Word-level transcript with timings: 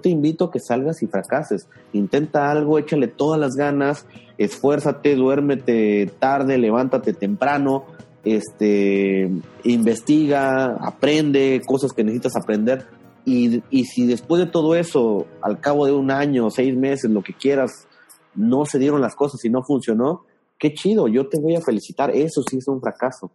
Te 0.00 0.08
invito 0.08 0.46
a 0.46 0.50
que 0.50 0.60
salgas 0.60 1.02
y 1.02 1.06
fracases. 1.06 1.68
Intenta 1.92 2.50
algo, 2.50 2.78
échale 2.78 3.08
todas 3.08 3.38
las 3.40 3.54
ganas 3.54 4.06
esfuérzate, 4.40 5.16
duérmete 5.16 6.10
tarde, 6.18 6.56
levántate 6.56 7.12
temprano, 7.12 7.84
este, 8.24 9.30
investiga, 9.64 10.76
aprende 10.80 11.60
cosas 11.66 11.92
que 11.92 12.02
necesitas 12.02 12.36
aprender. 12.36 12.86
Y, 13.26 13.62
y, 13.68 13.84
si 13.84 14.06
después 14.06 14.40
de 14.40 14.50
todo 14.50 14.74
eso, 14.74 15.26
al 15.42 15.60
cabo 15.60 15.84
de 15.84 15.92
un 15.92 16.10
año, 16.10 16.48
seis 16.48 16.74
meses, 16.74 17.10
lo 17.10 17.22
que 17.22 17.34
quieras, 17.34 17.86
no 18.34 18.64
se 18.64 18.78
dieron 18.78 19.02
las 19.02 19.14
cosas 19.14 19.44
y 19.44 19.50
no 19.50 19.62
funcionó, 19.62 20.24
qué 20.58 20.72
chido, 20.72 21.06
yo 21.06 21.28
te 21.28 21.38
voy 21.38 21.54
a 21.56 21.60
felicitar, 21.60 22.10
eso 22.10 22.42
sí 22.48 22.56
es 22.56 22.66
un 22.66 22.80
fracaso. 22.80 23.30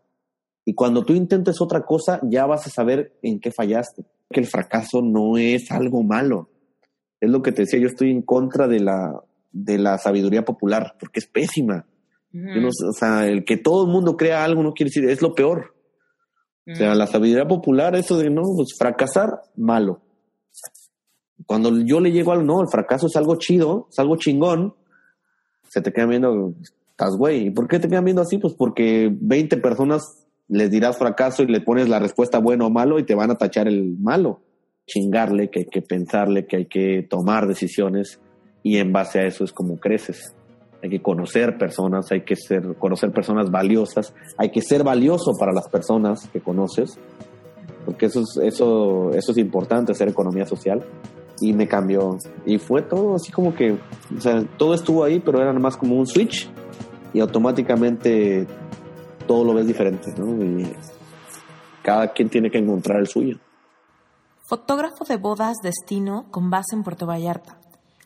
Y 0.65 0.73
cuando 0.73 1.05
tú 1.05 1.13
intentes 1.13 1.61
otra 1.61 1.85
cosa, 1.85 2.19
ya 2.23 2.47
vas 2.47 2.65
a 2.65 2.71
saber 2.71 3.15
en 3.21 3.39
qué 3.39 3.51
fallaste. 3.51 4.05
Que 4.31 4.39
el 4.39 4.47
fracaso 4.47 5.03
no 5.03 5.37
es 5.37 5.69
algo 5.69 6.01
malo. 6.01 6.49
Es 7.19 7.29
lo 7.29 7.41
que 7.41 7.51
te 7.51 7.63
decía, 7.63 7.79
yo 7.79 7.87
estoy 7.87 8.11
en 8.11 8.21
contra 8.21 8.67
de 8.67 8.79
la, 8.79 9.21
de 9.51 9.77
la 9.77 9.97
sabiduría 9.97 10.43
popular, 10.43 10.95
porque 10.99 11.19
es 11.19 11.27
pésima. 11.27 11.85
o 12.33 12.93
sea, 12.93 13.27
el 13.27 13.45
que 13.45 13.57
todo 13.57 13.85
el 13.85 13.91
mundo 13.91 14.17
crea 14.17 14.43
algo 14.43 14.63
no 14.63 14.73
quiere 14.73 14.89
decir, 14.89 15.09
es 15.09 15.21
lo 15.21 15.33
peor. 15.33 15.73
O 16.67 16.75
sea, 16.75 16.95
la 16.95 17.05
sabiduría 17.05 17.47
popular, 17.47 17.95
eso 17.95 18.17
de 18.17 18.29
no, 18.29 18.41
pues 18.55 18.75
fracasar, 18.77 19.41
malo. 19.55 20.01
Cuando 21.45 21.77
yo 21.81 21.99
le 21.99 22.11
llego 22.11 22.31
algo, 22.31 22.43
no, 22.43 22.61
el 22.61 22.69
fracaso 22.69 23.07
es 23.07 23.15
algo 23.15 23.35
chido, 23.35 23.87
es 23.91 23.99
algo 23.99 24.15
chingón, 24.15 24.73
se 25.69 25.81
te 25.81 25.93
quedan 25.93 26.09
viendo, 26.09 26.53
estás 26.89 27.15
güey. 27.17 27.47
¿Y 27.47 27.49
por 27.51 27.67
qué 27.67 27.79
te 27.79 27.87
quedan 27.87 28.05
viendo 28.05 28.21
así? 28.21 28.37
Pues 28.37 28.53
porque 28.53 29.09
20 29.13 29.57
personas 29.57 30.25
les 30.47 30.71
dirás 30.71 30.97
fracaso 30.97 31.43
y 31.43 31.47
le 31.47 31.61
pones 31.61 31.89
la 31.89 31.99
respuesta 31.99 32.39
bueno 32.39 32.67
o 32.67 32.69
malo 32.69 32.97
y 32.97 33.03
te 33.03 33.15
van 33.15 33.31
a 33.31 33.35
tachar 33.35 33.67
el 33.67 33.97
malo. 33.99 34.41
Chingarle, 34.87 35.49
que 35.49 35.59
hay 35.59 35.65
que 35.65 35.81
pensarle, 35.81 36.45
que 36.45 36.57
hay 36.57 36.65
que 36.65 37.05
tomar 37.09 37.47
decisiones 37.47 38.19
y 38.63 38.77
en 38.77 38.91
base 38.91 39.19
a 39.19 39.25
eso 39.25 39.43
es 39.43 39.51
como 39.51 39.77
creces. 39.77 40.35
Hay 40.83 40.89
que 40.89 41.01
conocer 41.01 41.57
personas, 41.57 42.11
hay 42.11 42.21
que 42.21 42.35
ser, 42.35 42.75
conocer 42.77 43.11
personas 43.11 43.49
valiosas, 43.49 44.13
hay 44.37 44.51
que 44.51 44.61
ser 44.61 44.83
valioso 44.83 45.31
para 45.39 45.51
las 45.51 45.67
personas 45.67 46.27
que 46.31 46.41
conoces, 46.41 46.99
porque 47.85 48.07
eso 48.07 48.21
es, 48.21 48.39
eso, 48.43 49.11
eso 49.11 49.31
es 49.31 49.37
importante, 49.37 49.91
hacer 49.91 50.09
economía 50.09 50.45
social. 50.45 50.85
Y 51.41 51.51
me 51.51 51.67
cambió. 51.67 52.17
Y 52.45 52.59
fue 52.59 52.81
todo 52.81 53.15
así 53.15 53.31
como 53.31 53.53
que, 53.53 53.73
o 53.73 54.21
sea, 54.21 54.41
todo 54.57 54.73
estuvo 54.73 55.03
ahí, 55.03 55.19
pero 55.19 55.41
era 55.41 55.51
más 55.53 55.75
como 55.75 55.99
un 55.99 56.07
switch 56.07 56.49
y 57.13 57.19
automáticamente 57.19 58.47
todo 59.27 59.43
lo 59.43 59.53
ves 59.53 59.67
diferente, 59.67 60.13
¿no? 60.17 60.43
Y 60.43 60.65
cada 61.81 62.13
quien 62.13 62.29
tiene 62.29 62.49
que 62.49 62.57
encontrar 62.57 62.99
el 62.99 63.07
suyo. 63.07 63.37
Fotógrafo 64.47 65.05
de 65.05 65.17
bodas 65.17 65.57
destino 65.63 66.27
con 66.29 66.51
base 66.51 66.75
en 66.75 66.83
Puerto 66.83 67.07
Vallarta. 67.07 67.57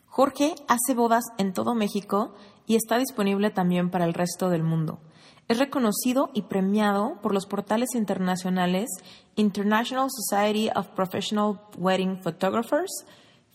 Jorge 0.06 0.54
hace 0.68 0.94
bodas 0.94 1.24
en 1.36 1.52
todo 1.52 1.74
México 1.74 2.34
y 2.66 2.76
está 2.76 2.96
disponible 2.96 3.50
también 3.50 3.90
para 3.90 4.06
el 4.06 4.14
resto 4.14 4.48
del 4.48 4.62
mundo. 4.62 5.00
Es 5.48 5.58
reconocido 5.58 6.30
y 6.32 6.42
premiado 6.42 7.18
por 7.20 7.34
los 7.34 7.44
portales 7.44 7.94
internacionales 7.94 8.88
International 9.36 10.08
Society 10.10 10.70
of 10.74 10.88
Professional 10.88 11.60
Wedding 11.76 12.22
Photographers, 12.22 13.04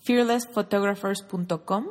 fearlessphotographers.com, 0.04 1.86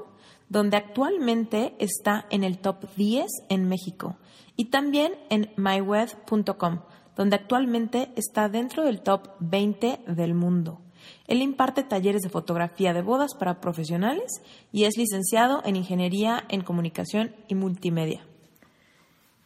donde 0.49 0.76
actualmente 0.76 1.75
está 1.81 2.26
en 2.31 2.44
el 2.44 2.61
top 2.61 2.88
10 2.94 3.26
en 3.49 3.69
México, 3.69 4.15
y 4.55 4.66
también 4.66 5.15
en 5.28 5.50
myweb.com, 5.56 6.82
donde 7.16 7.34
actualmente 7.34 8.12
está 8.15 8.49
dentro 8.49 8.84
del 8.84 9.00
top 9.00 9.31
20 9.41 10.05
del 10.06 10.34
mundo. 10.34 10.83
Él 11.26 11.42
imparte 11.42 11.82
talleres 11.82 12.22
de 12.22 12.28
fotografía 12.28 12.92
de 12.92 13.03
bodas 13.03 13.34
para 13.34 13.60
profesionales 13.60 14.41
y 14.72 14.84
es 14.84 14.97
licenciado 14.97 15.62
en 15.65 15.76
Ingeniería 15.76 16.44
en 16.48 16.62
Comunicación 16.62 17.34
y 17.48 17.54
Multimedia. 17.54 18.25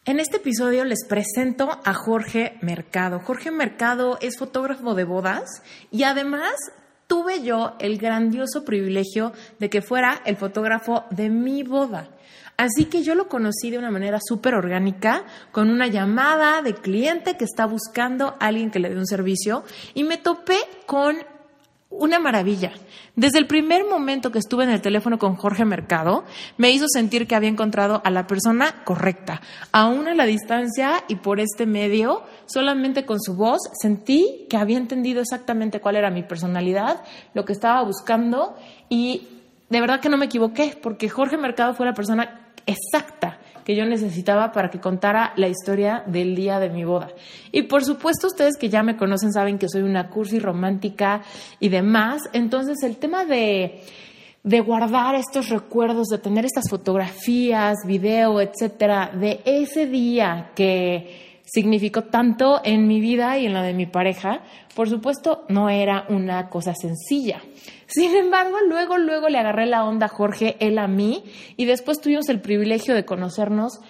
En 0.05 0.21
este 0.21 0.39
episodio 0.39 0.85
les 0.85 1.05
presento 1.07 1.69
a 1.85 1.93
Jorge 1.93 2.57
Mercado. 2.63 3.21
Jorge 3.21 3.51
Mercado 3.51 4.19
es 4.23 4.39
fotógrafo 4.39 4.95
de 4.95 5.05
bodas 5.05 5.63
y 5.91 6.05
además 6.05 6.55
tuve 7.07 7.43
yo 7.43 7.75
el 7.79 7.99
grandioso 7.99 8.65
privilegio 8.65 9.33
de 9.59 9.69
que 9.69 9.83
fuera 9.83 10.23
el 10.25 10.37
fotógrafo 10.37 11.05
de 11.11 11.29
mi 11.29 11.63
boda. 11.63 12.09
Así 12.57 12.87
que 12.87 13.03
yo 13.03 13.15
lo 13.15 13.29
conocí 13.29 13.71
de 13.71 13.79
una 13.79 13.91
manera 13.91 14.19
súper 14.21 14.55
orgánica, 14.55 15.25
con 15.53 15.71
una 15.71 15.87
llamada 15.87 16.61
de 16.61 16.75
cliente 16.75 17.37
que 17.37 17.45
está 17.45 17.67
buscando 17.67 18.37
a 18.41 18.47
alguien 18.47 18.71
que 18.71 18.81
le 18.81 18.91
dé 18.91 18.97
un 18.97 19.07
servicio 19.07 19.63
y 19.95 20.05
me 20.05 20.19
topé 20.19 20.59
con 20.87 21.19
una 21.91 22.19
maravilla. 22.19 22.72
Desde 23.16 23.38
el 23.38 23.47
primer 23.47 23.84
momento 23.84 24.31
que 24.31 24.38
estuve 24.38 24.65
en 24.65 24.71
el 24.71 24.82
teléfono 24.82 25.19
con 25.19 25.37
Jorge 25.37 25.65
Mercado, 25.65 26.25
me 26.56 26.71
hizo 26.71 26.87
sentir 26.88 27.26
que 27.26 27.34
había 27.34 27.49
encontrado 27.49 28.03
a 28.04 28.10
la 28.10 28.26
persona 28.26 28.84
correcta. 28.84 29.41
Aún 29.72 30.06
a 30.06 30.15
la 30.15 30.26
distancia 30.26 31.03
y 31.09 31.16
por 31.16 31.41
este 31.41 31.66
medio, 31.66 32.22
solamente 32.47 33.06
con 33.06 33.21
su 33.21 33.34
voz, 33.34 33.60
sentí 33.81 34.47
que 34.49 34.56
había 34.56 34.76
entendido 34.76 35.21
exactamente 35.21 35.81
cuál 35.81 35.97
era 35.97 36.10
mi 36.10 36.22
personalidad, 36.22 37.03
lo 37.34 37.44
que 37.44 37.53
estaba 37.53 37.82
buscando 37.82 38.56
y 38.88 39.26
de 39.69 39.81
verdad 39.81 40.00
que 40.00 40.09
no 40.09 40.16
me 40.16 40.26
equivoqué, 40.26 40.78
porque 40.81 41.09
Jorge 41.09 41.37
Mercado 41.37 41.75
fue 41.75 41.87
la 41.87 41.94
persona 41.94 42.53
exacta 42.66 43.38
que 43.69 43.77
yo 43.77 43.84
necesitaba 43.84 44.51
para 44.51 44.71
que 44.71 44.81
contara 44.81 45.34
la 45.37 45.47
historia 45.47 46.03
del 46.06 46.34
día 46.34 46.59
de 46.59 46.71
mi 46.71 46.84
boda. 46.84 47.11
Y 47.53 47.65
por 47.65 47.84
supuesto, 47.84 48.29
ustedes 48.29 48.56
que 48.56 48.71
ya 48.71 48.83
me 48.83 48.97
conocen 48.97 49.31
saben 49.31 49.59
que 49.59 49.69
soy 49.69 49.83
una 49.83 50.09
cursi 50.09 50.39
romántica 50.39 51.21
y 51.61 51.69
demás. 51.69 52.23
Entonces, 52.33 52.83
el 52.83 52.97
tema 52.97 53.27
de, 53.27 53.83
de 54.43 54.61
guardar 54.61 55.17
estos 55.17 55.51
recuerdos, 55.51 56.06
de 56.06 56.17
tener 56.17 56.47
estas 56.47 56.71
fotografías, 56.71 57.77
video, 57.84 58.41
etcétera, 58.41 59.11
de 59.12 59.43
ese 59.45 59.85
día 59.85 60.53
que 60.55 61.43
significó 61.45 62.05
tanto 62.05 62.62
en 62.65 62.89
mi 62.89 63.03
vida 63.03 63.37
y 63.37 63.45
en 63.45 63.53
la 63.53 63.62
de 63.62 63.75
mi 63.75 63.85
pareja, 63.85 64.41
por 64.75 64.89
supuesto, 64.89 65.45
no 65.50 65.69
era 65.69 66.06
una 66.09 66.49
cosa 66.49 66.73
sencilla. 66.75 67.43
Sin 67.88 68.15
embargo, 68.15 68.59
luego, 68.69 68.99
luego 68.99 69.28
le 69.28 69.38
agarré 69.38 69.66
la 69.66 69.84
onda 69.84 70.06
a 70.06 70.10
Jorge, 70.10 70.56
él 70.60 70.78
a 70.78 70.87
mí, 70.87 71.25
y 71.56 71.65
después 71.65 72.00
tuvimos 72.00 72.28
el 72.28 72.41
privilegio 72.41 72.94
de 72.94 73.06
conocernos 73.06 73.81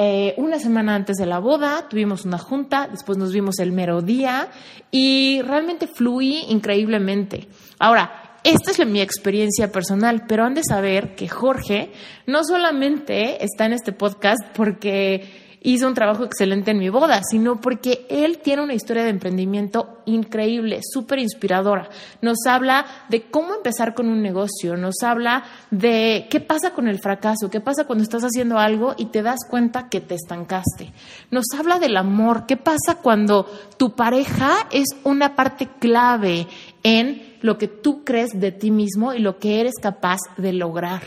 eh, 0.00 0.34
una 0.36 0.60
semana 0.60 0.94
antes 0.94 1.16
de 1.16 1.26
la 1.26 1.40
boda, 1.40 1.88
tuvimos 1.88 2.24
una 2.24 2.38
junta, 2.38 2.86
después 2.88 3.18
nos 3.18 3.32
vimos 3.32 3.58
el 3.58 3.72
mero 3.72 4.00
día 4.00 4.48
y 4.92 5.42
realmente 5.42 5.88
fluí 5.88 6.44
increíblemente. 6.48 7.48
Ahora, 7.80 8.38
esta 8.44 8.70
es 8.70 8.86
mi 8.86 9.00
experiencia 9.00 9.72
personal, 9.72 10.22
pero 10.28 10.44
han 10.44 10.54
de 10.54 10.62
saber 10.62 11.16
que 11.16 11.26
Jorge 11.28 11.90
no 12.26 12.44
solamente 12.44 13.44
está 13.44 13.66
en 13.66 13.72
este 13.72 13.90
podcast 13.90 14.38
porque 14.54 15.47
hizo 15.62 15.86
un 15.86 15.94
trabajo 15.94 16.24
excelente 16.24 16.70
en 16.70 16.78
mi 16.78 16.88
boda, 16.88 17.20
sino 17.28 17.60
porque 17.60 18.06
él 18.08 18.38
tiene 18.38 18.62
una 18.62 18.74
historia 18.74 19.04
de 19.04 19.10
emprendimiento 19.10 20.00
increíble, 20.06 20.80
súper 20.82 21.18
inspiradora. 21.18 21.88
Nos 22.22 22.38
habla 22.46 22.86
de 23.08 23.22
cómo 23.22 23.54
empezar 23.54 23.94
con 23.94 24.08
un 24.08 24.22
negocio, 24.22 24.76
nos 24.76 25.02
habla 25.02 25.44
de 25.70 26.26
qué 26.30 26.40
pasa 26.40 26.70
con 26.70 26.88
el 26.88 27.00
fracaso, 27.00 27.50
qué 27.50 27.60
pasa 27.60 27.84
cuando 27.86 28.02
estás 28.02 28.22
haciendo 28.22 28.58
algo 28.58 28.94
y 28.96 29.06
te 29.06 29.22
das 29.22 29.40
cuenta 29.48 29.88
que 29.88 30.00
te 30.00 30.14
estancaste. 30.14 30.92
Nos 31.30 31.46
habla 31.58 31.78
del 31.78 31.96
amor, 31.96 32.46
qué 32.46 32.56
pasa 32.56 32.96
cuando 33.02 33.46
tu 33.76 33.94
pareja 33.94 34.68
es 34.70 34.88
una 35.04 35.34
parte 35.34 35.68
clave 35.78 36.46
en 36.82 37.36
lo 37.40 37.58
que 37.58 37.68
tú 37.68 38.04
crees 38.04 38.38
de 38.38 38.52
ti 38.52 38.70
mismo 38.70 39.14
y 39.14 39.18
lo 39.20 39.38
que 39.38 39.60
eres 39.60 39.74
capaz 39.80 40.18
de 40.36 40.52
lograr. 40.52 41.02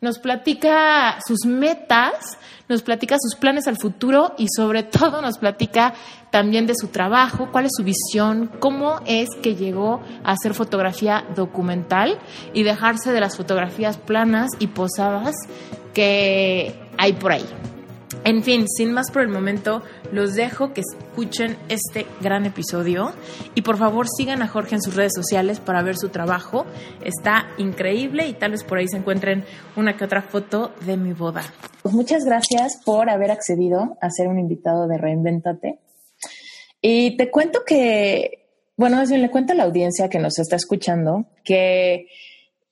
Nos 0.00 0.18
platica 0.18 1.18
sus 1.26 1.44
metas, 1.44 2.38
nos 2.70 2.82
platica 2.82 3.16
sus 3.20 3.34
planes 3.34 3.66
al 3.66 3.76
futuro 3.76 4.34
y 4.38 4.46
sobre 4.48 4.84
todo 4.84 5.20
nos 5.20 5.38
platica 5.38 5.92
también 6.30 6.66
de 6.66 6.74
su 6.74 6.86
trabajo, 6.86 7.50
cuál 7.50 7.66
es 7.66 7.72
su 7.76 7.82
visión, 7.82 8.50
cómo 8.60 9.00
es 9.04 9.28
que 9.42 9.56
llegó 9.56 10.00
a 10.24 10.32
hacer 10.32 10.54
fotografía 10.54 11.24
documental 11.34 12.18
y 12.54 12.62
dejarse 12.62 13.12
de 13.12 13.20
las 13.20 13.36
fotografías 13.36 13.98
planas 13.98 14.50
y 14.60 14.68
posadas 14.68 15.34
que 15.92 16.80
hay 16.96 17.12
por 17.14 17.32
ahí. 17.32 17.44
En 18.22 18.42
fin, 18.42 18.66
sin 18.68 18.92
más 18.92 19.10
por 19.10 19.22
el 19.22 19.28
momento, 19.28 19.82
los 20.12 20.34
dejo 20.34 20.74
que 20.74 20.82
escuchen 20.82 21.56
este 21.70 22.06
gran 22.20 22.44
episodio 22.44 23.12
y 23.54 23.62
por 23.62 23.78
favor 23.78 24.06
sigan 24.08 24.42
a 24.42 24.48
Jorge 24.48 24.74
en 24.74 24.82
sus 24.82 24.94
redes 24.94 25.12
sociales 25.14 25.58
para 25.58 25.82
ver 25.82 25.96
su 25.96 26.10
trabajo. 26.10 26.66
Está 27.02 27.48
increíble 27.56 28.26
y 28.26 28.34
tal 28.34 28.50
vez 28.50 28.62
por 28.62 28.78
ahí 28.78 28.88
se 28.88 28.98
encuentren 28.98 29.44
una 29.74 29.96
que 29.96 30.04
otra 30.04 30.20
foto 30.20 30.72
de 30.84 30.98
mi 30.98 31.14
boda. 31.14 31.42
Pues 31.82 31.94
muchas 31.94 32.24
gracias 32.24 32.80
por 32.84 33.08
haber 33.08 33.30
accedido 33.30 33.96
a 34.02 34.10
ser 34.10 34.28
un 34.28 34.38
invitado 34.38 34.86
de 34.86 34.98
Reinventate. 34.98 35.78
Y 36.82 37.16
te 37.16 37.30
cuento 37.30 37.64
que, 37.64 38.48
bueno, 38.76 38.96
más 38.96 39.08
bien 39.08 39.22
le 39.22 39.30
cuento 39.30 39.54
a 39.54 39.56
la 39.56 39.64
audiencia 39.64 40.10
que 40.10 40.18
nos 40.18 40.38
está 40.38 40.56
escuchando 40.56 41.26
que 41.42 42.06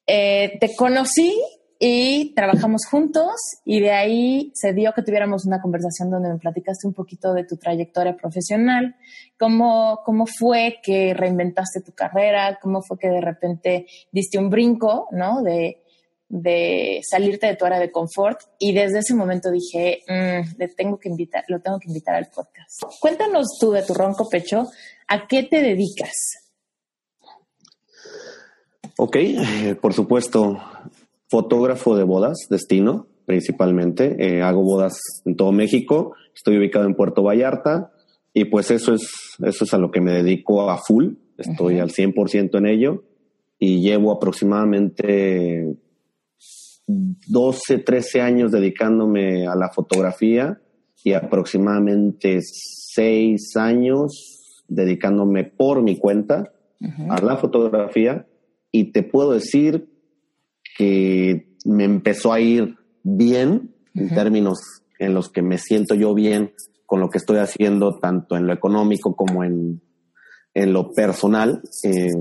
eh, 0.06 0.58
te 0.60 0.76
conocí 0.76 1.34
y 1.78 2.34
trabajamos 2.34 2.82
juntos 2.90 3.34
y 3.64 3.80
de 3.80 3.92
ahí 3.92 4.50
se 4.54 4.72
dio 4.72 4.92
que 4.92 5.02
tuviéramos 5.02 5.46
una 5.46 5.60
conversación 5.60 6.10
donde 6.10 6.30
me 6.30 6.38
platicaste 6.38 6.88
un 6.88 6.92
poquito 6.92 7.32
de 7.32 7.44
tu 7.44 7.56
trayectoria 7.56 8.16
profesional, 8.16 8.96
cómo, 9.38 10.00
cómo 10.04 10.26
fue 10.26 10.80
que 10.82 11.14
reinventaste 11.14 11.80
tu 11.80 11.92
carrera, 11.92 12.58
cómo 12.60 12.82
fue 12.82 12.98
que 12.98 13.08
de 13.08 13.20
repente 13.20 13.86
diste 14.10 14.38
un 14.38 14.50
brinco, 14.50 15.06
¿no? 15.12 15.42
De, 15.42 15.84
de 16.28 17.00
salirte 17.08 17.46
de 17.46 17.56
tu 17.56 17.64
área 17.64 17.78
de 17.78 17.92
confort 17.92 18.40
y 18.58 18.72
desde 18.72 18.98
ese 18.98 19.14
momento 19.14 19.50
dije, 19.50 20.00
mm, 20.08 20.58
le 20.58 20.68
tengo 20.68 20.98
que 20.98 21.08
invitar, 21.08 21.44
lo 21.46 21.60
tengo 21.60 21.78
que 21.78 21.88
invitar 21.88 22.16
al 22.16 22.26
podcast. 22.26 22.82
Cuéntanos 23.00 23.56
tú 23.60 23.70
de 23.70 23.84
tu 23.84 23.94
ronco 23.94 24.28
pecho, 24.28 24.66
¿a 25.06 25.28
qué 25.28 25.44
te 25.44 25.62
dedicas? 25.62 26.12
Ok, 29.00 29.14
eh, 29.16 29.76
por 29.80 29.94
supuesto 29.94 30.60
fotógrafo 31.28 31.96
de 31.96 32.04
bodas, 32.04 32.46
destino 32.50 33.06
principalmente. 33.28 34.16
Eh, 34.18 34.42
hago 34.42 34.62
bodas 34.62 34.98
en 35.26 35.36
todo 35.36 35.52
México. 35.52 36.14
Estoy 36.34 36.56
ubicado 36.56 36.86
en 36.86 36.94
Puerto 36.94 37.22
Vallarta 37.22 37.92
y 38.32 38.46
pues 38.46 38.70
eso 38.70 38.94
es, 38.94 39.36
eso 39.44 39.64
es 39.64 39.74
a 39.74 39.78
lo 39.78 39.90
que 39.90 40.00
me 40.00 40.12
dedico 40.12 40.70
a 40.70 40.78
full. 40.78 41.14
Estoy 41.36 41.78
al 41.78 41.90
100% 41.90 42.56
en 42.56 42.66
ello 42.66 43.04
y 43.58 43.82
llevo 43.82 44.12
aproximadamente 44.12 45.76
12, 46.86 47.78
13 47.78 48.20
años 48.22 48.50
dedicándome 48.50 49.46
a 49.46 49.54
la 49.54 49.68
fotografía 49.68 50.60
y 51.04 51.12
aproximadamente 51.12 52.40
6 52.42 53.56
años 53.56 54.64
dedicándome 54.68 55.44
por 55.44 55.82
mi 55.82 55.98
cuenta 55.98 56.50
a 57.10 57.20
la 57.20 57.36
fotografía 57.36 58.26
y 58.72 58.92
te 58.92 59.02
puedo 59.02 59.32
decir 59.32 59.87
que 60.78 61.56
me 61.64 61.84
empezó 61.84 62.32
a 62.32 62.40
ir 62.40 62.76
bien 63.02 63.74
en 63.94 64.08
términos 64.10 64.60
en 65.00 65.12
los 65.12 65.28
que 65.28 65.42
me 65.42 65.58
siento 65.58 65.96
yo 65.96 66.14
bien 66.14 66.52
con 66.86 67.00
lo 67.00 67.10
que 67.10 67.18
estoy 67.18 67.38
haciendo, 67.38 67.98
tanto 67.98 68.36
en 68.36 68.46
lo 68.46 68.52
económico 68.52 69.16
como 69.16 69.42
en, 69.42 69.82
en 70.54 70.72
lo 70.72 70.92
personal. 70.92 71.60
Eh, 71.82 72.12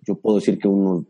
yo 0.00 0.14
puedo 0.18 0.38
decir 0.38 0.58
que 0.58 0.66
unos 0.66 1.04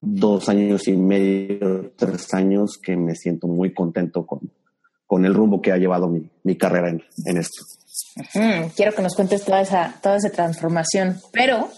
dos 0.00 0.48
años 0.48 0.88
y 0.88 0.96
medio, 0.96 1.92
tres 1.96 2.32
años 2.32 2.78
que 2.82 2.96
me 2.96 3.14
siento 3.14 3.46
muy 3.46 3.74
contento 3.74 4.26
con, 4.26 4.40
con 5.06 5.26
el 5.26 5.34
rumbo 5.34 5.60
que 5.60 5.70
ha 5.70 5.76
llevado 5.76 6.08
mi, 6.08 6.30
mi 6.44 6.56
carrera 6.56 6.88
en, 6.88 7.02
en 7.26 7.36
esto. 7.36 7.62
Quiero 8.74 8.94
que 8.94 9.02
nos 9.02 9.14
cuentes 9.14 9.44
toda 9.44 9.60
esa, 9.60 9.94
toda 10.02 10.16
esa 10.16 10.30
transformación. 10.30 11.20
Pero 11.32 11.70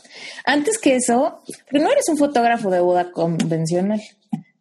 antes 0.44 0.78
que 0.78 0.96
eso, 0.96 1.40
no 1.72 1.90
eres 1.90 2.08
un 2.08 2.16
fotógrafo 2.16 2.70
de 2.70 2.80
boda 2.80 3.10
convencional. 3.12 4.00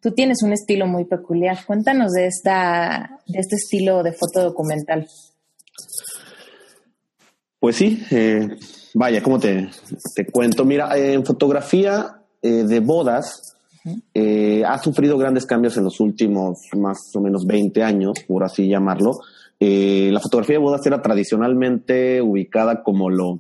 Tú 0.02 0.12
tienes 0.12 0.44
un 0.44 0.54
estilo 0.54 0.88
muy 0.88 1.06
peculiar. 1.06 1.58
Cuéntanos 1.66 2.12
de, 2.12 2.28
esta, 2.28 3.20
de 3.28 3.40
este 3.40 3.56
estilo 3.56 4.04
de 4.04 4.14
foto 4.14 4.44
documental. 4.44 5.08
Pues 7.60 7.76
sí, 7.76 8.06
eh, 8.12 8.48
vaya, 8.94 9.22
¿cómo 9.24 9.40
te, 9.40 9.70
te, 10.16 10.26
cuento? 10.28 10.64
Mira, 10.64 10.96
en 10.96 11.26
fotografía 11.26 12.22
eh, 12.42 12.64
de 12.64 12.80
bodas 12.80 13.56
eh, 14.14 14.64
ha 14.66 14.78
sufrido 14.78 15.18
grandes 15.18 15.46
cambios 15.46 15.76
en 15.78 15.86
los 15.86 16.00
últimos 16.00 16.60
más 16.78 16.98
o 17.16 17.22
menos 17.22 17.46
20 17.46 17.84
años, 17.84 18.14
por 18.28 18.44
así 18.44 18.68
llamarlo. 18.68 19.20
Eh, 19.60 20.10
la 20.12 20.20
fotografía 20.20 20.56
de 20.56 20.64
bodas 20.64 20.86
era 20.86 21.02
tradicionalmente 21.02 22.22
ubicada 22.22 22.84
como 22.84 23.10
lo, 23.10 23.40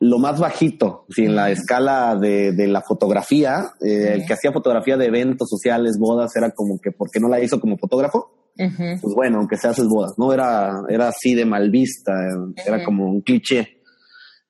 lo 0.00 0.18
más 0.18 0.40
bajito, 0.40 1.06
si 1.10 1.26
en 1.26 1.36
la 1.36 1.50
escala 1.50 2.16
de, 2.16 2.52
de 2.52 2.66
la 2.66 2.82
fotografía, 2.82 3.70
eh, 3.80 4.14
el 4.14 4.26
que 4.26 4.32
hacía 4.32 4.52
fotografía 4.52 4.96
de 4.96 5.06
eventos 5.06 5.48
sociales, 5.48 5.96
bodas, 5.98 6.34
era 6.34 6.50
como 6.50 6.80
que, 6.80 6.90
¿por 6.90 7.08
qué 7.10 7.20
no 7.20 7.28
la 7.28 7.40
hizo 7.40 7.60
como 7.60 7.78
fotógrafo? 7.78 8.36
Pues 8.56 9.14
bueno, 9.14 9.38
aunque 9.38 9.56
se 9.56 9.68
haces 9.68 9.86
bodas, 9.86 10.12
¿no? 10.18 10.34
Era, 10.34 10.82
era 10.90 11.08
así 11.08 11.34
de 11.34 11.46
mal 11.46 11.70
vista, 11.70 12.12
era 12.66 12.84
como 12.84 13.06
un 13.06 13.22
cliché 13.22 13.80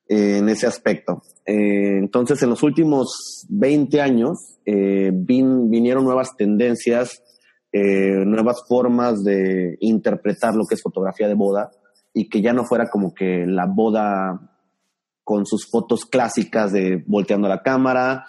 eh, 0.09 0.39
en 0.39 0.49
ese 0.49 0.67
aspecto. 0.67 1.21
entonces, 1.45 2.41
en 2.43 2.49
los 2.49 2.61
últimos 2.61 3.45
20 3.47 4.01
años, 4.01 4.57
vinieron 4.65 6.03
nuevas 6.03 6.35
tendencias 6.35 7.21
eh, 7.71 8.25
nuevas 8.25 8.63
formas 8.67 9.23
de 9.23 9.77
interpretar 9.79 10.55
lo 10.55 10.65
que 10.65 10.75
es 10.75 10.81
fotografía 10.81 11.27
de 11.27 11.35
boda 11.35 11.71
y 12.13 12.27
que 12.29 12.41
ya 12.41 12.53
no 12.53 12.65
fuera 12.65 12.89
como 12.89 13.13
que 13.13 13.45
la 13.45 13.65
boda 13.65 14.51
con 15.23 15.45
sus 15.45 15.69
fotos 15.69 16.05
clásicas 16.05 16.71
de 16.73 17.03
volteando 17.07 17.47
la 17.47 17.61
cámara, 17.61 18.25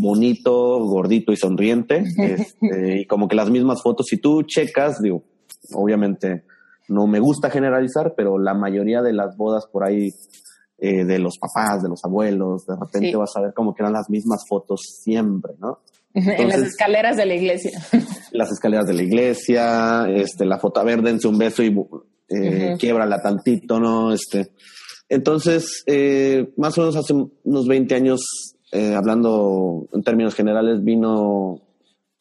bonito, 0.00 0.78
gordito 0.84 1.32
y 1.32 1.36
sonriente, 1.36 2.04
este, 2.18 3.00
y 3.00 3.06
como 3.06 3.28
que 3.28 3.36
las 3.36 3.50
mismas 3.50 3.82
fotos, 3.82 4.06
si 4.08 4.18
tú 4.18 4.42
checas, 4.42 5.00
digo, 5.00 5.22
obviamente 5.74 6.44
no 6.88 7.06
me 7.06 7.20
gusta 7.20 7.50
generalizar, 7.50 8.14
pero 8.16 8.38
la 8.38 8.54
mayoría 8.54 9.02
de 9.02 9.12
las 9.12 9.36
bodas 9.36 9.66
por 9.66 9.86
ahí 9.86 10.10
eh, 10.78 11.04
de 11.04 11.18
los 11.18 11.38
papás, 11.38 11.82
de 11.82 11.88
los 11.88 12.04
abuelos, 12.04 12.66
de 12.66 12.76
repente 12.76 13.16
vas 13.16 13.36
a 13.36 13.42
ver 13.42 13.54
como 13.54 13.74
que 13.74 13.82
eran 13.82 13.92
las 13.92 14.08
mismas 14.08 14.44
fotos 14.48 14.80
siempre, 15.02 15.54
¿no? 15.58 15.80
En 16.18 16.48
las 16.48 16.62
escaleras 16.62 17.16
de 17.16 17.26
la 17.26 17.34
iglesia. 17.34 17.80
Las 18.32 18.52
escaleras 18.52 18.86
de 18.86 18.92
la 18.92 19.02
iglesia, 19.02 20.06
este, 20.10 20.44
la 20.44 20.58
foto 20.58 20.84
verde 20.84 21.10
dense 21.10 21.26
un 21.26 21.38
beso 21.38 21.62
y 21.62 21.74
eh, 22.28 22.76
quiebrala 22.78 23.22
tantito, 23.22 23.80
¿no? 23.80 24.12
Este, 24.12 24.50
entonces, 25.08 25.82
eh, 25.86 26.52
más 26.56 26.76
o 26.76 26.82
menos 26.82 26.96
hace 26.96 27.14
unos 27.14 27.66
20 27.66 27.94
años, 27.94 28.20
eh, 28.72 28.94
hablando 28.94 29.88
en 29.92 30.02
términos 30.02 30.34
generales, 30.34 30.84
vino 30.84 31.62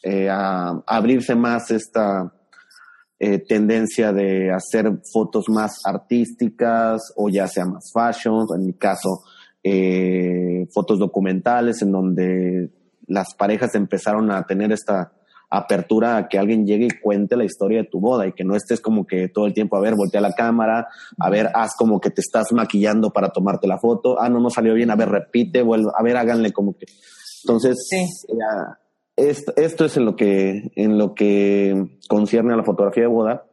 eh, 0.03 0.29
a, 0.29 0.81
abrirse 0.88 1.36
más 1.36 1.72
esta 1.72 2.33
tendencia 3.48 4.13
de 4.13 4.51
hacer 4.51 4.91
fotos 5.12 5.50
más 5.50 5.79
artísticas 5.83 7.01
o 7.15 7.29
ya 7.29 7.48
sea 7.48 7.65
más 7.65 7.91
fashion, 7.91 8.45
en 8.55 8.67
mi 8.67 8.74
caso, 8.74 9.24
fotos 10.72 11.00
documentales 11.00 11.81
en 11.81 11.91
donde 11.91 12.69
las 13.07 13.33
parejas 13.35 13.75
empezaron 13.75 14.31
a 14.31 14.43
tener 14.43 14.71
esta 14.71 15.13
apertura 15.49 16.17
a 16.17 16.27
que 16.27 16.37
alguien 16.37 16.65
llegue 16.65 16.85
y 16.85 16.99
cuente 17.01 17.37
la 17.37 17.45
historia 17.45 17.79
de 17.79 17.89
tu 17.89 17.99
boda 17.99 18.27
y 18.27 18.33
que 18.33 18.43
no 18.43 18.55
estés 18.55 18.81
como 18.81 19.07
que 19.07 19.29
todo 19.29 19.45
el 19.45 19.53
tiempo, 19.53 19.77
a 19.77 19.81
ver, 19.81 19.95
voltea 19.95 20.19
la 20.19 20.33
cámara, 20.33 20.87
a 21.17 21.29
ver, 21.29 21.49
haz 21.53 21.75
como 21.77 22.01
que 22.01 22.09
te 22.09 22.21
estás 22.21 22.51
maquillando 22.51 23.11
para 23.11 23.29
tomarte 23.29 23.67
la 23.67 23.79
foto, 23.79 24.19
ah, 24.19 24.29
no, 24.29 24.39
no 24.39 24.49
salió 24.49 24.73
bien, 24.73 24.91
a 24.91 24.95
ver, 24.95 25.09
repite, 25.09 25.61
vuelve, 25.61 25.89
a 25.97 26.03
ver, 26.03 26.17
háganle 26.17 26.51
como 26.51 26.77
que. 26.77 26.85
Entonces, 27.43 27.77
esto, 29.15 29.53
esto, 29.55 29.85
es 29.85 29.95
en 29.95 30.05
lo 30.05 30.15
que, 30.15 30.71
en 30.75 30.97
lo 30.97 31.13
que 31.15 31.97
concierne 32.09 32.53
a 32.53 32.57
la 32.57 32.63
fotografía 32.63 33.03
de 33.03 33.09
boda. 33.09 33.45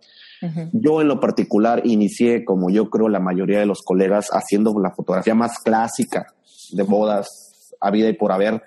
Yo 0.75 1.01
en 1.01 1.09
lo 1.09 1.21
particular 1.21 1.81
inicié, 1.87 2.45
como 2.45 2.69
yo 2.69 2.91
creo 2.91 3.09
la 3.09 3.21
mayoría 3.21 3.61
de 3.61 3.65
los 3.65 3.81
colegas, 3.81 4.29
haciendo 4.31 4.79
la 4.79 4.91
fotografía 4.91 5.35
más 5.35 5.59
clásica 5.59 6.27
de 6.71 6.83
bodas 6.83 7.75
a 7.81 7.91
vida 7.91 8.11
y 8.11 8.13
por 8.13 8.31
haber, 8.31 8.63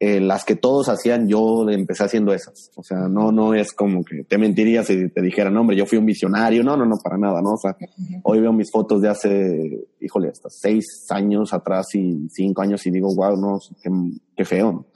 eh, 0.00 0.20
las 0.20 0.44
que 0.44 0.54
todos 0.54 0.88
hacían, 0.88 1.26
yo 1.26 1.68
empecé 1.68 2.04
haciendo 2.04 2.32
esas. 2.32 2.70
O 2.76 2.84
sea, 2.84 3.08
no, 3.08 3.32
no 3.32 3.54
es 3.54 3.72
como 3.72 4.04
que 4.04 4.22
te 4.22 4.38
mentiría 4.38 4.84
si 4.84 5.08
te 5.08 5.20
dijera, 5.20 5.50
no, 5.50 5.62
hombre, 5.62 5.76
yo 5.76 5.86
fui 5.86 5.98
un 5.98 6.06
visionario. 6.06 6.62
No, 6.62 6.76
no, 6.76 6.86
no, 6.86 6.98
para 7.02 7.18
nada, 7.18 7.42
¿no? 7.42 7.54
O 7.54 7.58
sea, 7.58 7.76
hoy 8.22 8.40
veo 8.40 8.52
mis 8.52 8.70
fotos 8.70 9.02
de 9.02 9.08
hace, 9.08 9.88
híjole, 10.00 10.28
hasta 10.28 10.50
seis 10.50 10.86
años 11.10 11.52
atrás 11.52 11.92
y 11.94 12.28
cinco 12.28 12.62
años 12.62 12.86
y 12.86 12.92
digo, 12.92 13.12
wow, 13.12 13.36
no, 13.36 13.58
qué, 14.36 14.44
feo, 14.44 14.72
¿no? 14.72 14.86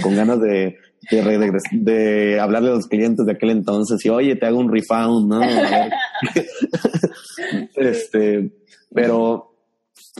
Con 0.00 0.14
ganas 0.14 0.40
de, 0.40 0.76
de, 1.10 1.60
de, 1.72 2.38
hablarle 2.38 2.68
a 2.68 2.74
los 2.74 2.86
clientes 2.86 3.26
de 3.26 3.32
aquel 3.32 3.50
entonces 3.50 4.04
y, 4.04 4.10
oye, 4.10 4.36
te 4.36 4.46
hago 4.46 4.60
un 4.60 4.72
refound, 4.72 5.28
¿no? 5.28 5.40
este, 7.74 8.52
pero 8.94 9.56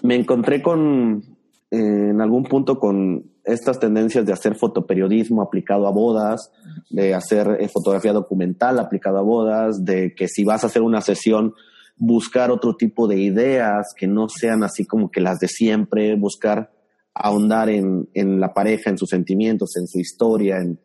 me 0.02 0.16
encontré 0.16 0.62
con, 0.62 1.22
en 1.70 2.20
algún 2.20 2.42
punto 2.42 2.80
con 2.80 3.30
estas 3.44 3.78
tendencias 3.80 4.24
de 4.24 4.32
hacer 4.32 4.56
fotoperiodismo 4.56 5.42
aplicado 5.42 5.86
a 5.86 5.90
bodas, 5.90 6.50
de 6.90 7.14
hacer 7.14 7.58
eh, 7.60 7.68
fotografía 7.68 8.12
documental 8.12 8.78
aplicado 8.78 9.18
a 9.18 9.22
bodas, 9.22 9.84
de 9.84 10.14
que 10.14 10.28
si 10.28 10.44
vas 10.44 10.64
a 10.64 10.68
hacer 10.68 10.82
una 10.82 11.00
sesión, 11.00 11.54
buscar 11.96 12.50
otro 12.50 12.76
tipo 12.76 13.06
de 13.06 13.18
ideas 13.18 13.88
que 13.96 14.06
no 14.06 14.28
sean 14.28 14.62
así 14.64 14.84
como 14.84 15.10
que 15.10 15.20
las 15.20 15.38
de 15.38 15.48
siempre, 15.48 16.16
buscar 16.16 16.72
ahondar 17.14 17.68
en, 17.68 18.08
en 18.14 18.40
la 18.40 18.54
pareja, 18.54 18.90
en 18.90 18.98
sus 18.98 19.10
sentimientos, 19.10 19.76
en 19.76 19.86
su 19.86 19.98
historia, 19.98 20.56
en, 20.58 20.80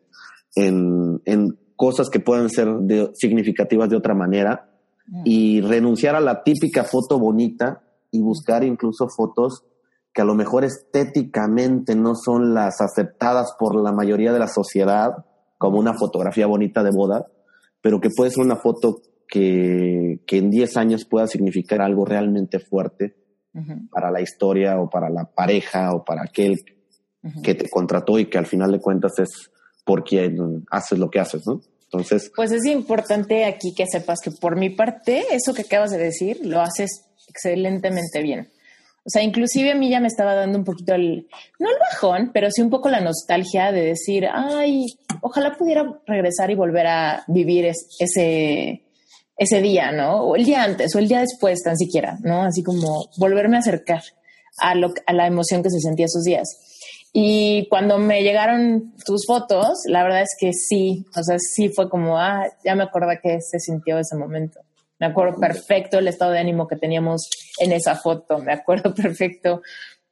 en, 0.54 1.22
en 1.24 1.58
cosas 1.76 2.10
que 2.10 2.20
puedan 2.20 2.50
ser 2.50 2.68
significativas 3.14 3.88
de 3.88 3.96
otra 3.96 4.14
manera 4.14 4.70
mm. 5.06 5.22
y 5.24 5.60
renunciar 5.60 6.16
a 6.16 6.20
la 6.20 6.42
típica 6.42 6.84
foto 6.84 7.18
bonita 7.18 7.82
y 8.10 8.20
buscar 8.20 8.64
incluso 8.64 9.08
fotos 9.08 9.64
que 10.18 10.22
a 10.22 10.24
lo 10.24 10.34
mejor 10.34 10.64
estéticamente 10.64 11.94
no 11.94 12.16
son 12.16 12.52
las 12.52 12.80
aceptadas 12.80 13.54
por 13.56 13.80
la 13.80 13.92
mayoría 13.92 14.32
de 14.32 14.40
la 14.40 14.48
sociedad, 14.48 15.12
como 15.58 15.78
una 15.78 15.94
fotografía 15.94 16.48
bonita 16.48 16.82
de 16.82 16.90
boda, 16.90 17.28
pero 17.80 18.00
que 18.00 18.10
puede 18.10 18.32
ser 18.32 18.44
una 18.44 18.56
foto 18.56 19.00
que, 19.28 20.18
que 20.26 20.38
en 20.38 20.50
10 20.50 20.76
años 20.76 21.04
pueda 21.04 21.28
significar 21.28 21.80
algo 21.80 22.04
realmente 22.04 22.58
fuerte 22.58 23.14
para 23.92 24.10
la 24.10 24.20
historia 24.20 24.80
o 24.80 24.90
para 24.90 25.08
la 25.08 25.24
pareja 25.24 25.94
o 25.94 26.04
para 26.04 26.22
aquel 26.22 26.56
que 27.44 27.54
te 27.54 27.70
contrató 27.70 28.18
y 28.18 28.26
que 28.26 28.38
al 28.38 28.46
final 28.46 28.72
de 28.72 28.80
cuentas 28.80 29.20
es 29.20 29.52
por 29.84 30.02
quien 30.02 30.64
haces 30.68 30.98
lo 30.98 31.10
que 31.10 31.20
haces, 31.20 31.46
¿no? 31.46 31.60
Entonces. 31.84 32.32
Pues 32.34 32.50
es 32.50 32.66
importante 32.66 33.44
aquí 33.44 33.72
que 33.72 33.86
sepas 33.86 34.18
que 34.20 34.32
por 34.32 34.56
mi 34.56 34.70
parte, 34.70 35.22
eso 35.30 35.54
que 35.54 35.62
acabas 35.62 35.92
de 35.92 35.98
decir, 35.98 36.40
lo 36.42 36.60
haces 36.60 37.04
excelentemente 37.28 38.20
bien. 38.20 38.48
O 39.04 39.10
sea, 39.10 39.22
inclusive 39.22 39.72
a 39.72 39.74
mí 39.74 39.88
ya 39.88 40.00
me 40.00 40.08
estaba 40.08 40.34
dando 40.34 40.58
un 40.58 40.64
poquito 40.64 40.94
el, 40.94 41.28
no 41.58 41.70
el 41.70 41.76
bajón, 41.90 42.30
pero 42.32 42.50
sí 42.50 42.60
un 42.60 42.70
poco 42.70 42.90
la 42.90 43.00
nostalgia 43.00 43.72
de 43.72 43.82
decir, 43.82 44.26
ay, 44.30 44.84
ojalá 45.22 45.56
pudiera 45.56 46.00
regresar 46.06 46.50
y 46.50 46.54
volver 46.54 46.86
a 46.86 47.24
vivir 47.26 47.64
ese, 47.64 48.82
ese 49.36 49.62
día, 49.62 49.92
¿no? 49.92 50.24
O 50.24 50.36
el 50.36 50.44
día 50.44 50.62
antes 50.62 50.94
o 50.94 50.98
el 50.98 51.08
día 51.08 51.20
después, 51.20 51.62
tan 51.62 51.76
siquiera, 51.76 52.18
¿no? 52.22 52.42
Así 52.42 52.62
como 52.62 53.08
volverme 53.16 53.56
a 53.56 53.60
acercar 53.60 54.02
a, 54.58 54.74
lo, 54.74 54.92
a 55.06 55.12
la 55.12 55.26
emoción 55.26 55.62
que 55.62 55.70
se 55.70 55.80
sentía 55.80 56.06
esos 56.06 56.24
días. 56.24 56.48
Y 57.12 57.66
cuando 57.68 57.98
me 57.98 58.22
llegaron 58.22 58.94
tus 59.04 59.26
fotos, 59.26 59.80
la 59.86 60.02
verdad 60.02 60.22
es 60.22 60.36
que 60.38 60.52
sí, 60.52 61.06
o 61.16 61.22
sea, 61.22 61.36
sí 61.38 61.68
fue 61.70 61.88
como, 61.88 62.18
ah, 62.18 62.44
ya 62.64 62.74
me 62.74 62.84
acuerdo 62.84 63.08
que 63.22 63.38
se 63.40 63.58
sintió 63.58 63.98
ese 63.98 64.16
momento. 64.16 64.60
Me 64.98 65.06
acuerdo 65.06 65.38
perfecto 65.38 65.98
el 65.98 66.08
estado 66.08 66.32
de 66.32 66.40
ánimo 66.40 66.66
que 66.66 66.76
teníamos 66.76 67.28
en 67.58 67.72
esa 67.72 67.96
foto, 67.96 68.38
me 68.38 68.52
acuerdo 68.52 68.94
perfecto. 68.94 69.62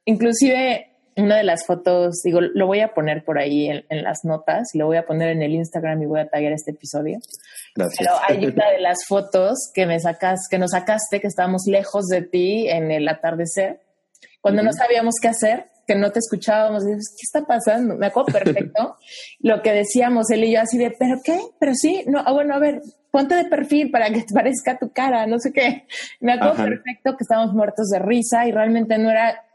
Inclusive 0.05 0.93
una 1.17 1.37
de 1.37 1.43
las 1.43 1.65
fotos, 1.65 2.21
digo, 2.23 2.41
lo 2.41 2.67
voy 2.67 2.81
a 2.81 2.93
poner 2.93 3.25
por 3.25 3.39
ahí 3.39 3.69
en, 3.69 4.03
las 4.03 4.19
notas, 4.23 4.67
lo 4.75 4.85
voy 4.85 4.97
a 4.97 5.05
poner 5.05 5.29
en 5.29 5.41
el 5.41 5.53
Instagram 5.53 6.01
y 6.03 6.05
voy 6.05 6.19
a 6.19 6.27
taggear 6.27 6.53
este 6.53 6.71
episodio. 6.71 7.17
Gracias. 7.75 7.97
Pero 7.99 8.11
hay 8.27 8.45
una 8.45 8.69
de 8.69 8.79
las 8.79 8.99
fotos 9.07 9.71
que 9.73 9.87
me 9.87 9.99
sacas, 9.99 10.47
que 10.49 10.59
nos 10.59 10.71
sacaste, 10.71 11.19
que 11.19 11.27
estábamos 11.27 11.63
lejos 11.65 12.05
de 12.05 12.21
ti 12.21 12.69
en 12.69 12.91
el 12.91 13.07
atardecer, 13.07 13.81
cuando 14.41 14.61
no 14.61 14.71
sabíamos 14.71 15.15
qué 15.19 15.27
hacer, 15.27 15.65
que 15.87 15.95
no 15.95 16.11
te 16.11 16.19
escuchábamos, 16.19 16.83
¿qué 16.83 17.23
está 17.23 17.45
pasando? 17.45 17.95
Me 17.95 18.07
acuerdo 18.07 18.33
perfecto 18.33 18.97
lo 19.39 19.61
que 19.61 19.71
decíamos 19.71 20.29
él 20.29 20.43
y 20.43 20.53
yo 20.53 20.61
así 20.61 20.77
de, 20.77 20.91
¿pero 20.91 21.21
qué? 21.23 21.39
Pero 21.59 21.73
sí, 21.73 22.03
no, 22.07 22.21
ah, 22.23 22.33
bueno, 22.33 22.53
a 22.53 22.59
ver, 22.59 22.81
ponte 23.09 23.35
de 23.35 23.45
perfil 23.45 23.89
para 23.89 24.09
que 24.09 24.23
te 24.23 24.33
parezca 24.33 24.77
tu 24.77 24.91
cara, 24.91 25.25
no 25.25 25.39
sé 25.39 25.53
qué. 25.53 25.87
Me 26.19 26.33
acuerdo 26.33 26.63
perfecto 26.65 27.15
que 27.15 27.23
estábamos 27.23 27.53
muertos 27.53 27.87
de 27.87 27.99
risa 27.99 28.45
y 28.45 28.51
realmente 28.51 28.97
no 28.97 29.09
era, 29.09 29.45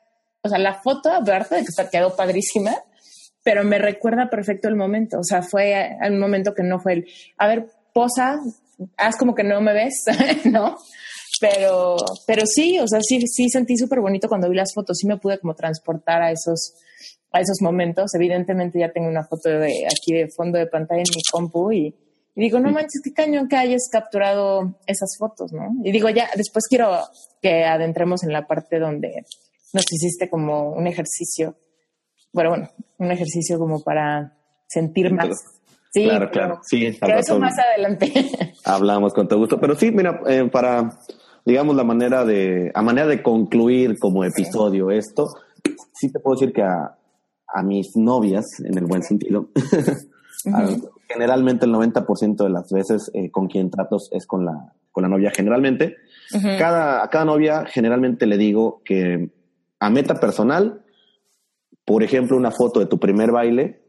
o 0.42 0.48
sea, 0.48 0.58
la 0.58 0.74
foto, 0.74 1.12
aparte 1.12 1.56
de 1.56 1.60
que 1.60 1.72
se 1.72 1.90
quedó 1.90 2.16
padrísima, 2.16 2.72
pero 3.44 3.62
me 3.62 3.78
recuerda 3.78 4.30
perfecto 4.30 4.68
el 4.68 4.76
momento, 4.76 5.18
o 5.18 5.24
sea, 5.24 5.42
fue 5.42 5.96
un 6.08 6.18
momento 6.18 6.54
que 6.54 6.62
no 6.62 6.80
fue 6.80 6.92
el, 6.94 7.06
a 7.36 7.48
ver, 7.48 7.66
posa, 7.92 8.40
haz 8.96 9.16
como 9.16 9.34
que 9.34 9.44
no 9.44 9.60
me 9.60 9.74
ves, 9.74 10.04
¿no? 10.44 10.76
Pero, 11.42 11.96
pero 12.24 12.46
sí, 12.46 12.78
o 12.78 12.86
sea, 12.86 13.00
sí, 13.02 13.20
sí 13.26 13.50
sentí 13.50 13.76
súper 13.76 14.00
bonito 14.00 14.28
cuando 14.28 14.48
vi 14.48 14.54
las 14.54 14.72
fotos, 14.72 14.96
sí 14.96 15.08
me 15.08 15.16
pude 15.16 15.40
como 15.40 15.56
transportar 15.56 16.22
a 16.22 16.30
esos, 16.30 16.74
a 17.32 17.40
esos 17.40 17.60
momentos. 17.60 18.14
Evidentemente 18.14 18.78
ya 18.78 18.92
tengo 18.92 19.08
una 19.08 19.24
foto 19.24 19.48
de 19.48 19.84
aquí 19.86 20.12
de 20.12 20.28
fondo 20.28 20.56
de 20.58 20.68
pantalla 20.68 21.00
en 21.00 21.12
mi 21.12 21.20
compu 21.32 21.72
y, 21.72 21.96
digo, 22.36 22.60
no 22.60 22.70
manches, 22.70 23.00
qué 23.02 23.12
cañón 23.12 23.48
que 23.48 23.56
hayas 23.56 23.88
capturado 23.90 24.78
esas 24.86 25.16
fotos, 25.18 25.52
¿no? 25.52 25.68
Y 25.82 25.90
digo, 25.90 26.08
ya, 26.10 26.30
después 26.36 26.66
quiero 26.68 26.96
que 27.42 27.64
adentremos 27.64 28.22
en 28.22 28.32
la 28.32 28.46
parte 28.46 28.78
donde 28.78 29.24
nos 29.72 29.84
hiciste 29.90 30.30
como 30.30 30.70
un 30.70 30.86
ejercicio, 30.86 31.56
bueno, 32.32 32.50
bueno, 32.50 32.70
un 32.98 33.10
ejercicio 33.10 33.58
como 33.58 33.82
para 33.82 34.38
sentir 34.68 35.12
más. 35.12 35.26
Sí, 35.92 36.04
claro, 36.04 36.30
claro. 36.30 36.60
Sí, 36.62 36.96
pero 37.00 37.18
eso 37.18 37.38
más 37.40 37.58
adelante. 37.58 38.12
Hablamos 38.64 39.12
con 39.12 39.26
todo 39.26 39.40
gusto. 39.40 39.60
Pero 39.60 39.74
sí, 39.74 39.90
mira, 39.90 40.22
eh, 40.26 40.48
para 40.50 40.98
digamos, 41.44 41.76
la 41.76 41.84
manera 41.84 42.24
de, 42.24 42.70
a 42.74 42.82
manera 42.82 43.06
de 43.06 43.22
concluir 43.22 43.98
como 43.98 44.24
episodio 44.24 44.90
esto, 44.90 45.28
sí 45.92 46.10
te 46.10 46.20
puedo 46.20 46.36
decir 46.36 46.52
que 46.52 46.62
a, 46.62 46.96
a 47.52 47.62
mis 47.62 47.96
novias, 47.96 48.60
en 48.60 48.78
el 48.78 48.86
buen 48.86 49.02
sentido, 49.02 49.48
generalmente 51.08 51.66
el 51.66 51.72
90% 51.72 52.36
de 52.36 52.50
las 52.50 52.70
veces 52.70 53.10
eh, 53.14 53.30
con 53.30 53.46
quien 53.48 53.70
trato 53.70 53.98
es 54.10 54.26
con 54.26 54.44
la, 54.44 54.72
con 54.90 55.02
la 55.02 55.08
novia. 55.08 55.30
Generalmente, 55.34 55.96
cada, 56.58 57.04
a 57.04 57.10
cada 57.10 57.24
novia 57.24 57.64
generalmente 57.66 58.26
le 58.26 58.38
digo 58.38 58.82
que 58.84 59.30
a 59.78 59.90
meta 59.90 60.14
personal, 60.14 60.82
por 61.84 62.02
ejemplo, 62.02 62.36
una 62.36 62.50
foto 62.50 62.80
de 62.80 62.86
tu 62.86 62.98
primer 62.98 63.32
baile, 63.32 63.81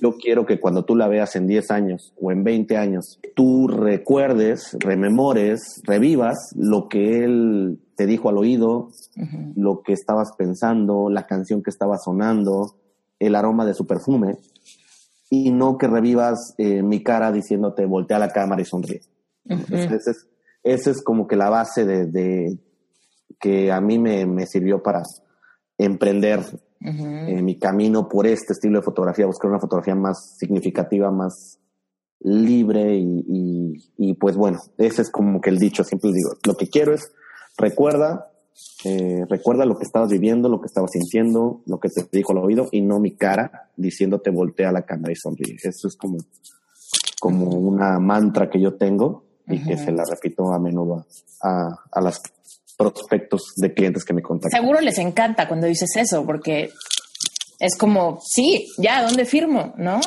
yo 0.00 0.16
quiero 0.16 0.46
que 0.46 0.58
cuando 0.58 0.84
tú 0.84 0.96
la 0.96 1.08
veas 1.08 1.36
en 1.36 1.46
10 1.46 1.70
años 1.70 2.14
o 2.20 2.32
en 2.32 2.44
20 2.44 2.76
años, 2.76 3.20
tú 3.34 3.68
recuerdes, 3.68 4.76
rememores, 4.80 5.80
revivas 5.84 6.52
lo 6.56 6.88
que 6.88 7.24
él 7.24 7.78
te 7.96 8.06
dijo 8.06 8.28
al 8.28 8.38
oído, 8.38 8.88
lo 9.56 9.82
que 9.82 9.92
estabas 9.92 10.32
pensando, 10.36 11.10
la 11.10 11.26
canción 11.26 11.62
que 11.62 11.70
estaba 11.70 11.98
sonando, 11.98 12.76
el 13.18 13.34
aroma 13.34 13.66
de 13.66 13.74
su 13.74 13.86
perfume, 13.86 14.36
y 15.28 15.52
no 15.52 15.78
que 15.78 15.86
revivas 15.86 16.54
eh, 16.58 16.82
mi 16.82 17.02
cara 17.02 17.30
diciéndote 17.30 17.86
voltea 17.86 18.16
a 18.16 18.20
la 18.20 18.30
cámara 18.30 18.62
y 18.62 18.64
sonríe. 18.64 19.02
Esa 19.44 19.94
es, 20.64 20.86
es, 20.86 21.02
como 21.02 21.26
que 21.26 21.36
la 21.36 21.50
base 21.50 21.84
de, 21.84 22.58
que 23.38 23.70
a 23.70 23.80
mí 23.80 23.98
me, 23.98 24.26
me 24.26 24.46
sirvió 24.46 24.82
para 24.82 25.02
emprender 25.78 26.40
mi 26.80 27.58
camino 27.58 28.08
por 28.08 28.26
este 28.26 28.54
estilo 28.54 28.78
de 28.78 28.84
fotografía, 28.84 29.26
buscar 29.26 29.50
una 29.50 29.60
fotografía 29.60 29.94
más 29.94 30.36
significativa, 30.38 31.10
más 31.10 31.58
libre 32.20 32.96
y, 32.96 33.76
y, 33.96 34.14
pues 34.14 34.36
bueno, 34.36 34.58
ese 34.78 35.02
es 35.02 35.10
como 35.10 35.40
que 35.40 35.50
el 35.50 35.58
dicho, 35.58 35.84
siempre 35.84 36.12
digo, 36.12 36.30
lo 36.46 36.54
que 36.56 36.68
quiero 36.68 36.94
es 36.94 37.12
recuerda, 37.56 38.30
eh, 38.84 39.24
recuerda 39.28 39.64
lo 39.64 39.78
que 39.78 39.84
estabas 39.84 40.10
viviendo, 40.10 40.48
lo 40.48 40.60
que 40.60 40.66
estabas 40.66 40.90
sintiendo, 40.92 41.62
lo 41.66 41.80
que 41.80 41.88
te 41.88 42.06
dijo 42.12 42.32
al 42.32 42.38
oído 42.38 42.68
y 42.72 42.82
no 42.82 43.00
mi 43.00 43.16
cara 43.16 43.70
diciéndote 43.76 44.30
voltea 44.30 44.72
la 44.72 44.82
cámara 44.82 45.12
y 45.12 45.16
sonríe. 45.16 45.56
Eso 45.62 45.88
es 45.88 45.96
como, 45.96 46.18
como 47.20 47.50
una 47.50 47.98
mantra 47.98 48.50
que 48.50 48.60
yo 48.60 48.74
tengo 48.74 49.24
y 49.46 49.64
que 49.64 49.76
se 49.76 49.90
la 49.90 50.04
repito 50.04 50.52
a 50.52 50.58
menudo 50.58 51.06
a, 51.42 51.68
a 51.90 52.00
las 52.00 52.20
prospectos 52.80 53.52
de 53.56 53.74
clientes 53.74 54.04
que 54.04 54.14
me 54.14 54.22
contactan. 54.22 54.58
Seguro 54.58 54.80
les 54.80 54.96
encanta 54.98 55.46
cuando 55.46 55.66
dices 55.66 55.90
eso, 55.96 56.24
porque 56.24 56.70
es 57.58 57.76
como, 57.76 58.20
sí, 58.24 58.66
ya, 58.78 59.02
¿dónde 59.02 59.26
firmo? 59.26 59.74
¿No? 59.76 60.00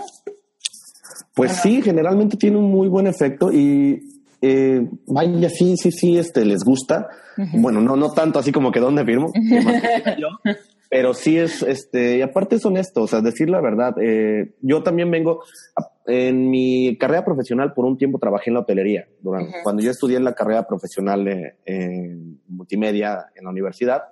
Pues 1.36 1.52
sí, 1.58 1.82
generalmente 1.84 2.36
tiene 2.36 2.58
un 2.58 2.72
muy 2.72 2.88
buen 2.88 3.06
efecto 3.06 3.52
y 3.52 4.02
eh, 4.42 4.88
vaya, 5.06 5.50
sí, 5.50 5.78
sí, 5.78 5.92
sí, 5.92 6.18
este, 6.18 6.46
les 6.46 6.64
gusta. 6.64 7.08
Bueno, 7.54 7.80
no, 7.82 7.96
no 7.96 8.12
tanto 8.12 8.40
así 8.40 8.52
como 8.52 8.72
que 8.72 8.80
dónde 8.80 9.04
firmo, 9.06 9.32
pero 10.90 11.16
sí 11.16 11.40
es, 11.40 11.64
este, 11.64 12.20
y 12.20 12.22
aparte 12.22 12.58
es 12.58 12.66
honesto, 12.66 13.02
o 13.02 13.08
sea, 13.08 13.22
decir 13.22 13.50
la 13.50 13.62
verdad. 13.62 13.96
Eh, 14.00 14.54
yo 14.62 14.84
también 14.84 15.10
vengo, 15.10 15.44
en 16.06 16.50
mi 16.50 16.98
carrera 16.98 17.24
profesional 17.24 17.74
por 17.74 17.86
un 17.86 17.98
tiempo 17.98 18.20
trabajé 18.20 18.50
en 18.50 18.56
la 18.56 18.60
hotelería. 18.62 19.08
Durante, 19.22 19.62
Cuando 19.64 19.82
yo 19.82 19.92
estudié 19.92 20.18
en 20.18 20.26
la 20.26 20.34
carrera 20.34 20.68
profesional 20.68 21.28
en 21.66 22.42
multimedia 22.48 23.28
en 23.36 23.46
la 23.46 23.52
universidad, 23.52 24.04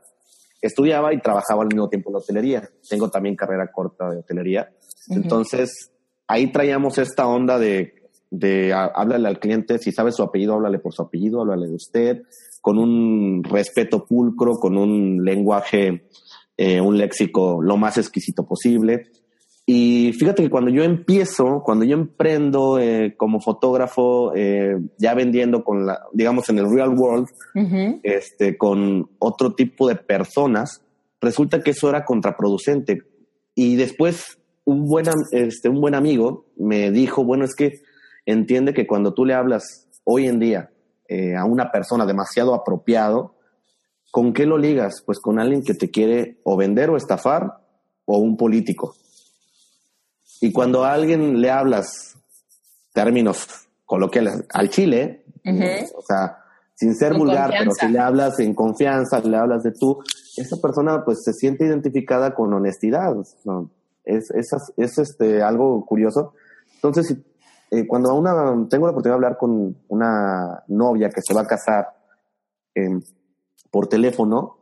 estudiaba 0.62 1.14
y 1.14 1.20
trabajaba 1.20 1.64
al 1.64 1.70
mismo 1.70 1.90
tiempo 1.90 2.10
en 2.10 2.14
la 2.14 2.20
hotelería. 2.20 2.70
Tengo 2.90 3.10
también 3.10 3.36
carrera 3.36 3.72
corta 3.72 4.10
de 4.10 4.20
hotelería. 4.20 4.72
Entonces, 5.10 5.92
ahí 6.28 6.52
traíamos 6.52 6.98
esta 6.98 7.28
onda 7.28 7.58
de, 7.58 8.02
de 8.30 8.74
háblale 8.74 9.28
al 9.28 9.40
cliente, 9.40 9.80
si 9.80 9.92
sabe 9.92 10.12
su 10.12 10.24
apellido, 10.24 10.54
háblale 10.54 10.80
por 10.80 10.94
su 10.94 11.02
apellido, 11.02 11.42
háblale 11.42 11.68
de 11.68 11.76
usted, 11.76 12.22
con 12.62 12.78
un 12.78 13.44
respeto 13.44 14.06
pulcro, 14.06 14.54
con 14.54 14.78
un 14.78 15.24
lenguaje, 15.24 16.08
eh, 16.56 16.80
un 16.80 16.98
léxico 16.98 17.62
lo 17.62 17.76
más 17.76 17.98
exquisito 17.98 18.46
posible. 18.46 19.12
Y 19.66 20.14
fíjate 20.14 20.44
que 20.44 20.50
cuando 20.50 20.72
yo 20.72 20.84
empiezo, 20.84 21.62
cuando 21.64 21.86
yo 21.86 21.96
emprendo 21.96 22.80
eh, 22.80 23.16
como 23.16 23.40
fotógrafo, 23.40 24.34
eh, 24.36 24.76
ya 24.98 25.14
vendiendo 25.14 25.64
con 25.64 25.86
la, 25.86 26.02
digamos, 26.14 26.50
en 26.50 26.60
el 26.60 26.70
real 26.70 26.96
world, 26.98 27.28
este, 28.04 28.58
con 28.58 29.10
otro 29.20 29.54
tipo 29.54 29.88
de 29.88 29.96
personas, 29.96 30.82
resulta 31.22 31.62
que 31.62 31.72
eso 31.72 31.90
era 31.90 32.04
contraproducente. 32.06 33.04
Y 33.54 33.76
después 33.76 34.40
un 34.66 34.86
buen, 34.86 35.06
este, 35.32 35.70
un 35.70 35.80
buen 35.80 35.96
amigo 35.96 36.48
me 36.58 36.92
dijo, 36.92 37.24
bueno, 37.24 37.46
es 37.46 37.56
que 37.56 37.82
entiende 38.26 38.74
que 38.74 38.88
cuando 38.88 39.14
tú 39.14 39.26
le 39.26 39.34
hablas 39.34 39.88
hoy 40.04 40.28
en 40.28 40.40
día 40.40 40.72
eh, 41.08 41.36
a 41.36 41.46
una 41.46 41.72
persona 41.72 42.06
demasiado 42.06 42.54
apropiado, 42.56 43.36
¿con 44.12 44.34
qué 44.34 44.46
lo 44.46 44.58
ligas? 44.58 45.04
Pues 45.06 45.20
con 45.20 45.40
alguien 45.40 45.64
que 45.64 45.74
te 45.74 45.90
quiere 45.90 46.40
o 46.44 46.58
vender 46.58 46.90
o 46.90 46.98
estafar 46.98 47.60
o 48.06 48.18
un 48.18 48.38
político. 48.38 48.96
Y 50.42 50.52
cuando 50.52 50.84
a 50.84 50.94
alguien 50.94 51.40
le 51.40 51.52
hablas 51.52 52.18
términos 52.94 53.48
coloquiales 53.86 54.44
al 54.52 54.70
chile, 54.70 55.24
o 55.96 56.02
sea, 56.02 56.40
sin 56.76 56.96
ser 56.96 57.14
vulgar, 57.14 57.52
pero 57.58 57.72
si 57.74 57.88
le 57.88 58.00
hablas 58.00 58.40
en 58.40 58.56
confianza, 58.56 59.20
le 59.20 59.38
hablas 59.38 59.62
de 59.62 59.72
tú, 59.72 60.00
esa 60.36 60.58
persona 60.58 61.06
pues 61.06 61.24
se 61.24 61.32
siente 61.34 61.66
identificada 61.66 62.34
con 62.34 62.52
honestidad. 62.54 63.16
¿no? 63.46 63.70
Es, 64.04 64.32
es, 64.32 64.50
es, 64.78 64.98
este, 64.98 65.44
algo 65.44 65.86
curioso. 65.86 66.34
Entonces, 66.74 67.16
eh, 67.70 67.86
cuando 67.86 68.16
una, 68.16 68.34
tengo 68.68 68.88
la 68.88 68.94
oportunidad 68.94 69.20
de 69.20 69.26
hablar 69.26 69.38
con 69.38 69.78
una 69.90 70.64
novia 70.68 71.10
que 71.10 71.22
se 71.22 71.36
va 71.36 71.42
a 71.42 71.48
casar 71.48 71.90
eh, 72.74 73.00
por 73.70 73.88
teléfono, 73.88 74.58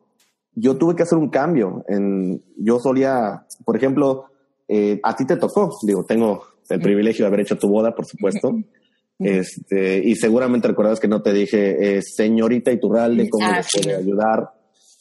yo 0.55 0.77
tuve 0.77 0.95
que 0.95 1.03
hacer 1.03 1.17
un 1.17 1.29
cambio. 1.29 1.86
En, 1.88 2.43
yo 2.57 2.79
solía, 2.79 3.45
por 3.63 3.77
ejemplo, 3.77 4.28
eh, 4.69 4.99
a 5.03 5.15
ti 5.15 5.25
te 5.25 5.38
tocó, 5.38 5.75
digo, 5.81 6.05
tengo 6.05 6.43
el 6.69 6.79
privilegio 6.79 7.25
de 7.25 7.27
haber 7.27 7.41
hecho 7.41 7.57
tu 7.57 7.67
boda, 7.67 7.93
por 7.93 8.05
supuesto. 8.05 8.51
Este, 9.21 10.01
y 10.01 10.15
seguramente 10.15 10.69
recuerdas 10.69 10.97
que 10.97 11.09
no 11.09 11.21
te 11.21 11.33
dije, 11.33 11.97
eh, 11.97 12.01
señorita 12.01 12.71
Iturralde, 12.71 13.29
¿cómo 13.29 13.47
ah, 13.47 13.59
le 13.59 13.81
puede 13.81 13.97
ayudar? 13.97 14.53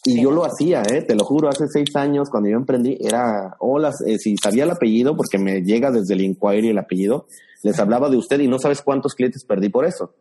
Y 0.05 0.21
yo 0.21 0.33
lo 0.33 0.45
hacía, 0.45 0.83
¿eh? 0.91 1.03
te 1.03 1.15
lo 1.15 1.25
juro, 1.25 1.49
hace 1.49 1.67
seis 1.69 1.95
años 1.95 2.29
cuando 2.29 2.49
yo 2.49 2.57
emprendí, 2.57 2.99
era, 3.01 3.55
hola, 3.61 3.93
eh, 4.07 4.19
si 4.19 4.35
sabía 4.37 4.65
el 4.65 4.73
apellido, 4.73 5.17
porque 5.17 5.39
me 5.39 5.61
llega 5.63 5.93
desde 5.93 6.15
el 6.15 6.23
inquiry 6.23 6.71
el 6.71 6.79
apellido, 6.79 7.27
les 7.63 7.79
hablaba 7.79 8.11
de 8.11 8.17
usted 8.17 8.41
y 8.41 8.49
no 8.49 8.59
sabes 8.59 8.83
cuántos 8.83 9.15
clientes 9.15 9.45
perdí 9.45 9.69
por 9.69 9.85
eso. 9.85 10.17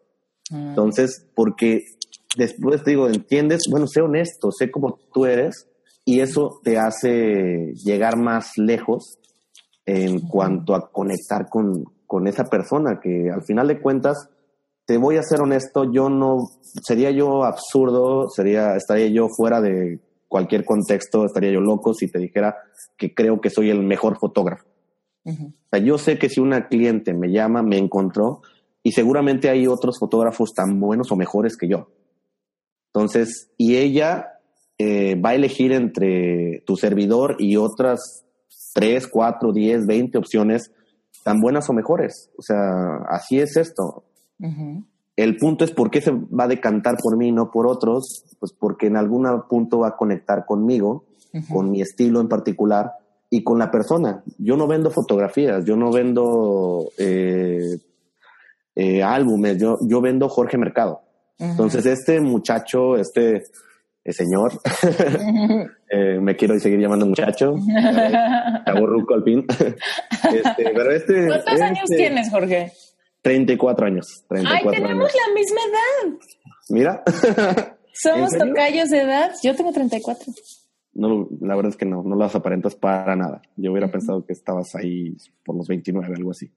Ah. 0.52 0.66
Entonces, 0.70 1.26
porque 1.34 1.82
después 2.38 2.84
te 2.84 2.92
digo, 2.92 3.08
entiendes, 3.08 3.64
bueno, 3.68 3.88
sé 3.88 4.02
honesto, 4.02 4.52
sé 4.52 4.70
cómo 4.70 5.00
tú 5.12 5.26
eres 5.26 5.68
y 6.06 6.20
eso 6.20 6.60
te 6.64 6.78
hace 6.78 7.74
llegar 7.84 8.16
más 8.16 8.52
lejos 8.58 9.18
en 9.88 10.20
cuanto 10.28 10.76
a 10.76 10.92
conectar 10.92 11.48
con, 11.50 11.86
con 12.06 12.28
esa 12.28 12.44
persona 12.44 13.00
que 13.02 13.32
al 13.32 13.42
final 13.44 13.70
de 13.70 13.80
cuentas, 13.80 14.30
te 14.86 14.98
voy 14.98 15.16
a 15.16 15.24
ser 15.24 15.42
honesto, 15.42 15.92
yo 15.92 16.10
no, 16.10 16.50
sería 16.84 17.10
yo 17.12 17.46
absurdo, 17.46 18.30
sería, 18.30 18.76
estaría 18.76 19.08
yo 19.08 19.30
fuera 19.30 19.62
de 19.62 20.00
cualquier 20.28 20.66
contexto, 20.66 21.26
estaría 21.26 21.52
yo 21.52 21.62
loco 21.62 21.94
si 21.94 22.12
te 22.12 22.20
dijera 22.20 22.58
que 22.98 23.14
creo 23.14 23.40
que 23.40 23.50
soy 23.50 23.70
el 23.70 23.82
mejor 23.82 24.20
fotógrafo. 24.20 24.66
O 25.26 25.70
sea, 25.70 25.80
yo 25.80 25.98
sé 25.98 26.18
que 26.18 26.30
si 26.30 26.40
una 26.40 26.68
cliente 26.68 27.14
me 27.14 27.32
llama, 27.32 27.62
me 27.62 27.78
encontró, 27.78 28.42
y 28.84 28.94
seguramente 28.94 29.50
hay 29.50 29.68
otros 29.68 30.00
fotógrafos 30.00 30.54
tan 30.54 30.80
buenos 30.80 31.12
o 31.12 31.18
mejores 31.18 31.58
que 31.58 31.68
yo. 31.68 31.90
Entonces, 32.94 33.52
y 33.58 33.76
ella 33.76 34.40
eh, 34.78 35.16
va 35.16 35.32
a 35.32 35.36
elegir 35.36 35.74
entre 35.74 36.64
tu 36.66 36.78
servidor 36.78 37.36
y 37.40 37.58
otras 37.58 38.27
tres, 38.78 39.08
cuatro, 39.08 39.52
diez, 39.52 39.88
veinte 39.88 40.20
opciones 40.20 40.72
tan 41.24 41.40
buenas 41.42 41.68
o 41.68 41.74
mejores. 41.74 42.30
O 42.38 42.44
sea, 42.44 42.98
así 43.10 43.40
es 43.40 43.58
esto. 43.58 44.04
El 45.16 45.38
punto 45.38 45.66
es 45.66 45.72
por 45.72 45.90
qué 45.90 46.00
se 46.00 46.12
va 46.12 46.44
a 46.44 46.48
decantar 46.48 46.98
por 47.02 47.18
mí 47.18 47.30
y 47.30 47.32
no 47.32 47.50
por 47.50 47.66
otros, 47.66 48.24
pues 48.40 48.54
porque 48.54 48.86
en 48.86 48.96
algún 48.96 49.26
punto 49.50 49.80
va 49.80 49.88
a 49.90 49.98
conectar 49.98 50.46
conmigo, 50.46 51.06
con 51.52 51.72
mi 51.72 51.82
estilo 51.82 52.22
en 52.22 52.28
particular 52.28 52.92
y 53.32 53.44
con 53.44 53.58
la 53.58 53.72
persona. 53.72 54.24
Yo 54.38 54.58
no 54.58 54.68
vendo 54.68 54.92
fotografías, 54.92 55.66
yo 55.66 55.76
no 55.76 55.92
vendo 55.92 56.86
eh, 57.00 57.80
eh, 58.76 59.02
álbumes, 59.02 59.58
yo, 59.58 59.80
yo 59.82 60.02
vendo 60.02 60.30
Jorge 60.30 60.60
Mercado. 60.60 61.02
Entonces, 61.40 61.86
este 61.88 62.22
muchacho, 62.22 62.96
este 62.96 63.44
eh, 64.08 64.14
señor, 64.14 64.54
me 66.22 66.36
quiero 66.36 66.60
seguir 66.60 66.80
llamando 66.80 67.06
muchacho, 67.06 67.56
aburruco 68.66 69.14
al 69.14 69.24
fin. 69.24 69.46
Este, 70.28 70.72
pero 70.74 70.92
este, 70.92 71.28
¿Cuántos 71.28 71.62
años 71.62 71.84
este 71.84 71.96
tienes, 71.96 72.30
Jorge? 72.30 72.72
34 73.22 73.88
años. 73.88 74.26
34 74.30 74.70
Ay, 74.70 74.82
tenemos 74.82 75.12
la 75.14 75.34
misma 75.34 75.60
edad. 75.70 76.18
Mira. 76.70 77.04
Somos 77.94 78.32
tocayos 78.32 78.90
de 78.90 79.02
edad. 79.02 79.32
Yo 79.44 79.56
tengo 79.56 79.72
34. 79.72 80.34
No, 80.94 81.28
la 81.42 81.56
verdad 81.56 81.72
es 81.72 81.78
que 81.78 81.86
no, 81.86 82.04
no 82.04 82.16
las 82.16 82.36
aparentas 82.36 82.76
para 82.76 83.16
nada. 83.16 83.42
Yo 83.56 83.72
hubiera 83.72 83.92
pensado 83.92 84.26
que 84.26 84.34
estabas 84.34 84.76
ahí 84.76 85.16
por 85.44 85.56
los 85.56 85.68
29, 85.68 86.08
algo 86.16 86.32
así. 86.32 86.52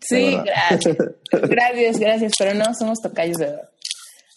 Sí, 0.00 0.36
gracias. 0.44 0.96
gracias, 1.32 1.98
gracias, 1.98 2.32
pero 2.38 2.54
no, 2.54 2.74
somos 2.74 3.00
tocayos 3.00 3.38
de 3.38 3.46
edad. 3.46 3.69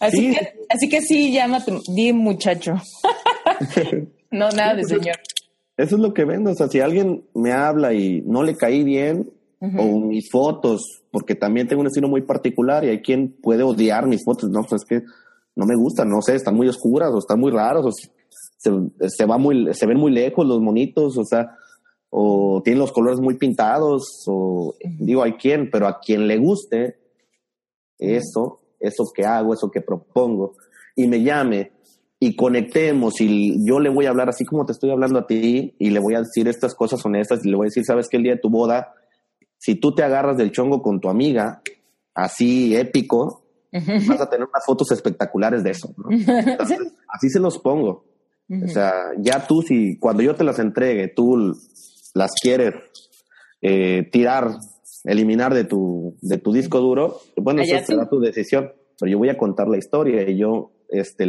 Así, 0.06 0.30
que, 0.30 0.52
así 0.68 0.88
que 0.88 1.00
sí, 1.00 1.32
llámate, 1.32 1.72
di 1.94 2.12
muchacho. 2.12 2.74
no, 4.30 4.50
nada 4.50 4.74
de 4.74 4.84
señor. 4.84 5.16
Eso 5.76 5.96
es 5.96 6.00
lo 6.00 6.14
que 6.14 6.24
vendo. 6.24 6.50
O 6.50 6.54
sea, 6.54 6.68
si 6.68 6.80
alguien 6.80 7.24
me 7.34 7.52
habla 7.52 7.94
y 7.94 8.22
no 8.22 8.42
le 8.42 8.56
caí 8.56 8.84
bien, 8.84 9.30
o 9.78 9.98
mis 9.98 10.30
fotos, 10.30 11.04
porque 11.10 11.34
también 11.34 11.66
tengo 11.66 11.80
un 11.80 11.86
estilo 11.86 12.06
muy 12.06 12.20
particular 12.20 12.84
y 12.84 12.88
hay 12.88 13.00
quien 13.00 13.34
puede 13.40 13.62
odiar 13.62 14.06
mis 14.06 14.22
fotos, 14.22 14.50
no, 14.50 14.60
pues 14.62 14.82
es 14.82 14.84
que 14.86 15.06
no 15.56 15.64
me 15.64 15.74
gustan, 15.74 16.10
no 16.10 16.20
sé, 16.20 16.34
están 16.34 16.54
muy 16.54 16.68
oscuras 16.68 17.10
o 17.12 17.18
están 17.18 17.40
muy 17.40 17.50
raros, 17.50 17.86
o 17.86 17.90
se, 17.90 18.70
se, 19.08 19.24
va 19.24 19.38
muy, 19.38 19.72
se 19.72 19.86
ven 19.86 19.96
muy 19.96 20.12
lejos 20.12 20.46
los 20.46 20.60
monitos, 20.60 21.16
o 21.16 21.24
sea, 21.24 21.56
o 22.10 22.60
tienen 22.62 22.80
los 22.80 22.92
colores 22.92 23.20
muy 23.20 23.36
pintados, 23.36 24.24
o 24.26 24.74
digo, 24.98 25.22
hay 25.22 25.32
quien, 25.34 25.70
pero 25.70 25.86
a 25.86 25.98
quien 25.98 26.26
le 26.26 26.36
guste 26.36 26.98
eso, 27.98 28.60
eso 28.86 29.10
que 29.14 29.24
hago, 29.24 29.54
eso 29.54 29.70
que 29.70 29.80
propongo, 29.80 30.56
y 30.96 31.06
me 31.06 31.22
llame 31.22 31.72
y 32.20 32.36
conectemos 32.36 33.20
y 33.20 33.56
yo 33.66 33.80
le 33.80 33.90
voy 33.90 34.06
a 34.06 34.10
hablar 34.10 34.28
así 34.28 34.44
como 34.44 34.64
te 34.64 34.72
estoy 34.72 34.90
hablando 34.90 35.18
a 35.18 35.26
ti 35.26 35.74
y 35.78 35.90
le 35.90 35.98
voy 35.98 36.14
a 36.14 36.20
decir 36.20 36.48
estas 36.48 36.74
cosas 36.74 37.04
honestas 37.04 37.44
y 37.44 37.50
le 37.50 37.56
voy 37.56 37.66
a 37.66 37.68
decir, 37.68 37.84
sabes 37.84 38.08
que 38.08 38.16
el 38.16 38.22
día 38.22 38.34
de 38.34 38.40
tu 38.40 38.48
boda 38.48 38.94
si 39.64 39.76
tú 39.76 39.94
te 39.94 40.02
agarras 40.02 40.36
del 40.36 40.52
chongo 40.52 40.82
con 40.82 41.00
tu 41.00 41.08
amiga, 41.08 41.62
así 42.14 42.76
épico, 42.76 43.46
vas 43.72 44.20
a 44.20 44.28
tener 44.28 44.46
unas 44.46 44.62
fotos 44.66 44.92
espectaculares 44.92 45.64
de 45.64 45.70
eso. 45.70 45.94
así 47.08 47.30
se 47.30 47.40
los 47.40 47.58
pongo. 47.60 48.04
O 48.62 48.68
sea, 48.68 48.92
ya 49.16 49.46
tú, 49.46 49.62
si 49.62 49.98
cuando 49.98 50.22
yo 50.22 50.34
te 50.34 50.44
las 50.44 50.58
entregue, 50.58 51.08
tú 51.08 51.56
las 52.12 52.32
quieres 52.42 52.74
eh, 53.62 54.06
tirar, 54.12 54.58
eliminar 55.04 55.54
de 55.54 55.64
tu, 55.64 56.16
de 56.22 56.38
tu 56.38 56.52
disco 56.52 56.80
duro, 56.80 57.20
bueno, 57.36 57.62
eso 57.62 57.76
será 57.84 58.08
tu 58.08 58.20
decisión. 58.20 58.72
Pero 58.98 59.10
yo 59.10 59.18
voy 59.18 59.28
a 59.28 59.38
contar 59.38 59.68
la 59.68 59.76
historia 59.76 60.28
y 60.28 60.36
yo 60.36 60.72
este, 60.88 61.26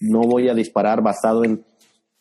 no 0.00 0.20
voy 0.20 0.48
a 0.48 0.54
disparar 0.54 1.02
basado 1.02 1.44
en 1.44 1.64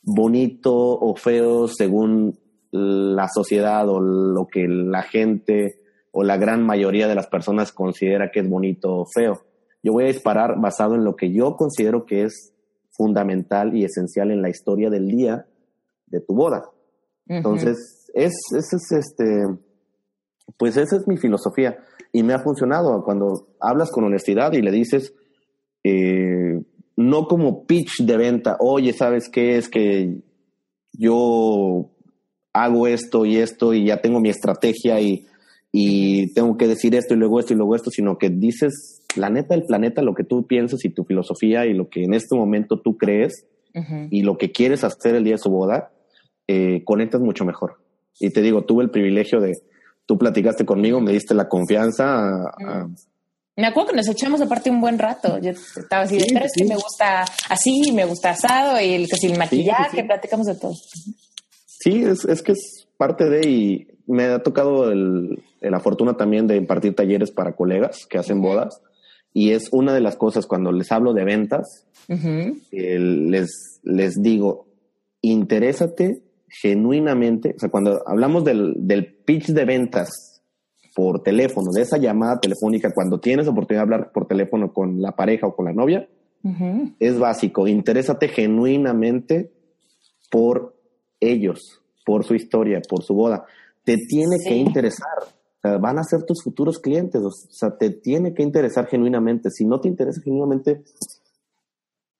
bonito 0.04 0.74
o 0.74 1.16
feo 1.16 1.68
según 1.68 2.38
la 2.72 3.28
sociedad 3.28 3.88
o 3.90 4.00
lo 4.00 4.48
que 4.48 4.68
la 4.68 5.04
gente 5.04 5.82
o 6.12 6.24
la 6.24 6.38
gran 6.38 6.66
mayoría 6.66 7.08
de 7.08 7.16
las 7.16 7.28
personas 7.28 7.72
considera 7.72 8.32
que 8.32 8.42
es 8.42 8.50
bonito 8.50 9.00
o 9.00 9.06
feo. 9.14 9.42
Yo 9.84 9.94
voy 9.94 10.06
a 10.06 10.08
disparar 10.08 10.60
basado 10.60 10.96
en 10.96 11.04
lo 11.04 11.16
que 11.16 11.32
yo 11.32 11.56
considero 11.56 12.06
que 12.06 12.24
es 12.24 12.54
fundamental 12.92 13.76
y 13.76 13.86
esencial 13.86 14.32
en 14.32 14.42
la 14.42 14.50
historia 14.50 14.90
del 14.90 15.08
día 15.08 15.46
de 16.08 16.20
tu 16.20 16.36
boda. 16.36 16.64
Entonces, 17.28 18.10
es, 18.14 18.34
es, 18.56 18.92
este, 18.92 19.44
pues 20.62 20.78
esa 20.78 20.96
es 20.96 21.08
mi 21.08 21.18
filosofía 21.18 21.80
y 22.14 22.22
me 22.22 22.34
ha 22.34 22.44
funcionado 22.44 23.04
cuando 23.04 23.48
hablas 23.60 23.90
con 23.90 24.04
honestidad 24.04 24.54
y 24.54 24.62
le 24.62 24.70
dices, 24.70 25.12
eh, 25.84 26.62
no 26.96 27.26
como 27.26 27.66
pitch 27.66 28.04
de 28.04 28.16
venta, 28.16 28.58
oye, 28.60 28.94
¿sabes 28.94 29.28
qué? 29.28 29.58
Es 29.58 29.70
que 29.70 30.22
yo 30.94 31.90
hago 32.54 32.86
esto 32.86 33.26
y 33.26 33.38
esto 33.38 33.74
y 33.74 33.88
ya 33.88 34.02
tengo 34.02 34.20
mi 34.20 34.30
estrategia 34.30 35.02
y, 35.02 35.26
y 35.72 36.32
tengo 36.36 36.56
que 36.58 36.68
decir 36.68 36.94
esto 36.94 37.16
y 37.16 37.18
luego 37.18 37.40
esto 37.40 37.54
y 37.54 37.58
luego 37.58 37.76
esto, 37.76 37.90
sino 37.90 38.20
que 38.20 38.30
dices 38.30 39.02
la 39.16 39.32
neta 39.32 39.56
del 39.56 39.66
planeta, 39.66 40.04
lo 40.04 40.14
que 40.14 40.26
tú 40.26 40.46
piensas 40.46 40.86
y 40.86 40.90
tu 40.90 41.06
filosofía 41.06 41.66
y 41.66 41.74
lo 41.74 41.90
que 41.90 42.04
en 42.04 42.14
este 42.14 42.36
momento 42.36 42.80
tú 42.80 42.98
crees 42.98 43.48
y 44.12 44.22
lo 44.22 44.38
que 44.38 44.52
quieres 44.52 44.84
hacer 44.84 45.16
el 45.16 45.24
día 45.24 45.34
de 45.34 45.40
su 45.40 45.50
boda, 45.50 45.92
eh, 46.48 46.84
conectas 46.86 47.20
mucho 47.20 47.46
mejor. 47.46 47.80
Y 48.20 48.30
te 48.30 48.44
digo, 48.44 48.64
tuve 48.66 48.84
el 48.84 48.92
privilegio 48.92 49.40
de, 49.40 49.54
tú 50.12 50.18
platicaste 50.18 50.66
conmigo, 50.66 51.00
me 51.00 51.14
diste 51.14 51.34
la 51.34 51.48
confianza. 51.48 52.52
me 53.56 53.66
acuerdo 53.66 53.92
que 53.92 53.96
nos 53.96 54.10
echamos 54.10 54.42
aparte 54.42 54.70
un 54.70 54.82
buen 54.82 55.00
rato. 55.00 55.38
Yo 55.40 55.52
estaba 55.52 56.04
así, 56.04 56.18
pero 56.34 56.44
es 56.44 56.52
que 56.54 56.66
me 56.66 56.76
gusta 56.76 57.24
así, 57.48 57.94
me 57.94 58.04
gusta 58.04 58.32
asado 58.32 58.78
y 58.82 58.92
el, 58.92 59.08
el 59.10 59.38
maquillaje, 59.38 60.04
platicamos 60.04 60.48
de 60.48 60.56
todo. 60.56 60.74
Sí, 61.66 62.04
es, 62.04 62.26
es 62.26 62.42
que 62.42 62.52
es 62.52 62.90
parte 62.98 63.30
de 63.30 63.50
y 63.50 63.88
me 64.06 64.26
ha 64.26 64.44
tocado 64.44 64.92
el, 64.92 65.42
la 65.62 65.80
fortuna 65.80 66.18
también 66.18 66.46
de 66.46 66.58
impartir 66.58 66.94
talleres 66.94 67.32
para 67.32 67.56
colegas 67.56 68.06
que 68.06 68.18
hacen 68.18 68.42
bodas 68.42 68.82
y 69.32 69.52
es 69.52 69.70
una 69.72 69.94
de 69.94 70.02
las 70.02 70.18
cosas 70.18 70.46
cuando 70.46 70.74
les 70.74 70.92
hablo 70.92 71.14
de 71.14 71.24
ventas, 71.24 71.88
les, 72.10 73.80
les 73.82 74.22
digo, 74.22 74.68
interésate 75.22 76.22
genuinamente, 76.52 77.54
o 77.56 77.60
sea, 77.60 77.70
cuando 77.70 78.02
hablamos 78.06 78.44
del, 78.44 78.76
del 78.78 79.14
pitch 79.14 79.48
de 79.48 79.66
ventas 79.66 80.42
por 80.94 81.24
teléfono, 81.24 81.72
de 81.72 81.82
esa 81.82 81.98
llamada 81.98 82.40
telefónica, 82.40 82.92
cuando 82.94 83.20
tienes 83.20 83.48
oportunidad 83.48 83.82
de 83.88 83.94
hablar 83.94 84.12
por 84.12 84.28
teléfono 84.28 84.74
con 84.74 85.02
la 85.02 85.14
pareja 85.14 85.48
o 85.48 85.56
con 85.56 85.66
la 85.66 85.74
novia, 85.74 86.08
es 87.00 87.20
básico. 87.20 87.68
Interésate 87.68 88.28
genuinamente 88.28 89.52
por 90.32 90.76
ellos, 91.20 91.82
por 92.06 92.26
su 92.26 92.34
historia, 92.34 92.82
por 92.90 93.04
su 93.04 93.14
boda. 93.14 93.46
Te 93.84 93.96
tiene 93.96 94.38
que 94.46 94.56
interesar. 94.56 95.08
van 95.64 96.00
a 96.00 96.04
ser 96.04 96.24
tus 96.24 96.44
futuros 96.44 96.80
clientes. 96.80 97.22
O 97.22 97.30
sea, 97.32 97.78
te 97.78 97.92
tiene 97.92 98.34
que 98.34 98.44
interesar 98.44 98.88
genuinamente. 98.88 99.50
Si 99.52 99.66
no 99.66 99.80
te 99.80 99.88
interesa 99.88 100.22
genuinamente, 100.24 100.82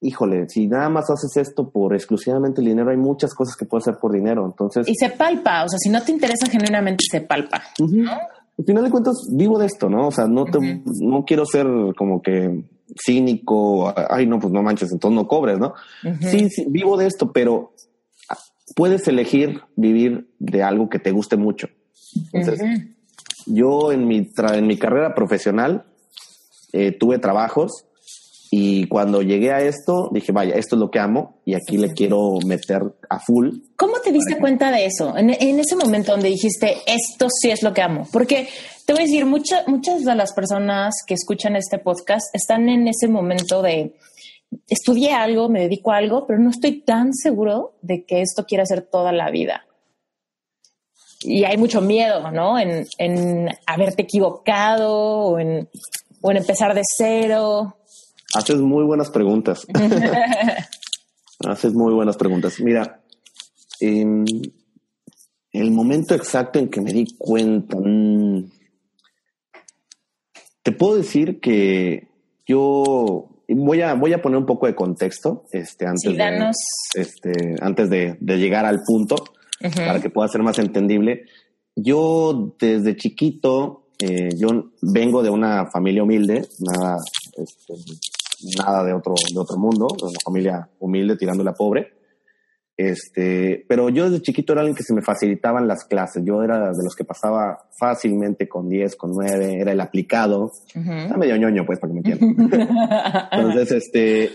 híjole, 0.02 0.50
si 0.50 0.68
nada 0.68 0.90
más 0.90 1.10
haces 1.10 1.38
esto 1.38 1.70
por 1.70 1.94
exclusivamente 1.94 2.60
el 2.60 2.68
dinero, 2.68 2.90
hay 2.90 2.98
muchas 2.98 3.34
cosas 3.34 3.56
que 3.56 3.66
puedes 3.66 3.88
hacer 3.88 4.00
por 4.00 4.12
dinero. 4.12 4.46
Entonces. 4.46 4.88
Y 4.88 4.96
se 4.96 5.10
palpa. 5.12 5.64
O 5.64 5.70
sea, 5.70 5.78
si 5.80 5.90
no 5.90 6.02
te 6.02 6.12
interesa 6.12 6.48
genuinamente, 6.48 7.04
se 7.10 7.22
palpa. 7.22 7.62
Al 7.80 8.66
final 8.66 8.84
de 8.84 8.90
cuentas, 8.90 9.16
vivo 9.32 9.58
de 9.58 9.68
esto, 9.68 9.90
¿no? 9.90 10.08
O 10.08 10.12
sea, 10.12 10.28
no 10.28 10.46
te, 10.46 10.60
no 11.02 11.24
quiero 11.24 11.46
ser 11.46 11.68
como 11.96 12.22
que 12.22 12.64
cínico, 13.06 13.94
ay, 14.10 14.28
no, 14.28 14.40
pues 14.40 14.52
no 14.52 14.62
manches, 14.62 14.92
entonces 14.92 15.16
no 15.16 15.28
cobres, 15.28 15.58
¿no? 15.58 15.74
Sí, 16.20 16.50
sí, 16.50 16.66
vivo 16.68 16.98
de 16.98 17.08
esto, 17.08 17.32
pero 17.32 17.74
puedes 18.76 19.08
elegir 19.08 19.62
vivir 19.76 20.34
de 20.40 20.64
algo 20.64 20.90
que 20.90 21.00
te 21.00 21.12
guste 21.12 21.38
mucho. 21.38 21.70
Entonces, 22.34 22.62
yo 23.46 23.92
en 23.92 24.08
mi, 24.08 24.30
en 24.54 24.68
mi 24.68 24.78
carrera 24.78 25.16
profesional 25.16 25.86
eh, 26.74 26.92
tuve 26.92 27.20
trabajos 27.20 27.86
y 28.54 28.86
cuando 28.88 29.22
llegué 29.22 29.54
a 29.54 29.62
esto, 29.62 30.10
dije, 30.12 30.34
vaya, 30.34 30.56
esto 30.56 30.76
es 30.76 30.82
lo 30.82 30.92
que 30.92 31.00
amo 31.00 31.42
y 31.46 31.54
aquí 31.54 31.78
le 31.78 31.94
quiero 31.94 32.38
meter 32.46 32.82
a 33.10 33.18
full. 33.18 33.50
¿Cómo 33.78 34.02
te 34.02 34.12
diste 34.12 34.38
cuenta 34.38 34.70
de 34.72 34.86
eso? 34.88 35.18
En, 35.18 35.30
en, 35.30 35.58
ese 35.58 35.78
momento 35.78 36.12
donde 36.12 36.28
dijiste, 36.28 36.76
esto 36.86 37.28
sí 37.30 37.50
es 37.50 37.64
lo 37.64 37.74
que 37.74 37.82
amo. 37.82 38.06
Porque 38.12 38.50
te 38.86 38.92
voy 38.92 39.04
a 39.04 39.06
decir, 39.06 39.26
muchas 39.26 39.66
muchas 39.70 40.04
de 40.04 40.16
las 40.16 40.34
personas 40.34 40.96
que 41.08 41.14
escuchan 41.14 41.56
este 41.56 41.78
podcast 41.78 42.26
están 42.36 42.68
en 42.68 42.90
ese 42.90 43.08
momento 43.08 43.62
de, 43.62 43.96
estudié 44.68 45.14
algo, 45.14 45.48
me 45.48 45.62
dedico 45.62 45.94
a 45.94 45.98
algo, 45.98 46.28
pero 46.28 46.38
no 46.40 46.50
estoy 46.50 46.82
tan 46.82 47.14
seguro 47.14 47.78
de 47.82 48.04
que 48.06 48.20
esto 48.20 48.46
quiera 48.46 48.64
hacer 48.64 48.82
toda 48.82 49.14
la 49.14 49.32
vida. 49.32 49.66
Y 51.22 51.46
hay 51.46 51.56
mucho 51.56 51.80
miedo, 51.80 52.32
¿no? 52.32 52.60
En, 52.60 52.86
en 52.98 53.48
haberte 53.66 54.02
equivocado 54.02 54.92
o 54.92 55.40
en, 55.40 55.70
o 56.22 56.32
en 56.32 56.38
empezar 56.38 56.74
de 56.74 56.82
cero. 56.98 57.78
Haces 58.36 58.58
muy 58.58 58.84
buenas 58.84 59.10
preguntas. 59.10 59.66
Haces 61.40 61.74
muy 61.74 61.94
buenas 61.94 62.18
preguntas. 62.18 62.60
Mira, 62.60 63.02
el 63.80 65.72
momento 65.72 66.16
exacto 66.16 66.60
en 66.60 66.70
que 66.70 66.82
me 66.82 66.94
di 66.94 67.06
cuenta, 67.18 67.78
mm, 67.78 68.50
te 70.64 70.72
puedo 70.72 70.96
decir 70.96 71.40
que 71.40 72.08
yo 72.48 73.30
voy 73.48 73.82
a, 73.82 73.96
voy 73.96 74.14
a 74.14 74.22
poner 74.22 74.38
un 74.38 74.46
poco 74.46 74.68
de 74.68 74.76
contexto 74.76 75.46
este, 75.52 75.86
antes, 75.86 76.16
de, 76.16 76.52
este, 76.96 77.56
antes 77.62 77.90
de, 77.90 78.18
llegar 78.22 78.66
al 78.66 78.82
punto 78.86 79.16
para 79.76 80.00
que 80.00 80.10
pueda 80.10 80.28
ser 80.28 80.42
más 80.44 80.60
entendible. 80.60 81.26
Yo 81.76 82.56
desde 82.60 82.96
chiquito, 82.96 83.88
eh, 84.00 84.30
yo 84.38 84.72
vengo 84.82 85.24
de 85.24 85.30
una 85.30 85.70
familia 85.72 86.04
humilde, 86.04 86.48
nada, 86.60 86.98
este, 87.38 87.74
nada 88.58 88.84
de 88.84 88.94
otro, 88.94 89.14
de 89.34 89.40
otro 89.40 89.58
mundo, 89.58 89.88
de 89.98 90.06
una 90.06 90.20
familia 90.24 90.70
humilde 90.80 91.18
tirándole 91.18 91.50
a 91.50 91.54
pobre. 91.54 92.02
Este, 92.78 93.64
pero 93.68 93.90
yo 93.90 94.10
desde 94.10 94.24
chiquito 94.24 94.54
era 94.54 94.62
alguien 94.62 94.76
que 94.76 94.84
se 94.84 94.94
me 94.94 95.02
facilitaban 95.02 95.68
las 95.68 95.86
clases. 95.86 96.24
Yo 96.26 96.42
era 96.42 96.72
de 96.72 96.84
los 96.84 96.96
que 96.96 97.04
pasaba 97.04 97.60
fácilmente 97.80 98.48
con 98.48 98.70
10, 98.70 98.96
con 98.96 99.12
9, 99.12 99.62
era 99.62 99.72
el 99.72 99.82
aplicado. 99.82 100.52
Está 100.68 101.18
medio 101.18 101.38
ñoño, 101.38 101.66
pues, 101.66 101.80
para 101.80 101.94
que 101.94 102.02
me 102.02 102.10
entiendan. 102.10 102.50
Entonces, 103.32 103.72
este, 103.72 104.32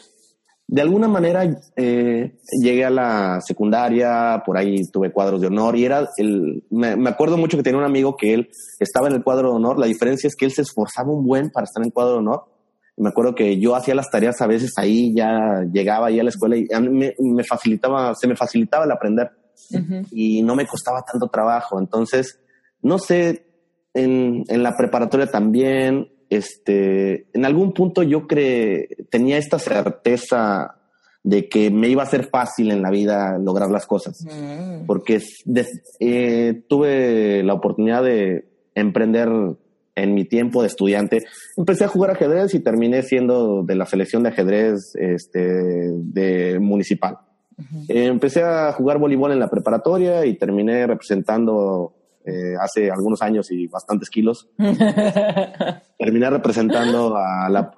de 0.68 0.82
alguna 0.82 1.08
manera 1.08 1.44
eh, 1.74 2.38
llegué 2.62 2.84
a 2.84 2.90
la 2.90 3.40
secundaria, 3.40 4.42
por 4.46 4.58
ahí 4.58 4.86
tuve 4.92 5.12
cuadros 5.12 5.40
de 5.40 5.48
honor 5.48 5.76
y 5.76 5.84
era 5.84 6.08
el, 6.16 6.64
me, 6.70 6.96
me, 6.96 7.10
acuerdo 7.10 7.36
mucho 7.36 7.56
que 7.56 7.62
tenía 7.62 7.78
un 7.78 7.84
amigo 7.84 8.16
que 8.16 8.34
él 8.34 8.50
estaba 8.78 9.08
en 9.08 9.14
el 9.14 9.24
cuadro 9.24 9.50
de 9.50 9.56
honor. 9.56 9.78
La 9.78 9.86
diferencia 9.86 10.28
es 10.28 10.36
que 10.36 10.44
él 10.44 10.52
se 10.52 10.62
esforzaba 10.62 11.10
un 11.10 11.24
buen 11.24 11.50
para 11.50 11.64
estar 11.64 11.82
en 11.82 11.88
el 11.88 11.92
cuadro 11.92 12.12
de 12.12 12.18
honor 12.18 12.55
me 12.96 13.10
acuerdo 13.10 13.34
que 13.34 13.58
yo 13.58 13.74
hacía 13.74 13.94
las 13.94 14.10
tareas 14.10 14.40
a 14.40 14.46
veces 14.46 14.72
ahí, 14.76 15.14
ya 15.14 15.64
llegaba 15.70 16.06
ahí 16.06 16.18
a 16.18 16.22
la 16.22 16.30
escuela 16.30 16.56
y 16.56 16.66
a 16.72 16.80
mí 16.80 17.12
me, 17.18 17.44
facilitaba, 17.44 18.14
se 18.14 18.26
me 18.26 18.36
facilitaba 18.36 18.84
el 18.84 18.92
aprender 18.92 19.30
y 20.10 20.42
no 20.42 20.54
me 20.54 20.66
costaba 20.66 21.02
tanto 21.02 21.28
trabajo. 21.28 21.78
Entonces, 21.78 22.40
no 22.82 22.98
sé, 22.98 23.46
en, 23.94 24.44
en 24.48 24.62
la 24.62 24.76
preparatoria 24.76 25.26
también, 25.26 26.08
este, 26.30 27.28
en 27.32 27.44
algún 27.44 27.72
punto 27.72 28.02
yo 28.02 28.26
cre 28.26 28.88
tenía 29.10 29.38
esta 29.38 29.58
certeza 29.58 30.76
de 31.22 31.48
que 31.48 31.70
me 31.70 31.88
iba 31.88 32.02
a 32.02 32.06
ser 32.06 32.28
fácil 32.28 32.70
en 32.70 32.82
la 32.82 32.90
vida 32.90 33.36
lograr 33.38 33.70
las 33.70 33.86
cosas, 33.86 34.24
mm. 34.24 34.86
porque 34.86 35.20
eh, 36.00 36.62
tuve 36.68 37.42
la 37.42 37.54
oportunidad 37.54 38.04
de 38.04 38.48
emprender 38.74 39.28
en 39.96 40.14
mi 40.14 40.24
tiempo 40.24 40.62
de 40.62 40.68
estudiante, 40.68 41.24
empecé 41.56 41.84
a 41.84 41.88
jugar 41.88 42.12
ajedrez 42.12 42.54
y 42.54 42.60
terminé 42.60 43.02
siendo 43.02 43.62
de 43.64 43.74
la 43.74 43.86
selección 43.86 44.22
de 44.22 44.28
ajedrez 44.28 44.94
este, 44.94 45.40
de 45.40 46.58
municipal. 46.60 47.18
empecé 47.88 48.42
a 48.42 48.72
jugar 48.72 48.98
voleibol 48.98 49.32
en 49.32 49.40
la 49.40 49.48
preparatoria 49.48 50.24
y 50.26 50.34
terminé 50.34 50.86
representando 50.86 51.94
eh, 52.26 52.54
hace 52.60 52.90
algunos 52.90 53.22
años 53.22 53.50
y 53.50 53.66
bastantes 53.68 54.10
kilos. 54.10 54.48
terminé 55.98 56.28
representando 56.28 57.16
a, 57.16 57.48
la, 57.48 57.72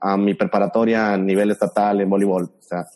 a, 0.00 0.16
mi 0.16 0.34
preparatoria 0.34 1.12
a 1.12 1.18
nivel 1.18 1.50
estatal 1.50 2.00
en 2.00 2.10
voleibol. 2.10 2.44
O 2.44 2.62
sea, 2.62 2.86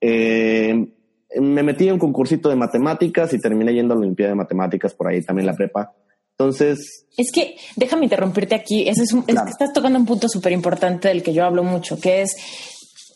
eh, 0.00 0.94
me 1.38 1.62
metí 1.62 1.86
en 1.86 1.94
un 1.94 1.98
concursito 1.98 2.48
de 2.48 2.56
matemáticas 2.56 3.32
y 3.34 3.38
terminé 3.38 3.72
yendo 3.72 3.94
a 3.94 3.96
la 3.96 4.00
Olimpiada 4.00 4.30
de 4.30 4.36
Matemáticas 4.36 4.94
por 4.94 5.08
ahí 5.08 5.22
también 5.22 5.46
la 5.46 5.54
prepa. 5.54 5.92
Entonces. 6.40 7.06
Es 7.18 7.30
que 7.32 7.56
déjame 7.76 8.04
interrumpirte 8.04 8.54
aquí. 8.54 8.88
es, 8.88 8.98
estás 8.98 9.72
tocando 9.74 9.98
un 9.98 10.06
punto 10.06 10.26
súper 10.26 10.52
importante 10.52 11.08
del 11.08 11.22
que 11.22 11.34
yo 11.34 11.44
hablo 11.44 11.62
mucho, 11.62 12.00
que 12.00 12.22
es 12.22 12.34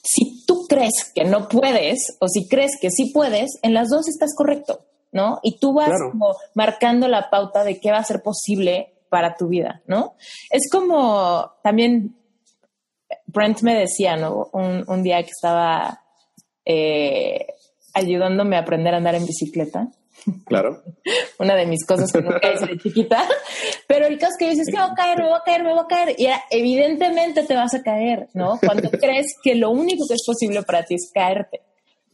si 0.02 0.44
tú 0.44 0.66
crees 0.68 1.10
que 1.14 1.24
no 1.24 1.48
puedes 1.48 2.18
o 2.20 2.28
si 2.28 2.46
crees 2.46 2.72
que 2.78 2.90
sí 2.90 3.12
puedes, 3.14 3.58
en 3.62 3.72
las 3.72 3.88
dos 3.88 4.08
estás 4.08 4.34
correcto, 4.36 4.84
¿no? 5.10 5.40
Y 5.42 5.58
tú 5.58 5.72
vas 5.72 5.92
como 6.12 6.36
marcando 6.52 7.08
la 7.08 7.30
pauta 7.30 7.64
de 7.64 7.80
qué 7.80 7.90
va 7.90 7.98
a 7.98 8.04
ser 8.04 8.20
posible 8.22 8.92
para 9.08 9.36
tu 9.36 9.48
vida, 9.48 9.82
¿no? 9.86 10.16
Es 10.50 10.68
como 10.70 11.52
también 11.62 12.14
Brent 13.26 13.62
me 13.62 13.74
decía, 13.74 14.16
¿no? 14.16 14.50
Un, 14.52 15.02
día 15.02 15.22
que 15.22 15.30
estaba 15.30 16.02
eh, 16.66 17.46
ayudándome 17.94 18.56
a 18.56 18.60
aprender 18.60 18.92
a 18.92 18.98
andar 18.98 19.14
en 19.14 19.24
bicicleta 19.24 19.88
Claro. 20.46 20.82
Una 21.38 21.54
de 21.54 21.66
mis 21.66 21.84
cosas 21.86 22.12
que 22.12 22.22
nunca 22.22 22.52
hice 22.52 22.66
de 22.66 22.78
chiquita. 22.78 23.24
Pero 23.86 24.06
el 24.06 24.18
caso 24.18 24.32
es 24.32 24.38
que 24.38 24.50
dices, 24.50 24.66
que 24.66 24.80
voy 24.80 24.90
a 24.90 24.94
caer, 24.94 25.18
me 25.18 25.28
voy 25.28 25.38
a 25.38 25.42
caer, 25.44 25.62
me 25.62 25.70
voy 25.70 25.80
a 25.80 25.86
caer. 25.86 26.16
Y 26.18 26.28
evidentemente 26.50 27.44
te 27.44 27.54
vas 27.54 27.74
a 27.74 27.82
caer, 27.82 28.28
¿no? 28.34 28.58
Cuando 28.64 28.90
crees 29.00 29.26
que 29.42 29.54
lo 29.54 29.70
único 29.70 30.06
que 30.06 30.14
es 30.14 30.24
posible 30.26 30.62
para 30.62 30.84
ti 30.84 30.94
es 30.94 31.10
caerte. 31.12 31.60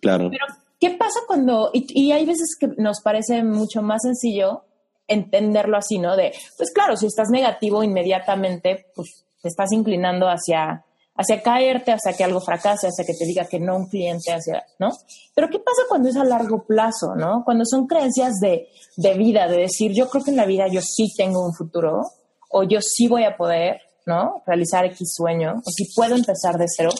Claro. 0.00 0.30
Pero, 0.30 0.46
¿qué 0.78 0.90
pasa 0.90 1.20
cuando.? 1.26 1.70
Y, 1.72 1.86
y 1.88 2.12
hay 2.12 2.24
veces 2.24 2.56
que 2.58 2.68
nos 2.78 3.00
parece 3.02 3.44
mucho 3.44 3.82
más 3.82 4.02
sencillo 4.02 4.64
entenderlo 5.10 5.76
así, 5.76 5.98
¿no? 5.98 6.16
De, 6.16 6.32
pues 6.56 6.72
claro, 6.72 6.96
si 6.96 7.06
estás 7.06 7.28
negativo 7.30 7.82
inmediatamente, 7.82 8.86
pues 8.94 9.26
te 9.42 9.48
estás 9.48 9.72
inclinando 9.72 10.28
hacia 10.28 10.84
hacia 11.16 11.42
caerte, 11.42 11.92
hacia 11.92 12.12
que 12.12 12.24
algo 12.24 12.40
fracase, 12.40 12.88
hacia 12.88 13.04
que 13.04 13.14
te 13.14 13.26
diga 13.26 13.44
que 13.44 13.60
no 13.60 13.76
un 13.76 13.86
cliente, 13.86 14.32
hacia, 14.32 14.64
¿no? 14.78 14.90
Pero 15.34 15.48
¿qué 15.50 15.58
pasa 15.58 15.82
cuando 15.88 16.08
es 16.08 16.16
a 16.16 16.24
largo 16.24 16.64
plazo, 16.64 17.14
¿no? 17.16 17.42
Cuando 17.44 17.64
son 17.64 17.86
creencias 17.86 18.40
de, 18.40 18.68
de 18.96 19.14
vida, 19.14 19.48
de 19.48 19.58
decir, 19.58 19.92
yo 19.92 20.08
creo 20.08 20.24
que 20.24 20.30
en 20.30 20.36
la 20.36 20.46
vida 20.46 20.66
yo 20.68 20.80
sí 20.80 21.12
tengo 21.16 21.44
un 21.44 21.54
futuro, 21.54 22.02
o 22.50 22.62
yo 22.64 22.80
sí 22.80 23.06
voy 23.08 23.24
a 23.24 23.36
poder, 23.36 23.80
¿no? 24.06 24.42
Realizar 24.46 24.84
X 24.86 25.14
sueño, 25.14 25.62
o 25.64 25.70
si 25.70 25.92
puedo 25.94 26.16
empezar 26.16 26.56
de 26.58 26.66
cero. 26.68 26.90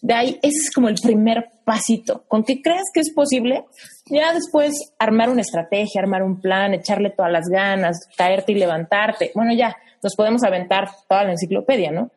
De 0.00 0.14
ahí, 0.14 0.38
ese 0.42 0.58
es 0.58 0.70
como 0.70 0.88
el 0.88 0.96
primer 0.96 1.50
pasito. 1.64 2.24
Con 2.28 2.44
que 2.44 2.60
creas 2.60 2.84
que 2.92 3.00
es 3.00 3.12
posible, 3.12 3.64
ya 4.06 4.34
después 4.34 4.74
armar 4.98 5.30
una 5.30 5.40
estrategia, 5.40 6.00
armar 6.00 6.22
un 6.22 6.40
plan, 6.40 6.74
echarle 6.74 7.10
todas 7.10 7.32
las 7.32 7.48
ganas, 7.48 8.06
caerte 8.16 8.52
y 8.52 8.56
levantarte. 8.56 9.32
Bueno, 9.34 9.54
ya, 9.54 9.76
nos 10.02 10.14
podemos 10.14 10.42
aventar 10.42 10.90
toda 11.08 11.24
la 11.24 11.32
enciclopedia, 11.32 11.90
¿no? 11.90 12.10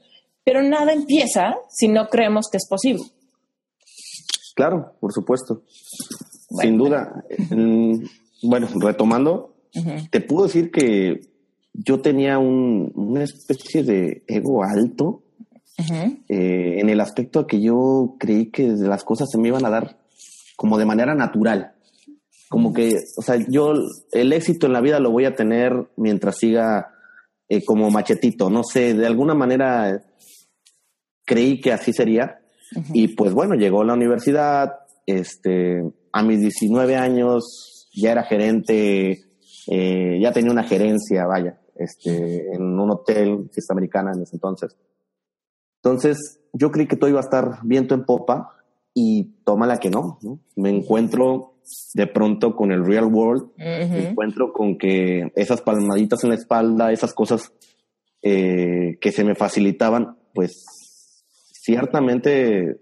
Pero 0.47 0.63
nada 0.63 0.93
empieza 0.93 1.57
si 1.67 1.89
no 1.89 2.07
creemos 2.07 2.47
que 2.49 2.55
es 2.55 2.65
posible. 2.69 3.03
Claro, 4.55 4.93
por 5.01 5.11
supuesto. 5.11 5.63
Sin 6.61 6.77
duda. 6.77 7.25
bueno, 8.43 8.69
retomando, 8.79 9.57
te 10.09 10.21
puedo 10.21 10.45
decir 10.45 10.71
que 10.71 11.19
yo 11.73 11.99
tenía 11.99 12.39
una 12.39 13.25
especie 13.25 13.83
de 13.83 14.23
ego 14.25 14.63
alto 14.63 15.21
eh, 16.29 16.79
en 16.79 16.89
el 16.89 17.01
aspecto 17.01 17.41
de 17.41 17.47
que 17.47 17.59
yo 17.59 18.15
creí 18.17 18.45
que 18.49 18.67
las 18.69 19.03
cosas 19.03 19.27
se 19.29 19.37
me 19.37 19.49
iban 19.49 19.65
a 19.65 19.69
dar 19.69 19.97
como 20.55 20.77
de 20.77 20.85
manera 20.85 21.13
natural. 21.13 21.73
como 22.47 22.71
que, 22.71 22.95
o 23.17 23.21
sea, 23.21 23.35
yo 23.49 23.73
el 24.13 24.31
éxito 24.31 24.67
en 24.67 24.73
la 24.73 24.79
vida 24.79 25.01
lo 25.01 25.11
voy 25.11 25.25
a 25.25 25.35
tener 25.35 25.89
mientras 25.97 26.37
siga 26.37 26.93
eh, 27.49 27.65
como 27.65 27.91
machetito, 27.91 28.49
no 28.49 28.63
sé, 28.63 28.93
de 28.93 29.05
alguna 29.05 29.33
manera 29.33 30.03
creí 31.27 31.61
que 31.61 31.73
así 31.73 31.93
sería. 31.93 32.39
Y 32.93 33.09
pues 33.09 33.33
bueno, 33.33 33.53
llegó 33.53 33.81
a 33.81 33.85
la 33.85 33.93
universidad, 33.93 34.79
este, 35.05 35.83
a 36.11 36.23
mis 36.23 36.41
19 36.41 36.95
años 36.95 37.87
ya 37.93 38.11
era 38.11 38.23
gerente, 38.23 39.19
eh, 39.67 40.19
ya 40.19 40.31
tenía 40.31 40.51
una 40.51 40.63
gerencia, 40.63 41.25
vaya, 41.25 41.59
este, 41.75 42.53
en 42.53 42.63
un 42.63 42.91
hotel, 42.91 43.49
fiesta 43.51 43.73
americana 43.73 44.11
en 44.13 44.23
ese 44.23 44.35
entonces. 44.35 44.75
Entonces, 45.83 46.39
yo 46.53 46.71
creí 46.71 46.87
que 46.87 46.95
todo 46.95 47.09
iba 47.09 47.19
a 47.19 47.23
estar 47.23 47.59
viento 47.63 47.93
en 47.93 48.05
popa 48.05 48.53
y 48.93 49.35
tómala 49.45 49.77
que 49.77 49.89
no, 49.89 50.17
¿no? 50.21 50.39
Me 50.55 50.69
encuentro 50.69 51.53
de 51.93 52.07
pronto 52.07 52.55
con 52.55 52.71
el 52.71 52.85
real 52.85 53.05
world, 53.05 53.51
me 53.57 54.09
encuentro 54.09 54.53
con 54.53 54.77
que 54.77 55.31
esas 55.35 55.61
palmaditas 55.61 56.23
en 56.23 56.29
la 56.29 56.35
espalda, 56.35 56.91
esas 56.91 57.13
cosas 57.13 57.51
eh, 58.21 58.97
que 58.99 59.11
se 59.11 59.23
me 59.23 59.35
facilitaban, 59.35 60.17
pues 60.33 60.65
ciertamente 61.67 62.79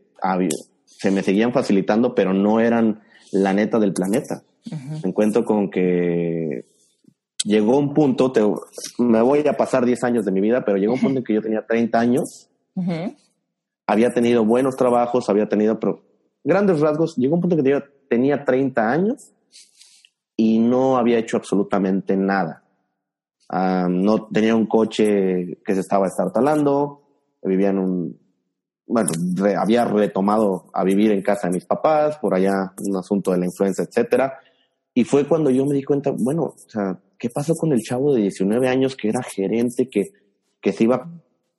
se 0.85 1.09
me 1.09 1.23
seguían 1.23 1.51
facilitando, 1.51 2.13
pero 2.13 2.33
no 2.33 2.59
eran 2.59 3.01
la 3.31 3.51
neta 3.51 3.79
del 3.79 3.93
planeta. 3.93 4.43
Me 4.69 5.09
encuentro 5.09 5.43
con 5.43 5.71
que 5.71 6.65
llegó 7.43 7.79
un 7.79 7.95
punto, 7.95 8.31
me 8.99 9.21
voy 9.23 9.47
a 9.47 9.57
pasar 9.57 9.85
10 9.85 10.03
años 10.03 10.25
de 10.25 10.31
mi 10.31 10.39
vida, 10.39 10.63
pero 10.63 10.77
llegó 10.77 10.93
un 10.93 10.99
punto 10.99 11.17
en 11.17 11.23
que 11.23 11.33
yo 11.33 11.41
tenía 11.41 11.65
30 11.65 11.99
años, 11.99 12.47
había 13.87 14.13
tenido 14.13 14.45
buenos 14.45 14.75
trabajos, 14.75 15.29
había 15.29 15.49
tenido 15.49 15.79
grandes 16.43 16.79
rasgos, 16.79 17.15
llegó 17.15 17.33
un 17.35 17.41
punto 17.41 17.55
en 17.57 17.63
que 17.63 17.71
yo 17.71 17.79
tenía 18.07 18.45
30 18.45 18.91
años 18.91 19.31
y 20.37 20.59
no 20.59 20.97
había 20.97 21.17
hecho 21.17 21.37
absolutamente 21.37 22.15
nada. 22.15 22.63
Ah, 23.49 23.87
no 23.89 24.27
tenía 24.27 24.55
un 24.55 24.67
coche 24.67 25.57
que 25.65 25.73
se 25.73 25.79
estaba 25.79 26.05
estartalando, 26.05 27.01
vivía 27.41 27.69
en 27.69 27.79
un 27.79 28.24
bueno, 28.87 29.09
había 29.57 29.85
retomado 29.85 30.65
a 30.73 30.83
vivir 30.83 31.11
en 31.11 31.21
casa 31.21 31.47
de 31.47 31.53
mis 31.53 31.65
papás, 31.65 32.17
por 32.17 32.35
allá 32.35 32.73
un 32.81 32.95
asunto 32.97 33.31
de 33.31 33.39
la 33.39 33.45
influenza, 33.45 33.83
etcétera. 33.83 34.37
Y 34.93 35.03
fue 35.03 35.27
cuando 35.27 35.49
yo 35.49 35.65
me 35.65 35.73
di 35.73 35.83
cuenta, 35.83 36.11
bueno, 36.17 36.43
o 36.43 36.69
sea, 36.69 36.99
¿qué 37.17 37.29
pasó 37.29 37.53
con 37.55 37.71
el 37.73 37.81
chavo 37.81 38.13
de 38.13 38.21
19 38.21 38.67
años 38.67 38.95
que 38.95 39.09
era 39.09 39.21
gerente, 39.23 39.89
que, 39.89 40.03
que 40.61 40.71
se 40.71 40.83
iba 40.83 40.95
a 40.95 41.09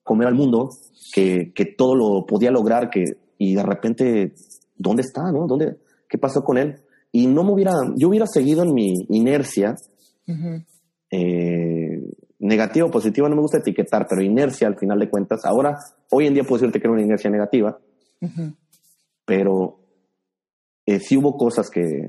comer 0.03 0.29
al 0.29 0.35
mundo, 0.35 0.71
que, 1.13 1.53
que 1.55 1.65
todo 1.65 1.95
lo 1.97 2.27
podía 2.27 2.51
lograr, 2.51 2.91
que, 2.91 3.05
y 3.39 3.55
de 3.55 3.63
repente, 3.63 4.35
¿dónde 4.77 5.03
está, 5.03 5.31
no? 5.33 5.47
¿Dónde, 5.47 5.77
¿Qué 6.09 6.19
pasó 6.19 6.45
con 6.45 6.59
él? 6.59 6.77
Y 7.13 7.27
no 7.27 7.45
me 7.45 7.53
hubiera, 7.53 7.73
yo 7.97 8.09
hubiera 8.09 8.27
seguido 8.27 8.63
en 8.63 8.73
mi 8.73 8.95
inercia, 9.11 9.75
eh, 11.11 11.76
negativa 12.39 12.87
o 12.87 12.91
positiva, 12.91 13.29
no 13.29 13.37
me 13.37 13.43
gusta 13.43 13.59
etiquetar, 13.59 14.07
pero 14.09 14.23
inercia 14.23 14.67
al 14.67 14.79
final 14.79 14.99
de 14.99 15.09
cuentas. 15.09 15.45
Ahora, 15.45 15.79
hoy 16.11 16.27
en 16.27 16.35
día 16.35 16.43
puedo 16.43 16.61
decirte 16.61 16.81
que 16.81 16.87
era 16.87 16.93
una 16.93 17.03
inercia 17.03 17.31
negativa, 17.31 17.79
pero 19.25 19.81
eh, 20.85 21.01
sí 21.01 21.17
hubo 21.17 21.37
cosas 21.37 21.71
que, 21.71 22.09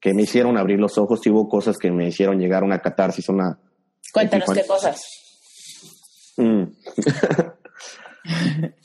que, 0.00 0.14
me 0.14 0.22
hicieron 0.22 0.56
abrir 0.58 0.78
los 0.78 0.96
ojos, 0.98 1.20
sí 1.22 1.30
hubo 1.30 1.48
cosas 1.48 1.76
que 1.76 1.90
me 1.90 2.08
hicieron 2.08 2.38
llegar 2.38 2.62
a 2.62 2.66
una 2.66 2.80
catarsis, 2.80 3.28
una... 3.28 3.58
Cuéntanos 4.12 4.48
qué 4.52 4.66
cosas. 4.66 5.02
Mm. 6.36 6.62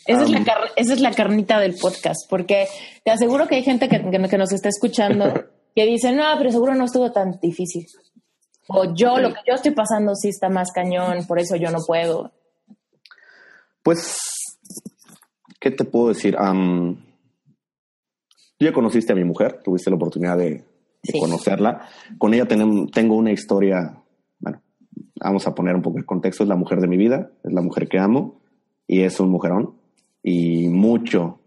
esa, 0.05 0.23
es 0.23 0.29
la 0.29 0.39
esa, 0.75 0.93
es 0.93 1.01
la 1.01 1.11
carnita 1.11 1.59
del 1.59 1.75
podcast, 1.75 2.29
porque 2.29 2.67
te 3.03 3.11
aseguro 3.11 3.47
que 3.47 3.55
hay 3.55 3.63
gente 3.63 3.87
que, 3.89 3.99
que 3.99 4.37
nos 4.37 4.51
está 4.51 4.69
escuchando 4.69 5.33
que 5.75 5.85
dice, 5.85 6.11
no, 6.11 6.23
pero 6.37 6.51
seguro 6.51 6.75
no 6.75 6.85
estuvo 6.85 7.11
tan 7.11 7.39
difícil. 7.41 7.85
O 8.67 8.93
yo, 8.93 9.17
lo 9.17 9.29
que 9.29 9.39
yo 9.47 9.55
estoy 9.55 9.71
pasando 9.71 10.15
sí 10.15 10.29
está 10.29 10.49
más 10.49 10.71
cañón, 10.71 11.25
por 11.27 11.39
eso 11.39 11.55
yo 11.55 11.71
no 11.71 11.79
puedo. 11.85 12.31
Pues, 13.83 14.17
¿qué 15.59 15.71
te 15.71 15.83
puedo 15.83 16.09
decir? 16.09 16.35
tú 18.57 18.65
ya 18.65 18.73
conociste 18.73 19.13
a 19.13 19.15
mi 19.15 19.23
mujer, 19.23 19.61
tuviste 19.63 19.89
la 19.89 19.95
oportunidad 19.95 20.37
de, 20.37 20.63
conocerla. 21.19 21.87
Con 22.19 22.33
ella 22.33 22.47
tengo 22.47 23.15
una 23.15 23.31
historia, 23.31 23.97
bueno, 24.39 24.61
vamos 25.15 25.47
a 25.47 25.55
poner 25.55 25.75
un 25.75 25.81
poco 25.81 25.97
el 25.97 26.05
contexto, 26.05 26.43
es 26.43 26.49
la 26.49 26.55
mujer 26.55 26.79
de 26.79 26.87
mi 26.87 26.95
vida, 26.95 27.31
es 27.43 27.51
la 27.51 27.61
mujer 27.61 27.87
que 27.87 27.97
amo 27.97 28.39
y 28.85 29.01
es 29.01 29.19
un 29.19 29.29
mujerón. 29.29 29.75
Y 30.21 30.67
mucho, 30.67 31.39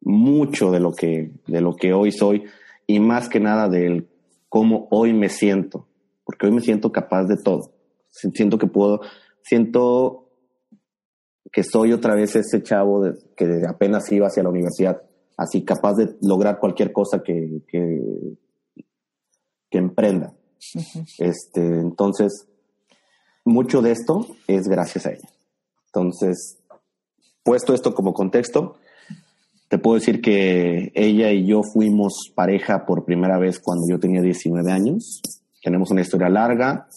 mucho 0.00 0.70
de 0.70 0.78
lo 0.78 0.92
que, 0.92 1.32
de 1.48 1.60
lo 1.60 1.74
que 1.74 1.92
hoy 1.92 2.12
soy 2.12 2.44
y 2.86 3.00
más 3.00 3.28
que 3.28 3.40
nada 3.40 3.68
de 3.68 4.06
cómo 4.48 4.86
hoy 4.92 5.12
me 5.12 5.28
siento 5.28 5.88
porque 6.30 6.46
hoy 6.46 6.52
me 6.52 6.60
siento 6.60 6.92
capaz 6.92 7.24
de 7.24 7.36
todo. 7.36 7.72
Siento 8.08 8.56
que 8.56 8.68
puedo, 8.68 9.00
siento 9.42 10.28
que 11.50 11.64
soy 11.64 11.92
otra 11.92 12.14
vez 12.14 12.36
ese 12.36 12.62
chavo 12.62 13.02
que 13.36 13.62
apenas 13.68 14.12
iba 14.12 14.28
hacia 14.28 14.44
la 14.44 14.50
universidad, 14.50 15.02
así 15.36 15.64
capaz 15.64 15.94
de 15.94 16.14
lograr 16.22 16.60
cualquier 16.60 16.92
cosa 16.92 17.20
que, 17.24 17.62
que, 17.66 18.36
emprenda. 19.72 20.32
este, 21.18 21.60
entonces, 21.60 22.46
mucho 23.44 23.82
de 23.82 23.90
esto 23.90 24.24
es 24.46 24.68
gracias 24.68 25.06
a 25.06 25.10
ella. 25.10 25.28
Entonces, 25.86 26.60
puesto 27.42 27.74
esto 27.74 27.92
como 27.92 28.14
contexto, 28.14 28.76
te 29.68 29.78
puedo 29.78 29.96
decir 29.96 30.20
que 30.20 30.92
ella 30.94 31.32
y 31.32 31.48
yo 31.48 31.62
fuimos 31.72 32.30
pareja 32.36 32.86
por 32.86 33.04
primera 33.04 33.36
vez 33.36 33.58
cuando 33.58 33.84
yo 33.90 33.98
tenía 33.98 34.22
19 34.22 34.70
años 34.70 35.20
tenemos 35.62 35.90
una 35.90 36.00
historia 36.00 36.28
larga, 36.28 36.88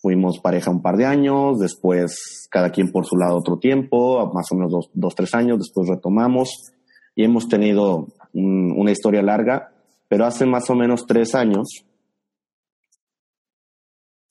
fuimos 0.00 0.38
pareja 0.40 0.70
un 0.70 0.82
par 0.82 0.96
de 0.96 1.06
años, 1.06 1.58
después 1.58 2.48
cada 2.50 2.70
quien 2.70 2.90
por 2.90 3.06
su 3.06 3.16
lado 3.16 3.36
otro 3.36 3.58
tiempo, 3.58 4.30
más 4.32 4.50
o 4.52 4.54
menos 4.54 4.72
dos, 4.72 4.90
dos 4.94 5.14
tres 5.14 5.34
años, 5.34 5.58
después 5.58 5.88
retomamos 5.88 6.72
y 7.14 7.24
hemos 7.24 7.48
tenido 7.48 8.06
una 8.32 8.92
historia 8.92 9.22
larga, 9.22 9.72
pero 10.08 10.24
hace 10.24 10.46
más 10.46 10.70
o 10.70 10.74
menos 10.74 11.06
tres 11.06 11.34
años 11.34 11.84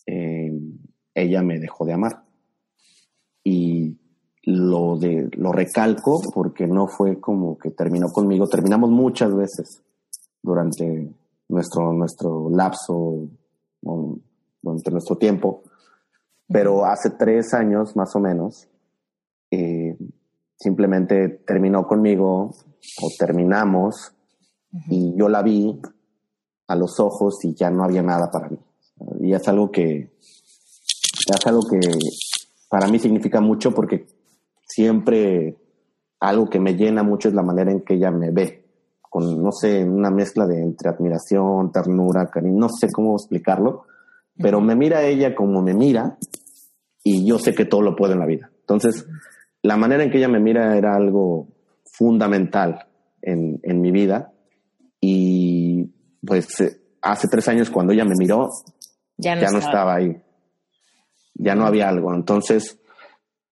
eh, 0.06 0.52
ella 1.14 1.42
me 1.42 1.60
dejó 1.60 1.86
de 1.86 1.94
amar. 1.94 2.24
Y 3.44 3.98
lo, 4.44 4.98
de, 4.98 5.30
lo 5.34 5.52
recalco 5.52 6.22
porque 6.34 6.68
no 6.68 6.88
fue 6.88 7.20
como 7.20 7.58
que 7.58 7.72
terminó 7.72 8.08
conmigo, 8.08 8.48
terminamos 8.48 8.90
muchas 8.90 9.36
veces 9.36 9.84
durante 10.42 11.14
nuestro, 11.50 11.92
nuestro 11.92 12.50
lapso 12.50 13.28
durante 13.82 14.92
nuestro 14.92 15.18
tiempo, 15.18 15.64
pero 16.48 16.86
hace 16.86 17.12
tres 17.12 17.54
años 17.54 17.96
más 17.96 18.16
o 18.16 18.20
menos, 18.20 18.68
eh, 19.52 19.98
simplemente 20.58 21.30
terminó 21.46 21.86
conmigo 21.88 22.52
o 23.02 23.10
terminamos 23.18 24.14
y 24.90 25.16
yo 25.18 25.30
la 25.30 25.42
vi 25.42 25.80
a 26.68 26.76
los 26.76 27.00
ojos 27.00 27.44
y 27.44 27.54
ya 27.54 27.70
no 27.70 27.84
había 27.84 28.02
nada 28.02 28.30
para 28.32 28.50
mí. 28.50 28.58
Y 29.22 29.34
es 29.34 29.48
algo 29.48 29.72
que, 29.72 30.12
es 30.20 31.46
algo 31.46 31.62
que 31.70 31.80
para 32.70 32.88
mí 32.88 33.00
significa 33.00 33.40
mucho 33.40 33.74
porque 33.74 34.08
siempre 34.68 35.58
algo 36.20 36.50
que 36.50 36.60
me 36.60 36.76
llena 36.76 37.04
mucho 37.04 37.30
es 37.30 37.36
la 37.36 37.44
manera 37.44 37.72
en 37.72 37.82
que 37.82 37.94
ella 37.94 38.12
me 38.12 38.32
ve 38.32 38.67
con, 39.18 39.42
no 39.42 39.52
sé, 39.52 39.84
una 39.84 40.12
mezcla 40.12 40.46
de 40.46 40.62
entre 40.62 40.92
admiración, 40.92 41.72
ternura, 41.72 42.28
cariño, 42.28 42.60
no 42.60 42.70
sé 42.70 42.88
cómo 42.92 43.16
explicarlo, 43.16 43.86
pero 44.38 44.62
me 44.62 44.76
mira 44.76 45.04
ella 45.04 45.34
como 45.34 45.64
me 45.64 45.74
mira 45.74 46.20
y 47.04 47.26
yo 47.26 47.40
sé 47.40 47.56
que 47.56 47.66
todo 47.66 47.82
lo 47.82 47.96
puedo 47.96 48.14
en 48.14 48.20
la 48.20 48.28
vida. 48.28 48.52
Entonces, 48.60 49.08
la 49.64 49.76
manera 49.76 50.04
en 50.04 50.12
que 50.12 50.20
ella 50.20 50.28
me 50.28 50.40
mira 50.40 50.78
era 50.78 50.96
algo 50.96 51.48
fundamental 51.84 52.86
en, 53.24 53.60
en 53.64 53.82
mi 53.82 53.90
vida 53.90 54.34
y 55.02 55.86
pues 56.24 56.60
eh, 56.60 56.80
hace 57.02 57.28
tres 57.28 57.48
años 57.48 57.72
cuando 57.72 57.94
ella 57.94 58.06
me 58.06 58.14
miró, 58.20 58.50
ya 59.18 59.36
no, 59.36 59.58
estaba. 59.58 59.96
ahí, 59.96 60.16
ya 61.34 61.56
no 61.56 61.66
había 61.66 61.90
algo. 61.90 62.14
Entonces, 62.14 62.78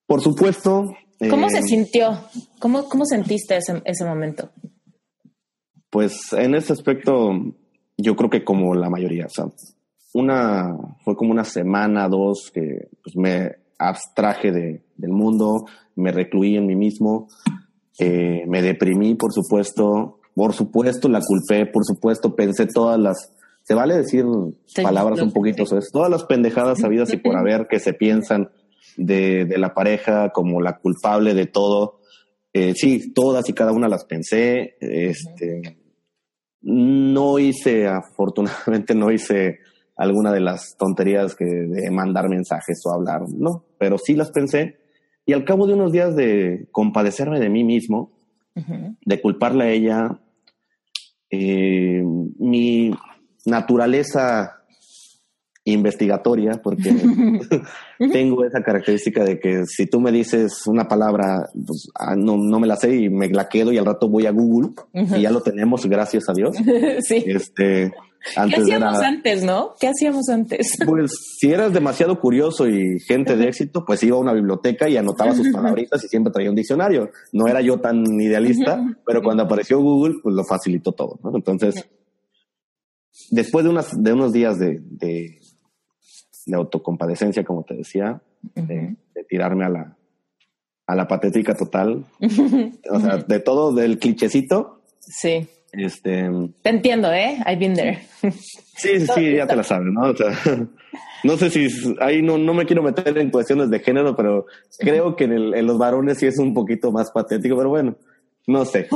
por 0.06 0.22
supuesto... 0.22 0.84
¿Cómo 1.28 1.50
se 1.50 1.60
eh, 1.60 1.64
sintió? 1.64 2.20
¿Cómo, 2.60 2.88
cómo 2.88 3.04
sentiste 3.06 3.58
ese, 3.58 3.82
ese 3.84 4.06
momento? 4.06 4.52
Pues 5.96 6.34
en 6.34 6.56
ese 6.56 6.74
aspecto, 6.74 7.32
yo 7.98 8.18
creo 8.18 8.30
que 8.30 8.44
como 8.44 8.76
la 8.76 8.90
mayoría, 8.90 9.28
o 9.28 9.52
una, 10.14 10.76
fue 11.06 11.16
como 11.16 11.32
una 11.32 11.46
semana, 11.46 12.10
dos, 12.10 12.52
que 12.54 12.90
pues, 13.02 13.16
me 13.16 13.52
abstraje 13.80 14.52
de, 14.52 14.84
del 14.98 15.12
mundo, 15.12 15.64
me 15.96 16.12
recluí 16.12 16.58
en 16.58 16.66
mí 16.66 16.76
mismo, 16.76 17.30
eh, 17.98 18.44
me 18.46 18.62
deprimí, 18.62 19.16
por 19.16 19.32
supuesto, 19.32 20.20
por 20.34 20.52
supuesto 20.52 21.08
la 21.08 21.22
culpé, 21.22 21.66
por 21.66 21.86
supuesto 21.86 22.36
pensé 22.36 22.68
todas 22.68 23.00
las, 23.00 23.32
se 23.64 23.74
vale 23.74 23.96
decir 23.96 24.26
palabras 24.84 25.22
un 25.22 25.32
poquito, 25.32 25.64
todas 25.94 26.12
las 26.12 26.26
pendejadas 26.26 26.82
sabidas 26.82 27.14
y 27.14 27.18
por 27.20 27.38
haber 27.38 27.68
que 27.70 27.80
se 27.80 27.94
piensan 27.94 28.50
de, 28.98 29.46
de 29.46 29.58
la 29.58 29.74
pareja 29.74 30.32
como 30.34 30.60
la 30.60 30.78
culpable 30.78 31.34
de 31.34 31.46
todo. 31.46 32.02
Eh, 32.52 32.74
sí, 32.76 33.14
todas 33.14 33.48
y 33.48 33.54
cada 33.54 33.72
una 33.72 33.88
las 33.88 34.04
pensé. 34.04 34.76
Este, 34.82 35.78
no 36.66 37.38
hice, 37.40 37.88
afortunadamente 37.88 38.96
no 38.96 39.12
hice 39.12 39.60
alguna 39.96 40.34
de 40.34 40.42
las 40.42 40.76
tonterías 40.78 41.36
que 41.36 41.46
de 41.46 41.90
mandar 41.92 42.28
mensajes 42.28 42.82
o 42.86 42.94
hablar, 42.94 43.22
no, 43.30 43.64
pero 43.78 43.98
sí 43.98 44.16
las 44.16 44.32
pensé. 44.32 44.78
Y 45.26 45.34
al 45.34 45.46
cabo 45.46 45.68
de 45.68 45.74
unos 45.74 45.92
días 45.92 46.16
de 46.16 46.68
compadecerme 46.72 47.40
de 47.40 47.50
mí 47.50 47.64
mismo, 47.64 48.12
de 48.54 49.22
culparle 49.22 49.64
a 49.64 49.70
ella, 49.70 50.20
eh, 51.30 52.04
mi 52.40 52.92
naturaleza 53.46 54.65
investigatoria, 55.66 56.62
porque 56.64 56.94
tengo 58.12 58.46
esa 58.46 58.62
característica 58.62 59.24
de 59.24 59.40
que 59.40 59.64
si 59.66 59.88
tú 59.88 60.00
me 60.00 60.12
dices 60.12 60.66
una 60.68 60.88
palabra, 60.88 61.50
pues, 61.54 61.90
ah, 61.96 62.16
no, 62.16 62.38
no, 62.38 62.60
me 62.60 62.68
la 62.68 62.78
sé 62.78 62.96
y 62.96 63.10
me 63.10 63.30
la 63.30 63.50
quedo 63.50 63.74
y 63.74 63.78
al 63.78 63.86
rato 63.86 64.08
voy 64.08 64.28
a 64.28 64.32
Google 64.32 64.70
y 64.94 65.22
ya 65.22 65.32
lo 65.32 65.42
tenemos, 65.42 65.86
gracias 65.86 66.30
a 66.30 66.34
Dios. 66.34 66.56
sí. 67.02 67.24
Este, 67.26 67.94
antes 68.36 68.58
¿Qué 68.58 68.74
hacíamos 68.74 69.02
antes, 69.02 69.44
no? 69.44 69.74
¿Qué 69.80 69.88
hacíamos 69.88 70.30
antes? 70.30 70.78
Pues 70.86 71.12
si 71.40 71.52
eras 71.52 71.74
demasiado 71.74 72.20
curioso 72.20 72.68
y 72.68 73.00
gente 73.00 73.36
de 73.36 73.48
éxito, 73.48 73.86
pues 73.86 74.02
iba 74.04 74.18
a 74.18 74.20
una 74.20 74.34
biblioteca 74.34 74.90
y 74.90 74.98
anotaba 74.98 75.36
sus 75.36 75.50
palabritas 75.50 76.04
y 76.04 76.08
siempre 76.08 76.32
traía 76.32 76.50
un 76.50 76.56
diccionario. 76.56 77.12
No 77.34 77.48
era 77.48 77.62
yo 77.62 77.80
tan 77.80 78.04
idealista, 78.20 78.84
pero 79.06 79.22
cuando 79.22 79.44
apareció 79.44 79.80
Google, 79.80 80.16
pues 80.24 80.34
lo 80.34 80.44
facilitó 80.44 80.92
todo, 80.92 81.20
¿no? 81.24 81.36
Entonces, 81.36 81.88
después 83.30 83.64
de, 83.64 83.72
unas, 83.72 83.92
de 83.96 84.14
unos 84.14 84.34
días 84.34 84.58
de, 84.58 84.80
de, 84.82 85.40
autocompadecencia, 86.54 87.44
como 87.44 87.64
te 87.64 87.76
decía, 87.76 88.22
de, 88.54 88.96
tirarme 89.28 89.66
a 89.66 89.70
la, 89.70 89.98
a 90.86 90.96
la 90.96 91.08
patética 91.08 91.56
total, 91.56 92.06
o 92.90 93.00
sea, 93.00 93.18
de 93.18 93.40
todo, 93.40 93.74
del 93.74 93.98
clichecito. 94.00 94.82
Sí 95.00 95.48
este, 95.78 96.30
Te 96.62 96.70
entiendo, 96.70 97.12
¿eh? 97.12 97.38
I've 97.46 97.58
been 97.58 97.74
there. 97.74 98.00
Sí, 98.78 99.06
sí, 99.14 99.36
ya 99.36 99.48
te 99.48 99.56
la 99.56 99.64
sabes, 99.64 99.88
¿no? 99.92 100.10
O 100.10 100.16
sea, 100.16 100.32
no 101.24 101.38
sé 101.38 101.50
si 101.50 101.68
ahí 102.00 102.22
no, 102.22 102.38
no 102.38 102.54
me 102.54 102.66
quiero 102.66 102.82
meter 102.82 103.18
en 103.18 103.30
cuestiones 103.30 103.70
de 103.70 103.80
género, 103.80 104.16
pero 104.16 104.46
creo 104.80 105.16
que 105.16 105.26
en, 105.26 105.66
los 105.66 105.78
varones 105.78 106.20
sí 106.20 106.28
es 106.28 106.38
un 106.40 106.54
poquito 106.54 106.92
más 106.92 107.12
patético, 107.12 107.58
pero 107.58 107.70
bueno, 107.70 107.98
no 108.48 108.66
sé. 108.66 108.88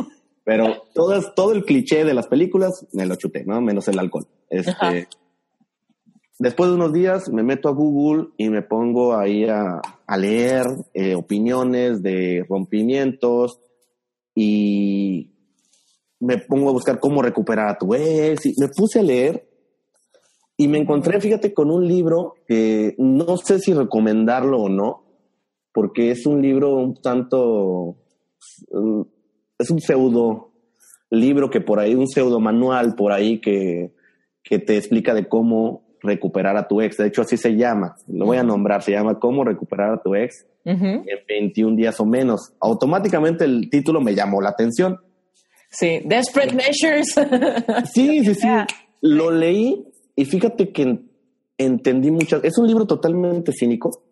Pero 0.43 0.83
todo, 0.93 1.21
todo 1.33 1.51
el 1.51 1.63
cliché 1.63 2.05
de 2.05 2.13
las 2.13 2.27
películas 2.27 2.87
me 2.93 3.05
lo 3.05 3.15
chuté, 3.15 3.43
¿no? 3.45 3.61
Menos 3.61 3.87
el 3.87 3.99
alcohol. 3.99 4.27
Este, 4.49 5.07
después 6.39 6.69
de 6.69 6.75
unos 6.75 6.93
días 6.93 7.29
me 7.29 7.43
meto 7.43 7.69
a 7.69 7.73
Google 7.73 8.29
y 8.37 8.49
me 8.49 8.63
pongo 8.63 9.15
ahí 9.15 9.45
a, 9.45 9.81
leer 10.17 10.65
eh, 10.93 11.13
opiniones 11.13 12.01
de 12.01 12.43
rompimientos 12.49 13.59
y 14.33 15.35
me 16.19 16.39
pongo 16.39 16.69
a 16.69 16.73
buscar 16.73 16.99
cómo 16.99 17.21
recuperar 17.21 17.69
a 17.69 17.77
tu 17.77 17.93
ex 17.93 18.45
y 18.47 18.53
me 18.57 18.69
puse 18.69 18.99
a 18.99 19.03
leer 19.03 19.47
y 20.57 20.67
me 20.67 20.77
encontré, 20.77 21.21
fíjate, 21.21 21.53
con 21.53 21.71
un 21.71 21.87
libro 21.87 22.33
que 22.45 22.93
no 22.97 23.37
sé 23.37 23.59
si 23.59 23.73
recomendarlo 23.73 24.59
o 24.59 24.67
no, 24.67 25.05
porque 25.71 26.11
es 26.11 26.25
un 26.25 26.41
libro 26.41 26.75
un 26.75 26.95
tanto, 26.95 27.95
es 29.57 29.69
un 29.69 29.79
pseudo 29.79 30.51
libro 31.09 31.49
que 31.49 31.61
por 31.61 31.79
ahí, 31.79 31.95
un 31.95 32.07
pseudo 32.07 32.41
manual 32.41 32.95
por 32.95 33.13
ahí 33.13 33.39
que, 33.39 33.93
que 34.43 34.59
te 34.59 34.75
explica 34.75 35.13
de 35.13 35.29
cómo 35.29 35.88
recuperar 36.01 36.57
a 36.57 36.67
tu 36.67 36.81
ex. 36.81 36.97
De 36.97 37.07
hecho, 37.07 37.21
así 37.21 37.37
se 37.37 37.55
llama, 37.55 37.95
lo 38.07 38.25
voy 38.25 38.37
a 38.37 38.43
nombrar, 38.43 38.81
se 38.81 38.91
llama 38.91 39.19
Cómo 39.19 39.43
recuperar 39.43 39.93
a 39.93 40.01
tu 40.01 40.15
ex 40.15 40.45
en 40.65 41.03
21 41.27 41.75
días 41.75 41.99
o 41.99 42.05
menos. 42.05 42.53
Automáticamente 42.59 43.45
el 43.45 43.69
título 43.69 44.01
me 44.01 44.15
llamó 44.15 44.41
la 44.41 44.49
atención 44.49 44.99
Sí, 45.69 46.01
Desperate 46.03 46.55
Measures. 46.55 47.13
sí, 47.93 48.25
sí, 48.25 48.35
sí. 48.35 48.47
Lo 49.01 49.31
leí 49.31 49.85
y 50.15 50.25
fíjate 50.25 50.71
que 50.71 50.99
entendí 51.57 52.11
muchas. 52.11 52.43
Es 52.43 52.57
un 52.57 52.67
libro 52.67 52.85
totalmente 52.85 53.51
cínico, 53.51 54.03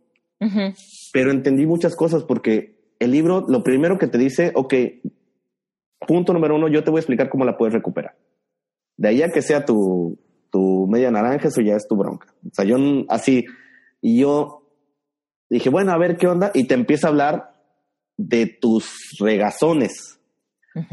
pero 1.12 1.32
entendí 1.32 1.66
muchas 1.66 1.96
cosas 1.96 2.24
porque 2.24 2.78
el 3.00 3.12
libro, 3.12 3.46
lo 3.48 3.64
primero 3.64 3.98
que 3.98 4.08
te 4.08 4.18
dice, 4.18 4.52
ok, 4.56 4.74
punto 6.08 6.34
número 6.34 6.56
uno, 6.56 6.68
yo 6.68 6.84
te 6.84 6.92
voy 6.92 7.00
a 7.00 7.02
explicar 7.02 7.30
cómo 7.30 7.44
la 7.44 7.58
puedes 7.58 7.74
recuperar. 7.74 8.16
De 8.96 9.10
ahí 9.10 9.22
a 9.22 9.30
que 9.30 9.42
sea 9.42 9.66
tu, 9.66 10.18
tu 10.50 10.88
media 10.88 11.12
naranja, 11.12 11.48
eso 11.48 11.62
ya 11.62 11.76
es 11.76 11.88
tu 11.88 11.96
bronca. 11.96 12.28
O 12.46 12.54
sea, 12.54 12.66
yo 12.66 12.78
así, 13.10 13.46
y 14.02 14.20
yo 14.22 14.64
dije, 15.50 15.70
bueno, 15.70 15.92
a 15.92 15.98
ver 15.98 16.18
qué 16.18 16.28
onda, 16.28 16.52
y 16.54 16.66
te 16.66 16.74
empieza 16.74 17.08
a 17.08 17.10
hablar 17.12 17.54
de 18.18 18.48
tus 18.48 19.16
regazones 19.20 20.18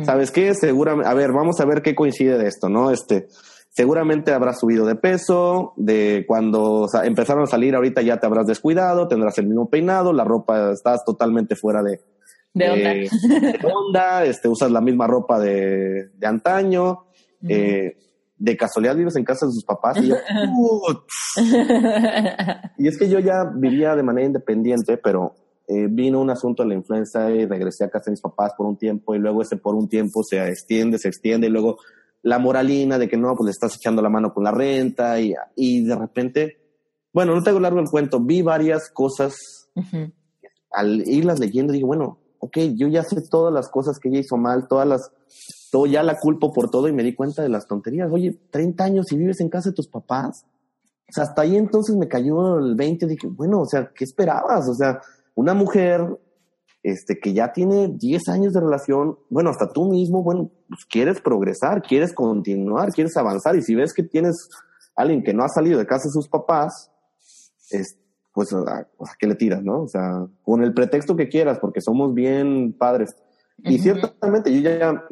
¿Sabes 0.05 0.31
qué? 0.31 0.55
Seguramente, 0.55 1.09
a 1.09 1.14
ver, 1.14 1.33
vamos 1.33 1.61
a 1.61 1.64
ver 1.64 1.83
qué 1.83 1.95
coincide 1.95 2.38
de 2.38 2.49
esto, 2.49 2.69
¿no? 2.69 2.90
Este, 2.90 3.27
seguramente 3.71 4.33
habrás 4.33 4.61
subido 4.61 4.87
de 4.87 4.95
peso, 4.95 5.75
de 5.77 6.25
cuando 6.27 6.88
empezaron 7.03 7.45
a 7.45 7.47
salir 7.47 7.75
ahorita 7.75 8.03
ya 8.03 8.19
te 8.19 8.27
habrás 8.27 8.47
descuidado, 8.47 9.09
tendrás 9.09 9.38
el 9.38 9.47
mismo 9.47 9.69
peinado, 9.69 10.12
la 10.12 10.25
ropa 10.25 10.73
estás 10.73 11.05
totalmente 11.05 11.57
fuera 11.57 11.83
de, 11.83 12.01
de, 12.55 12.71
onda. 13.62 14.25
este, 14.25 14.49
usas 14.49 14.71
la 14.71 14.81
misma 14.81 15.07
ropa 15.07 15.38
de, 15.38 16.11
de 16.14 16.27
antaño, 16.27 17.07
eh, 17.49 17.97
de 18.37 18.57
casualidad 18.57 18.97
vives 18.97 19.16
en 19.16 19.25
casa 19.25 19.47
de 19.47 19.53
sus 19.53 19.64
papás 19.64 19.97
y 19.99 20.09
yo, 20.09 20.16
y 22.79 22.88
es 22.88 22.99
que 22.99 23.09
yo 23.09 23.18
ya 23.20 23.44
vivía 23.55 23.94
de 23.94 24.03
manera 24.03 24.27
independiente, 24.27 24.97
pero 24.97 25.35
eh, 25.68 25.87
vino 25.88 26.20
un 26.20 26.31
asunto 26.31 26.62
de 26.62 26.70
la 26.70 26.75
influenza 26.75 27.31
y 27.31 27.47
regresé 27.47 27.85
a 27.85 27.90
casa 27.90 28.07
de 28.07 28.12
mis 28.12 28.20
papás 28.20 28.53
por 28.57 28.66
un 28.66 28.77
tiempo 28.77 29.14
y 29.14 29.18
luego 29.18 29.42
ese 29.42 29.57
por 29.57 29.75
un 29.75 29.88
tiempo 29.88 30.23
se 30.23 30.44
extiende, 30.47 30.99
se 30.99 31.09
extiende 31.09 31.47
y 31.47 31.51
luego 31.51 31.79
la 32.23 32.38
moralina 32.38 32.99
de 32.99 33.09
que 33.09 33.16
no, 33.16 33.35
pues 33.37 33.47
le 33.47 33.51
estás 33.51 33.77
echando 33.77 34.03
la 34.03 34.09
mano 34.09 34.33
con 34.33 34.44
la 34.44 34.51
renta 34.51 35.20
y, 35.20 35.35
y 35.57 35.85
de 35.85 35.94
repente, 35.94 36.57
bueno, 37.12 37.35
no 37.35 37.42
tengo 37.42 37.61
largo 37.61 37.81
el 37.81 37.88
cuento, 37.88 38.20
vi 38.20 38.42
varias 38.42 38.90
cosas 38.90 39.37
al 40.70 41.07
irlas 41.07 41.38
leyendo 41.38 41.73
dije, 41.73 41.85
bueno, 41.85 42.18
ok, 42.44 42.59
yo 42.74 42.88
ya 42.88 43.02
sé 43.02 43.22
todas 43.22 43.52
las 43.52 43.70
cosas 43.70 43.98
que 43.98 44.11
ella 44.11 44.18
hizo 44.18 44.37
mal, 44.37 44.68
todas 44.68 44.87
las, 44.87 45.11
todo 45.70 45.87
ya 45.87 46.02
la 46.02 46.18
culpo 46.18 46.52
por 46.52 46.70
todo 46.70 46.88
y 46.88 46.92
me 46.92 47.02
di 47.02 47.14
cuenta 47.14 47.42
de 47.42 47.48
las 47.48 47.66
tonterías. 47.66 48.11
Oye, 48.12 48.38
30 48.50 48.85
años 48.85 49.12
y 49.12 49.16
vives 49.16 49.40
en 49.40 49.48
casa 49.48 49.70
de 49.70 49.74
tus 49.74 49.88
papás. 49.88 50.44
O 51.09 51.12
sea, 51.12 51.24
hasta 51.24 51.40
ahí 51.40 51.57
entonces 51.57 51.96
me 51.96 52.07
cayó 52.07 52.59
el 52.59 52.74
20, 52.74 53.07
dije, 53.07 53.28
bueno, 53.28 53.62
o 53.62 53.66
sea, 53.66 53.90
¿qué 53.94 54.04
esperabas? 54.04 54.68
O 54.68 54.74
sea, 54.74 55.00
una 55.35 55.54
mujer 55.54 56.18
este, 56.83 57.18
que 57.18 57.33
ya 57.33 57.50
tiene 57.50 57.88
10 57.88 58.28
años 58.28 58.52
de 58.52 58.61
relación, 58.61 59.18
bueno, 59.30 59.48
hasta 59.48 59.70
tú 59.70 59.87
mismo, 59.87 60.22
bueno, 60.22 60.50
pues 60.68 60.85
quieres 60.85 61.22
progresar, 61.22 61.80
quieres 61.80 62.12
continuar, 62.12 62.92
quieres 62.92 63.16
avanzar, 63.16 63.57
y 63.57 63.62
si 63.62 63.74
ves 63.74 63.94
que 63.94 64.02
tienes 64.02 64.50
alguien 64.94 65.22
que 65.22 65.33
no 65.33 65.44
ha 65.44 65.48
salido 65.48 65.78
de 65.78 65.87
casa 65.87 66.09
de 66.09 66.12
sus 66.12 66.28
papás, 66.28 66.90
es, 67.70 67.96
pues, 68.35 68.53
¿a, 68.53 68.87
qué 69.18 69.27
le 69.27 69.37
tiras, 69.37 69.62
no? 69.62 69.83
O 69.83 69.88
sea, 69.88 70.27
con 70.42 70.62
el 70.62 70.75
pretexto 70.75 71.16
que 71.16 71.29
quieras, 71.29 71.59
porque 71.61 71.81
somos 71.81 72.12
bien 72.12 72.75
padres. 72.77 73.16
Y 73.62 73.79
ciertamente 73.79 74.53
yo 74.53 74.61
ya, 74.61 75.05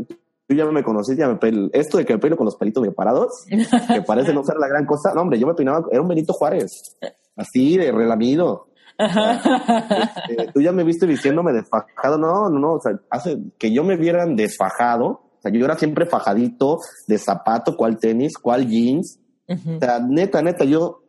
yo 0.48 0.56
ya 0.56 0.66
me 0.66 0.82
conocí, 0.82 1.16
ya 1.16 1.28
me 1.28 1.38
esto 1.72 1.96
de 1.96 2.04
que 2.04 2.12
me 2.12 2.18
peino 2.18 2.36
con 2.36 2.44
los 2.44 2.56
pelitos 2.56 2.82
de 2.82 2.90
parados, 2.90 3.44
que 3.48 4.02
parece 4.02 4.34
no 4.34 4.44
ser 4.44 4.56
la 4.56 4.68
gran 4.68 4.84
cosa, 4.84 5.14
no, 5.14 5.22
hombre, 5.22 5.38
yo 5.38 5.46
me 5.46 5.54
peinaba, 5.54 5.86
era 5.90 6.02
un 6.02 6.08
Benito 6.08 6.32
Juárez, 6.34 6.96
así 7.36 7.78
de 7.78 7.92
relamido. 7.92 8.66
Este, 8.98 10.52
tú 10.52 10.60
ya 10.60 10.72
me 10.72 10.84
viste 10.84 11.06
diciéndome 11.06 11.52
desfajado. 11.52 12.18
No, 12.18 12.48
no, 12.50 12.58
no. 12.58 12.72
O 12.74 12.80
sea, 12.80 12.92
hace 13.10 13.38
que 13.58 13.72
yo 13.72 13.84
me 13.84 13.96
vieran 13.96 14.36
desfajado. 14.36 15.06
O 15.06 15.40
sea, 15.42 15.52
yo 15.52 15.64
era 15.64 15.76
siempre 15.76 16.06
fajadito 16.06 16.78
de 17.06 17.18
zapato, 17.18 17.76
cual 17.76 17.98
tenis, 17.98 18.36
cual 18.38 18.66
jeans. 18.68 19.18
O 19.48 19.78
sea, 19.80 20.00
neta, 20.00 20.42
neta, 20.42 20.64
yo. 20.64 21.01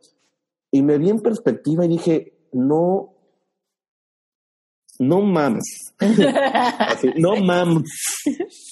Y 0.74 0.82
me 0.82 0.98
vi 0.98 1.08
en 1.08 1.20
perspectiva 1.20 1.84
y 1.84 1.88
dije, 1.88 2.32
no. 2.50 3.14
No 4.98 5.20
mames. 5.20 5.94
no 7.16 7.36
mames. 7.36 7.88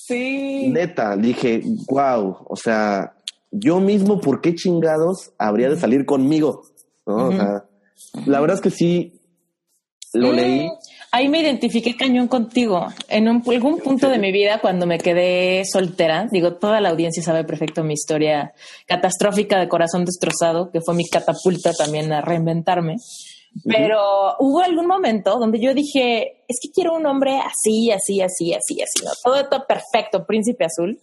Sí. 0.05 0.67
Neta, 0.67 1.17
dije, 1.17 1.63
wow. 1.89 2.39
O 2.49 2.57
sea, 2.57 3.15
yo 3.53 3.79
mismo, 3.79 4.21
¿por 4.21 4.41
qué 4.41 4.53
chingados 4.57 5.33
habría 5.39 5.69
de 5.71 5.77
salir 5.77 6.05
conmigo? 6.05 6.65
¿No? 7.07 7.29
O 7.29 7.31
sea, 7.31 7.69
la 8.27 8.41
verdad 8.41 8.57
es 8.57 8.63
que 8.63 8.71
sí, 8.71 9.21
lo 10.13 10.33
leí. 10.33 10.69
Ahí 11.15 11.29
me 11.29 11.41
identifiqué 11.41 11.95
cañón 11.95 12.27
contigo. 12.27 12.87
En 13.09 13.29
algún 13.29 13.81
punto 13.81 14.09
de 14.09 14.19
mi 14.19 14.33
vida, 14.33 14.61
cuando 14.63 14.87
me 14.87 14.97
quedé 14.97 15.63
soltera, 15.67 16.27
digo, 16.31 16.55
toda 16.55 16.81
la 16.81 16.89
audiencia 16.89 17.23
sabe 17.23 17.45
perfecto 17.45 17.85
mi 17.85 17.93
historia 17.93 18.55
catastrófica 18.87 19.61
de 19.61 19.69
corazón 19.69 20.07
destrozado, 20.07 20.71
que 20.71 20.81
fue 20.81 20.95
mi 20.95 21.07
catapulta 21.07 21.75
también 21.75 22.11
a 22.15 22.23
reinventarme. 22.23 22.97
Pero 23.63 24.37
hubo 24.39 24.61
algún 24.61 24.87
momento 24.87 25.39
donde 25.39 25.61
yo 25.61 25.75
dije, 25.75 26.45
es 26.49 26.59
que 26.63 26.71
quiero 26.75 26.95
un 26.95 27.05
hombre 27.05 27.39
así, 27.41 27.91
así, 27.91 28.23
así, 28.23 28.55
así, 28.55 28.81
así, 28.81 29.05
¿no? 29.05 29.11
Todo 29.23 29.37
esto 29.39 29.65
perfecto, 29.69 30.25
príncipe 30.25 30.65
azul. 30.65 30.99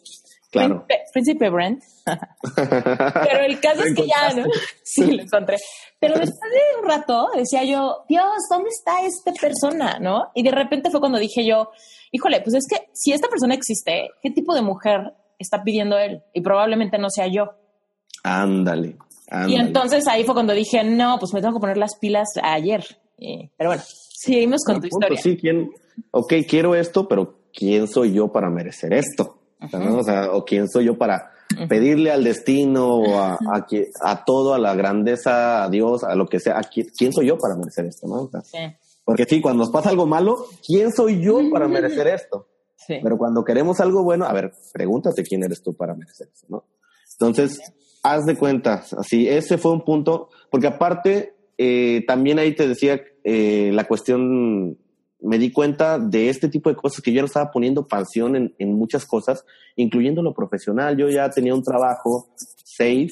Claro. 0.52 0.86
Príncipe, 1.14 1.50
Brent. 1.50 1.84
Pero 2.56 3.44
el 3.46 3.60
caso 3.60 3.84
es 3.84 3.94
que 3.94 4.08
ya, 4.08 4.34
¿no? 4.34 4.46
Sí, 4.84 5.12
lo 5.12 5.22
encontré. 5.22 5.58
Pero 6.00 6.16
después 6.16 6.40
de 6.52 6.80
un 6.82 6.88
rato 6.88 7.30
decía 7.36 7.64
yo, 7.64 8.06
Dios, 8.08 8.26
¿dónde 8.50 8.70
está 8.70 9.06
esta 9.06 9.32
persona? 9.34 10.00
¿No? 10.00 10.32
Y 10.34 10.44
de 10.44 10.52
repente 10.52 10.90
fue 10.90 11.00
cuando 11.00 11.20
dije 11.20 11.46
yo, 11.46 11.70
híjole, 12.12 12.42
pues 12.42 12.56
es 12.56 12.66
que 12.68 12.90
si 12.94 13.14
esta 13.14 13.28
persona 13.28 13.54
existe, 13.54 14.10
¿qué 14.24 14.32
tipo 14.32 14.56
de 14.56 14.64
mujer 14.64 15.14
está 15.40 15.64
pidiendo 15.64 15.98
él 15.98 16.22
y 16.34 16.42
probablemente 16.42 17.00
no 17.00 17.10
sea 17.10 17.28
yo. 17.28 17.54
Ándale. 18.24 18.98
ándale. 19.30 19.54
Y 19.54 19.56
entonces 19.56 20.08
ahí 20.08 20.26
fue 20.26 20.36
cuando 20.36 20.54
dije, 20.54 20.84
no, 20.84 21.18
pues 21.18 21.34
me 21.34 21.42
tengo 21.42 21.56
que 21.56 21.62
poner 21.62 21.78
las 21.78 21.98
pilas 21.98 22.28
ayer. 22.44 22.84
Eh, 23.18 23.50
pero 23.58 23.72
bueno, 23.72 23.84
seguimos 23.86 24.62
con 24.66 24.76
tu 24.76 24.90
punto, 24.90 25.14
historia. 25.14 25.22
Sí, 25.22 25.38
¿quién? 25.38 25.72
Ok, 26.12 26.34
quiero 26.48 26.76
esto, 26.76 27.08
pero 27.08 27.40
¿quién 27.54 27.88
soy 27.88 28.14
yo 28.14 28.32
para 28.32 28.50
merecer 28.50 28.94
esto? 28.94 29.39
O 29.62 29.68
sea, 29.68 29.80
¿no? 29.80 29.98
O 29.98 30.04
sea, 30.04 30.32
o 30.32 30.46
quién 30.46 30.68
soy 30.70 30.86
yo 30.86 30.98
para 30.98 31.32
pedirle 31.68 32.12
al 32.12 32.24
destino 32.24 32.96
o 32.96 33.18
a, 33.20 33.38
a, 34.04 34.24
todo, 34.26 34.54
a 34.54 34.60
la 34.60 34.76
grandeza, 34.76 35.64
a 35.64 35.70
Dios, 35.70 36.04
a 36.04 36.16
lo 36.16 36.28
que 36.28 36.40
sea. 36.40 36.58
a 36.58 36.62
qui- 36.62 36.92
¿Quién 36.98 37.12
soy 37.12 37.28
yo 37.28 37.38
para 37.38 37.56
merecer 37.56 37.86
esto? 37.86 38.08
¿no? 38.08 38.22
O 38.24 38.30
sea, 38.30 38.42
Sí, 38.42 38.58
porque 39.04 39.26
sí, 39.26 39.42
cuando 39.42 39.64
nos 39.64 39.72
pasa 39.72 39.90
algo 39.90 40.06
malo, 40.06 40.38
¿quién 40.66 40.92
soy 40.92 41.22
yo 41.22 41.40
para 41.52 41.68
merecer 41.68 42.08
esto? 42.08 42.48
sí. 42.76 42.96
Pero 43.04 43.18
cuando 43.18 43.44
queremos 43.44 43.80
algo 43.80 44.04
bueno, 44.04 44.26
a 44.26 44.34
ver, 44.34 44.54
pregúntate 44.74 45.24
quién 45.24 45.44
eres 45.44 45.62
tú 45.62 45.74
para 45.76 45.94
merecer 45.96 46.30
eso, 46.34 46.46
¿no? 46.50 46.64
Entonces, 47.14 47.60
haz 48.04 48.26
de 48.26 48.36
cuentas, 48.38 48.94
así, 48.94 49.28
ese 49.28 49.58
fue 49.58 49.72
un 49.74 49.84
punto, 49.84 50.30
porque 50.50 50.68
aparte, 50.68 51.34
eh, 51.58 52.04
también 52.08 52.40
ahí 52.40 52.56
te 52.56 52.68
decía 52.68 53.02
eh, 53.26 53.72
la 53.74 53.84
cuestión, 53.86 54.78
me 55.22 55.38
di 55.38 55.52
cuenta 55.52 56.00
de 56.00 56.30
este 56.30 56.48
tipo 56.48 56.70
de 56.70 56.76
cosas 56.76 57.02
que 57.02 57.12
yo 57.12 57.22
no 57.22 57.26
estaba 57.26 57.52
poniendo 57.52 57.88
pasión 57.88 58.36
en, 58.36 58.56
en 58.58 58.74
muchas 58.74 59.06
cosas, 59.06 59.46
incluyendo 59.76 60.22
lo 60.22 60.34
profesional. 60.34 60.98
Yo 60.98 61.10
ya 61.10 61.30
tenía 61.30 61.54
un 61.54 61.64
trabajo 61.64 62.30
safe, 62.64 63.10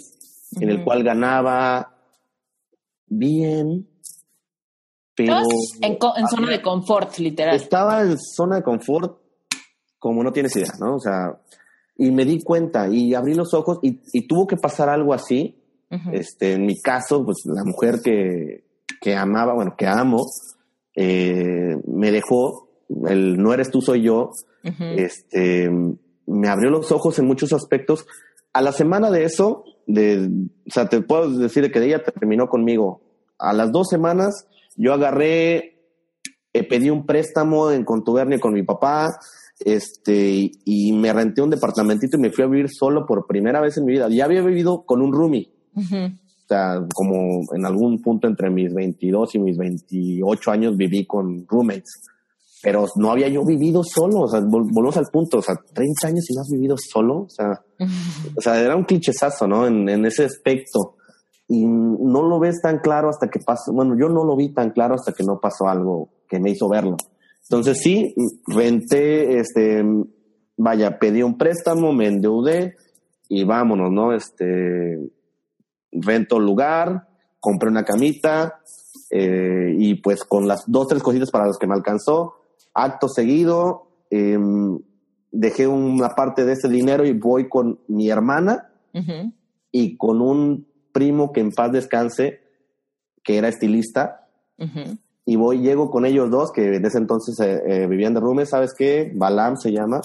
en 0.61 0.69
el 0.69 0.83
cual 0.83 1.03
ganaba 1.03 1.95
bien, 3.07 3.87
pero... 5.15 5.39
En, 5.81 5.97
en 6.01 6.27
zona 6.27 6.49
de 6.49 6.61
confort, 6.61 7.17
literal. 7.17 7.55
Estaba 7.55 8.01
en 8.01 8.17
zona 8.17 8.57
de 8.57 8.63
confort 8.63 9.19
como 9.99 10.23
no 10.23 10.31
tienes 10.31 10.55
idea, 10.55 10.73
¿no? 10.79 10.95
O 10.95 10.99
sea, 10.99 11.41
y 11.97 12.11
me 12.11 12.23
di 12.23 12.41
cuenta 12.41 12.87
y 12.87 13.13
abrí 13.15 13.33
los 13.33 13.53
ojos 13.53 13.79
y, 13.81 14.01
y 14.13 14.27
tuvo 14.27 14.47
que 14.47 14.55
pasar 14.55 14.89
algo 14.89 15.13
así. 15.13 15.63
Este, 16.11 16.53
en 16.53 16.65
mi 16.65 16.81
caso, 16.81 17.23
pues 17.23 17.37
la 17.45 17.63
mujer 17.63 18.01
que, 18.03 18.65
que 19.01 19.15
amaba, 19.15 19.53
bueno, 19.53 19.75
que 19.77 19.87
amo, 19.87 20.25
eh, 20.99 21.77
me 21.85 22.11
dejó, 22.11 22.69
el 23.07 23.37
no 23.37 23.53
eres 23.53 23.69
tú, 23.69 23.81
soy 23.81 24.01
yo, 24.01 24.31
este, 24.97 25.69
me 26.25 26.49
abrió 26.49 26.71
los 26.71 26.91
ojos 26.91 27.19
en 27.19 27.27
muchos 27.27 27.53
aspectos. 27.53 28.07
A 28.51 28.63
la 28.63 28.71
semana 28.71 29.11
de 29.11 29.23
eso, 29.23 29.63
de, 29.85 30.27
o 30.67 30.71
sea, 30.71 30.89
te 30.89 31.01
puedo 31.01 31.29
decir 31.37 31.71
que 31.71 31.85
ella 31.85 32.03
terminó 32.03 32.47
conmigo. 32.47 33.01
A 33.37 33.53
las 33.53 33.71
dos 33.71 33.87
semanas, 33.89 34.47
yo 34.75 34.91
agarré, 34.91 35.77
eh, 36.51 36.63
pedí 36.67 36.89
un 36.89 37.05
préstamo 37.05 37.69
en 37.71 37.85
contubernio 37.85 38.39
con 38.39 38.53
mi 38.53 38.63
papá, 38.63 39.19
este, 39.59 40.51
y, 40.65 40.91
me 40.93 41.13
renté 41.13 41.43
un 41.43 41.51
departamentito 41.51 42.17
y 42.17 42.21
me 42.21 42.31
fui 42.31 42.43
a 42.43 42.47
vivir 42.47 42.69
solo 42.71 43.05
por 43.05 43.27
primera 43.27 43.61
vez 43.61 43.77
en 43.77 43.85
mi 43.85 43.93
vida. 43.93 44.09
Ya 44.09 44.25
había 44.25 44.41
vivido 44.41 44.83
con 44.83 45.03
un 45.03 45.13
roomie, 45.13 45.51
sea, 46.47 46.81
como 46.93 47.41
en 47.55 47.65
algún 47.65 48.01
punto 48.01 48.27
entre 48.27 48.49
mis 48.49 48.73
22 48.73 49.35
y 49.35 49.39
mis 49.39 49.57
28 49.57 50.51
años 50.51 50.77
viví 50.77 51.05
con 51.05 51.45
roommates. 51.47 52.01
Pero 52.63 52.87
no 52.95 53.11
había 53.11 53.27
yo 53.27 53.45
vivido 53.45 53.83
solo, 53.83 54.21
o 54.21 54.27
sea, 54.27 54.39
vol- 54.41 54.67
volvemos 54.73 54.97
al 54.97 55.05
punto, 55.11 55.37
o 55.37 55.41
sea, 55.41 55.55
30 55.73 56.07
años 56.07 56.29
y 56.29 56.33
no 56.33 56.41
has 56.41 56.49
vivido 56.49 56.75
solo, 56.77 57.19
o 57.23 57.29
sea, 57.29 57.61
o 58.35 58.41
sea, 58.41 58.59
era 58.59 58.75
un 58.75 58.83
clichezazo, 58.83 59.47
¿no? 59.47 59.67
En, 59.67 59.87
en 59.89 60.05
ese 60.05 60.25
aspecto. 60.25 60.95
Y 61.49 61.65
no 61.65 62.23
lo 62.23 62.39
ves 62.39 62.59
tan 62.61 62.79
claro 62.79 63.09
hasta 63.09 63.29
que 63.29 63.39
pasó, 63.39 63.71
bueno, 63.71 63.95
yo 63.97 64.09
no 64.09 64.25
lo 64.25 64.35
vi 64.35 64.53
tan 64.53 64.71
claro 64.71 64.95
hasta 64.95 65.13
que 65.13 65.23
no 65.23 65.39
pasó 65.39 65.67
algo 65.67 66.09
que 66.27 66.39
me 66.39 66.49
hizo 66.51 66.67
verlo. 66.67 66.97
Entonces 67.43 67.79
sí, 67.81 68.13
renté, 68.47 69.39
este, 69.39 69.81
vaya, 70.57 70.99
pedí 70.99 71.23
un 71.23 71.37
préstamo, 71.37 71.93
me 71.93 72.07
endeudé 72.07 72.75
y 73.29 73.45
vámonos, 73.45 73.91
¿no? 73.91 74.13
Este, 74.13 74.97
rento 75.91 76.39
lugar, 76.39 77.07
compré 77.39 77.69
una 77.69 77.83
camita 77.83 78.59
eh, 79.09 79.73
y 79.77 79.95
pues 79.95 80.23
con 80.23 80.47
las 80.47 80.63
dos, 80.67 80.87
tres 80.87 81.03
cositas 81.03 81.31
para 81.31 81.47
los 81.47 81.57
que 81.57 81.67
me 81.67 81.73
alcanzó, 81.73 82.35
acto 82.73 83.07
seguido, 83.07 83.87
em, 84.09 84.79
dejé 85.31 85.67
una 85.67 86.09
parte 86.09 86.45
de 86.45 86.53
ese 86.53 86.69
dinero 86.69 87.05
y 87.05 87.13
voy 87.13 87.49
con 87.49 87.79
mi 87.87 88.09
hermana 88.09 88.69
y 89.71 89.95
con 89.95 90.21
un 90.21 90.67
primo 90.91 91.31
que 91.31 91.41
en 91.41 91.51
paz 91.51 91.71
descanse, 91.71 92.41
que 93.23 93.37
era 93.37 93.47
estilista, 93.47 94.27
y 95.25 95.35
voy, 95.35 95.59
llego 95.59 95.91
con 95.91 96.05
ellos 96.05 96.31
dos, 96.31 96.51
que 96.51 96.75
en 96.75 96.85
ese 96.85 96.97
entonces 96.97 97.39
eh, 97.39 97.61
eh, 97.67 97.87
vivían 97.87 98.13
de 98.13 98.21
roomies, 98.21 98.49
¿sabes 98.49 98.73
qué? 98.73 99.11
Balam 99.13 99.57
se 99.57 99.71
llama, 99.71 100.01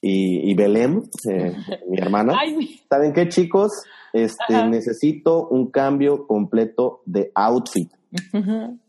y, 0.00 0.50
y 0.50 0.54
Belém, 0.54 1.02
eh, 1.28 1.54
mi 1.88 1.98
hermana. 1.98 2.34
Ay, 2.38 2.80
¿Saben 2.88 3.12
qué, 3.12 3.28
chicos? 3.28 3.72
Este, 4.12 4.54
Ajá. 4.54 4.66
necesito 4.68 5.48
un 5.48 5.70
cambio 5.70 6.26
completo 6.26 7.02
de 7.04 7.30
outfit. 7.34 7.90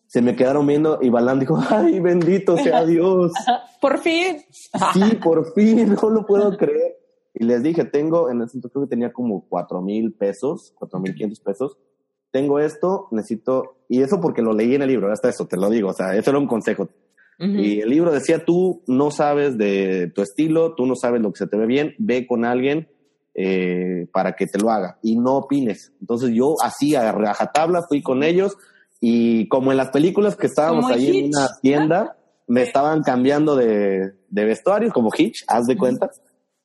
Se 0.08 0.22
me 0.22 0.36
quedaron 0.36 0.66
viendo 0.66 1.00
y 1.02 1.10
Balam 1.10 1.40
dijo, 1.40 1.60
ay, 1.70 2.00
bendito 2.00 2.58
sea 2.58 2.86
Dios. 2.86 3.32
Por 3.82 4.00
fin. 4.00 4.38
Sí, 4.94 5.16
por 5.24 5.54
fin, 5.54 5.96
no 6.02 6.10
lo 6.10 6.26
puedo 6.26 6.58
creer. 6.58 6.98
Y 7.34 7.44
les 7.44 7.62
dije, 7.62 7.86
tengo, 7.86 8.30
en 8.30 8.42
ese 8.42 8.58
entonces 8.58 8.72
creo 8.74 8.86
que 8.86 8.90
tenía 8.90 9.14
como 9.14 9.46
cuatro 9.48 9.82
mil 9.82 10.14
pesos, 10.14 10.74
cuatro 10.78 11.00
mil 11.00 11.14
quinientos 11.14 11.40
pesos. 11.40 11.78
Tengo 12.32 12.60
esto, 12.60 13.08
necesito, 13.12 13.78
y 13.88 14.02
eso 14.02 14.20
porque 14.22 14.42
lo 14.42 14.54
leí 14.54 14.76
en 14.76 14.84
el 14.84 14.90
libro, 14.90 15.12
hasta 15.12 15.30
eso 15.30 15.48
te 15.48 15.58
lo 15.58 15.70
digo, 15.70 15.90
o 15.90 15.94
sea, 15.94 16.16
eso 16.16 16.30
era 16.30 16.40
un 16.40 16.48
consejo. 16.48 16.90
Y 17.42 17.80
el 17.80 17.90
libro 17.90 18.12
decía, 18.12 18.44
tú 18.44 18.84
no 18.86 19.12
sabes 19.12 19.58
de 19.58 20.12
tu 20.14 20.22
estilo, 20.22 20.76
tú 20.76 20.86
no 20.86 20.96
sabes 20.96 21.22
lo 21.22 21.32
que 21.32 21.38
se 21.40 21.48
te 21.48 21.56
ve 21.56 21.66
bien, 21.68 21.96
ve 21.98 22.28
con 22.28 22.44
alguien 22.44 22.90
eh, 23.34 24.08
para 24.12 24.34
que 24.34 24.46
te 24.46 24.60
lo 24.60 24.70
haga 24.72 25.00
y 25.02 25.16
no 25.16 25.38
opines. 25.38 25.94
Entonces 26.02 26.32
yo 26.34 26.56
así 26.62 26.96
a 26.96 27.12
rajatabla 27.14 27.84
fui 27.88 28.02
con 28.02 28.24
ellos 28.24 28.58
y 29.00 29.48
como 29.48 29.72
en 29.72 29.78
las 29.78 29.90
películas 29.92 30.36
que 30.36 30.48
estábamos 30.48 30.84
Como 30.84 30.94
ahí 30.96 31.20
en 31.20 31.26
una 31.28 31.48
tienda, 31.62 32.18
me 32.48 32.64
estaban 32.64 33.04
cambiando 33.04 33.56
de, 33.56 34.12
de 34.30 34.46
vestuario, 34.46 34.92
como 34.92 35.10
Hitch, 35.18 35.46
haz 35.48 35.66
de 35.66 35.78
cuenta. 35.78 36.10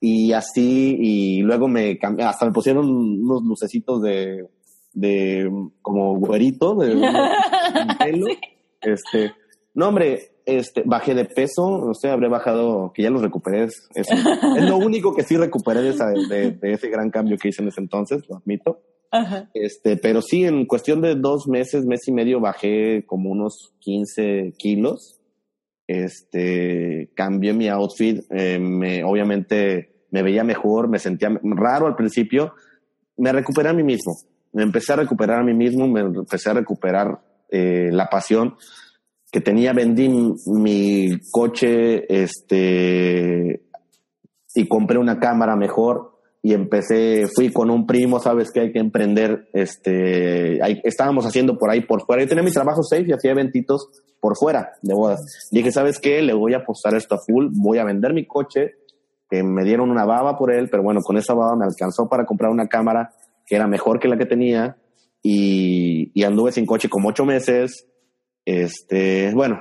Y 0.00 0.32
así, 0.32 0.96
y 1.00 1.42
luego 1.42 1.68
me 1.68 1.98
cambi- 2.00 2.24
hasta 2.24 2.46
me 2.46 2.52
pusieron 2.52 2.90
unos 2.90 3.44
lucecitos 3.44 4.02
de, 4.02 4.48
de 4.92 5.48
como 5.80 6.16
güerito, 6.18 6.74
de, 6.74 6.96
de 6.96 7.00
pelo. 7.98 8.26
Este, 8.80 9.32
no, 9.74 9.88
hombre, 9.88 10.32
este, 10.46 10.82
bajé 10.84 11.14
de 11.14 11.24
peso, 11.24 11.78
no 11.86 11.94
sé, 11.94 12.10
habré 12.10 12.28
bajado, 12.28 12.92
que 12.94 13.02
ya 13.02 13.10
lo 13.10 13.20
recuperé. 13.20 13.64
Es, 13.64 13.88
es- 13.94 14.08
es 14.10 14.68
lo 14.68 14.76
único 14.78 15.14
que 15.14 15.22
sí 15.22 15.36
recuperé 15.36 15.82
de, 15.82 15.90
esa- 15.90 16.10
de- 16.10 16.50
de 16.52 16.72
ese 16.72 16.88
gran 16.88 17.10
cambio 17.10 17.36
que 17.38 17.48
hice 17.48 17.62
en 17.62 17.68
ese 17.68 17.80
entonces, 17.80 18.22
lo 18.28 18.36
admito. 18.36 18.80
Ajá. 19.10 19.48
Este, 19.54 19.96
pero 19.96 20.20
sí, 20.22 20.44
en 20.44 20.66
cuestión 20.66 21.00
de 21.00 21.14
dos 21.14 21.46
meses, 21.46 21.84
mes 21.86 22.00
y 22.08 22.12
medio, 22.12 22.40
bajé 22.40 23.04
como 23.06 23.30
unos 23.30 23.72
15 23.80 24.52
kilos. 24.58 25.20
Este, 25.86 27.10
cambié 27.14 27.52
mi 27.52 27.68
outfit, 27.68 28.24
eh, 28.30 28.58
me, 28.58 29.04
obviamente 29.04 30.06
me 30.10 30.22
veía 30.22 30.42
mejor, 30.44 30.88
me 30.88 30.98
sentía 30.98 31.28
raro 31.42 31.86
al 31.86 31.94
principio. 31.96 32.54
Me 33.16 33.32
recuperé 33.32 33.68
a 33.68 33.72
mí 33.74 33.82
mismo. 33.82 34.12
Me 34.52 34.62
empecé 34.62 34.92
a 34.92 34.96
recuperar 34.96 35.40
a 35.40 35.44
mí 35.44 35.54
mismo, 35.54 35.86
me 35.88 36.00
empecé 36.00 36.50
a 36.50 36.54
recuperar 36.54 37.20
eh, 37.50 37.90
la 37.92 38.08
pasión 38.08 38.54
que 39.34 39.40
tenía. 39.40 39.72
Vendí 39.72 40.08
mi, 40.46 41.18
coche, 41.32 42.06
este, 42.08 43.64
y 44.54 44.68
compré 44.68 44.96
una 44.96 45.18
cámara 45.18 45.56
mejor 45.56 46.12
y 46.40 46.52
empecé, 46.52 47.26
fui 47.34 47.50
con 47.52 47.68
un 47.68 47.84
primo, 47.84 48.20
sabes 48.20 48.52
que 48.52 48.60
hay 48.60 48.72
que 48.72 48.78
emprender, 48.78 49.48
este, 49.52 50.62
ahí, 50.62 50.80
estábamos 50.84 51.26
haciendo 51.26 51.58
por 51.58 51.70
ahí 51.70 51.80
por 51.80 52.04
fuera, 52.04 52.22
yo 52.22 52.28
tenía 52.28 52.44
mi 52.44 52.52
trabajo 52.52 52.82
safe 52.82 53.06
y 53.08 53.12
hacía 53.12 53.32
eventitos 53.32 53.88
por 54.20 54.36
fuera 54.36 54.74
de 54.82 54.94
bodas. 54.94 55.20
Dije, 55.50 55.72
¿sabes 55.72 55.98
qué? 55.98 56.22
Le 56.22 56.34
voy 56.34 56.54
a 56.54 56.58
apostar 56.58 56.94
esto 56.94 57.16
a 57.16 57.18
full, 57.18 57.48
voy 57.50 57.78
a 57.78 57.84
vender 57.84 58.14
mi 58.14 58.26
coche, 58.26 58.74
que 59.28 59.42
me 59.42 59.64
dieron 59.64 59.90
una 59.90 60.04
baba 60.04 60.38
por 60.38 60.52
él, 60.52 60.68
pero 60.70 60.84
bueno, 60.84 61.00
con 61.00 61.16
esa 61.16 61.34
baba 61.34 61.56
me 61.56 61.64
alcanzó 61.64 62.08
para 62.08 62.24
comprar 62.24 62.52
una 62.52 62.68
cámara 62.68 63.10
que 63.46 63.56
era 63.56 63.66
mejor 63.66 63.98
que 63.98 64.06
la 64.06 64.16
que 64.16 64.26
tenía 64.26 64.76
y, 65.22 66.12
y 66.14 66.22
anduve 66.22 66.52
sin 66.52 66.66
coche 66.66 66.88
como 66.88 67.08
ocho 67.08 67.24
meses. 67.24 67.88
Este, 68.44 69.32
bueno, 69.34 69.60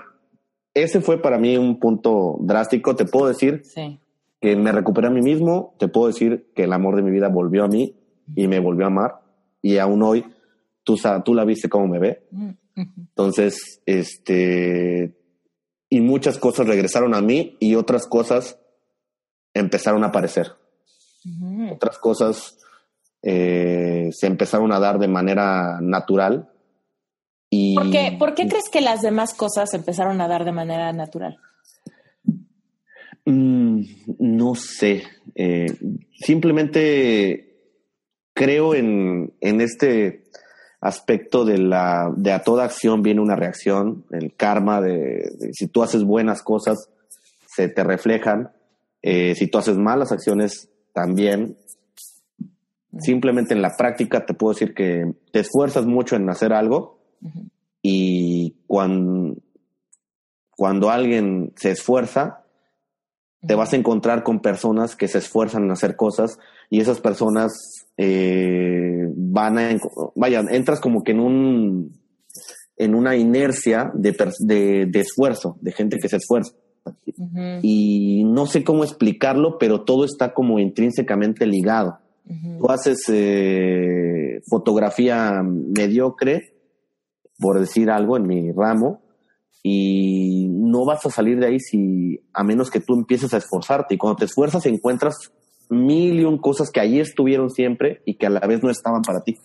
ese 0.74 1.02
fue 1.02 1.22
para 1.22 1.38
mí 1.38 1.58
un 1.58 1.80
punto 1.80 2.38
drástico, 2.42 2.96
te 2.96 3.06
puedo 3.06 3.28
decir, 3.28 3.62
Sí. 3.64 4.00
que 4.42 4.56
me 4.56 4.72
recuperé 4.72 5.08
a 5.08 5.12
mí 5.12 5.22
mismo, 5.22 5.76
te 5.80 5.88
puedo 5.88 6.08
decir 6.08 6.52
que 6.56 6.64
el 6.64 6.74
amor 6.74 6.96
de 6.96 7.02
mi 7.04 7.12
vida 7.12 7.30
volvió 7.30 7.64
a 7.64 7.68
mí 7.68 7.96
y 8.36 8.48
me 8.48 8.60
volvió 8.60 8.86
a 8.86 8.88
amar 8.88 9.22
y 9.62 9.78
aún 9.78 10.02
hoy 10.04 10.26
tú, 10.84 10.98
tú 11.24 11.34
la 11.34 11.46
viste 11.46 11.70
cómo 11.70 11.88
me 11.88 12.00
ve. 12.00 12.28
Mm. 12.32 12.50
Entonces, 12.98 13.82
este, 13.86 15.16
y 15.90 16.02
muchas 16.02 16.38
cosas 16.40 16.68
regresaron 16.68 17.14
a 17.16 17.22
mí 17.22 17.56
y 17.60 17.76
otras 17.76 18.08
cosas 18.08 18.60
empezaron 19.54 20.04
a 20.04 20.08
aparecer. 20.08 20.48
Ujú. 21.26 21.74
Otras 21.76 22.00
cosas 22.00 22.58
eh, 23.22 24.10
se 24.12 24.28
empezaron 24.28 24.72
a 24.74 24.80
dar 24.80 25.00
de 25.00 25.08
manera 25.08 25.80
natural. 25.82 26.50
Y, 27.56 27.76
¿Por 27.76 27.92
qué, 27.92 28.16
¿Por 28.18 28.34
qué 28.34 28.48
crees 28.48 28.68
que 28.72 28.82
las 28.82 29.04
demás 29.04 29.36
cosas 29.36 29.76
empezaron 29.76 30.20
a 30.22 30.28
dar 30.28 30.44
de 30.44 30.52
manera 30.52 30.92
natural? 30.92 31.38
Mm, 33.26 33.84
no 34.18 34.56
sé. 34.56 35.04
Eh, 35.36 35.68
simplemente 36.20 37.54
creo 38.34 38.74
en, 38.74 39.34
en 39.40 39.62
este 39.62 40.24
aspecto 40.82 41.46
de 41.46 41.60
la 41.60 42.12
de 42.18 42.32
a 42.32 42.42
toda 42.42 42.66
acción 42.66 43.04
viene 43.04 43.22
una 43.22 43.36
reacción, 43.36 44.04
el 44.10 44.36
karma 44.36 44.82
de, 44.82 45.32
si 45.54 45.68
tú 45.68 45.84
haces 45.84 46.04
buenas 46.04 46.42
cosas 46.42 46.90
se 47.46 47.70
te 47.70 47.84
reflejan, 47.84 48.52
eh, 49.04 49.36
si 49.36 49.46
tú 49.46 49.60
haces 49.60 49.78
malas 49.78 50.12
acciones 50.12 50.70
también. 50.92 51.56
Simplemente 53.00 53.54
en 53.54 53.62
la 53.62 53.78
práctica 53.78 54.26
te 54.26 54.34
puedo 54.34 54.54
decir 54.54 54.74
que 54.74 55.14
te 55.32 55.42
esfuerzas 55.42 55.86
mucho 55.86 56.16
en 56.16 56.28
hacer 56.32 56.52
algo 56.52 57.03
y 57.82 58.56
cuando, 58.68 59.36
cuando 60.56 60.90
alguien 60.90 61.54
se 61.56 61.72
esfuerza, 61.72 62.44
te 63.46 63.56
vas 63.56 63.74
a 63.74 63.76
encontrar 63.76 64.24
con 64.24 64.40
personas 64.40 64.96
que 64.96 65.08
se 65.08 65.18
esfuerzan 65.18 65.66
en 65.66 65.72
hacer 65.72 65.96
cosas 65.96 66.40
y 66.70 66.80
esas 66.80 67.02
personas 67.02 67.52
eh, 67.98 69.08
van 69.16 69.60
a, 69.60 69.78
vaya, 70.16 70.44
entras 70.50 70.80
como 70.80 71.04
que 71.04 71.12
en 71.12 71.20
un, 71.20 72.00
en 72.78 72.96
una 72.96 73.16
inercia 73.16 73.92
de, 73.94 74.16
de, 74.40 75.00
esfuerzo, 75.00 75.58
de 75.62 75.72
gente 75.72 76.00
que 76.00 76.10
se 76.10 76.18
esfuerza. 76.18 76.54
Y 77.62 78.24
no 78.26 78.46
sé 78.46 78.64
cómo 78.64 78.84
explicarlo, 78.84 79.58
pero 79.58 79.84
todo 79.84 80.06
está 80.06 80.34
como 80.34 80.60
intrínsecamente 80.60 81.46
ligado. 81.46 82.00
Tú 82.58 82.70
haces 82.70 83.04
eh, 83.10 84.42
fotografía 84.50 85.44
mediocre, 85.44 86.53
por 87.40 87.60
decir 87.60 87.90
algo, 87.90 88.18
en 88.18 88.28
mi 88.28 88.52
ramo, 88.52 89.02
y 89.64 90.48
no 90.50 90.86
vas 90.86 91.06
a 91.06 91.10
salir 91.10 91.40
de 91.40 91.48
ahí 91.48 91.60
si 91.60 92.20
a 92.34 92.44
menos 92.44 92.70
que 92.70 92.82
tú 92.82 92.94
empieces 92.94 93.34
a 93.34 93.38
esforzarte 93.38 93.96
y 93.96 93.98
cuando 93.98 94.18
te 94.18 94.26
esfuerzas 94.26 94.66
encuentras 94.66 95.32
mil 95.70 96.20
y 96.20 96.26
un 96.26 96.38
cosas 96.38 96.70
que 96.70 96.82
allí 96.82 97.00
estuvieron 97.00 97.50
siempre 97.50 98.02
y 98.06 98.16
que 98.16 98.28
a 98.28 98.30
la 98.30 98.42
vez 98.42 98.62
no 98.62 98.70
estaban 98.70 99.02
para 99.02 99.24
ti. 99.24 99.38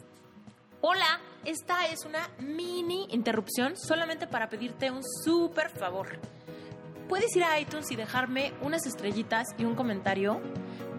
Hola, 0.80 1.20
esta 1.44 1.86
es 1.86 2.04
una 2.04 2.28
mini 2.40 3.06
interrupción 3.10 3.76
solamente 3.76 4.26
para 4.26 4.48
pedirte 4.48 4.90
un 4.90 5.02
súper 5.24 5.70
favor. 5.70 6.18
¿Puedes 7.08 7.34
ir 7.36 7.44
a 7.44 7.58
iTunes 7.58 7.90
y 7.90 7.96
dejarme 7.96 8.52
unas 8.60 8.86
estrellitas 8.86 9.46
y 9.56 9.64
un 9.64 9.74
comentario? 9.74 10.40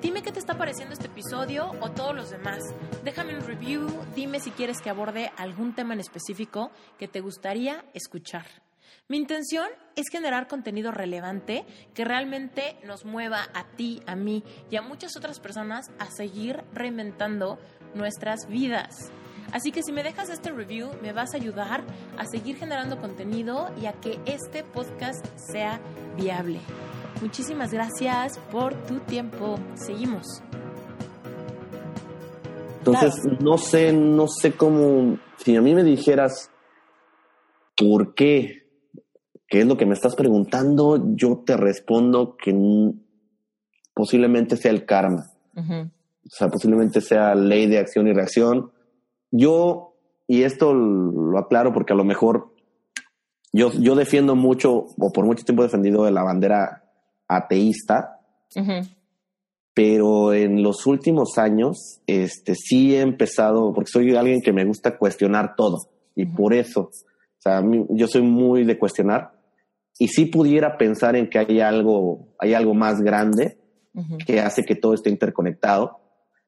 Dime 0.02 0.22
qué 0.24 0.32
te 0.32 0.40
está 0.40 0.58
pareciendo 0.58 0.94
este 0.94 1.08
episodio 1.08 1.72
o 1.82 1.92
todos 1.92 2.16
los 2.16 2.30
demás. 2.30 2.60
Déjame 3.04 3.36
un 3.36 3.46
review, 3.46 3.86
dime 4.16 4.40
si 4.40 4.52
quieres 4.52 4.80
que 4.80 4.90
aborde 4.90 5.30
algún 5.36 5.76
tema 5.76 5.94
en 5.94 6.00
específico 6.00 6.72
que 6.98 7.10
te 7.10 7.20
gustaría 7.20 7.84
escuchar. 7.94 8.46
Mi 9.10 9.18
intención 9.18 9.68
es 9.98 10.06
generar 10.10 10.48
contenido 10.48 10.92
relevante 10.92 11.66
que 11.94 12.06
realmente 12.06 12.78
nos 12.86 13.04
mueva 13.04 13.50
a 13.54 13.66
ti, 13.76 14.02
a 14.06 14.16
mí 14.16 14.42
y 14.72 14.78
a 14.78 14.82
muchas 14.82 15.18
otras 15.18 15.42
personas 15.42 15.92
a 16.00 16.10
seguir 16.10 16.64
reinventando 16.74 17.60
nuestras 17.94 18.48
vidas. 18.48 19.12
Así 19.52 19.74
que 19.74 19.84
si 19.84 19.92
me 19.92 20.04
dejas 20.04 20.30
este 20.30 20.52
review, 20.52 20.92
me 21.02 21.12
vas 21.12 21.34
a 21.34 21.38
ayudar 21.38 21.84
a 22.18 22.26
seguir 22.26 22.56
generando 22.56 23.00
contenido 23.00 23.70
y 23.82 23.88
a 23.88 23.94
que 23.94 24.18
este 24.26 24.64
podcast 24.64 25.26
sea 25.36 25.82
viable. 26.16 26.62
Muchísimas 27.22 27.72
gracias 27.72 28.38
por 28.52 28.74
tu 28.86 29.00
tiempo. 29.00 29.58
Seguimos. 29.76 30.42
Entonces, 32.80 33.14
no 33.42 33.58
sé, 33.58 33.92
no 33.94 34.28
sé 34.28 34.54
cómo, 34.54 35.18
si 35.38 35.56
a 35.56 35.62
mí 35.62 35.76
me 35.76 35.84
dijeras 35.84 36.50
por 37.76 38.16
qué 38.16 38.60
¿Qué 39.50 39.62
es 39.62 39.66
lo 39.66 39.78
que 39.78 39.88
me 39.88 39.96
estás 39.96 40.16
preguntando? 40.16 41.16
Yo 41.16 41.42
te 41.44 41.58
respondo 41.58 42.38
que 42.38 42.56
posiblemente 43.96 44.56
sea 44.58 44.72
el 44.72 44.86
karma. 44.86 45.26
O 45.56 46.30
sea, 46.30 46.50
posiblemente 46.50 47.02
sea 47.02 47.34
ley 47.34 47.66
de 47.66 47.80
acción 47.80 48.08
y 48.08 48.14
reacción. 48.14 48.72
Yo, 49.32 49.96
y 50.28 50.44
esto 50.44 50.74
lo 50.74 51.38
aclaro 51.40 51.74
porque 51.74 51.94
a 51.94 51.96
lo 51.96 52.04
mejor 52.04 52.54
yo, 53.52 53.72
yo 53.72 53.96
defiendo 53.96 54.36
mucho, 54.36 54.86
o 55.00 55.12
por 55.12 55.26
mucho 55.26 55.44
tiempo 55.44 55.64
he 55.64 55.66
defendido 55.66 56.06
de 56.06 56.12
la 56.12 56.22
bandera 56.22 56.84
ateísta, 57.30 58.20
pero 59.74 60.34
en 60.34 60.62
los 60.62 60.86
últimos 60.86 61.38
años, 61.38 62.02
este, 62.06 62.56
sí 62.56 62.96
he 62.96 63.00
empezado, 63.00 63.72
porque 63.74 63.92
soy 63.92 64.14
alguien 64.16 64.42
que 64.42 64.52
me 64.52 64.66
gusta 64.66 64.98
cuestionar 64.98 65.56
todo, 65.56 65.78
y 66.16 66.26
por 66.26 66.54
eso, 66.54 66.82
o 66.82 67.42
sea, 67.42 67.64
yo 67.90 68.08
soy 68.08 68.24
muy 68.24 68.66
de 68.66 68.78
cuestionar, 68.78 69.32
y 69.98 70.08
si 70.08 70.26
pudiera 70.26 70.78
pensar 70.78 71.16
en 71.16 71.30
que 71.30 71.40
hay 71.40 71.60
algo, 71.60 72.30
hay 72.40 72.54
algo 72.54 72.74
más 72.74 73.02
grande 73.02 73.58
que 74.26 74.40
hace 74.40 74.64
que 74.64 74.76
todo 74.76 74.94
esté 74.94 75.10
interconectado 75.10 76.00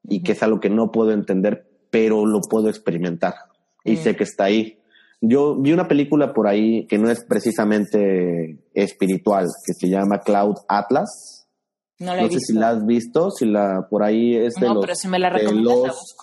y 0.07 0.23
que 0.23 0.32
es 0.32 0.41
algo 0.41 0.61
que 0.61 0.69
no 0.69 0.91
puedo 0.91 1.11
entender, 1.11 1.67
pero 1.89 2.25
lo 2.25 2.39
puedo 2.41 2.69
experimentar 2.69 3.36
y 3.84 3.97
sé 3.97 4.15
que 4.15 4.23
está 4.23 4.45
ahí. 4.45 4.80
Yo 5.22 5.55
vi 5.55 5.72
una 5.72 5.88
película 5.88 6.34
por 6.34 6.47
ahí 6.47 6.88
que 6.88 6.97
no 6.97 7.09
es 7.09 7.24
precisamente 7.24 8.57
espiritual, 8.74 9.47
que 9.65 9.74
se 9.74 9.88
llama 9.88 10.19
Cloud 10.22 10.57
Atlas. 10.67 11.47
No, 11.99 12.15
la 12.15 12.28
sé 12.28 12.39
si 12.39 12.53
la 12.53 12.69
has 12.69 12.86
visto, 12.86 13.30
si 13.30 13.45
la 13.45 13.88
por 13.88 14.01
ahí 14.01 14.36
es 14.36 14.55
de 14.55 14.67
los, 14.67 14.80
pero 14.82 14.95
si 14.95 15.07
me 15.07 15.19
la 15.19 15.30
los, 15.30 16.15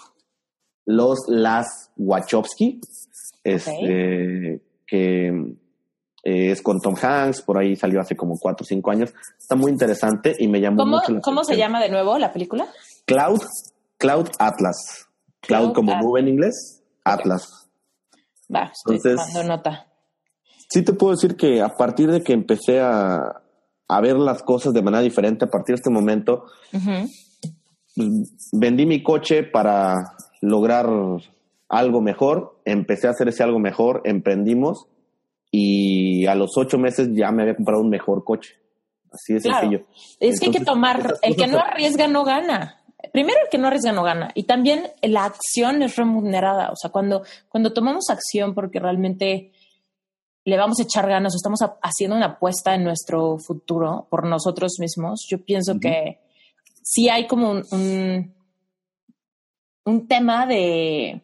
los 0.84 1.18
Las 1.28 1.92
Wachowski, 1.96 2.80
este, 3.44 4.60
que 4.84 5.28
eh, 6.24 6.50
es 6.50 6.62
con 6.62 6.80
Tom 6.80 6.96
Hanks, 7.00 7.42
por 7.42 7.58
ahí 7.58 7.76
salió 7.76 8.00
hace 8.00 8.16
como 8.16 8.36
cuatro 8.38 8.64
o 8.64 8.66
cinco 8.66 8.90
años. 8.90 9.14
Está 9.38 9.54
muy 9.54 9.70
interesante 9.70 10.34
y 10.38 10.48
me 10.48 10.60
llamó 10.60 10.84
mucho 10.84 11.12
la 11.12 11.20
¿Cómo 11.20 11.44
se 11.44 11.56
llama 11.56 11.80
de 11.80 11.88
nuevo 11.88 12.18
la 12.18 12.32
película? 12.32 12.66
Cloud, 13.06 13.40
Cloud 13.96 14.28
Atlas. 14.38 15.08
Cloud, 15.40 15.72
como 15.72 15.94
nube 15.96 16.20
en 16.20 16.28
inglés, 16.28 16.82
Atlas. 17.04 17.57
Va, 18.54 18.70
estoy 18.72 18.96
Entonces, 18.96 19.44
nota. 19.46 19.86
Sí 20.70 20.82
te 20.82 20.92
puedo 20.92 21.12
decir 21.12 21.36
que 21.36 21.60
a 21.62 21.76
partir 21.76 22.10
de 22.10 22.22
que 22.22 22.32
empecé 22.32 22.80
a, 22.80 23.42
a 23.88 24.00
ver 24.00 24.16
las 24.16 24.42
cosas 24.42 24.74
de 24.74 24.82
manera 24.82 25.02
diferente, 25.02 25.46
a 25.46 25.48
partir 25.48 25.74
de 25.74 25.80
este 25.80 25.90
momento, 25.90 26.44
vendí 28.52 28.86
mi 28.86 29.02
coche 29.02 29.44
para 29.44 29.94
lograr 30.42 30.86
algo 31.68 32.00
mejor, 32.00 32.60
empecé 32.64 33.06
a 33.08 33.10
hacer 33.10 33.28
ese 33.28 33.42
algo 33.42 33.58
mejor, 33.58 34.02
emprendimos 34.04 34.86
y 35.50 36.26
a 36.26 36.34
los 36.34 36.50
ocho 36.56 36.78
meses 36.78 37.08
ya 37.12 37.30
me 37.30 37.42
había 37.42 37.56
comprado 37.56 37.82
un 37.82 37.88
mejor 37.88 38.24
coche. 38.24 38.54
Así 39.10 39.34
de 39.34 39.40
sencillo. 39.40 39.86
Es 40.20 40.38
que 40.38 40.46
hay 40.46 40.52
que 40.52 40.64
tomar, 40.64 41.14
el 41.22 41.34
que 41.34 41.46
no 41.46 41.58
arriesga 41.58 42.08
no 42.08 42.24
gana. 42.24 42.82
Primero 43.12 43.38
el 43.42 43.48
que 43.48 43.58
no 43.58 43.68
arriesga 43.68 43.92
no 43.92 44.02
gana. 44.02 44.30
Y 44.34 44.44
también 44.44 44.90
la 45.02 45.24
acción 45.24 45.82
es 45.82 45.96
remunerada. 45.96 46.70
O 46.70 46.76
sea, 46.76 46.90
cuando, 46.90 47.22
cuando 47.48 47.72
tomamos 47.72 48.10
acción 48.10 48.54
porque 48.54 48.80
realmente 48.80 49.52
le 50.44 50.56
vamos 50.56 50.80
a 50.80 50.82
echar 50.82 51.08
ganas 51.08 51.34
o 51.34 51.36
estamos 51.36 51.60
haciendo 51.82 52.16
una 52.16 52.26
apuesta 52.26 52.74
en 52.74 52.84
nuestro 52.84 53.38
futuro 53.38 54.06
por 54.10 54.26
nosotros 54.26 54.76
mismos, 54.78 55.26
yo 55.28 55.44
pienso 55.44 55.78
que 55.78 56.20
sí 56.82 57.08
hay 57.08 57.26
como 57.26 57.50
un, 57.50 58.34
un, 59.84 60.08
tema 60.08 60.46
de, 60.46 61.20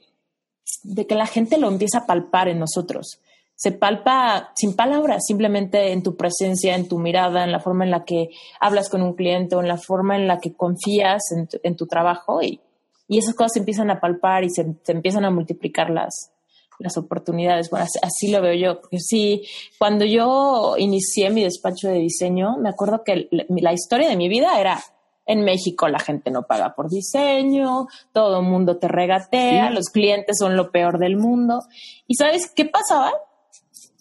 de 0.82 1.06
que 1.06 1.14
la 1.14 1.26
gente 1.26 1.56
lo 1.56 1.68
empieza 1.68 2.00
a 2.00 2.06
palpar 2.06 2.48
en 2.48 2.58
nosotros 2.58 3.18
se 3.56 3.72
palpa 3.72 4.52
sin 4.54 4.74
palabras, 4.74 5.22
simplemente 5.26 5.92
en 5.92 6.02
tu 6.02 6.16
presencia, 6.16 6.74
en 6.74 6.88
tu 6.88 6.98
mirada, 6.98 7.44
en 7.44 7.52
la 7.52 7.60
forma 7.60 7.84
en 7.84 7.90
la 7.90 8.04
que 8.04 8.30
hablas 8.60 8.88
con 8.88 9.02
un 9.02 9.14
cliente 9.14 9.54
o 9.54 9.60
en 9.60 9.68
la 9.68 9.78
forma 9.78 10.16
en 10.16 10.26
la 10.26 10.38
que 10.38 10.54
confías 10.54 11.22
en 11.62 11.76
tu, 11.76 11.86
trabajo 11.86 12.42
y, 12.42 12.60
esas 13.08 13.34
cosas 13.34 13.52
se 13.52 13.58
empiezan 13.60 13.90
a 13.90 14.00
palpar 14.00 14.44
y 14.44 14.50
se, 14.50 14.66
empiezan 14.88 15.24
a 15.24 15.30
multiplicar 15.30 15.90
las, 15.90 16.32
las 16.78 16.96
oportunidades. 16.96 17.70
Bueno, 17.70 17.86
así, 18.02 18.32
lo 18.32 18.40
veo 18.40 18.54
yo. 18.54 18.80
Porque 18.80 18.98
sí, 18.98 19.42
cuando 19.78 20.04
yo 20.04 20.74
inicié 20.78 21.30
mi 21.30 21.44
despacho 21.44 21.88
de 21.88 21.98
diseño, 21.98 22.56
me 22.56 22.70
acuerdo 22.70 23.04
que 23.04 23.28
la, 23.30 23.72
historia 23.72 24.08
de 24.08 24.16
mi 24.16 24.28
vida 24.28 24.58
era 24.58 24.82
en 25.26 25.42
México 25.42 25.88
la 25.88 26.00
gente 26.00 26.30
no 26.30 26.42
paga 26.42 26.74
por 26.74 26.90
diseño, 26.90 27.86
todo 28.12 28.40
el 28.40 28.46
mundo 28.46 28.78
te 28.78 28.88
regatea, 28.88 29.70
los 29.70 29.86
clientes 29.86 30.36
son 30.38 30.56
lo 30.56 30.70
peor 30.70 30.98
del 30.98 31.16
mundo. 31.16 31.60
¿Y 32.06 32.14
sabes 32.14 32.50
qué 32.54 32.64
pasaba? 32.64 33.12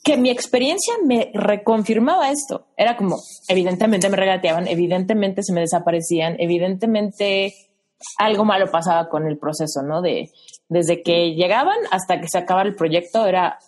Que 0.04 0.18
mi 0.18 0.30
experiencia 0.30 0.94
me 1.06 1.32
reconfirmaba 1.34 2.30
esto. 2.30 2.68
Era 2.76 2.98
como, 2.98 3.18
evidentemente 3.48 4.10
me 4.10 4.18
regateaban, 4.18 4.68
evidentemente 4.68 5.44
se 5.44 5.54
me 5.54 5.62
desaparecían, 5.62 6.36
evidentemente 6.40 7.54
algo 8.18 8.44
malo 8.44 8.70
pasaba 8.70 9.08
con 9.08 9.26
el 9.26 9.38
proceso, 9.38 9.82
¿no? 9.82 10.02
De 10.02 10.30
desde 10.68 11.02
que 11.04 11.36
llegaban 11.36 11.78
hasta 11.92 12.20
que 12.20 12.28
se 12.28 12.38
acababa 12.38 12.68
el 12.68 12.76
proyecto 12.76 13.26
era 13.26 13.60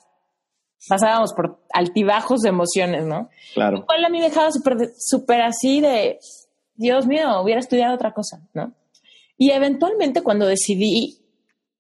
pasábamos 0.87 1.33
por 1.33 1.63
altibajos 1.73 2.41
de 2.41 2.49
emociones, 2.49 3.05
¿no? 3.05 3.29
Claro. 3.53 3.77
Igual 3.77 4.05
a 4.05 4.09
mí 4.09 4.19
me 4.19 4.25
dejaba 4.25 4.51
súper 4.51 4.91
super 4.97 5.41
así 5.41 5.81
de, 5.81 6.19
Dios 6.75 7.07
mío, 7.07 7.41
hubiera 7.41 7.59
estudiado 7.59 7.95
otra 7.95 8.13
cosa, 8.13 8.41
¿no? 8.53 8.73
Y 9.37 9.51
eventualmente 9.51 10.21
cuando 10.21 10.45
decidí 10.45 11.24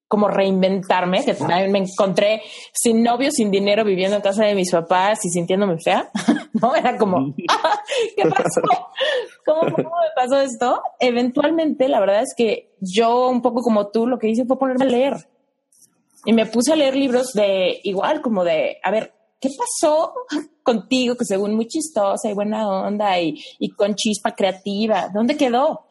como 0.07 0.27
reinventarme, 0.27 1.25
que 1.25 1.33
también 1.33 1.71
me 1.71 1.79
encontré 1.79 2.41
sin 2.73 3.03
novio, 3.03 3.31
sin 3.31 3.49
dinero, 3.49 3.83
viviendo 3.83 4.15
en 4.15 4.21
casa 4.21 4.45
de 4.45 4.53
mis 4.53 4.71
papás 4.71 5.19
y 5.25 5.29
sintiéndome 5.29 5.77
fea, 5.79 6.09
¿no? 6.53 6.75
Era 6.75 6.97
como, 6.97 7.33
¿qué 8.15 8.29
pasó? 8.29 8.61
¿Cómo, 9.45 9.61
¿Cómo, 9.61 9.89
me 9.89 10.11
pasó 10.15 10.39
esto? 10.41 10.81
Eventualmente, 10.99 11.89
la 11.89 11.99
verdad 11.99 12.21
es 12.21 12.33
que 12.37 12.75
yo, 12.79 13.29
un 13.29 13.41
poco 13.41 13.61
como 13.61 13.87
tú, 13.87 14.07
lo 14.07 14.19
que 14.19 14.29
hice 14.29 14.45
fue 14.45 14.59
ponerme 14.59 14.85
a 14.85 14.89
leer. 14.89 15.29
Y 16.25 16.33
me 16.33 16.45
puse 16.45 16.73
a 16.73 16.75
leer 16.75 16.95
libros 16.95 17.33
de 17.33 17.79
igual, 17.83 18.21
como 18.21 18.43
de, 18.43 18.77
a 18.83 18.91
ver, 18.91 19.13
¿qué 19.39 19.49
pasó 19.49 20.13
contigo? 20.63 21.15
Que 21.15 21.25
según 21.25 21.55
muy 21.55 21.67
chistosa 21.67 22.29
y 22.29 22.33
buena 22.33 22.67
onda 22.67 23.19
y, 23.19 23.43
y 23.59 23.69
con 23.69 23.95
chispa 23.95 24.35
creativa, 24.35 25.09
¿dónde 25.13 25.35
quedó? 25.35 25.85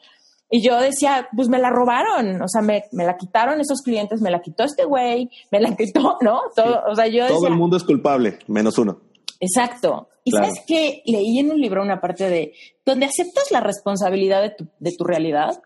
Y 0.50 0.62
yo 0.62 0.78
decía, 0.80 1.28
pues 1.34 1.48
me 1.48 1.58
la 1.58 1.70
robaron, 1.70 2.40
o 2.40 2.48
sea, 2.48 2.62
me, 2.62 2.84
me 2.92 3.04
la 3.04 3.16
quitaron 3.16 3.60
esos 3.60 3.80
clientes, 3.82 4.20
me 4.20 4.30
la 4.30 4.40
quitó 4.40 4.64
este 4.64 4.84
güey, 4.84 5.28
me 5.50 5.60
la 5.60 5.74
quitó, 5.76 6.18
¿no? 6.20 6.42
Todo, 6.54 6.82
o 6.90 6.94
sea, 6.94 7.06
yo 7.08 7.26
Todo 7.26 7.46
el 7.48 7.56
mundo 7.56 7.76
es 7.76 7.84
culpable, 7.84 8.38
menos 8.46 8.78
uno. 8.78 9.00
Exacto. 9.40 10.08
Y 10.22 10.30
Claro. 10.30 10.46
sabes 10.46 10.62
que 10.66 11.02
leí 11.06 11.38
en 11.38 11.50
un 11.50 11.60
libro 11.60 11.82
una 11.82 12.00
parte 12.00 12.28
de 12.30 12.54
donde 12.86 13.06
aceptas 13.06 13.50
la 13.50 13.60
responsabilidad 13.60 14.42
de 14.42 14.50
tu, 14.50 14.68
de 14.78 14.92
tu 14.96 15.04
realidad. 15.04 15.60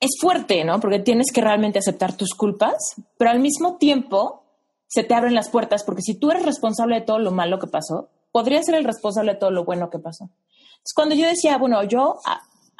Es 0.00 0.16
fuerte, 0.20 0.64
¿no? 0.64 0.80
Porque 0.80 0.98
tienes 0.98 1.26
que 1.32 1.40
realmente 1.40 1.78
aceptar 1.78 2.16
tus 2.16 2.34
culpas, 2.34 2.94
pero 3.18 3.30
al 3.30 3.40
mismo 3.40 3.76
tiempo 3.76 4.44
se 4.86 5.04
te 5.04 5.14
abren 5.14 5.34
las 5.34 5.48
puertas 5.48 5.84
porque 5.84 6.02
si 6.02 6.14
tú 6.18 6.30
eres 6.30 6.44
responsable 6.44 6.96
de 6.96 7.00
todo 7.02 7.18
lo 7.18 7.30
malo 7.30 7.58
que 7.58 7.66
pasó, 7.66 8.10
podrías 8.32 8.66
ser 8.66 8.74
el 8.76 8.84
responsable 8.84 9.34
de 9.34 9.38
todo 9.38 9.50
lo 9.50 9.64
bueno 9.64 9.90
que 9.90 9.98
pasó. 9.98 10.24
Entonces, 10.24 10.94
cuando 10.94 11.14
yo 11.14 11.26
decía, 11.26 11.56
bueno, 11.58 11.82
yo, 11.84 12.16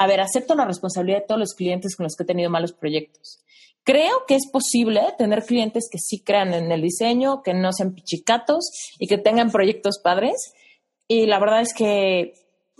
a, 0.02 0.06
ver, 0.06 0.20
acepto 0.20 0.54
la 0.54 0.64
responsabilidad 0.64 1.20
de 1.20 1.26
todos 1.26 1.40
los 1.40 1.54
clientes 1.54 1.96
con 1.96 2.04
los 2.04 2.14
que 2.16 2.24
he 2.24 2.26
tenido 2.26 2.50
malos 2.50 2.72
proyectos. 2.72 3.40
Creo 3.84 4.24
que 4.26 4.36
es 4.36 4.48
posible 4.50 5.02
tener 5.18 5.44
clientes 5.44 5.88
que 5.90 5.98
sí 5.98 6.20
crean 6.20 6.54
en 6.54 6.70
el 6.70 6.82
diseño, 6.82 7.42
que 7.42 7.54
no 7.54 7.72
sean 7.72 7.94
pichicatos 7.94 8.70
y 8.98 9.08
que 9.08 9.18
tengan 9.18 9.50
proyectos 9.50 10.00
padres. 10.02 10.52
Y 11.08 11.26
la 11.26 11.40
verdad 11.40 11.62
es 11.62 11.74
que 11.74 12.34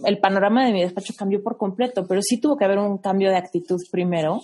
el 0.05 0.19
panorama 0.19 0.65
de 0.65 0.73
mi 0.73 0.83
despacho 0.83 1.15
cambió 1.17 1.43
por 1.43 1.57
completo, 1.57 2.07
pero 2.07 2.21
sí 2.23 2.41
tuvo 2.41 2.57
que 2.57 2.65
haber 2.65 2.79
un 2.79 2.99
cambio 2.99 3.31
de 3.31 3.37
actitud 3.37 3.79
primero 3.91 4.41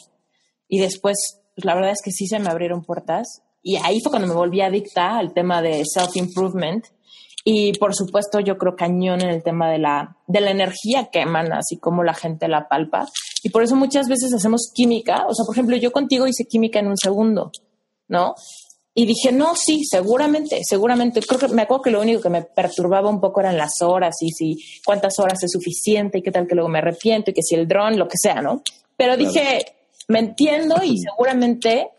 y 0.68 0.80
después, 0.80 1.16
pues 1.54 1.64
la 1.64 1.74
verdad 1.74 1.92
es 1.92 2.02
que 2.04 2.10
sí 2.10 2.26
se 2.26 2.38
me 2.38 2.50
abrieron 2.50 2.84
puertas 2.84 3.42
y 3.62 3.76
ahí 3.76 4.00
fue 4.02 4.10
cuando 4.10 4.28
me 4.28 4.34
volví 4.34 4.60
adicta 4.60 5.18
al 5.18 5.32
tema 5.32 5.62
de 5.62 5.82
self-improvement 5.84 6.84
y 7.44 7.72
por 7.74 7.94
supuesto 7.94 8.40
yo 8.40 8.58
creo 8.58 8.76
cañón 8.76 9.22
en 9.22 9.30
el 9.30 9.42
tema 9.42 9.70
de 9.70 9.78
la, 9.78 10.16
de 10.26 10.40
la 10.40 10.50
energía 10.50 11.08
que 11.10 11.20
emana, 11.20 11.58
así 11.58 11.78
como 11.78 12.04
la 12.04 12.14
gente 12.14 12.48
la 12.48 12.68
palpa. 12.68 13.08
Y 13.42 13.50
por 13.50 13.62
eso 13.62 13.76
muchas 13.76 14.08
veces 14.08 14.32
hacemos 14.34 14.70
química, 14.74 15.26
o 15.26 15.34
sea, 15.34 15.44
por 15.46 15.54
ejemplo, 15.54 15.76
yo 15.76 15.92
contigo 15.92 16.26
hice 16.26 16.44
química 16.44 16.78
en 16.80 16.88
un 16.88 16.96
segundo, 16.96 17.50
¿no? 18.08 18.34
Y 18.94 19.06
dije, 19.06 19.30
no, 19.30 19.54
sí, 19.54 19.84
seguramente, 19.84 20.60
seguramente. 20.64 21.20
Creo 21.20 21.38
que 21.38 21.48
me 21.48 21.62
acuerdo 21.62 21.82
que 21.84 21.90
lo 21.90 22.00
único 22.00 22.20
que 22.20 22.30
me 22.30 22.42
perturbaba 22.42 23.08
un 23.08 23.20
poco 23.20 23.38
eran 23.38 23.56
las 23.56 23.80
horas 23.80 24.16
y 24.22 24.30
si 24.30 24.56
cuántas 24.84 25.20
horas 25.20 25.40
es 25.44 25.52
suficiente 25.52 26.18
y 26.18 26.22
qué 26.22 26.32
tal 26.32 26.48
que 26.48 26.56
luego 26.56 26.68
me 26.68 26.78
arrepiento 26.78 27.30
y 27.30 27.34
que 27.34 27.42
si 27.42 27.54
el 27.54 27.68
dron, 27.68 27.96
lo 27.96 28.08
que 28.08 28.16
sea, 28.20 28.42
¿no? 28.42 28.60
Pero 28.96 29.14
Claro. 29.14 29.28
dije, 29.28 29.64
me 30.08 30.18
entiendo 30.18 30.82
y 30.82 30.98
seguramente, 30.98 31.90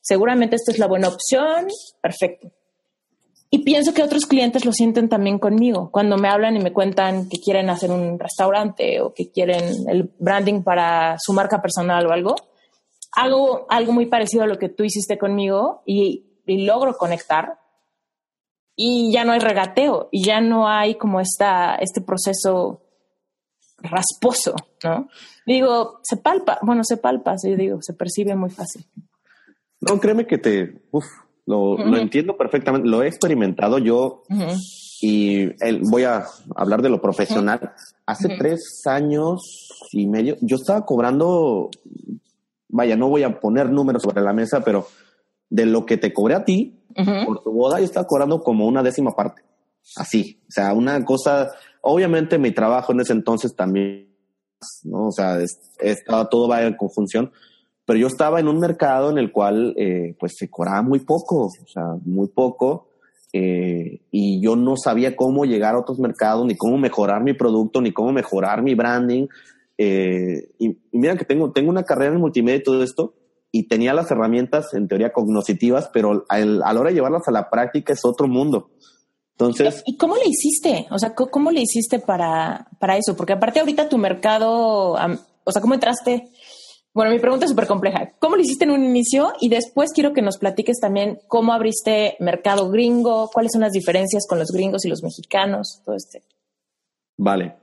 seguramente 0.00 0.56
esta 0.56 0.72
es 0.72 0.80
la 0.80 0.88
buena 0.88 1.06
opción, 1.08 1.68
perfecto. 2.02 2.50
Y 3.50 3.64
pienso 3.64 3.94
que 3.94 4.02
otros 4.02 4.26
clientes 4.26 4.64
lo 4.64 4.72
sienten 4.72 5.08
también 5.08 5.38
conmigo. 5.38 5.90
Cuando 5.90 6.18
me 6.18 6.28
hablan 6.28 6.56
y 6.56 6.60
me 6.60 6.72
cuentan 6.72 7.28
que 7.28 7.38
quieren 7.38 7.70
hacer 7.70 7.90
un 7.90 8.18
restaurante 8.18 9.00
o 9.00 9.14
que 9.14 9.30
quieren 9.30 9.88
el 9.88 10.12
branding 10.18 10.62
para 10.62 11.16
su 11.18 11.32
marca 11.32 11.62
personal 11.62 12.06
o 12.06 12.12
algo, 12.12 12.34
hago 13.12 13.66
algo 13.70 13.92
muy 13.92 14.06
parecido 14.06 14.44
a 14.44 14.46
lo 14.46 14.58
que 14.58 14.68
tú 14.68 14.84
hiciste 14.84 15.16
conmigo 15.16 15.82
y, 15.86 16.26
y 16.46 16.66
logro 16.66 16.98
conectar. 16.98 17.58
Y 18.76 19.10
ya 19.12 19.24
no 19.24 19.32
hay 19.32 19.40
regateo 19.40 20.08
y 20.12 20.22
ya 20.24 20.40
no 20.40 20.68
hay 20.68 20.96
como 20.96 21.20
esta, 21.20 21.76
este 21.76 22.00
proceso 22.00 22.82
rasposo, 23.78 24.54
¿no? 24.84 25.08
Digo, 25.46 26.00
se 26.02 26.16
palpa, 26.16 26.58
bueno, 26.62 26.84
se 26.84 26.96
palpa, 26.96 27.38
sí, 27.38 27.54
digo, 27.56 27.78
se 27.80 27.94
percibe 27.94 28.34
muy 28.34 28.50
fácil. 28.50 28.84
No, 29.80 29.98
créeme 29.98 30.26
que 30.26 30.38
te, 30.38 30.82
uf, 30.90 31.06
lo, 31.48 31.76
lo 31.78 31.96
entiendo 31.96 32.36
perfectamente, 32.36 32.88
lo 32.88 33.02
he 33.02 33.08
experimentado 33.08 33.78
yo 33.78 34.22
y 35.00 35.42
el- 35.64 35.80
voy 35.90 36.04
a 36.04 36.24
hablar 36.56 36.82
de 36.82 36.88
lo 36.90 37.00
profesional. 37.00 37.72
Hace 38.06 38.28
tres 38.38 38.82
años 38.86 39.68
y 39.92 40.06
medio, 40.06 40.36
yo 40.40 40.56
estaba 40.56 40.84
cobrando, 40.84 41.70
vaya, 42.68 42.96
no 42.96 43.08
voy 43.08 43.22
a 43.22 43.40
poner 43.40 43.70
números 43.70 44.02
sobre 44.02 44.22
la 44.22 44.32
mesa, 44.32 44.60
pero 44.62 44.86
de 45.50 45.64
lo 45.66 45.86
que 45.86 45.96
te 45.96 46.12
cobré 46.12 46.34
a 46.34 46.44
ti 46.44 46.74
por 47.24 47.42
tu 47.42 47.52
boda, 47.52 47.78
yo 47.78 47.84
estaba 47.84 48.06
cobrando 48.06 48.42
como 48.42 48.66
una 48.66 48.82
décima 48.82 49.12
parte. 49.12 49.42
Así, 49.96 50.40
o 50.48 50.50
sea, 50.50 50.72
una 50.74 51.02
cosa, 51.04 51.50
obviamente 51.80 52.38
mi 52.38 52.50
trabajo 52.52 52.92
en 52.92 53.00
ese 53.00 53.12
entonces 53.14 53.54
también, 53.56 54.14
¿no? 54.84 55.06
O 55.08 55.12
sea, 55.12 55.40
es- 55.40 55.58
estaba 55.78 56.28
todo 56.28 56.48
va 56.48 56.62
en 56.64 56.74
conjunción, 56.76 57.30
pero 57.88 57.98
yo 57.98 58.06
estaba 58.06 58.38
en 58.38 58.48
un 58.48 58.58
mercado 58.60 59.08
en 59.10 59.16
el 59.16 59.32
cual 59.32 59.72
eh, 59.78 60.14
pues 60.20 60.36
se 60.36 60.50
cobraba 60.50 60.82
muy 60.82 60.98
poco, 61.00 61.46
o 61.46 61.66
sea, 61.72 61.94
muy 62.04 62.28
poco, 62.28 62.90
eh, 63.32 64.02
y 64.10 64.42
yo 64.42 64.56
no 64.56 64.76
sabía 64.76 65.16
cómo 65.16 65.46
llegar 65.46 65.74
a 65.74 65.78
otros 65.80 65.98
mercados, 65.98 66.44
ni 66.44 66.54
cómo 66.54 66.76
mejorar 66.76 67.22
mi 67.22 67.32
producto, 67.32 67.80
ni 67.80 67.92
cómo 67.92 68.12
mejorar 68.12 68.62
mi 68.62 68.74
branding. 68.74 69.26
eh, 69.78 70.50
y, 70.58 70.76
mira 70.92 71.16
que 71.16 71.24
tengo, 71.24 71.50
tengo 71.52 71.70
una 71.70 71.84
carrera 71.84 72.14
en 72.14 72.20
multimedia 72.20 72.58
y 72.58 72.62
todo 72.62 72.82
esto, 72.82 73.14
y 73.52 73.68
tenía 73.68 73.94
las 73.94 74.10
herramientas 74.10 74.74
en 74.74 74.86
teoría 74.86 75.10
cognitivas, 75.12 75.88
pero 75.90 76.24
al- 76.28 76.62
a 76.62 76.72
la 76.74 76.80
hora 76.80 76.90
de 76.90 76.96
llevarlas 76.96 77.26
a 77.26 77.30
la 77.32 77.48
práctica 77.48 77.94
es 77.94 78.04
otro 78.04 78.28
mundo. 78.28 78.70
Entonces, 79.32 79.82
¿Y 79.86 79.96
cómo 79.96 80.14
le 80.16 80.24
hiciste? 80.28 80.86
O 80.90 80.98
sea, 80.98 81.14
¿cómo, 81.14 81.30
cómo 81.30 81.50
le 81.52 81.62
hiciste 81.62 82.00
para, 82.00 82.66
para 82.80 82.98
eso? 82.98 83.16
Porque 83.16 83.32
aparte 83.32 83.60
ahorita 83.60 83.88
tu 83.88 83.96
mercado, 83.96 84.92
o 85.44 85.52
sea, 85.52 85.62
¿cómo 85.62 85.74
entraste? 85.74 86.28
Bueno, 86.94 87.10
mi 87.10 87.18
pregunta 87.18 87.44
es 87.44 87.50
súper 87.50 87.66
compleja. 87.66 88.12
¿Cómo 88.18 88.36
lo 88.36 88.42
hiciste 88.42 88.64
en 88.64 88.72
un 88.72 88.84
inicio? 88.84 89.32
Y 89.40 89.48
después 89.48 89.92
quiero 89.92 90.12
que 90.12 90.22
nos 90.22 90.38
platiques 90.38 90.80
también 90.80 91.18
cómo 91.28 91.52
abriste 91.52 92.16
mercado 92.18 92.70
gringo, 92.70 93.30
cuáles 93.32 93.52
son 93.52 93.60
las 93.60 93.72
diferencias 93.72 94.26
con 94.28 94.38
los 94.38 94.50
gringos 94.50 94.84
y 94.84 94.88
los 94.88 95.02
mexicanos, 95.02 95.82
todo 95.84 95.94
este. 95.94 96.22
Vale. 97.16 97.54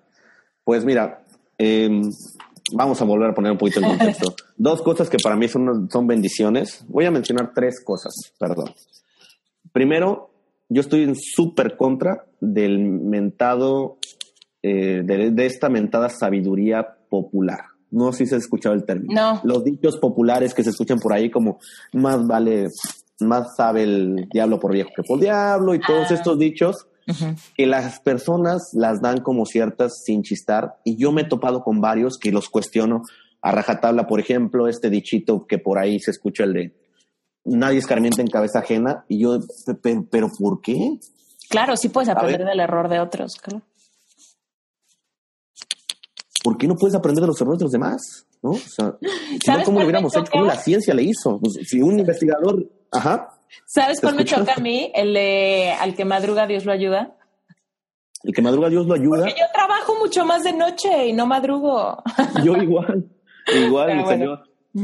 Pues 0.63 0.86
mira, 0.86 1.23
eh, 1.57 1.89
vamos 2.73 3.01
a 3.01 3.05
volver 3.05 3.30
a 3.30 3.34
poner 3.34 3.51
un 3.51 3.57
poquito 3.57 3.80
en 3.80 3.89
contexto. 3.89 4.36
Dos 4.57 4.82
cosas 4.82 5.09
que 5.09 5.17
para 5.21 5.36
mí 5.36 5.47
son, 5.47 5.89
son 5.91 6.07
bendiciones. 6.07 6.86
Voy 6.88 7.05
a 7.05 7.11
mencionar 7.11 7.51
tres 7.53 7.84
cosas, 7.84 8.13
perdón. 8.39 8.73
Primero, 9.71 10.32
yo 10.69 10.82
estoy 10.82 11.03
en 11.03 11.15
súper 11.15 11.76
contra 11.78 12.26
del 12.39 12.80
mentado, 12.80 13.97
eh, 14.61 15.01
de, 15.03 15.32
de 15.32 15.45
esta 15.45 15.69
mentada 15.69 16.09
sabiduría 16.09 16.97
popular. 17.09 17.74
No 17.96 18.12
sé 18.12 18.20
si 18.20 18.26
se 18.28 18.36
ha 18.36 18.38
escuchado 18.39 18.76
el 18.76 18.86
término. 18.86 19.14
No. 19.14 19.41
Los 19.43 19.64
dichos 19.64 19.98
populares 19.98 20.54
que 20.54 20.64
se 20.64 20.70
escuchan 20.72 21.00
por 21.00 21.14
ahí 21.14 21.30
como 21.32 21.60
más 21.93 22.26
vale, 22.28 22.68
más 23.20 23.56
sabe 23.56 23.84
el 23.84 24.28
diablo 24.32 24.60
por 24.60 24.74
viejo 24.74 24.89
que 24.96 25.04
por 25.04 25.20
diablo 25.20 25.74
y 25.74 25.80
todos 25.80 26.12
Ah. 26.12 26.14
estos 26.16 26.38
dichos 26.38 26.88
que 27.56 27.68
las 27.68 28.00
personas 28.00 28.70
las 28.74 29.00
dan 29.02 29.20
como 29.22 29.46
ciertas 29.46 30.02
sin 30.04 30.24
chistar 30.24 30.76
y 30.84 30.98
yo 30.98 31.12
me 31.12 31.22
he 31.22 31.26
topado 31.26 31.64
con 31.64 31.80
varios 31.80 32.18
que 32.18 32.32
los 32.32 32.50
cuestiono 32.50 33.04
a 33.41 33.52
rajatabla, 33.52 34.08
por 34.08 34.20
ejemplo, 34.20 34.68
este 34.68 34.89
dichito 34.89 35.46
que 35.48 35.60
por 35.60 35.78
ahí 35.78 36.00
se 36.00 36.10
escucha 36.12 36.43
el 36.46 36.54
de 36.54 36.76
nadie 37.46 37.78
escarmienta 37.78 38.22
en 38.24 38.28
cabeza 38.28 38.60
ajena 38.60 39.06
y 39.08 39.20
yo, 39.20 39.39
"Pe- 39.68 39.76
pe- 39.76 40.04
pero 40.10 40.30
¿por 40.38 40.62
qué? 40.62 40.98
Claro, 41.48 41.78
sí 41.78 41.89
puedes 41.89 42.10
aprender 42.10 42.43
del 42.43 42.60
error 42.60 42.89
de 42.89 43.00
otros, 43.00 43.36
claro. 43.36 43.62
¿Por 46.46 46.58
qué 46.60 46.68
no 46.68 46.76
puedes 46.76 46.96
aprender 46.96 47.22
de 47.24 47.28
los 47.28 47.41
errores 47.41 47.58
de 47.58 47.66
los 47.66 47.72
demás? 47.72 48.28
¿No? 48.43 48.52
O 48.52 48.56
sea, 48.56 48.96
si 49.02 49.08
no, 49.08 49.39
¿Sabes 49.43 49.66
¿cómo 49.66 49.80
lo 49.80 49.80
me 49.80 49.86
hubiéramos 49.86 50.16
hecho? 50.16 50.32
¿Cómo 50.32 50.46
la 50.46 50.56
ciencia 50.58 50.93
le 50.93 51.02
hizo? 51.02 51.39
Pues, 51.39 51.56
si 51.68 51.82
un 51.82 51.98
investigador, 52.00 52.70
ajá, 52.91 53.32
¿Sabes 53.66 53.98
¿Te 54.00 54.02
cuál 54.04 54.16
me 54.18 54.22
escucho? 54.22 54.41
choca 54.41 54.54
a 54.58 54.62
mí? 54.62 54.91
El 54.93 55.14
de 55.16 55.72
al 55.80 55.96
que 55.96 56.06
madruga 56.06 56.46
Dios 56.46 56.66
lo 56.66 56.72
ayuda. 56.72 57.18
el 58.24 58.34
que 58.34 58.41
madruga 58.43 58.70
Dios 58.70 58.86
lo 58.86 58.93
ayuda, 58.93 59.24
Que 59.26 59.32
yo 59.32 59.46
trabajo 59.54 59.96
mucho 60.00 60.24
más 60.26 60.43
de 60.43 60.54
noche 60.54 61.08
y 61.08 61.14
no 61.14 61.26
madrugo. 61.26 61.98
yo 62.43 62.56
igual, 62.58 63.10
igual, 63.66 63.88
Pero 63.88 64.04
bueno. 64.04 64.34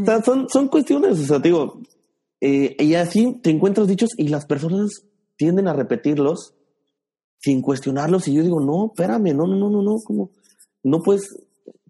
o 0.02 0.06
sea, 0.06 0.22
son, 0.24 0.48
son 0.50 0.68
cuestiones, 0.68 1.20
o 1.20 1.24
sea, 1.26 1.38
digo, 1.40 1.80
eh, 2.40 2.76
y 2.80 2.96
así 2.96 3.40
te 3.44 3.52
encuentras 3.52 3.88
dichos 3.88 4.10
y 4.18 4.30
las 4.30 4.46
personas 4.48 4.90
tienden 5.38 5.68
a 5.68 5.74
repetirlos 5.74 6.56
sin 7.40 7.62
cuestionarlos 7.62 8.28
y 8.28 8.34
yo 8.34 8.42
digo, 8.44 8.60
no, 8.62 8.88
espérame, 8.94 9.36
no, 9.36 9.46
no, 9.48 9.56
no, 9.58 9.70
no, 9.70 9.82
no, 9.84 9.96
¿cómo? 10.06 10.32
No 10.84 11.00
puedes, 11.04 11.24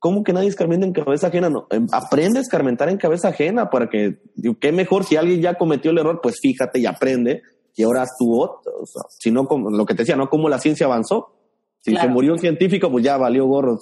¿cómo 0.02 0.24
que 0.24 0.34
nadie 0.34 0.50
escarmienta 0.50 0.88
en 0.88 0.94
cabeza 0.94 1.28
ajena? 1.28 1.50
No, 1.50 1.68
em, 1.70 1.86
aprende 1.92 2.40
a 2.40 2.42
escarmentar 2.42 2.90
en 2.90 2.98
cabeza 2.98 3.30
ajena 3.30 3.70
para 3.70 3.88
que, 3.88 4.18
qué 4.60 4.72
mejor 4.72 5.06
si 5.06 5.16
alguien 5.16 5.42
ya 5.42 5.54
cometió 5.54 5.92
el 5.92 6.00
error, 6.00 6.20
pues 6.22 6.40
fíjate 6.42 6.80
y 6.80 6.88
aprende 6.88 7.44
y 7.76 7.84
ahora 7.84 8.06
tu 8.18 8.34
otro, 8.34 8.74
o 8.82 8.86
sea, 8.86 9.04
si 9.08 9.32
no, 9.32 9.48
como, 9.48 9.70
lo 9.70 9.86
que 9.86 9.94
te 9.94 10.02
decía, 10.02 10.18
¿no? 10.18 10.28
Cómo 10.28 10.50
la 10.50 10.60
ciencia 10.60 10.88
avanzó. 10.88 11.38
Si 11.80 11.96
se 11.96 12.08
murió 12.08 12.34
un 12.34 12.40
científico, 12.40 12.92
pues 12.92 13.04
ya 13.04 13.18
valió 13.18 13.46
gorro, 13.46 13.80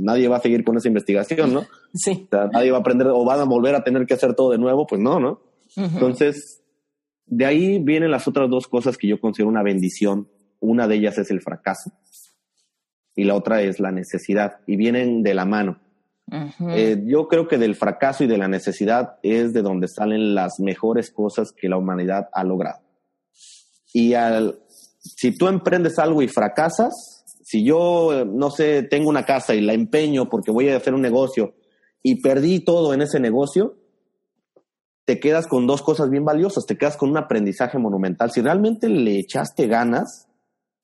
nadie 0.00 0.28
va 0.28 0.36
a 0.36 0.40
seguir 0.40 0.64
con 0.64 0.76
esa 0.76 0.88
investigación, 0.88 1.52
¿no? 1.52 1.64
Sí. 1.92 2.26
nadie 2.30 2.70
va 2.70 2.78
a 2.78 2.80
aprender 2.80 3.08
o 3.08 3.24
van 3.24 3.40
a 3.40 3.44
volver 3.44 3.74
a 3.74 3.84
tener 3.84 4.06
que 4.06 4.14
hacer 4.14 4.34
todo 4.34 4.52
de 4.52 4.58
nuevo, 4.58 4.86
pues 4.86 5.00
no, 5.02 5.20
¿no? 5.20 5.42
Entonces, 5.76 6.62
de 7.26 7.44
ahí 7.44 7.78
vienen 7.78 8.10
las 8.10 8.26
otras 8.28 8.48
dos 8.48 8.68
cosas 8.68 8.96
que 8.96 9.08
yo 9.08 9.20
considero 9.20 9.50
una 9.50 9.62
bendición. 9.62 10.28
Una 10.60 10.86
de 10.86 10.94
ellas 10.96 11.18
es 11.18 11.30
el 11.30 11.42
fracaso 11.42 11.92
y 13.14 13.24
la 13.24 13.34
otra 13.34 13.62
es 13.62 13.80
la 13.80 13.92
necesidad 13.92 14.60
y 14.66 14.76
vienen 14.76 15.22
de 15.22 15.34
la 15.34 15.44
mano. 15.44 15.80
Eh, 16.70 17.02
yo 17.04 17.28
creo 17.28 17.46
que 17.46 17.58
del 17.58 17.74
fracaso 17.74 18.24
y 18.24 18.26
de 18.26 18.38
la 18.38 18.48
necesidad 18.48 19.16
es 19.22 19.52
de 19.52 19.60
donde 19.60 19.86
salen 19.88 20.34
las 20.34 20.60
mejores 20.60 21.10
cosas 21.10 21.52
que 21.52 21.68
la 21.68 21.76
humanidad 21.76 22.28
ha 22.32 22.42
logrado. 22.42 22.80
Y 23.92 24.14
al, 24.14 24.60
si 24.98 25.36
tú 25.36 25.48
emprendes 25.48 25.98
algo 25.98 26.22
y 26.22 26.28
fracasas, 26.28 27.24
si 27.44 27.64
yo, 27.64 28.24
no 28.24 28.50
sé, 28.50 28.82
tengo 28.84 29.10
una 29.10 29.26
casa 29.26 29.54
y 29.54 29.60
la 29.60 29.74
empeño 29.74 30.30
porque 30.30 30.50
voy 30.50 30.70
a 30.70 30.76
hacer 30.76 30.94
un 30.94 31.02
negocio 31.02 31.54
y 32.02 32.22
perdí 32.22 32.60
todo 32.60 32.94
en 32.94 33.02
ese 33.02 33.20
negocio, 33.20 33.76
te 35.04 35.20
quedas 35.20 35.46
con 35.46 35.66
dos 35.66 35.82
cosas 35.82 36.08
bien 36.08 36.24
valiosas, 36.24 36.64
te 36.64 36.78
quedas 36.78 36.96
con 36.96 37.10
un 37.10 37.18
aprendizaje 37.18 37.78
monumental. 37.78 38.30
Si 38.30 38.40
realmente 38.40 38.88
le 38.88 39.18
echaste 39.18 39.66
ganas, 39.66 40.28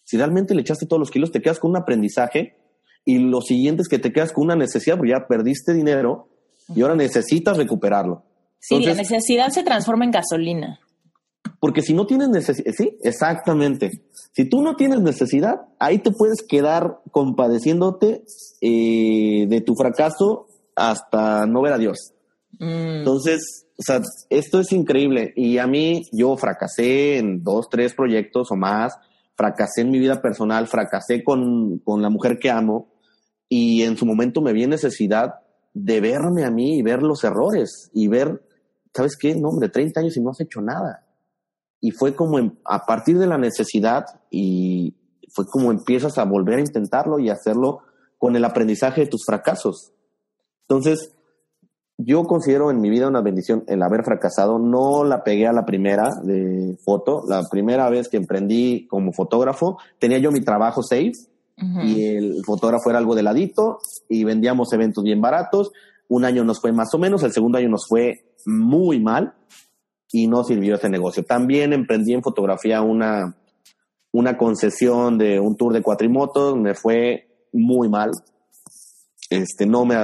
si 0.08 0.16
realmente 0.16 0.54
le 0.54 0.62
echaste 0.62 0.86
todos 0.86 1.00
los 1.00 1.10
kilos, 1.10 1.30
te 1.30 1.42
quedas 1.42 1.58
con 1.58 1.72
un 1.72 1.76
aprendizaje 1.76 2.56
y 3.04 3.18
lo 3.18 3.42
siguiente 3.42 3.82
es 3.82 3.88
que 3.88 3.98
te 3.98 4.10
quedas 4.10 4.32
con 4.32 4.44
una 4.44 4.56
necesidad, 4.56 4.96
porque 4.96 5.10
ya 5.10 5.26
perdiste 5.28 5.74
dinero 5.74 6.30
y 6.74 6.80
ahora 6.80 6.96
necesitas 6.96 7.58
recuperarlo. 7.58 8.24
Sí, 8.58 8.82
la 8.86 8.94
necesidad 8.94 9.50
se 9.50 9.62
transforma 9.62 10.06
en 10.06 10.12
gasolina. 10.12 10.80
Porque 11.60 11.82
si 11.82 11.92
no 11.92 12.06
tienes 12.06 12.30
necesidad, 12.30 12.72
sí, 12.74 12.96
exactamente. 13.02 14.00
Si 14.32 14.48
tú 14.48 14.62
no 14.62 14.76
tienes 14.76 15.02
necesidad, 15.02 15.56
ahí 15.78 15.98
te 15.98 16.10
puedes 16.10 16.42
quedar 16.42 17.00
compadeciéndote 17.10 18.22
eh, 18.62 19.46
de 19.46 19.60
tu 19.60 19.74
fracaso 19.74 20.46
hasta 20.74 21.44
no 21.44 21.60
ver 21.60 21.74
a 21.74 21.78
Dios. 21.78 22.14
Mm. 22.58 23.00
Entonces, 23.00 23.66
o 23.76 23.82
sea, 23.82 24.00
esto 24.30 24.60
es 24.60 24.72
increíble. 24.72 25.34
Y 25.36 25.58
a 25.58 25.66
mí, 25.66 26.00
yo 26.12 26.34
fracasé 26.38 27.18
en 27.18 27.44
dos, 27.44 27.68
tres 27.68 27.92
proyectos 27.92 28.50
o 28.50 28.56
más, 28.56 28.94
fracasé 29.38 29.82
en 29.82 29.90
mi 29.90 30.00
vida 30.00 30.20
personal, 30.20 30.66
fracasé 30.66 31.22
con, 31.22 31.78
con 31.78 32.02
la 32.02 32.10
mujer 32.10 32.40
que 32.40 32.50
amo, 32.50 32.88
y 33.48 33.84
en 33.84 33.96
su 33.96 34.04
momento 34.04 34.42
me 34.42 34.52
vi 34.52 34.64
en 34.64 34.70
necesidad 34.70 35.36
de 35.72 36.00
verme 36.00 36.44
a 36.44 36.50
mí 36.50 36.76
y 36.76 36.82
ver 36.82 37.02
los 37.02 37.22
errores 37.22 37.88
y 37.94 38.08
ver, 38.08 38.42
¿sabes 38.92 39.16
qué? 39.16 39.36
No, 39.36 39.50
hombre, 39.50 39.68
30 39.68 40.00
años 40.00 40.16
y 40.16 40.20
no 40.20 40.30
has 40.30 40.40
hecho 40.40 40.60
nada. 40.60 41.06
Y 41.80 41.92
fue 41.92 42.14
como 42.14 42.38
a 42.64 42.84
partir 42.84 43.16
de 43.18 43.28
la 43.28 43.38
necesidad 43.38 44.04
y 44.30 44.96
fue 45.32 45.46
como 45.46 45.70
empiezas 45.70 46.18
a 46.18 46.24
volver 46.24 46.58
a 46.58 46.62
intentarlo 46.62 47.20
y 47.20 47.30
hacerlo 47.30 47.82
con 48.18 48.34
el 48.34 48.44
aprendizaje 48.44 49.02
de 49.02 49.06
tus 49.06 49.24
fracasos. 49.24 49.92
Entonces, 50.62 51.14
yo 51.98 52.24
considero 52.24 52.70
en 52.70 52.80
mi 52.80 52.90
vida 52.90 53.08
una 53.08 53.20
bendición 53.20 53.64
el 53.66 53.82
haber 53.82 54.04
fracasado. 54.04 54.60
No 54.60 55.02
la 55.02 55.24
pegué 55.24 55.48
a 55.48 55.52
la 55.52 55.66
primera 55.66 56.14
de 56.22 56.76
foto. 56.84 57.24
La 57.28 57.42
primera 57.50 57.90
vez 57.90 58.08
que 58.08 58.16
emprendí 58.16 58.86
como 58.86 59.12
fotógrafo, 59.12 59.78
tenía 59.98 60.18
yo 60.18 60.30
mi 60.30 60.40
trabajo 60.40 60.82
safe 60.82 61.12
y 61.82 62.04
el 62.04 62.44
fotógrafo 62.46 62.88
era 62.88 63.00
algo 63.00 63.16
de 63.16 63.24
ladito 63.24 63.80
y 64.08 64.22
vendíamos 64.22 64.72
eventos 64.72 65.02
bien 65.02 65.20
baratos. 65.20 65.72
Un 66.06 66.24
año 66.24 66.44
nos 66.44 66.60
fue 66.60 66.72
más 66.72 66.94
o 66.94 66.98
menos, 66.98 67.24
el 67.24 67.32
segundo 67.32 67.58
año 67.58 67.68
nos 67.68 67.88
fue 67.88 68.32
muy 68.46 69.00
mal 69.00 69.34
y 70.12 70.28
no 70.28 70.44
sirvió 70.44 70.76
ese 70.76 70.88
negocio. 70.88 71.24
También 71.24 71.72
emprendí 71.72 72.14
en 72.14 72.22
fotografía 72.22 72.80
una, 72.80 73.36
una 74.12 74.38
concesión 74.38 75.18
de 75.18 75.40
un 75.40 75.56
tour 75.56 75.72
de 75.72 75.82
cuatrimotos, 75.82 76.56
me 76.56 76.74
fue 76.74 77.28
muy 77.52 77.88
mal. 77.88 78.12
Este, 79.30 79.66
no 79.66 79.84
me, 79.84 79.96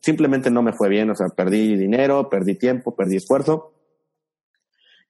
simplemente 0.00 0.50
no 0.50 0.62
me 0.62 0.72
fue 0.72 0.88
bien, 0.88 1.10
o 1.10 1.16
sea, 1.16 1.28
perdí 1.28 1.76
dinero, 1.76 2.28
perdí 2.28 2.54
tiempo, 2.56 2.94
perdí 2.94 3.16
esfuerzo. 3.16 3.72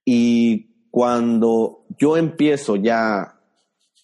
Y 0.05 0.89
cuando 0.91 1.84
yo 1.99 2.16
empiezo 2.16 2.76
ya 2.76 3.41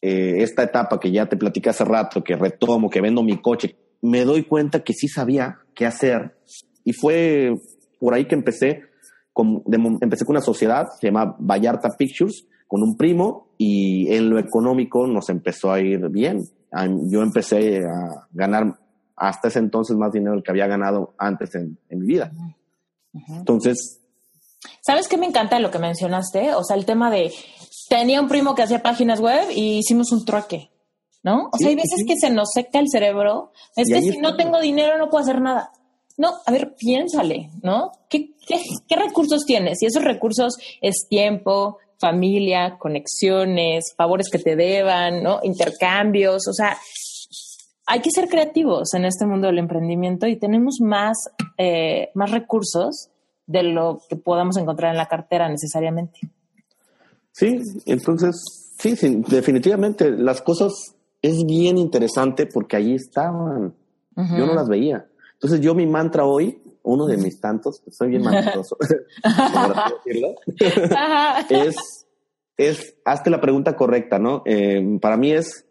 eh, 0.03 0.43
esta 0.43 0.64
etapa 0.64 1.01
que 1.01 1.11
ya 1.11 1.26
te 1.26 1.37
platicé 1.37 1.70
hace 1.70 1.85
rato, 1.85 2.22
que 2.22 2.37
retomo, 2.37 2.91
que 2.91 3.01
vendo 3.01 3.22
mi 3.22 3.41
coche, 3.41 3.76
me 4.03 4.24
doy 4.24 4.45
cuenta 4.45 4.85
que 4.85 4.93
sí 4.93 5.09
sabía 5.09 5.61
qué 5.74 5.87
hacer. 5.87 6.37
Y 6.85 6.93
fue 6.93 7.55
por 7.99 8.14
ahí 8.14 8.26
que 8.26 8.35
empecé 8.35 8.83
con, 9.33 9.62
empecé 10.01 10.26
con 10.26 10.35
una 10.37 10.45
sociedad, 10.45 10.89
se 11.01 11.07
llama 11.07 11.37
Vallarta 11.39 11.89
Pictures, 11.97 12.47
con 12.66 12.83
un 12.83 12.97
primo 12.97 13.55
y 13.59 14.12
en 14.12 14.28
lo 14.28 14.39
económico 14.39 15.07
nos 15.07 15.28
empezó 15.28 15.70
a 15.70 15.80
ir 15.80 16.09
bien. 16.09 16.43
Yo 17.09 17.22
empecé 17.22 17.85
a 17.85 18.26
ganar 18.33 18.78
hasta 19.23 19.49
ese 19.49 19.61
entonces 19.61 19.97
más 19.97 20.12
dinero 20.12 20.33
del 20.33 20.43
que 20.43 20.51
había 20.51 20.66
ganado 20.66 21.14
antes 21.16 21.55
en, 21.55 21.79
mi 21.91 22.07
vida. 22.07 22.33
Entonces... 23.29 24.01
¿Sabes 24.81 25.07
qué 25.07 25.16
me 25.16 25.27
encanta 25.27 25.61
lo 25.61 25.70
que 25.70 25.79
mencionaste? 25.79 26.55
O 26.55 26.64
sea, 26.64 26.77
el 26.77 26.85
tema 26.85 27.09
de, 27.09 27.33
tenía 27.89 28.20
un 28.20 28.27
primo 28.29 28.57
que 28.57 28.62
hacía 28.62 28.83
páginas 28.83 29.20
web 29.20 29.49
y 29.55 29.79
hicimos 29.79 30.11
un 30.11 30.25
trueque, 30.25 30.73
¿no? 31.23 31.51
O 31.53 31.57
sea, 31.57 31.68
hay 31.68 31.77
veces 31.77 32.05
que 32.05 32.16
se 32.16 32.31
nos 32.31 32.51
seca 32.53 32.81
el 32.81 32.89
cerebro. 32.89 33.53
Es 33.77 33.89
que 33.89 34.01
si 34.03 34.18
no 34.18 34.37
tengo 34.37 34.61
dinero 34.61 34.99
no 34.99 35.09
puedo 35.09 35.23
hacer 35.23 35.41
nada. 35.41 35.70
No, 36.18 36.33
a 36.45 36.51
ver, 36.51 36.75
piénsale, 36.75 37.51
¿no? 37.62 37.93
¿Qué, 38.09 38.35
qué, 38.47 38.97
recursos 38.97 39.45
tienes? 39.47 39.83
Y 39.83 39.87
esos 39.87 40.03
recursos 40.03 40.57
es 40.81 41.07
tiempo, 41.09 41.79
familia, 42.01 42.77
conexiones, 42.77 43.95
favores 43.97 44.29
que 44.31 44.41
te 44.41 44.57
deban, 44.57 45.23
¿no? 45.23 45.39
Intercambios, 45.45 46.49
o 46.49 46.53
sea, 46.53 46.77
hay 47.93 48.01
que 48.01 48.11
ser 48.11 48.30
creativos 48.30 48.95
en 48.95 49.05
este 49.05 49.26
mundo 49.26 49.49
del 49.49 49.59
emprendimiento 49.59 50.26
y 50.26 50.36
tenemos 50.36 50.78
más, 50.80 51.28
eh, 51.59 52.09
más 52.14 52.30
recursos 52.30 53.11
de 53.47 53.64
lo 53.64 54.01
que 54.09 54.16
podamos 54.16 54.57
encontrar 54.57 54.93
en 54.93 54.97
la 54.97 55.09
cartera 55.09 55.47
necesariamente. 55.51 56.20
Sí, 57.32 57.61
entonces, 57.84 58.74
sí, 58.78 58.97
sí 58.97 59.22
definitivamente 59.28 60.11
las 60.11 60.40
cosas 60.40 60.95
es 61.20 61.45
bien 61.45 61.76
interesante 61.76 62.47
porque 62.47 62.76
ahí 62.76 62.95
estaban. 62.95 63.74
Yo 64.16 64.47
no 64.47 64.55
las 64.55 64.68
veía. 64.68 65.07
Entonces 65.34 65.61
yo 65.61 65.74
mi 65.74 65.86
mantra 65.86 66.24
hoy, 66.24 66.62
uno 66.82 67.05
de 67.05 67.18
mis 67.18 67.40
tantos, 67.40 67.82
soy 67.90 68.09
bien 68.09 68.22
mantroso, 68.22 68.78
es, 71.51 72.07
es, 72.57 72.95
hazte 73.05 73.28
la 73.28 73.40
pregunta 73.40 73.76
correcta, 73.76 74.18
¿no? 74.18 74.43
Eh, 74.47 74.99
para 75.01 75.18
mí 75.18 75.32
es, 75.32 75.66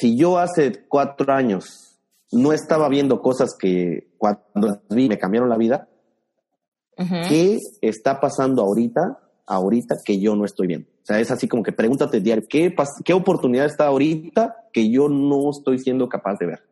si 0.00 0.16
yo 0.16 0.38
hace 0.38 0.86
cuatro 0.88 1.30
años 1.30 1.98
no 2.32 2.54
estaba 2.54 2.88
viendo 2.88 3.20
cosas 3.20 3.54
que 3.58 4.08
cuando 4.16 4.80
vi 4.88 5.10
me 5.10 5.18
cambiaron 5.18 5.50
la 5.50 5.58
vida, 5.58 5.88
¿qué 7.28 7.58
está 7.82 8.18
pasando 8.18 8.62
ahorita, 8.62 9.18
ahorita 9.46 9.96
que 10.02 10.18
yo 10.18 10.34
no 10.34 10.46
estoy 10.46 10.68
viendo? 10.68 10.88
O 11.02 11.04
sea, 11.04 11.20
es 11.20 11.30
así 11.30 11.48
como 11.48 11.62
que 11.62 11.72
pregúntate 11.72 12.20
diario, 12.20 12.46
¿qué, 12.48 12.74
¿qué 13.04 13.12
oportunidad 13.12 13.66
está 13.66 13.88
ahorita 13.88 14.68
que 14.72 14.90
yo 14.90 15.10
no 15.10 15.50
estoy 15.50 15.78
siendo 15.78 16.08
capaz 16.08 16.38
de 16.38 16.46
ver? 16.46 16.62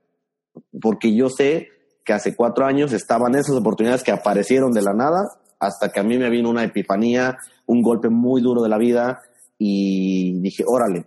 Porque 0.81 1.15
yo 1.15 1.29
sé 1.29 1.69
que 2.07 2.15
hace 2.15 2.35
cuatro 2.35 2.65
años 2.65 2.95
estaban 2.95 3.35
esas 3.35 3.57
oportunidades 3.57 4.03
que 4.03 4.13
aparecieron 4.13 4.73
de 4.73 4.81
la 4.81 4.95
nada, 4.95 5.23
hasta 5.61 5.91
que 5.91 6.01
a 6.01 6.03
mí 6.03 6.17
me 6.17 6.31
vino 6.31 6.49
una 6.49 6.65
epifanía, 6.65 7.37
un 7.67 7.83
golpe 7.83 8.09
muy 8.09 8.41
duro 8.41 8.63
de 8.63 8.71
la 8.71 8.79
vida 8.79 9.21
y 9.59 10.41
dije, 10.41 10.65
órale, 10.67 11.05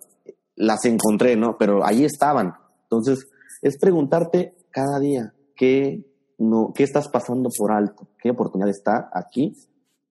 las 0.61 0.85
encontré, 0.85 1.35
¿no? 1.35 1.57
Pero 1.57 1.83
ahí 1.83 2.05
estaban. 2.05 2.53
Entonces, 2.83 3.27
es 3.63 3.77
preguntarte 3.79 4.53
cada 4.69 4.99
día 4.99 5.33
qué, 5.55 6.05
no, 6.37 6.71
qué 6.73 6.83
estás 6.83 7.09
pasando 7.09 7.49
por 7.57 7.71
alto, 7.71 8.07
qué 8.21 8.29
oportunidad 8.29 8.69
está 8.69 9.09
aquí 9.11 9.55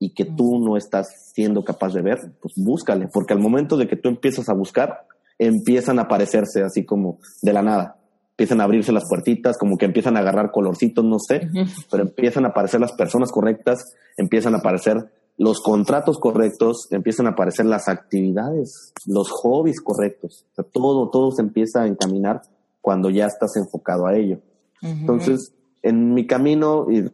y 0.00 0.12
que 0.12 0.24
tú 0.24 0.58
no 0.58 0.76
estás 0.76 1.30
siendo 1.34 1.62
capaz 1.62 1.94
de 1.94 2.02
ver, 2.02 2.18
pues 2.42 2.54
búscale, 2.56 3.08
porque 3.12 3.32
al 3.32 3.38
momento 3.38 3.76
de 3.76 3.86
que 3.86 3.96
tú 3.96 4.08
empiezas 4.08 4.48
a 4.48 4.54
buscar, 4.54 5.06
empiezan 5.38 6.00
a 6.00 6.02
aparecerse 6.02 6.62
así 6.62 6.84
como 6.84 7.18
de 7.42 7.52
la 7.52 7.62
nada. 7.62 7.96
Empiezan 8.32 8.60
a 8.60 8.64
abrirse 8.64 8.90
las 8.90 9.08
puertitas, 9.08 9.56
como 9.56 9.76
que 9.76 9.84
empiezan 9.84 10.16
a 10.16 10.20
agarrar 10.20 10.50
colorcitos, 10.50 11.04
no 11.04 11.18
sé, 11.18 11.48
pero 11.90 12.04
empiezan 12.04 12.46
a 12.46 12.48
aparecer 12.48 12.80
las 12.80 12.92
personas 12.92 13.30
correctas, 13.30 13.84
empiezan 14.16 14.54
a 14.54 14.58
aparecer 14.58 14.96
los 15.36 15.60
contratos 15.60 16.18
correctos, 16.18 16.88
empiezan 16.90 17.26
a 17.26 17.30
aparecer 17.30 17.66
las 17.66 17.88
actividades, 17.88 18.92
los 19.06 19.30
hobbies 19.30 19.80
correctos. 19.80 20.46
O 20.52 20.54
sea, 20.56 20.64
todo, 20.64 21.08
todo 21.08 21.32
se 21.32 21.42
empieza 21.42 21.82
a 21.82 21.86
encaminar 21.86 22.42
cuando 22.80 23.10
ya 23.10 23.26
estás 23.26 23.56
enfocado 23.56 24.06
a 24.06 24.16
ello. 24.16 24.38
Entonces, 24.82 25.52
en 25.82 26.14
mi 26.14 26.26
camino, 26.26 26.86
y 26.90 27.04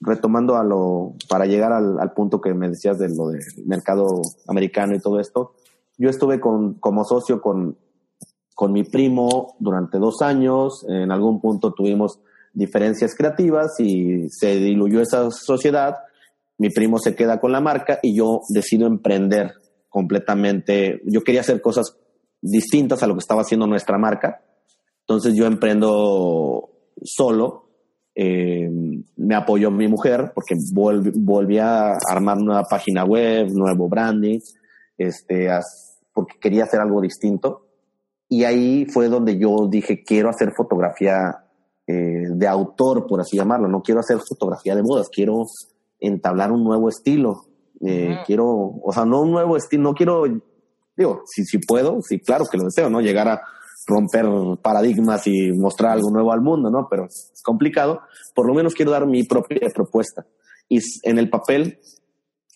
retomando 0.00 0.56
a 0.56 0.64
lo, 0.64 1.14
para 1.28 1.46
llegar 1.46 1.72
al, 1.72 1.98
al, 1.98 2.12
punto 2.12 2.40
que 2.40 2.52
me 2.54 2.68
decías 2.68 2.98
de 2.98 3.08
lo 3.08 3.28
del 3.28 3.42
mercado 3.66 4.22
americano 4.48 4.94
y 4.94 5.00
todo 5.00 5.20
esto, 5.20 5.54
yo 5.96 6.10
estuve 6.10 6.40
con, 6.40 6.74
como 6.74 7.04
socio 7.04 7.40
con 7.40 7.76
con 8.54 8.72
mi 8.72 8.84
primo 8.84 9.56
durante 9.58 9.98
dos 9.98 10.22
años. 10.22 10.86
En 10.88 11.10
algún 11.10 11.40
punto 11.40 11.72
tuvimos 11.72 12.20
diferencias 12.52 13.14
creativas 13.16 13.78
y 13.80 14.30
se 14.30 14.56
diluyó 14.56 15.00
esa 15.00 15.30
sociedad. 15.30 15.96
Mi 16.58 16.70
primo 16.70 16.98
se 16.98 17.14
queda 17.14 17.40
con 17.40 17.52
la 17.52 17.60
marca 17.60 17.98
y 18.02 18.16
yo 18.16 18.40
decido 18.48 18.86
emprender 18.86 19.52
completamente. 19.88 21.00
Yo 21.04 21.22
quería 21.22 21.40
hacer 21.40 21.60
cosas 21.60 21.96
distintas 22.40 23.02
a 23.02 23.06
lo 23.06 23.14
que 23.14 23.20
estaba 23.20 23.40
haciendo 23.40 23.66
nuestra 23.66 23.96
marca 23.96 24.42
Entonces 25.00 25.34
yo 25.34 25.46
emprendo 25.46 26.68
solo, 27.02 27.70
eh, 28.14 28.70
me 29.16 29.34
apoyó 29.34 29.70
mi 29.70 29.88
mujer 29.88 30.32
porque 30.34 30.54
volví 30.72 31.58
a 31.58 31.92
armar 32.08 32.38
nueva 32.38 32.62
página 32.64 33.04
web, 33.04 33.48
nuevo 33.50 33.88
branding, 33.88 34.38
este, 34.96 35.48
porque 36.12 36.38
quería 36.40 36.64
hacer 36.64 36.80
algo 36.80 37.00
distinto. 37.00 37.66
Y 38.28 38.44
ahí 38.44 38.86
fue 38.86 39.08
donde 39.08 39.38
yo 39.38 39.68
dije, 39.68 40.02
quiero 40.04 40.30
hacer 40.30 40.52
fotografía 40.56 41.44
eh, 41.86 42.28
de 42.30 42.46
autor, 42.46 43.06
por 43.06 43.20
así 43.20 43.36
llamarlo, 43.36 43.68
no 43.68 43.82
quiero 43.82 44.00
hacer 44.00 44.18
fotografía 44.18 44.74
de 44.74 44.82
bodas, 44.82 45.08
quiero 45.08 45.44
entablar 46.06 46.52
un 46.52 46.64
nuevo 46.64 46.88
estilo, 46.88 47.46
eh, 47.84 48.18
quiero, 48.26 48.46
o 48.48 48.92
sea, 48.92 49.04
no 49.04 49.22
un 49.22 49.32
nuevo 49.32 49.56
estilo, 49.56 49.82
no 49.82 49.94
quiero, 49.94 50.24
digo, 50.96 51.22
si, 51.26 51.44
si 51.44 51.58
puedo, 51.58 51.98
sí, 52.02 52.18
claro 52.18 52.44
que 52.50 52.58
lo 52.58 52.64
deseo, 52.64 52.88
¿no? 52.88 53.00
Llegar 53.00 53.28
a 53.28 53.42
romper 53.86 54.26
paradigmas 54.62 55.26
y 55.26 55.52
mostrar 55.52 55.92
algo 55.92 56.10
nuevo 56.10 56.32
al 56.32 56.40
mundo, 56.40 56.70
¿no? 56.70 56.86
Pero 56.88 57.06
es 57.06 57.42
complicado. 57.42 58.00
Por 58.34 58.46
lo 58.46 58.54
menos 58.54 58.74
quiero 58.74 58.90
dar 58.90 59.06
mi 59.06 59.24
propia 59.24 59.68
propuesta. 59.74 60.26
Y 60.68 60.78
en 61.02 61.18
el 61.18 61.28
papel, 61.28 61.78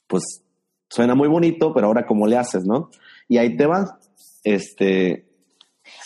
pues 0.06 0.42
suena 0.88 1.14
muy 1.14 1.28
bonito, 1.28 1.72
pero 1.74 1.88
ahora 1.88 2.06
cómo 2.06 2.26
le 2.26 2.36
haces, 2.36 2.64
¿no? 2.64 2.90
Y 3.28 3.38
ahí 3.38 3.56
te 3.56 3.66
va. 3.66 3.98
Este. 4.42 5.26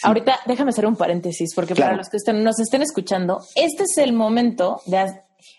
Ahorita 0.02 0.40
déjame 0.46 0.70
hacer 0.70 0.86
un 0.86 0.96
paréntesis, 0.96 1.54
porque 1.54 1.74
para 1.74 1.96
los 1.96 2.08
que 2.08 2.18
nos 2.32 2.58
estén 2.60 2.82
escuchando, 2.82 3.40
este 3.54 3.84
es 3.84 3.98
el 3.98 4.12
momento 4.12 4.80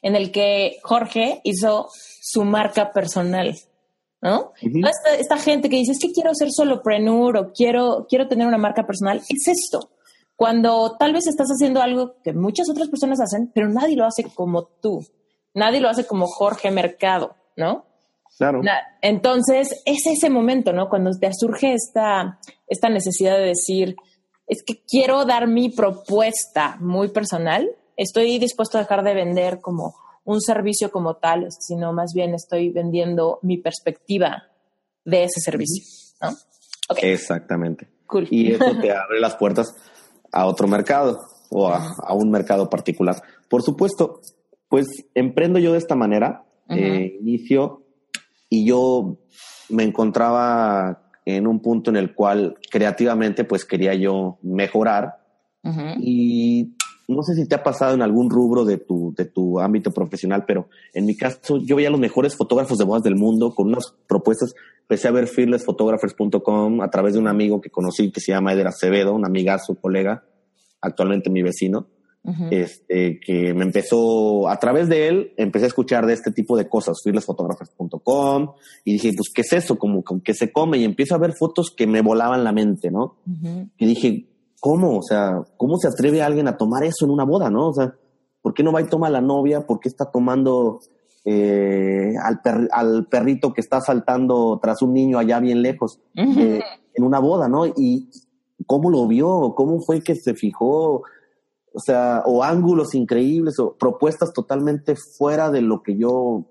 en 0.02 0.16
el 0.16 0.32
que 0.32 0.78
Jorge 0.84 1.42
hizo 1.44 1.90
su 2.22 2.44
marca 2.44 2.92
personal. 2.92 3.56
¿no? 4.22 4.54
esta, 5.20 5.38
gente 5.38 5.70
que 5.70 5.76
dice, 5.76 5.92
es 5.92 6.00
que 6.00 6.14
quiero 6.14 6.34
ser 6.34 6.50
solopreneur 6.50 7.38
o 7.38 7.52
quiero, 7.52 8.06
quiero 8.08 8.30
tener 8.30 8.48
una 8.48 8.58
marca 8.58 8.86
personal, 8.86 9.22
es 9.28 9.48
esto. 9.48 9.90
Cuando 10.38 10.96
tal 10.98 11.12
vez 11.12 11.28
estás 11.28 11.50
haciendo 11.50 11.82
algo 11.82 12.16
que 12.24 12.32
muchas 12.34 12.70
otras 12.70 12.88
personas 12.88 13.20
hacen, 13.20 13.52
pero 13.54 13.68
nadie 13.68 13.98
lo 13.98 14.06
hace 14.06 14.24
como 14.34 14.64
tú. 14.64 15.06
Nadie 15.54 15.82
lo 15.82 15.90
hace 15.90 16.08
como 16.08 16.26
Jorge 16.28 16.72
Mercado, 16.72 17.36
¿no? 17.58 17.86
Claro. 18.38 18.62
Entonces, 19.02 19.82
es 19.86 20.08
ese 20.08 20.30
momento, 20.30 20.74
¿no? 20.74 20.90
Cuando 20.90 21.12
te 21.12 21.30
surge 21.34 21.74
esta, 21.74 22.40
esta 22.68 22.90
necesidad 22.90 23.38
de 23.38 23.48
decir, 23.48 23.96
es 24.48 24.64
que 24.64 24.82
quiero 24.86 25.26
dar 25.26 25.48
mi 25.48 25.70
propuesta 25.70 26.78
muy 26.80 27.10
personal, 27.10 27.70
estoy 27.98 28.39
dispuesto 28.39 28.78
a 28.78 28.82
dejar 28.82 29.04
de 29.04 29.14
vender 29.14 29.60
como 29.62 29.96
un 30.26 30.41
servicio 30.41 30.91
como 30.91 31.16
tal, 31.16 31.48
sino 31.52 31.94
más 31.94 32.14
bien 32.14 32.34
estoy 32.34 32.70
vendiendo 32.70 33.39
mi 33.41 33.58
perspectiva 33.58 34.44
de 35.06 35.26
ese 35.26 35.41
servicio. 35.41 35.84
¿no? 36.22 36.30
Exactamente. 37.02 37.89
Y 38.30 38.54
eso 38.54 38.66
te 38.82 38.91
abre 38.91 39.20
las 39.20 39.36
puertas 39.36 39.76
a 40.32 40.46
otro 40.46 40.68
mercado 40.68 41.20
o 41.50 41.68
a, 41.68 42.14
un 42.14 42.32
mercado 42.32 42.70
particular. 42.70 43.22
Por 43.50 43.62
supuesto, 43.62 44.22
pues 44.70 44.88
emprendo 45.14 45.60
yo 45.60 45.74
de 45.74 45.78
esta 45.78 45.96
manera, 45.96 46.46
eh, 46.70 47.18
inicio 47.20 47.84
y 48.50 48.66
yo 48.66 49.18
me 49.70 49.84
encontraba 49.84 51.04
en 51.26 51.48
un 51.48 51.62
punto 51.62 51.89
en 51.89 51.98
el 51.98 52.16
cual 52.16 52.58
creativamente 52.72 53.44
pues 53.44 53.66
quería 53.66 53.94
yo 53.94 54.39
mejorar 54.41 55.20
y 55.98 56.76
no 57.08 57.22
sé 57.24 57.36
si 57.36 57.47
te 57.47 57.56
ha 57.56 57.64
pasado 57.64 57.93
en 57.93 58.01
algún 58.01 58.30
rubro 58.30 58.64
de 58.64 58.78
tu, 58.78 59.14
de 59.16 59.26
tu 59.26 59.60
ámbito 59.60 59.91
profesional, 59.91 60.45
pero 60.47 60.70
en 60.93 61.06
mi 61.06 61.18
caso 61.18 61.58
yo 61.58 61.76
veía 61.76 61.89
los 61.89 61.99
mejores 61.99 62.36
fotógrafos 62.36 62.78
de 62.78 62.86
bodas 62.86 63.04
del 63.04 63.16
mundo 63.16 63.54
con 63.54 63.68
unas 63.68 63.93
propuestas. 64.08 64.54
Empecé 64.82 65.08
a 65.08 65.12
ver 65.12 65.28
fearlessphotographers.com 65.28 66.82
a 66.82 66.89
través 66.89 67.14
de 67.14 67.20
un 67.20 67.28
amigo 67.28 67.60
que 67.60 67.70
conocí 67.70 68.12
que 68.12 68.22
se 68.22 68.32
llama 68.32 68.54
Eder 68.54 68.68
Acevedo, 68.68 69.14
un 69.14 69.26
amigazo, 69.26 69.76
colega, 69.76 70.24
actualmente 70.82 71.30
mi 71.30 71.41
vecino, 71.41 71.88
este, 72.51 73.20
que 73.20 73.54
me 73.54 73.66
empezó, 73.66 74.47
a 74.47 74.58
través 74.58 74.88
de 74.88 75.10
él, 75.10 75.34
empecé 75.36 75.66
a 75.66 75.68
escuchar 75.68 76.06
de 76.06 76.14
este 76.14 76.32
tipo 76.32 76.56
de 76.56 76.70
cosas, 76.70 77.01
fearlessphotographers.com, 77.04 78.54
y 78.86 78.93
dije, 78.93 79.12
pues, 79.16 79.30
¿qué 79.34 79.41
es 79.41 79.51
eso? 79.51 79.78
Como, 79.78 80.04
como, 80.04 80.24
que 80.24 80.34
se 80.34 80.51
come, 80.51 80.78
y 80.78 80.86
empiezo 80.86 81.16
a 81.16 81.18
ver 81.18 81.34
fotos 81.34 81.72
que 81.76 81.86
me 81.86 82.01
volaban 82.01 82.45
la 82.45 82.54
mente, 82.54 82.91
¿no? 82.91 83.18
Y 83.78 83.86
dije, 83.86 84.26
¿cómo? 84.64 84.99
O 84.99 85.03
sea, 85.03 85.43
¿cómo 85.57 85.78
se 85.78 85.89
atreve 85.89 86.22
alguien 86.22 86.47
a 86.47 86.55
tomar 86.55 86.86
eso 86.86 87.03
en 87.03 87.11
una 87.11 87.26
boda, 87.26 87.49
no? 87.49 87.68
O 87.68 87.74
sea, 87.74 87.93
¿por 88.41 88.53
qué 88.53 88.64
no 88.64 88.72
va 88.72 88.82
y 88.82 88.86
toma 88.86 89.07
a 89.07 89.09
la 89.09 89.20
novia? 89.20 89.68
¿Por 89.68 89.82
qué 89.82 89.89
está 89.89 90.09
tomando 90.09 90.80
eh, 91.26 92.14
al, 92.24 93.05
perrito 93.07 93.51
que 93.51 93.59
está 93.59 93.82
saltando 93.82 94.57
tras 94.64 94.82
un 94.82 94.93
niño 94.93 95.20
allá 95.20 95.41
bien 95.41 95.61
lejos 95.61 95.99
eh, 96.16 96.61
en 96.93 97.03
una 97.03 97.20
boda, 97.20 97.49
no? 97.49 97.66
Y 97.66 98.09
cómo 98.66 98.89
lo 98.89 99.05
vio, 99.05 99.53
cómo 99.53 99.82
fue 99.82 99.99
que 99.99 100.16
se 100.16 100.34
fijó, 100.34 101.03
o 101.74 101.80
sea, 101.86 102.24
o 102.26 102.41
ángulos 102.41 102.95
increíbles, 102.95 103.59
o 103.59 103.76
propuestas 103.76 104.32
totalmente 104.32 104.95
fuera 105.18 105.51
de 105.51 105.61
lo 105.61 105.84
que 105.84 105.97
yo 105.97 106.45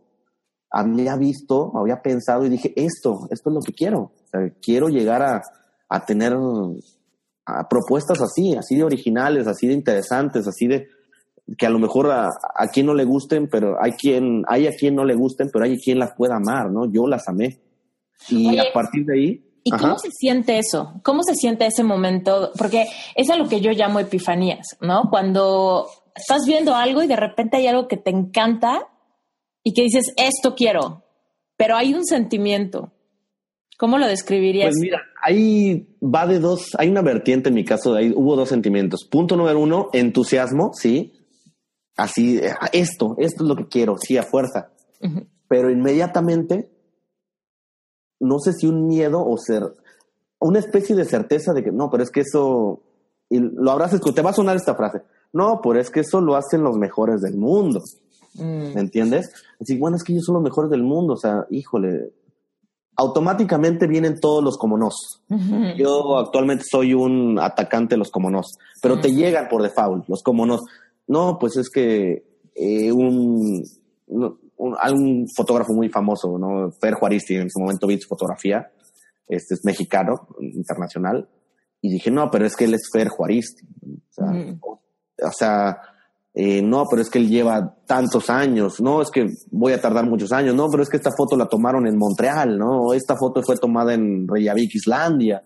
había 0.70 1.16
visto, 1.16 1.72
había 1.74 2.02
pensado 2.02 2.44
y 2.44 2.50
dije, 2.50 2.74
esto, 2.76 3.26
esto 3.30 3.48
es 3.48 3.54
lo 3.54 3.62
que 3.62 3.72
quiero. 3.72 4.00
O 4.00 4.26
sea, 4.30 4.52
quiero 4.60 4.90
llegar 4.90 5.22
a, 5.22 5.40
a 5.88 6.04
tener 6.04 6.36
a 7.46 7.68
propuestas 7.68 8.20
así, 8.20 8.54
así 8.54 8.76
de 8.76 8.84
originales, 8.84 9.46
así 9.46 9.66
de 9.66 9.74
interesantes, 9.74 10.46
así 10.46 10.66
de 10.66 10.88
que 11.58 11.66
a 11.66 11.70
lo 11.70 11.78
mejor 11.78 12.10
a, 12.10 12.28
quien 12.72 12.86
no 12.86 12.94
le 12.94 13.04
gusten, 13.04 13.48
pero 13.48 13.76
hay 13.82 13.92
quien, 13.92 14.44
hay 14.48 14.66
a 14.66 14.72
quien 14.72 14.94
no 14.94 15.04
le 15.04 15.14
gusten, 15.14 15.50
pero 15.52 15.64
hay 15.64 15.76
quien 15.76 15.98
las 15.98 16.14
pueda 16.16 16.36
amar, 16.36 16.70
¿no? 16.70 16.90
Yo 16.90 17.06
las 17.06 17.28
amé. 17.28 17.60
Y 18.28 18.58
a 18.58 18.72
partir 18.72 19.04
de 19.04 19.14
ahí. 19.14 19.44
¿Y 19.64 19.70
cómo 19.70 19.98
se 19.98 20.10
siente 20.10 20.58
eso? 20.58 21.00
¿Cómo 21.02 21.22
se 21.22 21.34
siente 21.34 21.66
ese 21.66 21.84
momento? 21.84 22.52
Porque 22.56 22.86
es 23.14 23.30
a 23.30 23.36
lo 23.36 23.48
que 23.48 23.60
yo 23.60 23.70
llamo 23.72 24.00
epifanías, 24.00 24.76
¿no? 24.80 25.08
Cuando 25.10 25.88
estás 26.14 26.42
viendo 26.46 26.74
algo 26.74 27.02
y 27.02 27.06
de 27.06 27.16
repente 27.16 27.56
hay 27.56 27.66
algo 27.66 27.88
que 27.88 27.96
te 27.96 28.10
encanta 28.10 28.88
y 29.62 29.72
que 29.72 29.82
dices, 29.82 30.12
esto 30.16 30.54
quiero, 30.54 31.04
pero 31.56 31.76
hay 31.76 31.94
un 31.94 32.04
sentimiento. 32.04 32.92
¿Cómo 33.82 33.98
lo 33.98 34.06
describirías? 34.06 34.68
Pues 34.68 34.78
mira, 34.78 35.02
ahí 35.20 35.88
va 36.00 36.24
de 36.28 36.38
dos, 36.38 36.68
hay 36.78 36.88
una 36.88 37.02
vertiente 37.02 37.48
en 37.48 37.56
mi 37.56 37.64
caso, 37.64 37.92
de 37.92 37.98
ahí 37.98 38.12
hubo 38.14 38.36
dos 38.36 38.48
sentimientos. 38.48 39.08
Punto 39.10 39.36
número 39.36 39.58
uno, 39.58 39.88
entusiasmo, 39.92 40.70
sí. 40.72 41.12
Así, 41.96 42.40
esto, 42.72 43.16
esto 43.18 43.42
es 43.42 43.48
lo 43.48 43.56
que 43.56 43.66
quiero, 43.66 43.96
sí, 43.98 44.16
a 44.16 44.22
fuerza. 44.22 44.70
Pero 45.48 45.68
inmediatamente, 45.68 46.70
no 48.20 48.38
sé 48.38 48.52
si 48.52 48.68
un 48.68 48.86
miedo 48.86 49.20
o 49.20 49.36
ser, 49.36 49.64
una 50.38 50.60
especie 50.60 50.94
de 50.94 51.04
certeza 51.04 51.52
de 51.52 51.64
que 51.64 51.72
no, 51.72 51.90
pero 51.90 52.04
es 52.04 52.10
que 52.12 52.20
eso, 52.20 52.84
y 53.28 53.40
lo 53.40 53.68
habrás 53.72 53.94
escuchado, 53.94 54.14
te 54.14 54.22
va 54.22 54.30
a 54.30 54.34
sonar 54.34 54.54
esta 54.54 54.76
frase. 54.76 55.00
No, 55.32 55.60
pero 55.60 55.80
es 55.80 55.90
que 55.90 56.00
eso 56.00 56.20
lo 56.20 56.36
hacen 56.36 56.62
los 56.62 56.76
mejores 56.76 57.20
del 57.20 57.36
mundo. 57.36 57.80
Mm. 58.34 58.74
¿Me 58.74 58.80
entiendes? 58.80 59.32
Así, 59.60 59.76
bueno, 59.76 59.96
es 59.96 60.04
que 60.04 60.12
ellos 60.12 60.24
son 60.24 60.36
los 60.36 60.44
mejores 60.44 60.70
del 60.70 60.84
mundo. 60.84 61.14
O 61.14 61.18
sea, 61.18 61.46
híjole, 61.50 62.12
automáticamente 62.96 63.86
vienen 63.86 64.20
todos 64.20 64.42
los 64.42 64.58
como 64.58 64.76
nos. 64.76 65.22
Yo 65.76 66.18
actualmente 66.18 66.64
soy 66.70 66.94
un 66.94 67.38
atacante 67.38 67.94
de 67.94 67.98
los 67.98 68.10
como 68.10 68.30
nos, 68.30 68.58
pero 68.82 69.00
te 69.00 69.12
llegan 69.12 69.48
por 69.48 69.62
default 69.62 70.08
los 70.08 70.22
como 70.22 70.46
nos. 70.46 70.60
No, 71.06 71.38
pues 71.38 71.56
es 71.56 71.68
que 71.70 72.24
eh, 72.54 72.92
un, 72.92 73.64
un, 74.06 75.26
fotógrafo 75.34 75.72
muy 75.72 75.88
famoso, 75.88 76.38
¿no? 76.38 76.70
Fer 76.80 76.94
Juaristi, 76.94 77.36
en 77.36 77.50
su 77.50 77.60
momento 77.60 77.86
vi 77.86 77.98
su 77.98 78.08
fotografía, 78.08 78.70
este 79.28 79.54
es 79.54 79.64
mexicano, 79.64 80.28
internacional, 80.40 81.28
y 81.80 81.90
dije, 81.90 82.10
no, 82.10 82.30
pero 82.30 82.46
es 82.46 82.54
que 82.54 82.64
él 82.64 82.74
es 82.74 82.88
Fer 82.92 83.08
Juaristi. 83.08 83.66
o 84.18 85.32
sea 85.32 85.91
eh, 86.34 86.62
no, 86.62 86.86
pero 86.88 87.02
es 87.02 87.10
que 87.10 87.18
él 87.18 87.28
lleva 87.28 87.76
tantos 87.86 88.30
años, 88.30 88.80
no, 88.80 89.02
es 89.02 89.10
que 89.10 89.26
voy 89.50 89.74
a 89.74 89.80
tardar 89.80 90.08
muchos 90.08 90.32
años, 90.32 90.54
no, 90.54 90.68
pero 90.70 90.82
es 90.82 90.88
que 90.88 90.96
esta 90.96 91.10
foto 91.14 91.36
la 91.36 91.46
tomaron 91.46 91.86
en 91.86 91.98
Montreal, 91.98 92.56
no, 92.56 92.94
esta 92.94 93.16
foto 93.16 93.42
fue 93.42 93.58
tomada 93.58 93.92
en 93.92 94.26
Reykjavik, 94.26 94.74
Islandia, 94.74 95.44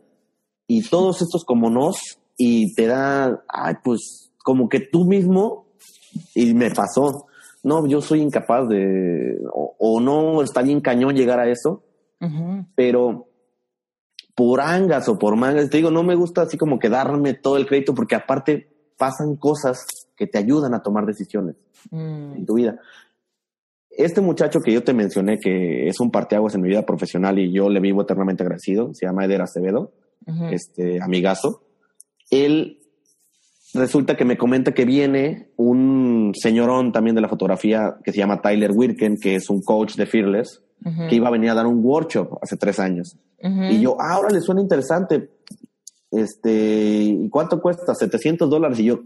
y 0.68 0.89
todos 0.89 1.22
estos 1.22 1.45
como 1.45 1.70
nos, 1.70 2.20
y 2.37 2.72
te 2.74 2.87
da, 2.87 3.43
ay, 3.49 3.74
pues, 3.82 4.30
como 4.45 4.68
que 4.68 4.78
tú 4.78 5.07
mismo, 5.07 5.66
y 6.37 6.55
me 6.55 6.70
pasó, 6.70 7.26
no, 7.64 7.84
yo 7.89 8.01
soy 8.01 8.20
incapaz 8.20 8.68
de, 8.68 9.41
o, 9.53 10.01
no 10.01 10.41
está 10.41 10.62
bien 10.62 10.80
cañón 10.80 11.16
llegar 11.16 11.41
a 11.41 11.51
eso, 11.51 11.82
pero 12.76 13.26
por 14.37 14.61
angas 14.61 15.09
o 15.09 15.18
por 15.18 15.37
mangas, 15.37 15.68
te 15.68 15.78
digo, 15.78 15.91
no 15.91 16.05
me 16.05 16.14
gusta 16.14 16.43
así 16.43 16.57
como 16.57 16.78
que 16.78 16.89
darme 16.89 17.34
todo 17.34 17.57
el 17.57 17.66
crédito, 17.66 17.93
porque 17.93 18.14
aparte 18.14 18.68
pasan 18.97 19.34
cosas 19.37 19.84
que 20.16 20.26
te 20.26 20.38
ayudan 20.38 20.74
a 20.74 20.82
tomar 20.82 21.06
decisiones 21.06 21.56
mm. 21.90 22.36
en 22.36 22.46
tu 22.46 22.54
vida. 22.54 22.80
Este 23.90 24.20
muchacho 24.20 24.60
que 24.60 24.72
yo 24.72 24.82
te 24.84 24.92
mencioné, 24.92 25.38
que 25.38 25.88
es 25.88 26.00
un 26.00 26.10
parteaguas 26.10 26.54
en 26.54 26.60
mi 26.60 26.68
vida 26.68 26.84
profesional 26.84 27.38
y 27.38 27.52
yo 27.52 27.70
le 27.70 27.80
vivo 27.80 28.02
eternamente 28.02 28.42
agradecido, 28.42 28.92
se 28.92 29.06
llama 29.06 29.24
Eder 29.24 29.40
Acevedo, 29.40 29.92
este 30.50 31.00
amigazo. 31.00 31.62
Él 32.30 32.80
resulta 33.72 34.16
que 34.16 34.24
me 34.24 34.36
comenta 34.36 34.72
que 34.72 34.84
viene 34.84 35.48
un 35.56 36.32
señorón 36.34 36.92
también 36.92 37.16
de 37.16 37.22
la 37.22 37.28
fotografía 37.28 37.96
que 38.04 38.12
se 38.12 38.18
llama 38.18 38.42
Tyler 38.42 38.72
Wirken, 38.72 39.16
que 39.16 39.36
es 39.36 39.48
un 39.48 39.62
coach 39.62 39.96
de 39.96 40.06
Fearless, 40.06 40.62
que 41.08 41.16
iba 41.16 41.28
a 41.28 41.32
venir 41.32 41.50
a 41.50 41.54
dar 41.54 41.66
un 41.66 41.80
workshop 41.82 42.38
hace 42.42 42.56
tres 42.56 42.78
años. 42.78 43.16
Y 43.70 43.80
yo, 43.80 43.96
ahora 44.00 44.30
le 44.30 44.40
suena 44.40 44.60
interesante. 44.60 45.30
este, 46.10 47.02
¿y 47.02 47.28
cuánto 47.28 47.60
cuesta? 47.60 47.94
700 47.94 48.48
dólares. 48.48 48.78
Y 48.80 48.84
yo, 48.84 49.00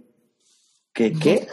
¿qué? 0.93 1.13
¿Qué? 1.13 1.49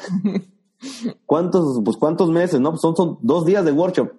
¿Cuántos, 1.26 1.82
pues 1.84 1.98
cuántos 1.98 2.30
meses? 2.30 2.60
No, 2.60 2.72
pues 2.72 2.82
son, 2.82 2.96
son 2.96 3.18
dos 3.22 3.46
días 3.46 3.66
de 3.66 3.72
workshop. 3.72 4.12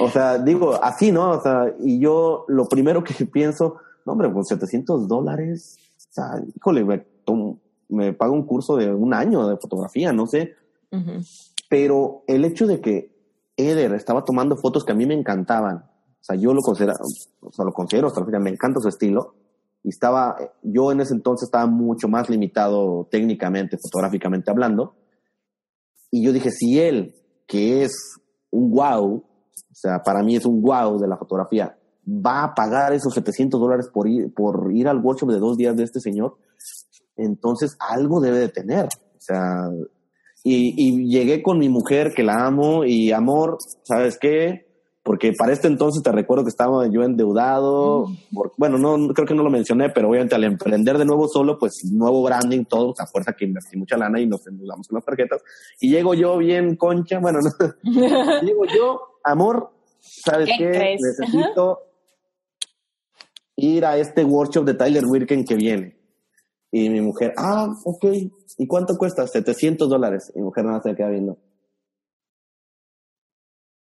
O 0.00 0.08
sea, 0.10 0.38
digo, 0.38 0.82
así, 0.82 1.10
¿no? 1.10 1.30
O 1.30 1.40
sea, 1.40 1.74
y 1.80 1.98
yo 1.98 2.44
lo 2.48 2.68
primero 2.68 3.02
que 3.02 3.24
pienso, 3.26 3.76
no, 4.04 4.12
hombre, 4.12 4.28
pues 4.28 4.48
700 4.48 5.08
dólares, 5.08 5.78
o 5.96 6.12
sea, 6.12 6.42
híjole, 6.54 6.84
me, 6.84 7.06
me 7.88 8.12
pago 8.12 8.34
un 8.34 8.44
curso 8.44 8.76
de 8.76 8.92
un 8.92 9.14
año 9.14 9.46
de 9.48 9.56
fotografía, 9.56 10.12
no 10.12 10.26
sé. 10.26 10.54
Pero 11.68 12.24
el 12.26 12.44
hecho 12.44 12.66
de 12.66 12.80
que 12.80 13.14
Eder 13.56 13.94
estaba 13.94 14.24
tomando 14.24 14.56
fotos 14.56 14.84
que 14.84 14.92
a 14.92 14.96
mí 14.96 15.06
me 15.06 15.14
encantaban, 15.14 15.76
o 15.76 16.22
sea, 16.24 16.36
yo 16.36 16.52
lo 16.52 16.62
considero, 16.62 16.94
o 17.40 17.52
sea, 17.52 17.64
lo 17.64 17.72
considero 17.72 18.08
hasta 18.08 18.22
me 18.22 18.50
encanta 18.50 18.80
su 18.80 18.88
estilo, 18.88 19.34
y 19.82 19.88
estaba, 19.88 20.36
yo 20.62 20.92
en 20.92 21.00
ese 21.00 21.14
entonces 21.14 21.46
estaba 21.46 21.66
mucho 21.66 22.08
más 22.08 22.28
limitado 22.28 23.08
técnicamente, 23.10 23.78
fotográficamente 23.78 24.50
hablando, 24.50 24.94
y 26.10 26.24
yo 26.24 26.32
dije, 26.32 26.50
si 26.50 26.78
él, 26.78 27.14
que 27.46 27.84
es 27.84 27.92
un 28.50 28.70
wow, 28.70 29.16
o 29.16 29.74
sea, 29.74 30.02
para 30.02 30.22
mí 30.22 30.36
es 30.36 30.44
un 30.44 30.60
wow 30.60 30.98
de 30.98 31.08
la 31.08 31.16
fotografía, 31.16 31.76
va 32.06 32.44
a 32.44 32.54
pagar 32.54 32.92
esos 32.92 33.14
700 33.14 33.60
dólares 33.60 33.88
por 33.92 34.08
ir, 34.08 34.32
por 34.34 34.72
ir 34.74 34.88
al 34.88 34.98
workshop 34.98 35.30
de 35.30 35.38
dos 35.38 35.56
días 35.56 35.76
de 35.76 35.84
este 35.84 36.00
señor, 36.00 36.36
entonces 37.16 37.76
algo 37.78 38.20
debe 38.20 38.38
de 38.38 38.48
tener. 38.48 38.86
O 38.86 39.20
sea, 39.20 39.68
y, 40.42 40.74
y 40.76 41.08
llegué 41.08 41.42
con 41.42 41.58
mi 41.58 41.68
mujer 41.68 42.12
que 42.14 42.22
la 42.22 42.46
amo 42.46 42.84
y 42.84 43.12
amor, 43.12 43.58
¿sabes 43.82 44.18
qué? 44.18 44.69
Porque 45.10 45.32
para 45.32 45.52
este 45.52 45.66
entonces 45.66 46.04
te 46.04 46.12
recuerdo 46.12 46.44
que 46.44 46.50
estaba 46.50 46.86
yo 46.86 47.02
endeudado, 47.02 48.06
bueno, 48.56 48.78
no 48.78 49.12
creo 49.12 49.26
que 49.26 49.34
no 49.34 49.42
lo 49.42 49.50
mencioné, 49.50 49.90
pero 49.90 50.08
obviamente 50.08 50.36
al 50.36 50.44
emprender 50.44 50.98
de 50.98 51.04
nuevo 51.04 51.26
solo, 51.26 51.58
pues 51.58 51.82
nuevo 51.90 52.22
branding, 52.22 52.64
todo, 52.64 52.94
a 52.96 53.06
fuerza 53.08 53.32
que 53.32 53.44
invertí 53.44 53.76
mucha 53.76 53.96
lana 53.96 54.20
y 54.20 54.28
nos 54.28 54.46
endeudamos 54.46 54.86
con 54.86 54.94
las 54.94 55.04
tarjetas. 55.04 55.42
Y 55.80 55.90
llego 55.90 56.14
yo 56.14 56.38
bien 56.38 56.76
concha, 56.76 57.18
bueno, 57.18 57.40
no, 57.42 57.50
llego 58.42 58.66
yo, 58.66 59.00
amor, 59.24 59.72
¿sabes 59.98 60.48
qué? 60.56 60.96
Necesito 61.00 61.80
ir 63.56 63.84
a 63.86 63.96
este 63.96 64.22
workshop 64.22 64.64
de 64.64 64.74
Tyler 64.74 65.06
Wirken 65.06 65.44
que 65.44 65.56
viene. 65.56 65.98
Y 66.70 66.88
mi 66.88 67.00
mujer, 67.00 67.34
ah, 67.36 67.66
ok, 67.84 68.04
¿y 68.58 68.66
cuánto 68.68 68.96
cuesta? 68.96 69.26
700 69.26 69.90
dólares. 69.90 70.30
Y 70.36 70.38
mi 70.38 70.44
mujer 70.44 70.66
nada 70.66 70.80
se 70.80 70.94
queda 70.94 71.08
viendo. 71.08 71.36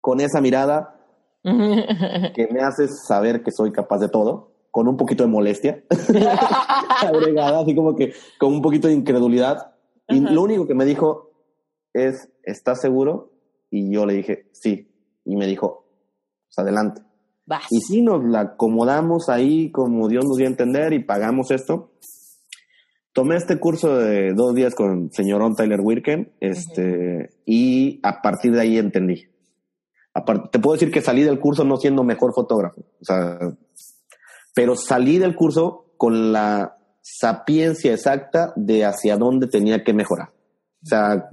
Con 0.02 0.22
esa 0.22 0.42
mirada, 0.42 0.96
que 1.44 2.48
me 2.52 2.62
haces 2.62 3.06
saber 3.06 3.44
que 3.44 3.52
soy 3.52 3.72
capaz 3.72 4.00
de 4.00 4.10
todo, 4.10 4.52
con 4.72 4.88
un 4.88 4.98
poquito 4.98 5.24
de 5.24 5.30
molestia, 5.30 5.84
agregada, 7.02 7.62
así 7.62 7.76
como 7.76 7.96
que 7.96 8.14
con 8.40 8.54
un 8.54 8.62
poquito 8.62 8.88
de 8.88 8.94
incredulidad. 8.94 9.76
Y 10.08 10.20
lo 10.20 10.42
único 10.42 10.68
que 10.68 10.76
me 10.76 10.86
dijo 10.86 11.32
es, 11.94 12.30
¿estás 12.44 12.82
seguro? 12.82 13.32
Y 13.70 13.94
yo 13.94 14.06
le 14.06 14.16
dije, 14.16 14.50
sí. 14.52 14.92
Y 15.26 15.36
me 15.36 15.46
dijo, 15.46 15.86
pues 16.48 16.58
adelante. 16.60 17.02
Y 17.70 17.82
si 17.82 18.02
nos 18.02 18.24
la 18.24 18.42
acomodamos 18.42 19.30
ahí 19.30 19.72
como 19.72 20.08
Dios 20.08 20.26
nos 20.26 20.38
dio 20.38 20.46
a 20.46 20.50
entender 20.50 20.94
y 20.94 21.04
pagamos 21.04 21.52
esto. 21.52 21.94
Tomé 23.12 23.38
este 23.38 23.60
curso 23.60 23.98
de 23.98 24.34
dos 24.34 24.54
días 24.54 24.76
con 24.76 25.06
el 25.06 25.12
señor 25.12 25.42
Tyler 25.56 25.82
Wirken 25.82 26.32
este, 26.40 27.32
y 27.46 28.00
a 28.04 28.22
partir 28.22 28.52
de 28.52 28.62
ahí 28.62 28.78
entendí 28.78 29.26
te 30.51 30.60
puedo 30.60 30.74
decir 30.74 30.91
que 30.91 31.01
salí 31.01 31.24
del 31.24 31.39
curso 31.39 31.64
no 31.64 31.78
siendo 31.78 32.03
mejor 32.03 32.34
fotógrafo, 32.34 32.82
o 32.82 33.05
sea, 33.05 33.39
pero 34.53 34.76
salí 34.76 35.18
del 35.18 35.36
curso 35.36 35.86
con 35.97 36.32
la 36.32 36.78
sapiencia 37.01 37.93
exacta 37.93 38.53
de 38.55 38.86
hacia 38.86 39.18
dónde 39.18 39.47
tenía 39.47 39.84
que 39.84 39.93
mejorar. 39.93 40.30
O 40.84 40.86
sea, 40.86 41.30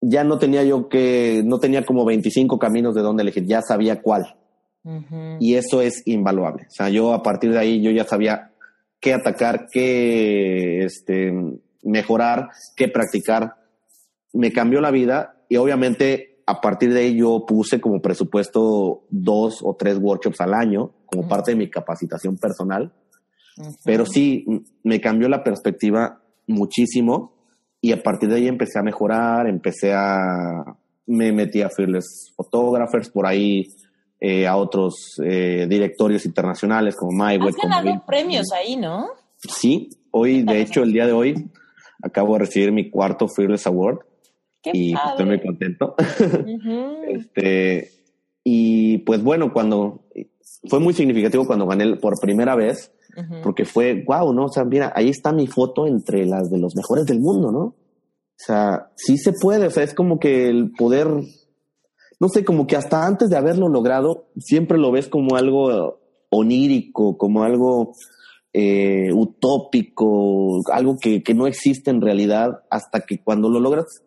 ya 0.00 0.24
no 0.24 0.38
tenía 0.38 0.64
yo 0.64 0.88
que, 0.88 1.42
no 1.44 1.58
tenía 1.58 1.84
como 1.84 2.04
25 2.04 2.58
caminos 2.58 2.94
de 2.94 3.02
dónde 3.02 3.22
elegir, 3.22 3.46
ya 3.46 3.62
sabía 3.62 4.00
cuál. 4.00 4.36
Y 5.40 5.56
eso 5.56 5.82
es 5.82 6.02
invaluable. 6.06 6.64
O 6.68 6.70
sea, 6.70 6.88
yo 6.88 7.12
a 7.12 7.22
partir 7.22 7.52
de 7.52 7.58
ahí 7.58 7.82
yo 7.82 7.90
ya 7.90 8.04
sabía 8.04 8.52
qué 8.98 9.12
atacar, 9.12 9.66
qué 9.70 10.84
este, 10.84 11.32
mejorar, 11.82 12.48
qué 12.76 12.88
practicar. 12.88 13.56
Me 14.32 14.52
cambió 14.52 14.80
la 14.80 14.90
vida 14.90 15.36
y 15.50 15.56
obviamente 15.56 16.29
a 16.50 16.60
partir 16.60 16.92
de 16.92 17.06
ello 17.06 17.46
puse 17.46 17.80
como 17.80 18.02
presupuesto 18.02 19.04
dos 19.08 19.60
o 19.62 19.76
tres 19.76 19.98
workshops 20.00 20.40
al 20.40 20.52
año 20.52 20.90
como 21.06 21.28
parte 21.28 21.52
de 21.52 21.56
mi 21.56 21.70
capacitación 21.70 22.36
personal. 22.38 22.92
Pero 23.84 24.04
sí, 24.04 24.44
me 24.82 25.00
cambió 25.00 25.28
la 25.28 25.44
perspectiva 25.44 26.20
muchísimo 26.48 27.34
y 27.80 27.92
a 27.92 28.02
partir 28.02 28.30
de 28.30 28.36
ahí 28.36 28.48
empecé 28.48 28.80
a 28.80 28.82
mejorar, 28.82 29.46
empecé 29.46 29.92
a, 29.92 30.64
me 31.06 31.30
metí 31.30 31.62
a 31.62 31.70
Fearless 31.70 32.32
Photographers, 32.36 33.10
por 33.10 33.26
ahí 33.26 33.66
eh, 34.18 34.46
a 34.46 34.56
otros 34.56 35.20
eh, 35.24 35.66
directorios 35.68 36.26
internacionales 36.26 36.96
como 36.96 37.12
MyWeb. 37.12 37.48
Has 37.48 37.56
ganado 37.56 38.04
premios 38.06 38.50
ahí, 38.52 38.76
¿no? 38.76 39.10
Sí, 39.36 39.88
hoy, 40.10 40.42
de 40.42 40.60
hecho, 40.62 40.82
el 40.82 40.92
día 40.92 41.06
de 41.06 41.12
hoy 41.12 41.50
acabo 42.02 42.32
de 42.32 42.40
recibir 42.40 42.72
mi 42.72 42.90
cuarto 42.90 43.28
Fearless 43.28 43.68
Award 43.68 44.09
y 44.64 44.94
estoy 44.94 45.26
muy 45.26 45.40
contento. 45.40 45.94
este, 47.08 47.90
y 48.44 48.98
pues 48.98 49.22
bueno, 49.22 49.52
cuando 49.52 50.04
fue 50.68 50.80
muy 50.80 50.94
significativo 50.94 51.46
cuando 51.46 51.66
gané 51.66 51.96
por 51.96 52.18
primera 52.20 52.54
vez, 52.54 52.92
porque 53.42 53.64
fue, 53.64 54.04
wow, 54.06 54.32
¿no? 54.32 54.44
O 54.44 54.48
sea, 54.48 54.64
mira, 54.64 54.92
ahí 54.94 55.08
está 55.08 55.32
mi 55.32 55.46
foto 55.46 55.86
entre 55.86 56.26
las 56.26 56.50
de 56.50 56.58
los 56.58 56.76
mejores 56.76 57.06
del 57.06 57.20
mundo, 57.20 57.50
¿no? 57.50 57.60
O 57.60 58.42
sea, 58.42 58.90
sí 58.96 59.18
se 59.18 59.32
puede, 59.32 59.66
o 59.66 59.70
sea, 59.70 59.82
es 59.82 59.94
como 59.94 60.18
que 60.18 60.48
el 60.48 60.70
poder, 60.72 61.08
no 62.20 62.28
sé, 62.28 62.44
como 62.44 62.66
que 62.66 62.76
hasta 62.76 63.06
antes 63.06 63.28
de 63.28 63.36
haberlo 63.36 63.68
logrado, 63.68 64.28
siempre 64.38 64.78
lo 64.78 64.90
ves 64.92 65.08
como 65.08 65.36
algo 65.36 66.00
onírico, 66.30 67.18
como 67.18 67.42
algo 67.42 67.92
eh, 68.52 69.10
utópico, 69.12 70.60
algo 70.72 70.96
que, 70.98 71.22
que 71.22 71.34
no 71.34 71.46
existe 71.46 71.90
en 71.90 72.00
realidad, 72.00 72.62
hasta 72.70 73.00
que 73.00 73.22
cuando 73.22 73.50
lo 73.50 73.60
logras 73.60 74.02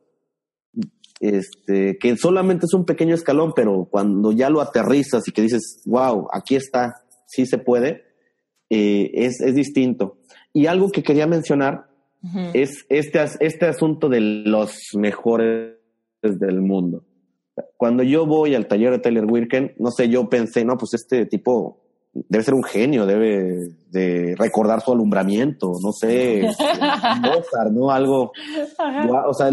este, 1.24 1.98
que 2.00 2.18
solamente 2.18 2.66
es 2.66 2.74
un 2.74 2.84
pequeño 2.84 3.16
escalón, 3.16 3.54
pero 3.56 3.88
cuando 3.90 4.34
ya 4.34 4.50
lo 4.50 4.60
aterrizas 4.60 5.26
y 5.26 5.32
que 5.32 5.42
dices, 5.42 5.82
wow, 5.86 6.28
aquí 6.34 6.58
está, 6.58 6.96
sí 7.28 7.46
se 7.46 7.58
puede, 7.58 8.04
eh, 8.70 9.10
es, 9.14 9.40
es, 9.40 9.56
distinto. 9.56 10.18
Y 10.52 10.66
algo 10.66 10.92
que 10.92 11.02
quería 11.02 11.26
mencionar 11.26 11.86
es 12.54 12.86
este, 12.90 13.24
este 13.40 13.66
asunto 13.66 14.10
de 14.10 14.20
los 14.20 14.90
mejores 14.96 15.78
del 16.22 16.62
mundo. 16.62 17.06
Cuando 17.78 18.04
yo 18.04 18.26
voy 18.26 18.56
al 18.56 18.68
taller 18.68 18.92
de 18.92 19.00
Taylor 19.00 19.26
Wirken, 19.30 19.76
no 19.78 19.92
sé, 19.92 20.10
yo 20.10 20.28
pensé, 20.28 20.66
no, 20.66 20.78
pues 20.78 20.94
este 20.94 21.26
tipo 21.26 21.84
debe 22.14 22.44
ser 22.44 22.54
un 22.54 22.64
genio, 22.64 23.06
debe 23.06 23.60
de 23.90 24.36
recordar 24.38 24.82
su 24.82 24.92
alumbramiento, 24.92 25.72
no 25.82 25.92
sé, 25.94 26.42
Mozart, 27.22 27.72
¿no? 27.72 27.92
Algo, 27.92 28.32
o 29.26 29.34
sea, 29.34 29.52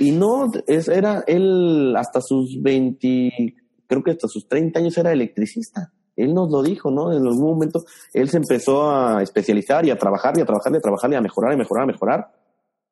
y 0.00 0.12
no, 0.12 0.50
es, 0.66 0.88
era 0.88 1.22
él 1.26 1.94
hasta 1.94 2.22
sus 2.22 2.60
20, 2.62 3.54
creo 3.86 4.02
que 4.02 4.12
hasta 4.12 4.28
sus 4.28 4.48
30 4.48 4.78
años 4.78 4.96
era 4.96 5.12
electricista. 5.12 5.92
Él 6.16 6.32
nos 6.32 6.50
lo 6.50 6.62
dijo, 6.62 6.90
¿no? 6.90 7.12
En 7.12 7.18
algún 7.18 7.50
momento 7.50 7.84
él 8.14 8.30
se 8.30 8.38
empezó 8.38 8.90
a 8.90 9.22
especializar 9.22 9.84
y 9.84 9.90
a 9.90 9.98
trabajar 9.98 10.38
y 10.38 10.40
a 10.40 10.46
trabajar 10.46 10.72
y 10.72 10.76
a 10.76 10.80
trabajar 10.80 11.12
y 11.12 11.16
a 11.16 11.20
mejorar 11.20 11.52
y 11.52 11.58
mejorar, 11.58 11.84
a 11.84 11.86
mejorar. 11.86 12.32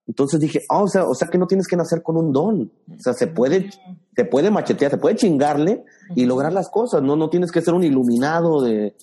Entonces 0.06 0.38
dije, 0.38 0.60
ah, 0.68 0.82
o 0.82 0.86
sea, 0.86 1.06
o 1.06 1.14
sea 1.14 1.28
que 1.28 1.38
no 1.38 1.46
tienes 1.46 1.66
que 1.66 1.76
nacer 1.76 2.02
con 2.02 2.18
un 2.18 2.30
don. 2.30 2.70
O 2.94 2.98
sea, 2.98 3.14
se 3.14 3.26
puede, 3.26 3.70
se 4.14 4.24
puede 4.26 4.50
machetear, 4.50 4.90
se 4.90 4.98
puede 4.98 5.16
chingarle 5.16 5.84
y 6.14 6.26
lograr 6.26 6.52
las 6.52 6.68
cosas. 6.68 7.02
No, 7.02 7.16
no 7.16 7.30
tienes 7.30 7.50
que 7.50 7.62
ser 7.62 7.72
un 7.72 7.84
iluminado 7.84 8.60
de, 8.60 8.94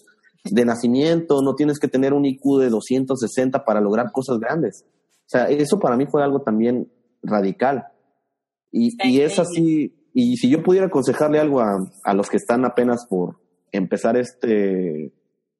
de 0.44 0.66
nacimiento, 0.66 1.42
no 1.42 1.56
tienes 1.56 1.80
que 1.80 1.88
tener 1.88 2.14
un 2.14 2.26
IQ 2.26 2.60
de 2.60 2.70
260 2.70 3.66
para 3.66 3.82
lograr 3.82 4.12
cosas 4.12 4.38
grandes. 4.38 4.86
O 5.22 5.30
sea, 5.30 5.50
eso 5.50 5.80
para 5.80 5.98
mí 5.98 6.06
fue 6.06 6.24
algo 6.24 6.42
también 6.42 6.88
radical. 7.24 7.88
Y, 8.78 9.22
es 9.22 9.40
así, 9.40 9.96
y 10.14 10.36
si 10.36 10.50
yo 10.50 10.62
pudiera 10.62 10.88
aconsejarle 10.88 11.40
algo 11.40 11.62
a, 11.62 11.78
a, 12.04 12.14
los 12.14 12.30
que 12.30 12.36
están 12.36 12.66
apenas 12.66 13.06
por 13.08 13.38
empezar 13.72 14.18
este, 14.18 15.14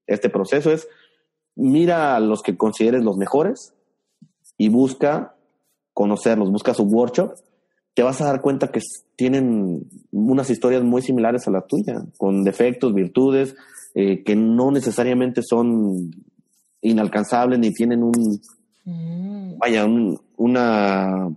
este 0.06 0.30
proceso 0.30 0.70
es, 0.70 0.86
mira 1.56 2.18
a 2.18 2.20
los 2.20 2.42
que 2.42 2.58
consideres 2.58 3.06
los 3.06 3.16
mejores 3.16 3.74
y 4.58 4.68
busca 4.68 5.38
conocerlos, 5.94 6.52
busca 6.52 6.74
su 6.74 6.84
workshop, 6.84 7.36
te 7.94 8.04
vas 8.04 8.20
a 8.20 8.26
dar 8.26 8.42
cuenta 8.42 8.68
que 8.68 8.82
tienen 9.16 9.88
unas 10.12 10.50
historias 10.50 10.84
muy 10.84 11.02
similares 11.02 11.48
a 11.48 11.52
la 11.52 11.62
tuya, 11.62 12.04
con 12.18 12.44
defectos, 12.44 12.94
virtudes, 12.94 13.56
eh, 13.94 14.26
que 14.26 14.36
no 14.36 14.72
necesariamente 14.72 15.42
son 15.42 16.12
inalcanzables 16.82 17.60
ni 17.60 17.72
tienen 17.72 18.04
un, 18.04 18.42
mm. 18.84 19.58
vaya, 19.58 19.86
una 20.36 21.30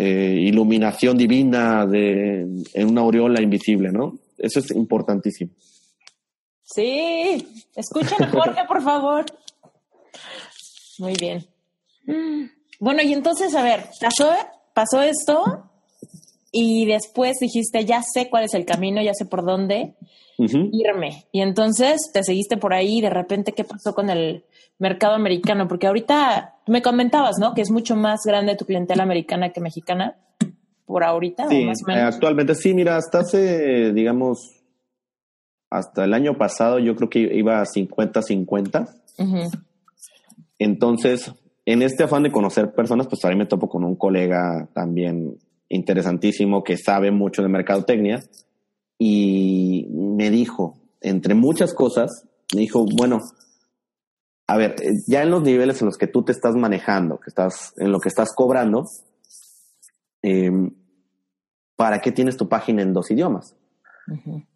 eh, 0.00 0.38
iluminación 0.42 1.18
divina 1.18 1.84
de, 1.84 2.46
en 2.72 2.88
una 2.88 3.00
aureola 3.00 3.42
invisible, 3.42 3.90
¿no? 3.90 4.16
Eso 4.38 4.60
es 4.60 4.70
importantísimo. 4.70 5.50
Sí, 6.62 7.44
escuchen 7.74 8.22
a 8.22 8.28
Jorge, 8.30 8.60
por 8.68 8.80
favor. 8.80 9.26
Muy 11.00 11.14
bien. 11.14 11.44
Bueno, 12.78 13.02
y 13.02 13.12
entonces, 13.12 13.56
a 13.56 13.64
ver, 13.64 13.86
pasó, 14.00 14.30
pasó 14.72 15.02
esto 15.02 15.68
y 16.52 16.86
después 16.86 17.38
dijiste, 17.40 17.84
ya 17.84 18.00
sé 18.02 18.30
cuál 18.30 18.44
es 18.44 18.54
el 18.54 18.64
camino, 18.64 19.02
ya 19.02 19.14
sé 19.14 19.24
por 19.24 19.44
dónde 19.44 19.96
irme. 20.38 21.26
Y 21.32 21.40
entonces 21.40 21.96
te 22.12 22.22
seguiste 22.22 22.56
por 22.56 22.72
ahí 22.72 22.98
y 22.98 23.00
de 23.00 23.10
repente, 23.10 23.50
¿qué 23.50 23.64
pasó 23.64 23.94
con 23.94 24.10
el 24.10 24.44
mercado 24.78 25.14
americano? 25.14 25.68
Porque 25.68 25.86
ahorita 25.86 26.56
me 26.66 26.82
comentabas, 26.82 27.38
¿no? 27.38 27.54
Que 27.54 27.62
es 27.62 27.70
mucho 27.70 27.96
más 27.96 28.20
grande 28.24 28.56
tu 28.56 28.64
clientela 28.64 29.02
americana 29.02 29.50
que 29.50 29.60
mexicana. 29.60 30.16
Por 30.86 31.04
ahorita, 31.04 31.48
sí, 31.48 31.66
más 31.66 31.82
o 31.84 31.86
menos. 31.86 32.14
actualmente 32.14 32.54
sí, 32.54 32.72
mira, 32.72 32.96
hasta 32.96 33.18
hace, 33.18 33.92
digamos, 33.92 34.62
hasta 35.68 36.04
el 36.04 36.14
año 36.14 36.38
pasado 36.38 36.78
yo 36.78 36.96
creo 36.96 37.10
que 37.10 37.18
iba 37.20 37.60
a 37.60 37.64
50-50. 37.64 38.88
Entonces, 40.58 41.30
en 41.66 41.82
este 41.82 42.04
afán 42.04 42.22
de 42.22 42.32
conocer 42.32 42.72
personas, 42.72 43.06
pues 43.06 43.22
ahí 43.24 43.36
me 43.36 43.44
topo 43.44 43.68
con 43.68 43.84
un 43.84 43.96
colega 43.96 44.66
también 44.72 45.36
interesantísimo 45.68 46.64
que 46.64 46.78
sabe 46.78 47.10
mucho 47.10 47.42
de 47.42 47.48
mercadotecnia 47.48 48.22
y 48.98 49.86
me 49.90 50.30
dijo, 50.30 50.78
entre 51.00 51.34
muchas 51.34 51.74
cosas, 51.74 52.26
me 52.54 52.62
dijo, 52.62 52.86
bueno, 52.96 53.20
a 54.50 54.56
ver, 54.56 54.76
ya 55.06 55.22
en 55.22 55.30
los 55.30 55.42
niveles 55.42 55.80
en 55.82 55.86
los 55.86 55.98
que 55.98 56.06
tú 56.06 56.24
te 56.24 56.32
estás 56.32 56.54
manejando, 56.54 57.20
que 57.20 57.28
estás, 57.28 57.74
en 57.76 57.92
lo 57.92 58.00
que 58.00 58.08
estás 58.08 58.34
cobrando, 58.34 58.86
em, 60.22 60.74
¿para 61.76 62.00
qué 62.00 62.12
tienes 62.12 62.38
tu 62.38 62.48
página 62.48 62.80
en 62.80 62.94
dos 62.94 63.10
idiomas? 63.10 63.54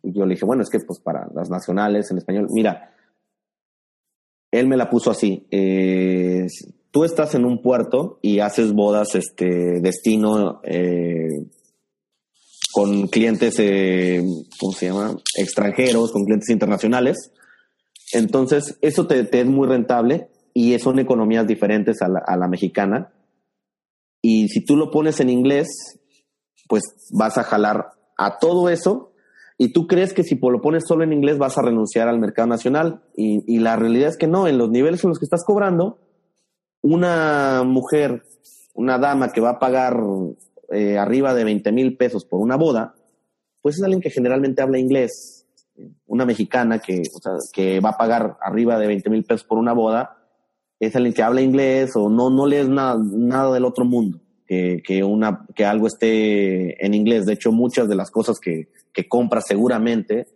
Y 0.03 0.15
yo 0.15 0.25
le 0.25 0.35
dije, 0.35 0.47
bueno, 0.47 0.63
es 0.63 0.71
que 0.71 0.79
pues 0.81 0.99
para 0.99 1.29
las 1.35 1.51
nacionales 1.51 2.11
en 2.11 2.17
español, 2.17 2.47
mira, 2.51 2.95
él 4.51 4.67
me 4.67 4.79
la 4.79 4.89
puso 4.89 5.11
así, 5.11 5.47
eh, 5.51 6.47
tú 6.91 7.05
estás 7.05 7.35
en 7.35 7.45
un 7.45 7.61
puerto 7.61 8.19
y 8.23 8.39
haces 8.39 8.73
bodas, 8.73 9.15
este, 9.15 9.83
destino, 9.83 10.63
eh, 10.65 11.49
con 12.73 13.09
clientes, 13.09 13.57
eh, 13.59 14.25
¿cómo 14.59 14.73
se 14.73 14.87
llama? 14.87 15.19
Extranjeros, 15.37 16.13
con 16.13 16.25
clientes 16.25 16.49
internacionales. 16.49 17.31
Entonces, 18.13 18.79
eso 18.83 19.07
te, 19.07 19.29
es 19.31 19.47
muy 19.47 19.67
rentable 19.67 20.29
y 20.55 20.79
son 20.79 20.99
economías 20.99 21.47
diferentes 21.47 22.03
a 22.03 22.09
la, 22.09 22.23
a 22.27 22.37
la, 22.37 22.49
mexicana. 22.49 23.13
Y 24.21 24.49
si 24.49 24.65
tú 24.65 24.77
lo 24.77 24.91
pones 24.91 25.21
en 25.21 25.31
inglés, 25.31 25.69
pues 26.69 26.83
vas 27.11 27.39
a 27.39 27.43
jalar 27.43 27.93
a 28.17 28.39
todo 28.39 28.69
eso 28.69 29.13
y 29.59 29.73
tú 29.73 29.87
crees 29.87 30.13
que 30.13 30.25
si 30.25 30.37
lo 30.37 30.61
pones 30.61 30.85
solo 30.89 31.05
en 31.05 31.13
inglés 31.13 31.39
vas 31.39 31.57
a 31.57 31.63
renunciar 31.63 32.09
al 32.09 32.19
mercado 32.19 32.49
nacional. 32.49 33.03
Y, 33.17 33.59
la 33.61 33.77
realidad 33.77 34.09
es 34.09 34.17
que 34.17 34.27
no, 34.27 34.49
en 34.49 34.59
los 34.59 34.71
niveles 34.71 35.05
en 35.05 35.11
los 35.11 35.21
que 35.21 35.25
estás 35.25 35.45
cobrando, 35.45 36.01
una 36.81 37.63
mujer, 37.65 38.25
una 38.75 38.99
dama 38.99 39.33
que 39.33 39.41
va 39.41 39.51
a 39.51 39.59
pagar 39.61 40.01
eh, 40.73 40.99
arriba 40.99 41.33
de 41.35 41.45
20 41.45 41.71
mil 41.71 41.97
pesos 41.97 42.25
por 42.25 42.41
una 42.41 42.57
boda, 42.57 42.97
pues 43.61 43.77
es 43.77 43.85
alguien 43.85 44.01
que 44.01 44.11
generalmente 44.11 44.63
habla 44.63 44.81
inglés. 44.81 45.42
Una 46.07 46.25
mexicana 46.25 46.79
que, 46.79 47.03
o 47.15 47.21
sea, 47.21 47.33
que 47.53 47.81
va 47.81 47.91
a 47.91 47.99
pagar 47.99 48.37
arriba 48.41 48.79
de 48.79 48.87
20 48.87 49.11
mil 49.11 49.25
pesos 49.25 49.45
por 49.45 49.59
una 49.59 49.73
boda, 49.73 50.19
es 50.79 50.97
alguien 50.97 51.15
que 51.15 51.23
habla 51.23 51.43
inglés 51.43 51.93
o 51.95 52.09
no, 52.09 52.31
no 52.31 52.47
lees 52.47 52.69
nada, 52.69 52.99
nada 53.01 53.55
del 53.55 53.65
otro 53.65 53.85
mundo, 53.85 54.21
que, 54.47 54.83
que, 54.85 55.05
una, 55.05 55.47
que 55.55 55.65
algo 55.65 55.87
esté 55.87 56.85
en 56.85 56.95
inglés. 56.95 57.27
De 57.27 57.35
hecho, 57.35 57.53
muchas 57.53 57.89
de 57.89 57.95
las 57.95 58.11
cosas 58.11 58.39
que, 58.41 58.69
que 58.93 59.09
compra 59.09 59.41
seguramente 59.41 60.27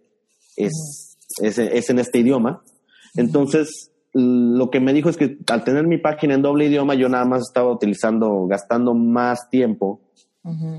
es, 0.56 1.18
es, 1.42 1.58
es 1.58 1.90
en 1.90 1.98
este 1.98 2.20
idioma. 2.20 2.62
Entonces, 3.16 3.90
lo 4.12 4.70
que 4.70 4.80
me 4.80 4.92
dijo 4.92 5.10
es 5.10 5.16
que 5.16 5.38
al 5.48 5.64
tener 5.64 5.86
mi 5.86 5.98
página 5.98 6.34
en 6.34 6.42
doble 6.42 6.66
idioma, 6.66 6.94
yo 6.94 7.08
nada 7.08 7.24
más 7.24 7.42
estaba 7.42 7.70
utilizando, 7.70 8.46
gastando 8.46 8.94
más 8.94 9.50
tiempo 9.50 10.00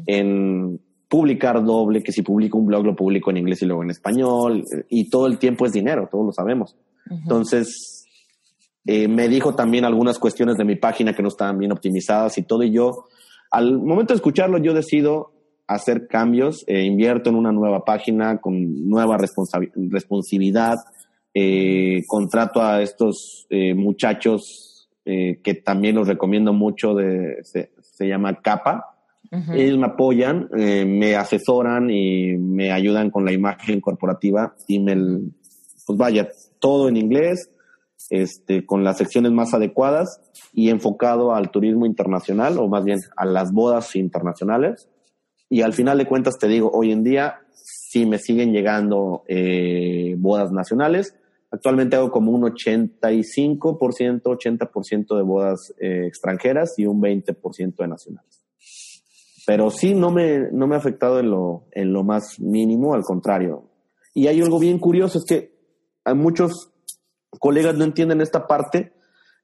en 0.05 0.79
publicar 1.07 1.63
doble, 1.63 2.03
que 2.03 2.11
si 2.11 2.21
publico 2.21 2.57
un 2.57 2.65
blog 2.65 2.85
lo 2.85 2.95
publico 2.95 3.29
en 3.29 3.37
inglés 3.37 3.61
y 3.61 3.65
luego 3.65 3.83
en 3.83 3.91
español, 3.91 4.63
y 4.89 5.09
todo 5.09 5.27
el 5.27 5.37
tiempo 5.37 5.65
es 5.65 5.71
dinero, 5.71 6.07
todos 6.11 6.25
lo 6.25 6.31
sabemos. 6.31 6.75
Entonces, 7.09 8.05
eh, 8.85 9.07
me 9.07 9.27
dijo 9.27 9.55
también 9.55 9.85
algunas 9.85 10.19
cuestiones 10.19 10.57
de 10.57 10.65
mi 10.65 10.75
página 10.75 11.13
que 11.13 11.21
no 11.21 11.29
estaban 11.29 11.57
bien 11.57 11.71
optimizadas 11.71 12.37
y 12.37 12.43
todo, 12.43 12.63
y 12.63 12.71
yo, 12.71 13.05
al 13.51 13.77
momento 13.77 14.13
de 14.13 14.17
escucharlo, 14.17 14.57
yo 14.57 14.73
decido 14.73 15.31
hacer 15.67 16.07
cambios, 16.07 16.63
eh, 16.67 16.83
invierto 16.83 17.29
en 17.29 17.35
una 17.35 17.51
nueva 17.51 17.83
página 17.83 18.39
con 18.39 18.87
nueva 18.89 19.17
responsabilidad, 19.17 20.77
eh, 21.33 22.03
contrato 22.07 22.61
a 22.61 22.81
estos 22.81 23.45
eh, 23.49 23.75
muchachos 23.75 24.73
que 25.09 25.53
también 25.63 25.95
los 25.95 26.05
recomiendo 26.05 26.51
mucho, 26.51 26.93
de, 26.93 27.37
se, 27.41 28.07
llama 28.07 28.41
Capa. 28.41 28.96
Ellos 29.31 29.77
me 29.77 29.87
apoyan, 29.87 30.49
me 30.51 31.15
asesoran 31.15 31.89
y 31.89 32.37
me 32.37 32.71
ayudan 32.71 33.11
con 33.11 33.25
la 33.25 33.33
imagen 33.33 33.81
corporativa 33.81 34.55
y 34.67 34.79
me, 34.79 34.95
pues 35.85 35.97
vaya, 35.97 36.29
todo 36.59 36.87
en 36.87 36.97
inglés, 36.97 37.51
este, 38.09 38.65
con 38.65 38.83
las 38.83 38.97
secciones 38.97 39.31
más 39.31 39.53
adecuadas 39.53 40.21
y 40.53 40.69
enfocado 40.69 41.33
al 41.33 41.51
turismo 41.51 41.85
internacional 41.85 42.57
o 42.57 42.67
más 42.67 42.85
bien 42.85 42.99
a 43.17 43.25
las 43.25 43.51
bodas 43.51 43.95
internacionales. 43.95 44.87
Y 45.49 45.61
al 45.61 45.73
final 45.73 45.97
de 45.97 46.05
cuentas 46.05 46.37
te 46.37 46.47
digo, 46.47 46.71
hoy 46.73 46.91
en 46.91 47.03
día 47.03 47.39
sí 47.53 48.05
me 48.05 48.19
siguen 48.19 48.53
llegando 48.53 49.23
bodas 50.17 50.51
nacionales, 50.51 51.15
Actualmente 51.49 51.95
hago 51.95 52.11
como 52.11 52.31
un 52.31 52.41
85%, 52.41 54.21
80% 54.21 55.15
de 55.15 55.21
bodas 55.23 55.73
eh, 55.79 56.03
extranjeras 56.05 56.77
y 56.77 56.85
un 56.85 57.01
20% 57.01 57.75
de 57.77 57.87
nacionales. 57.87 58.46
Pero 59.47 59.71
sí 59.71 59.95
no 59.95 60.11
me, 60.11 60.51
no 60.51 60.67
me 60.67 60.75
ha 60.75 60.79
afectado 60.79 61.21
en 61.21 61.31
lo, 61.31 61.67
en 61.71 61.93
lo 61.93 62.03
más 62.03 62.37
mínimo, 62.37 62.93
al 62.93 63.03
contrario. 63.03 63.63
Y 64.13 64.27
hay 64.27 64.41
algo 64.41 64.59
bien 64.59 64.77
curioso, 64.77 65.19
es 65.19 65.23
que 65.23 65.53
hay 66.03 66.15
muchos 66.15 66.73
colegas 67.39 67.77
no 67.77 67.85
entienden 67.85 68.19
esta 68.19 68.45
parte 68.45 68.91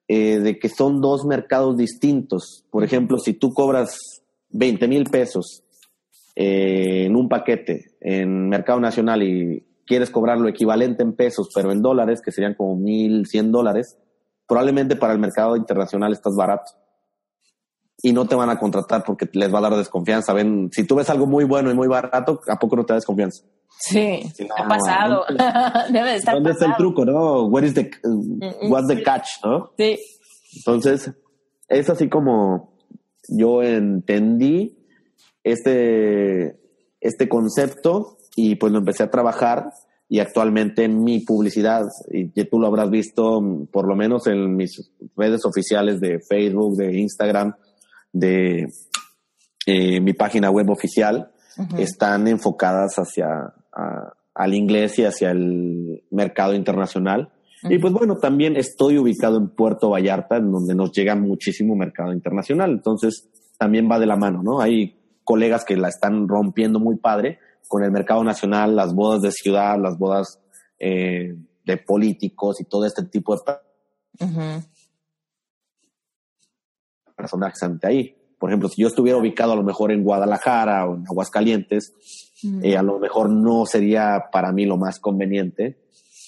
eh, 0.10 0.40
de 0.40 0.60
que 0.60 0.68
son 0.68 1.00
dos 1.00 1.24
mercados 1.24 1.78
distintos. 1.78 2.66
Por 2.70 2.84
ejemplo, 2.84 3.18
si 3.18 3.34
tú 3.34 3.54
cobras 3.54 3.98
20 4.50 4.90
mil 4.90 5.06
pesos 5.06 5.64
eh, 6.36 7.06
en 7.06 7.16
un 7.16 7.30
paquete 7.30 7.96
en 8.02 8.50
mercado 8.50 8.82
nacional 8.82 9.24
y 9.24 9.66
quieres 9.86 10.10
cobrar 10.10 10.38
lo 10.38 10.50
equivalente 10.50 11.02
en 11.02 11.16
pesos, 11.16 11.48
pero 11.56 11.72
en 11.72 11.82
dólares, 11.82 12.22
que 12.22 12.34
serían 12.34 12.56
como 12.56 12.76
mil 12.76 13.26
cien 13.26 13.54
dólares, 13.54 13.98
probablemente 14.50 14.98
para 14.98 15.14
el 15.14 15.20
mercado 15.20 15.56
internacional 15.56 16.12
estás 16.12 16.36
barato. 16.36 16.74
Y 18.04 18.12
no 18.12 18.28
te 18.28 18.36
van 18.36 18.50
a 18.50 18.60
contratar 18.60 19.04
porque 19.04 19.30
les 19.32 19.52
va 19.52 19.60
a 19.60 19.62
dar 19.62 19.76
desconfianza. 19.76 20.34
Ven, 20.34 20.70
si 20.72 20.84
tú 20.84 20.96
ves 20.96 21.10
algo 21.10 21.26
muy 21.26 21.46
bueno 21.46 21.72
y 21.72 21.74
muy 21.74 21.88
barato, 21.88 22.42
¿a 22.48 22.60
poco 22.60 22.76
no 22.76 22.86
te 22.86 22.94
da 22.94 22.98
desconfianza? 22.98 23.44
Sí, 23.80 24.22
ha 24.58 24.68
pasado. 24.68 25.24
Debe 25.90 26.10
de 26.10 26.16
estar 26.18 26.36
¿Dónde 26.36 26.52
está 26.52 26.66
el 26.66 26.76
truco, 26.76 27.06
no? 27.06 27.46
Where 27.46 27.66
is 27.66 27.74
the, 27.74 27.90
what's 28.68 28.88
the 28.88 29.02
catch, 29.02 29.28
no? 29.44 29.72
Sí. 29.78 29.98
Entonces, 30.58 31.12
es 31.70 31.90
así 31.90 32.10
como 32.10 32.78
yo 33.30 33.64
entendí 33.64 34.78
este, 35.44 36.60
este 37.00 37.30
concepto 37.30 38.18
y 38.36 38.56
pues 38.56 38.72
lo 38.72 38.80
empecé 38.80 39.04
a 39.04 39.12
trabajar 39.12 39.72
y 40.10 40.20
actualmente 40.20 40.84
en 40.84 41.04
mi 41.04 41.22
publicidad, 41.22 41.88
y 42.12 42.28
tú 42.46 42.60
lo 42.60 42.68
habrás 42.68 42.92
visto 42.92 43.42
por 43.72 43.88
lo 43.88 43.96
menos 43.96 44.28
en 44.28 44.56
mis 44.56 44.92
redes 45.16 45.44
oficiales 45.44 46.00
de 46.00 46.20
Facebook, 46.20 46.76
de 46.76 47.00
Instagram, 47.00 47.56
de 48.14 48.70
eh, 49.66 50.00
mi 50.00 50.14
página 50.14 50.50
web 50.50 50.70
oficial, 50.70 51.32
están 51.78 52.28
enfocadas 52.28 52.96
hacia 52.96 53.54
al 54.34 54.54
inglés 54.56 54.98
y 54.98 55.06
hacia 55.06 55.32
el 55.32 56.04
mercado 56.10 56.56
internacional. 56.56 57.32
Y 57.70 57.78
pues 57.78 57.94
bueno, 57.94 58.18
también 58.18 58.58
estoy 58.58 58.98
ubicado 58.98 59.38
en 59.38 59.50
Puerto 59.50 59.90
Vallarta, 59.90 60.38
en 60.38 60.52
donde 60.52 60.76
nos 60.76 60.92
llega 60.92 61.16
muchísimo 61.16 61.76
mercado 61.76 62.12
internacional. 62.12 62.72
Entonces, 62.72 63.30
también 63.58 63.90
va 63.90 64.00
de 64.00 64.06
la 64.06 64.18
mano, 64.18 64.44
¿no? 64.44 64.60
Hay 64.60 64.98
colegas 65.24 65.64
que 65.64 65.78
la 65.78 65.88
están 65.88 66.28
rompiendo 66.28 66.80
muy 66.80 66.98
padre 66.98 67.40
con 67.68 67.84
el 67.84 67.92
mercado 67.92 68.24
nacional, 68.24 68.76
las 68.76 68.94
bodas 68.94 69.22
de 69.22 69.32
ciudad, 69.32 69.80
las 69.80 69.98
bodas 69.98 70.40
eh, 70.78 71.36
de 71.64 71.78
políticos 71.78 72.60
y 72.60 72.66
todo 72.66 72.86
este 72.86 73.04
tipo 73.04 73.36
de 73.36 73.42
personajes 77.24 77.64
ante 77.64 77.88
ahí. 77.88 78.16
Por 78.38 78.50
ejemplo, 78.50 78.68
si 78.68 78.82
yo 78.82 78.90
estuviera 78.90 79.18
ubicado 79.18 79.54
a 79.54 79.56
lo 79.56 79.64
mejor 79.64 79.94
en 79.94 80.04
Guadalajara 80.04 80.86
o 80.86 80.96
en 80.96 81.06
Aguascalientes, 81.08 81.94
eh, 82.62 82.76
a 82.76 82.84
lo 82.84 83.00
mejor 83.00 83.30
no 83.30 83.66
sería 83.66 84.26
para 84.34 84.52
mí 84.52 84.66
lo 84.66 84.76
más 84.76 85.00
conveniente 85.00 85.78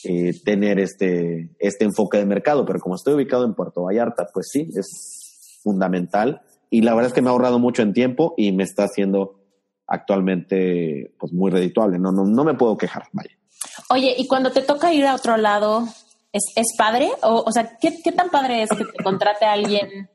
eh, 0.05 0.31
tener 0.45 0.79
este, 0.79 1.49
este 1.59 1.83
enfoque 1.83 2.17
de 2.17 2.25
mercado, 2.25 2.65
pero 2.65 2.79
como 2.79 2.95
estoy 2.95 3.15
ubicado 3.15 3.43
en 3.43 3.53
Puerto 3.53 3.83
Vallarta, 3.83 4.29
pues 4.33 4.47
sí, 4.49 4.69
es 4.77 5.59
fundamental. 5.61 6.41
Y 6.69 6.81
la 6.81 6.93
verdad 6.93 7.09
es 7.09 7.13
que 7.13 7.21
me 7.21 7.27
ha 7.27 7.31
ahorrado 7.31 7.59
mucho 7.59 7.81
en 7.81 7.91
tiempo 7.91 8.33
y 8.37 8.53
me 8.53 8.63
está 8.63 8.83
haciendo 8.85 9.41
actualmente 9.85 11.13
pues 11.19 11.33
muy 11.33 11.51
redituable. 11.51 11.99
No, 11.99 12.13
no, 12.13 12.23
no 12.23 12.43
me 12.45 12.53
puedo 12.53 12.77
quejar, 12.77 13.07
vaya. 13.11 13.31
Oye, 13.89 14.15
y 14.17 14.25
cuando 14.25 14.51
te 14.51 14.61
toca 14.61 14.93
ir 14.93 15.05
a 15.05 15.15
otro 15.15 15.35
lado, 15.35 15.85
¿es, 16.31 16.43
es 16.55 16.67
padre? 16.77 17.09
O, 17.23 17.43
o 17.45 17.51
sea, 17.51 17.77
¿qué, 17.81 17.99
¿qué 18.01 18.13
tan 18.13 18.29
padre 18.29 18.63
es 18.63 18.69
que 18.69 18.85
te 18.85 19.03
contrate 19.03 19.43
a 19.43 19.51
alguien 19.51 20.09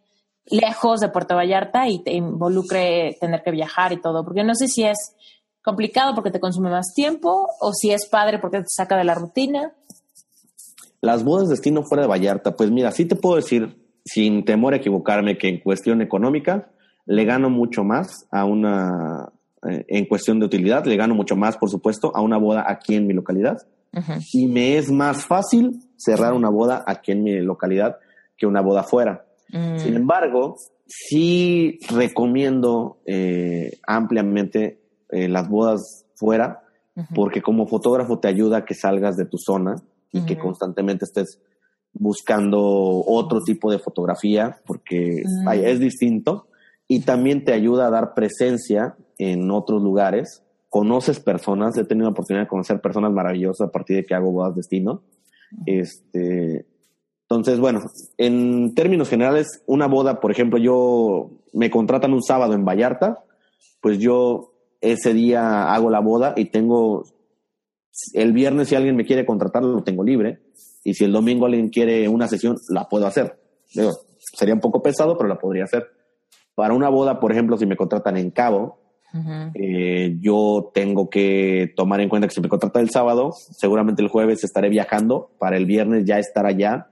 lejos 0.50 1.00
de 1.00 1.08
Puerto 1.08 1.34
Vallarta 1.34 1.88
y 1.88 2.02
te 2.02 2.12
involucre 2.12 3.16
tener 3.20 3.42
que 3.42 3.50
viajar 3.50 3.92
y 3.92 4.00
todo? 4.00 4.24
Porque 4.24 4.44
no 4.44 4.54
sé 4.54 4.68
si 4.68 4.84
es 4.84 5.14
complicado 5.62 6.14
porque 6.14 6.30
te 6.30 6.40
consume 6.40 6.70
más 6.70 6.92
tiempo 6.94 7.48
o 7.60 7.72
si 7.72 7.90
es 7.90 8.08
padre 8.08 8.38
porque 8.38 8.58
te 8.58 8.68
saca 8.68 8.96
de 8.96 9.04
la 9.04 9.14
rutina. 9.14 9.72
Las 11.00 11.24
bodas 11.24 11.48
de 11.48 11.54
destino 11.54 11.82
fuera 11.82 12.02
de 12.02 12.08
Vallarta, 12.08 12.56
pues 12.56 12.70
mira, 12.70 12.90
sí 12.92 13.06
te 13.06 13.16
puedo 13.16 13.36
decir, 13.36 13.78
sin 14.04 14.44
temor 14.44 14.74
a 14.74 14.76
equivocarme, 14.76 15.38
que 15.38 15.48
en 15.48 15.60
cuestión 15.60 16.02
económica 16.02 16.70
le 17.06 17.24
gano 17.24 17.48
mucho 17.48 17.84
más 17.84 18.26
a 18.30 18.44
una, 18.44 19.32
eh, 19.68 19.84
en 19.88 20.06
cuestión 20.06 20.38
de 20.38 20.46
utilidad, 20.46 20.84
le 20.84 20.96
gano 20.96 21.14
mucho 21.14 21.36
más, 21.36 21.56
por 21.56 21.70
supuesto, 21.70 22.12
a 22.14 22.20
una 22.20 22.38
boda 22.38 22.64
aquí 22.66 22.94
en 22.94 23.06
mi 23.06 23.14
localidad. 23.14 23.58
Y 24.32 24.46
me 24.46 24.78
es 24.78 24.88
más 24.88 25.26
fácil 25.26 25.80
cerrar 25.96 26.32
una 26.32 26.48
boda 26.48 26.84
aquí 26.86 27.10
en 27.10 27.24
mi 27.24 27.40
localidad 27.40 27.96
que 28.36 28.46
una 28.46 28.60
boda 28.60 28.84
fuera. 28.84 29.26
Mm. 29.52 29.78
Sin 29.78 29.94
embargo, 29.96 30.56
sí 30.86 31.78
recomiendo 31.90 32.98
eh, 33.06 33.78
ampliamente 33.86 34.80
eh, 35.10 35.28
las 35.28 35.48
bodas 35.48 36.06
fuera, 36.14 36.62
porque 37.14 37.40
como 37.40 37.66
fotógrafo 37.66 38.18
te 38.18 38.28
ayuda 38.28 38.58
a 38.58 38.64
que 38.66 38.74
salgas 38.74 39.16
de 39.16 39.24
tu 39.24 39.38
zona 39.38 39.76
y 40.12 40.26
que 40.26 40.36
constantemente 40.36 41.04
estés 41.06 41.40
buscando 41.92 42.60
otro 43.06 43.40
tipo 43.42 43.70
de 43.72 43.78
fotografía, 43.78 44.58
porque 44.66 45.22
Mm. 45.24 45.44
vaya, 45.44 45.68
es 45.68 45.80
distinto. 45.80 46.46
Y 46.88 47.00
también 47.00 47.44
te 47.44 47.52
ayuda 47.52 47.86
a 47.86 47.90
dar 47.90 48.14
presencia 48.14 48.96
en 49.18 49.50
otros 49.50 49.80
lugares. 49.82 50.42
Conoces 50.68 51.20
personas, 51.20 51.76
he 51.78 51.84
tenido 51.84 52.06
la 52.06 52.12
oportunidad 52.12 52.44
de 52.44 52.48
conocer 52.48 52.80
personas 52.80 53.12
maravillosas 53.12 53.68
a 53.68 53.72
partir 53.72 53.96
de 53.96 54.04
que 54.04 54.14
hago 54.14 54.32
bodas 54.32 54.54
destino. 54.56 55.02
Este, 55.66 56.66
entonces, 57.30 57.60
bueno, 57.60 57.80
en 58.18 58.74
términos 58.74 59.08
generales, 59.08 59.62
una 59.66 59.86
boda, 59.86 60.18
por 60.18 60.32
ejemplo, 60.32 60.58
yo 60.58 61.30
me 61.52 61.70
contratan 61.70 62.12
un 62.12 62.24
sábado 62.24 62.54
en 62.54 62.64
Vallarta, 62.64 63.22
pues 63.80 64.00
yo 64.00 64.52
ese 64.80 65.14
día 65.14 65.72
hago 65.72 65.90
la 65.90 66.00
boda 66.00 66.34
y 66.36 66.46
tengo 66.46 67.04
el 68.14 68.32
viernes 68.32 68.66
si 68.68 68.74
alguien 68.74 68.96
me 68.96 69.04
quiere 69.04 69.26
contratar 69.26 69.62
lo 69.62 69.84
tengo 69.84 70.02
libre 70.02 70.40
y 70.82 70.94
si 70.94 71.04
el 71.04 71.12
domingo 71.12 71.46
alguien 71.46 71.68
quiere 71.68 72.08
una 72.08 72.26
sesión 72.26 72.56
la 72.68 72.88
puedo 72.88 73.06
hacer. 73.06 73.38
Digo, 73.72 73.92
sería 74.18 74.54
un 74.54 74.60
poco 74.60 74.82
pesado, 74.82 75.16
pero 75.16 75.28
la 75.28 75.38
podría 75.38 75.64
hacer. 75.64 75.86
Para 76.56 76.74
una 76.74 76.88
boda, 76.88 77.20
por 77.20 77.30
ejemplo, 77.30 77.56
si 77.56 77.64
me 77.64 77.76
contratan 77.76 78.16
en 78.16 78.32
Cabo, 78.32 78.80
eh, 79.54 80.16
yo 80.20 80.72
tengo 80.74 81.08
que 81.08 81.72
tomar 81.76 82.00
en 82.00 82.08
cuenta 82.08 82.26
que 82.26 82.34
si 82.34 82.40
me 82.40 82.48
contratan 82.48 82.82
el 82.82 82.90
sábado, 82.90 83.32
seguramente 83.32 84.02
el 84.02 84.08
jueves 84.08 84.42
estaré 84.42 84.68
viajando 84.68 85.30
para 85.38 85.56
el 85.56 85.66
viernes 85.66 86.04
ya 86.04 86.18
estar 86.18 86.44
allá 86.44 86.89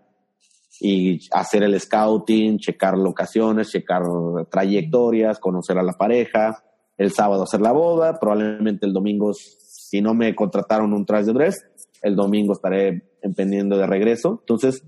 y 0.80 1.20
hacer 1.32 1.62
el 1.62 1.78
scouting, 1.78 2.58
checar 2.58 2.96
locaciones, 2.96 3.70
checar 3.70 4.02
trayectorias, 4.50 5.38
conocer 5.38 5.78
a 5.78 5.82
la 5.82 5.94
pareja, 5.94 6.62
el 6.96 7.12
sábado 7.12 7.44
hacer 7.44 7.60
la 7.60 7.72
boda, 7.72 8.18
probablemente 8.18 8.86
el 8.86 8.92
domingo, 8.92 9.32
si 9.34 10.00
no 10.00 10.14
me 10.14 10.34
contrataron 10.34 10.92
un 10.92 11.06
traje 11.06 11.26
de 11.26 11.32
dress, 11.32 11.64
el 12.02 12.14
domingo 12.16 12.52
estaré 12.52 13.10
empendiendo 13.22 13.76
de 13.76 13.86
regreso. 13.86 14.38
Entonces, 14.40 14.84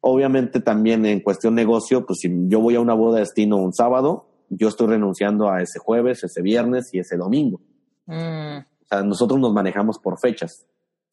obviamente 0.00 0.60
también 0.60 1.04
en 1.04 1.20
cuestión 1.20 1.54
negocio, 1.54 2.06
pues 2.06 2.20
si 2.20 2.30
yo 2.48 2.60
voy 2.60 2.76
a 2.76 2.80
una 2.80 2.94
boda 2.94 3.16
de 3.16 3.20
destino 3.20 3.56
un 3.56 3.72
sábado, 3.72 4.28
yo 4.48 4.68
estoy 4.68 4.88
renunciando 4.88 5.50
a 5.50 5.62
ese 5.62 5.78
jueves, 5.78 6.22
ese 6.24 6.42
viernes 6.42 6.90
y 6.92 7.00
ese 7.00 7.16
domingo. 7.16 7.60
Mm. 8.06 8.58
O 8.58 8.88
sea, 8.88 9.02
nosotros 9.02 9.40
nos 9.40 9.52
manejamos 9.52 9.98
por 9.98 10.18
fechas, 10.20 10.64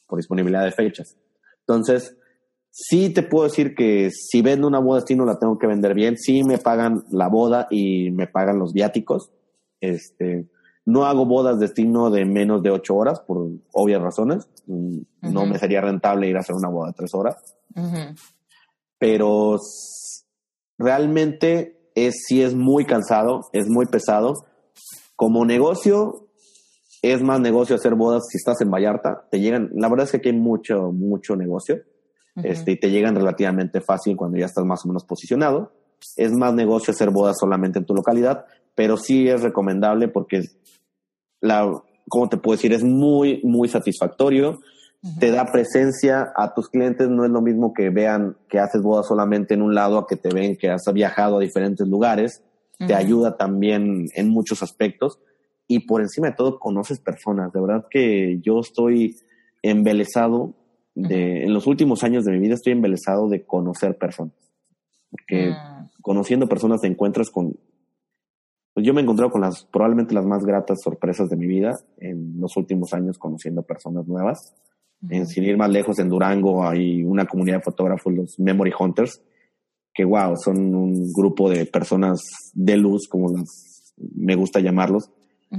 por 0.08 0.18
disponibilidad 0.18 0.64
de 0.64 0.72
fechas. 0.72 1.18
Entonces, 1.62 2.16
sí 2.76 3.14
te 3.14 3.22
puedo 3.22 3.44
decir 3.44 3.76
que 3.76 4.10
si 4.12 4.42
vendo 4.42 4.68
una 4.68 4.80
boda 4.80 5.00
destino 5.00 5.26
la 5.26 5.38
tengo 5.38 5.60
que 5.60 5.68
vender 5.68 5.94
bien. 5.94 6.18
Sí 6.18 6.44
me 6.44 6.58
pagan 6.58 7.04
la 7.12 7.28
boda 7.28 7.68
y 7.70 8.10
me 8.12 8.28
pagan 8.28 8.58
los 8.58 8.74
viáticos. 8.74 9.32
Este, 9.80 10.50
no 10.86 11.06
hago 11.06 11.26
bodas 11.26 11.60
destino 11.60 12.10
de 12.10 12.26
menos 12.26 12.64
de 12.64 12.72
ocho 12.72 12.96
horas 12.96 13.20
por 13.20 13.48
obvias 13.74 14.02
razones. 14.02 14.50
Mm, 14.66 15.02
No 15.22 15.46
me 15.46 15.60
sería 15.60 15.82
rentable 15.82 16.28
ir 16.28 16.36
a 16.36 16.40
hacer 16.40 16.56
una 16.56 16.70
boda 16.70 16.88
de 16.88 16.94
tres 16.94 17.14
horas 17.14 17.36
pero 19.00 19.58
realmente 20.78 21.92
es 21.96 22.24
sí 22.28 22.42
es 22.42 22.56
muy 22.56 22.86
cansado, 22.86 23.42
es 23.52 23.68
muy 23.70 23.86
pesado. 23.86 24.34
Como 25.16 25.46
negocio, 25.46 26.28
es 27.02 27.22
más 27.22 27.40
negocio 27.40 27.76
hacer 27.76 27.96
bodas 27.96 28.24
si 28.30 28.38
estás 28.38 28.62
en 28.62 28.72
Vallarta. 28.72 29.28
Te 29.30 29.40
llegan, 29.40 29.70
la 29.74 29.90
verdad 29.90 30.06
es 30.06 30.12
que 30.12 30.18
aquí 30.18 30.30
hay 30.30 30.38
mucho, 30.40 30.92
mucho 30.92 31.36
negocio. 31.36 31.82
Este, 32.36 32.72
y 32.72 32.80
te 32.80 32.90
llegan 32.90 33.16
relativamente 33.16 33.80
fácil 33.82 34.16
cuando 34.16 34.38
ya 34.38 34.46
estás 34.46 34.66
más 34.66 34.84
o 34.86 34.88
menos 34.88 35.04
posicionado. 35.04 35.72
Es 36.18 36.32
más 36.32 36.54
negocio 36.54 36.92
hacer 36.92 37.12
bodas 37.12 37.38
solamente 37.40 37.80
en 37.80 37.86
tu 37.86 37.94
localidad, 37.94 38.46
pero 38.76 38.98
sí 38.98 39.30
es 39.30 39.42
recomendable 39.42 40.08
porque 40.08 40.42
la, 41.42 41.72
¿cómo 42.10 42.30
te 42.30 42.38
puedo 42.38 42.56
decir? 42.56 42.74
Es 42.74 42.84
muy, 42.84 43.40
muy 43.44 43.68
satisfactorio. 43.68 44.60
Te 45.20 45.32
da 45.32 45.46
presencia 45.52 46.32
a 46.34 46.54
tus 46.54 46.70
clientes, 46.70 47.10
no 47.10 47.26
es 47.26 47.30
lo 47.30 47.42
mismo 47.42 47.74
que 47.74 47.90
vean 47.90 48.38
que 48.48 48.60
haces 48.60 48.82
bodas 48.82 49.06
solamente 49.06 49.54
en 49.54 49.62
un 49.62 49.76
lado 49.76 49.98
a 49.98 50.08
que 50.08 50.16
te 50.16 50.34
ven 50.34 50.56
que 50.56 50.70
has 50.70 50.82
viajado 50.94 51.38
a 51.38 51.42
diferentes 51.42 51.86
lugares, 51.86 52.42
te 52.78 52.96
ayuda 52.96 53.36
también 53.36 54.06
en 54.16 54.30
muchos 54.30 54.64
aspectos. 54.64 55.20
Y 55.68 55.88
por 55.88 56.02
encima 56.02 56.30
de 56.30 56.36
todo 56.36 56.58
conoces 56.58 57.00
personas, 57.00 57.52
de 57.52 57.60
verdad 57.60 57.86
que 57.90 58.40
yo 58.42 58.62
estoy 58.62 59.18
embelesado 59.62 60.54
de, 60.96 61.44
en 61.44 61.54
los 61.54 61.68
últimos 61.68 62.04
años 62.04 62.26
de 62.26 62.32
mi 62.32 62.40
vida 62.40 62.54
estoy 62.54 62.74
embelesado 62.74 63.28
de 63.30 63.46
conocer 63.46 63.98
personas, 63.98 64.34
porque 65.10 65.52
Mm. 65.52 65.90
conociendo 66.02 66.48
personas 66.48 66.82
te 66.82 66.88
encuentras 66.88 67.30
con, 67.30 67.56
pues 68.74 68.86
yo 68.86 68.94
me 68.94 69.02
he 69.02 69.04
encontrado 69.04 69.32
con 69.32 69.42
las, 69.42 69.66
probablemente 69.66 70.14
las 70.14 70.26
más 70.26 70.46
gratas 70.46 70.82
sorpresas 70.82 71.30
de 71.30 71.38
mi 71.38 71.48
vida 71.48 71.72
en 71.98 72.40
los 72.40 72.56
últimos 72.58 72.94
años 72.94 73.18
conociendo 73.18 73.64
personas 73.64 74.08
nuevas. 74.08 74.54
En, 75.10 75.28
sin 75.28 75.44
ir 75.44 75.58
más 75.58 75.70
lejos, 75.70 76.00
en 76.00 76.08
Durango 76.08 76.66
hay 76.66 77.04
una 77.04 77.26
comunidad 77.26 77.58
de 77.58 77.64
fotógrafos, 77.64 78.14
los 78.14 78.40
Memory 78.40 78.72
Hunters, 78.80 79.22
que 79.94 80.06
wow, 80.06 80.38
son 80.38 80.74
un 80.74 81.12
grupo 81.12 81.50
de 81.50 81.66
personas 81.66 82.22
de 82.54 82.78
luz, 82.78 83.08
como 83.10 83.30
las, 83.30 83.94
me 83.98 84.36
gusta 84.36 84.62
llamarlos, 84.62 85.12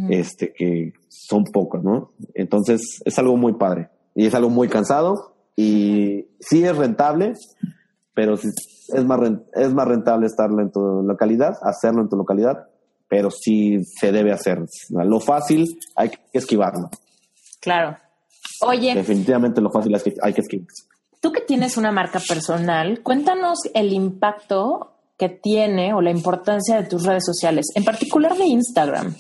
este, 0.08 0.52
que 0.52 0.92
son 1.08 1.44
pocos, 1.44 1.84
¿no? 1.84 2.14
Entonces 2.34 3.00
es 3.04 3.18
algo 3.18 3.36
muy 3.36 3.52
padre 3.52 3.90
y 4.14 4.26
es 4.26 4.34
algo 4.34 4.50
muy 4.50 4.68
cansado 4.68 5.34
y 5.56 6.26
sí 6.40 6.64
es 6.64 6.76
rentable, 6.76 7.34
pero 8.14 8.34
es 8.34 9.04
más, 9.04 9.20
es 9.54 9.74
más 9.74 9.88
rentable 9.88 10.26
estarlo 10.26 10.62
en 10.62 10.70
tu 10.70 11.02
localidad, 11.02 11.56
hacerlo 11.62 12.02
en 12.02 12.08
tu 12.08 12.16
localidad, 12.16 12.68
pero 13.08 13.30
sí 13.30 13.78
se 13.84 14.12
debe 14.12 14.32
hacer. 14.32 14.64
Lo 14.90 15.20
fácil 15.20 15.78
hay 15.96 16.10
que 16.10 16.18
esquivarlo. 16.32 16.90
Claro. 17.60 17.96
Oye, 18.62 18.94
Definitivamente 18.94 19.60
lo 19.60 19.70
fácil 19.70 19.94
es 19.94 20.02
que 20.02 20.14
hay 20.22 20.32
que 20.32 20.40
esquivar. 20.42 20.66
tú 21.20 21.32
que 21.32 21.40
tienes 21.40 21.76
una 21.76 21.90
marca 21.92 22.20
personal, 22.20 23.00
cuéntanos 23.02 23.58
el 23.74 23.92
impacto 23.92 24.92
que 25.18 25.28
tiene 25.28 25.94
o 25.94 26.00
la 26.00 26.10
importancia 26.10 26.76
de 26.76 26.88
tus 26.88 27.04
redes 27.04 27.24
sociales, 27.24 27.66
en 27.74 27.84
particular 27.84 28.36
de 28.36 28.46
Instagram, 28.46 29.14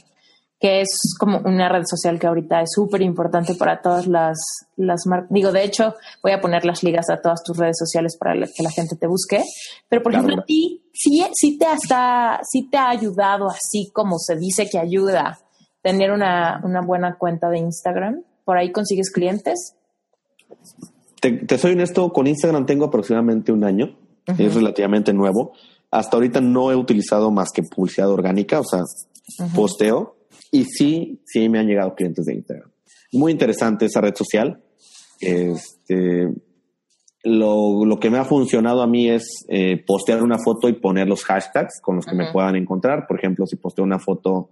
que 0.64 0.80
es 0.80 0.88
como 1.20 1.40
una 1.44 1.68
red 1.68 1.82
social 1.84 2.18
que 2.18 2.26
ahorita 2.26 2.62
es 2.62 2.70
súper 2.74 3.02
importante 3.02 3.54
para 3.54 3.82
todas 3.82 4.06
las, 4.06 4.38
las 4.76 5.02
marcas. 5.06 5.28
Digo, 5.28 5.52
de 5.52 5.62
hecho, 5.62 5.94
voy 6.22 6.32
a 6.32 6.40
poner 6.40 6.64
las 6.64 6.82
ligas 6.82 7.10
a 7.10 7.20
todas 7.20 7.42
tus 7.44 7.58
redes 7.58 7.76
sociales 7.78 8.16
para 8.18 8.32
que 8.32 8.62
la 8.62 8.70
gente 8.70 8.96
te 8.96 9.06
busque. 9.06 9.42
Pero, 9.90 10.02
por 10.02 10.12
Claro. 10.12 10.26
ejemplo, 10.26 10.42
a 10.42 10.46
ti, 10.46 10.82
sí, 10.94 11.22
sí, 11.34 11.58
te 11.58 11.66
hasta, 11.66 12.40
sí 12.50 12.70
te 12.70 12.78
ha 12.78 12.88
ayudado, 12.88 13.50
así 13.50 13.90
como 13.92 14.18
se 14.18 14.36
dice 14.36 14.66
que 14.70 14.78
ayuda, 14.78 15.38
tener 15.82 16.10
una, 16.10 16.62
una 16.64 16.80
buena 16.80 17.18
cuenta 17.18 17.50
de 17.50 17.58
Instagram. 17.58 18.22
Por 18.46 18.56
ahí 18.56 18.72
consigues 18.72 19.10
clientes. 19.10 19.74
Te, 21.20 21.32
te 21.32 21.58
soy 21.58 21.72
honesto, 21.72 22.10
con 22.10 22.26
Instagram 22.26 22.64
tengo 22.64 22.86
aproximadamente 22.86 23.52
un 23.52 23.64
año, 23.64 23.98
es 24.38 24.54
relativamente 24.54 25.12
nuevo. 25.12 25.52
Hasta 25.90 26.16
ahorita 26.16 26.40
no 26.40 26.72
he 26.72 26.74
utilizado 26.74 27.30
más 27.30 27.50
que 27.52 27.62
publicidad 27.64 28.08
orgánica, 28.08 28.60
o 28.60 28.64
sea, 28.64 28.80
posteo, 29.54 30.13
y 30.54 30.66
sí, 30.66 31.20
sí 31.26 31.48
me 31.48 31.58
han 31.58 31.66
llegado 31.66 31.96
clientes 31.96 32.26
de 32.26 32.34
Instagram. 32.34 32.70
Muy 33.12 33.32
interesante 33.32 33.86
esa 33.86 34.00
red 34.00 34.14
social. 34.14 34.62
Este, 35.20 36.28
lo, 37.24 37.84
lo 37.84 37.98
que 37.98 38.08
me 38.08 38.18
ha 38.18 38.24
funcionado 38.24 38.80
a 38.80 38.86
mí 38.86 39.10
es 39.10 39.44
eh, 39.48 39.82
postear 39.84 40.22
una 40.22 40.38
foto 40.38 40.68
y 40.68 40.74
poner 40.74 41.08
los 41.08 41.24
hashtags 41.24 41.80
con 41.82 41.96
los 41.96 42.06
que 42.06 42.14
me 42.14 42.24
Ujú. 42.24 42.34
puedan 42.34 42.54
encontrar. 42.54 43.08
Por 43.08 43.18
ejemplo, 43.18 43.46
si 43.46 43.56
posteo 43.56 43.84
una 43.84 43.98
foto 43.98 44.50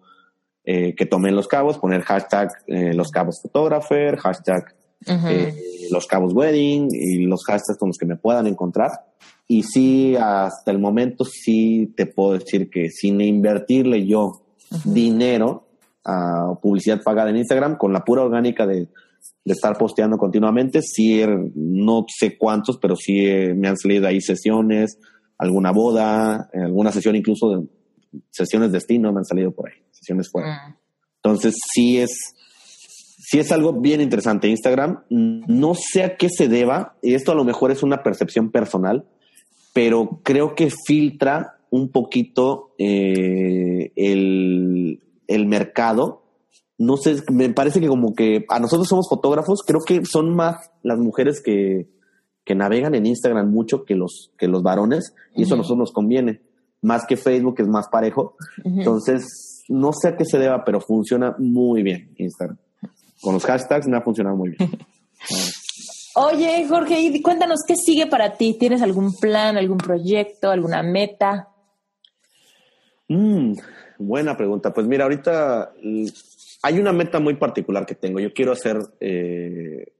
eh, 0.64 0.92
que 0.96 1.06
tomé 1.06 1.28
en 1.28 1.36
Los 1.36 1.46
Cabos, 1.46 1.78
poner 1.78 2.02
hashtag 2.02 2.48
eh, 2.66 2.92
Los 2.94 3.10
Cabos 3.12 3.40
Photographer, 3.40 4.16
hashtag 4.16 4.74
Los 5.92 6.06
Cabos 6.08 6.34
Wedding 6.34 6.88
y 6.90 7.26
los 7.26 7.44
hashtags 7.44 7.78
con 7.78 7.90
los 7.90 7.96
que 7.96 8.06
me 8.06 8.16
puedan 8.16 8.48
encontrar. 8.48 8.90
Y 9.46 9.62
sí, 9.62 10.16
hasta 10.16 10.72
el 10.72 10.80
momento 10.80 11.24
sí 11.24 11.92
te 11.96 12.06
puedo 12.06 12.32
decir 12.32 12.68
que 12.70 12.90
sin 12.90 13.20
invertirle 13.20 14.04
yo 14.04 14.42
dinero 14.84 15.68
a 16.04 16.54
publicidad 16.60 17.02
pagada 17.02 17.30
en 17.30 17.36
Instagram, 17.36 17.76
con 17.76 17.92
la 17.92 18.04
pura 18.04 18.22
orgánica 18.22 18.66
de 18.66 18.88
de 19.44 19.52
estar 19.52 19.76
posteando 19.76 20.16
continuamente. 20.16 20.82
Sí, 20.82 21.20
er, 21.20 21.36
no 21.54 22.04
sé 22.08 22.36
cuántos, 22.36 22.78
pero 22.78 22.96
sí 22.96 23.26
eh, 23.26 23.54
me 23.54 23.68
han 23.68 23.76
salido 23.76 24.06
ahí 24.06 24.20
sesiones, 24.20 24.98
alguna 25.38 25.72
boda, 25.72 26.48
alguna 26.52 26.92
sesión 26.92 27.16
incluso 27.16 27.50
de 27.50 27.66
sesiones 28.30 28.70
de 28.70 28.76
destino 28.76 29.12
me 29.12 29.18
han 29.18 29.24
salido 29.24 29.52
por 29.52 29.68
ahí, 29.68 29.78
sesiones 29.90 30.30
fuera. 30.30 30.68
Mm. 30.68 30.74
Entonces 31.16 31.56
sí 31.72 31.98
es, 31.98 32.10
sí 33.18 33.38
es 33.38 33.50
algo 33.52 33.72
bien 33.72 34.00
interesante 34.00 34.48
Instagram. 34.48 35.04
No 35.08 35.74
sé 35.74 36.04
a 36.04 36.16
qué 36.16 36.28
se 36.28 36.48
deba, 36.48 36.96
y 37.02 37.14
esto 37.14 37.32
a 37.32 37.36
lo 37.36 37.44
mejor 37.44 37.70
es 37.70 37.82
una 37.82 38.02
percepción 38.02 38.50
personal, 38.50 39.06
pero 39.72 40.20
creo 40.22 40.54
que 40.54 40.70
filtra 40.86 41.58
un 41.70 41.88
poquito 41.88 42.74
eh, 42.76 43.92
el, 43.96 45.00
el 45.34 45.46
mercado 45.46 46.22
no 46.82 46.96
sé, 46.96 47.22
me 47.30 47.48
parece 47.50 47.80
que 47.80 47.86
como 47.86 48.14
que 48.14 48.44
a 48.48 48.58
nosotros 48.58 48.88
somos 48.88 49.08
fotógrafos, 49.08 49.62
creo 49.64 49.80
que 49.86 50.04
son 50.04 50.34
más 50.34 50.70
las 50.82 50.98
mujeres 50.98 51.40
que, 51.40 51.88
que 52.44 52.54
navegan 52.56 52.94
en 52.94 53.06
Instagram 53.06 53.50
mucho 53.50 53.84
que 53.84 53.94
los, 53.94 54.32
que 54.36 54.48
los 54.48 54.62
varones, 54.62 55.14
y 55.36 55.42
eso 55.42 55.54
a 55.54 55.58
nosotros 55.58 55.78
nos 55.78 55.92
conviene, 55.92 56.42
más 56.80 57.06
que 57.06 57.16
Facebook, 57.16 57.56
que 57.56 57.62
es 57.62 57.68
más 57.68 57.88
parejo. 57.88 58.34
Entonces, 58.64 59.62
no 59.68 59.92
sé 59.92 60.08
a 60.08 60.16
qué 60.16 60.24
se 60.24 60.38
deba, 60.38 60.64
pero 60.64 60.80
funciona 60.80 61.36
muy 61.38 61.84
bien 61.84 62.14
Instagram. 62.18 62.58
Con 63.20 63.34
los 63.34 63.44
hashtags 63.44 63.86
me 63.86 63.96
ha 63.96 64.02
funcionado 64.02 64.36
muy 64.36 64.50
bien. 64.50 64.70
Oye, 66.14 66.66
Jorge, 66.68 67.00
y 67.00 67.22
cuéntanos, 67.22 67.60
¿qué 67.66 67.76
sigue 67.76 68.06
para 68.06 68.34
ti? 68.34 68.56
¿Tienes 68.58 68.82
algún 68.82 69.14
plan, 69.14 69.56
algún 69.56 69.78
proyecto, 69.78 70.50
alguna 70.50 70.82
meta? 70.82 71.48
Mm, 73.08 73.54
buena 74.02 74.36
pregunta. 74.36 74.72
Pues 74.72 74.86
mira, 74.86 75.04
ahorita 75.04 75.72
hay 76.62 76.78
una 76.78 76.92
meta 76.92 77.20
muy 77.20 77.34
particular 77.34 77.86
que 77.86 77.94
tengo. 77.94 78.20
Yo 78.20 78.32
quiero 78.32 78.52
hacer, 78.52 78.78
eh, 79.00 79.92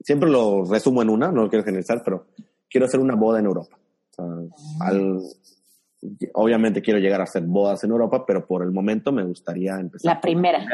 siempre 0.00 0.30
lo 0.30 0.64
resumo 0.64 1.02
en 1.02 1.10
una, 1.10 1.32
no 1.32 1.42
lo 1.42 1.48
quiero 1.48 1.64
generalizar, 1.64 2.02
pero 2.04 2.26
quiero 2.68 2.86
hacer 2.86 3.00
una 3.00 3.14
boda 3.14 3.40
en 3.40 3.46
Europa. 3.46 3.78
obviamente 6.34 6.82
quiero 6.82 7.00
llegar 7.00 7.20
a 7.20 7.24
hacer 7.24 7.42
bodas 7.42 7.82
en 7.84 7.90
Europa, 7.90 8.24
pero 8.26 8.46
por 8.46 8.62
el 8.62 8.70
momento 8.70 9.12
me 9.12 9.24
gustaría 9.24 9.74
empezar. 9.78 10.14
La 10.14 10.20
primera. 10.20 10.64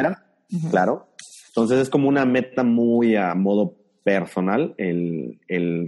Claro. 0.71 1.09
Entonces 1.49 1.79
es 1.81 1.91
como 1.91 2.09
una 2.09 2.25
meta 2.25 2.63
muy 2.63 3.17
a 3.17 3.35
modo 3.35 3.77
personal 4.03 4.75
el, 4.79 5.39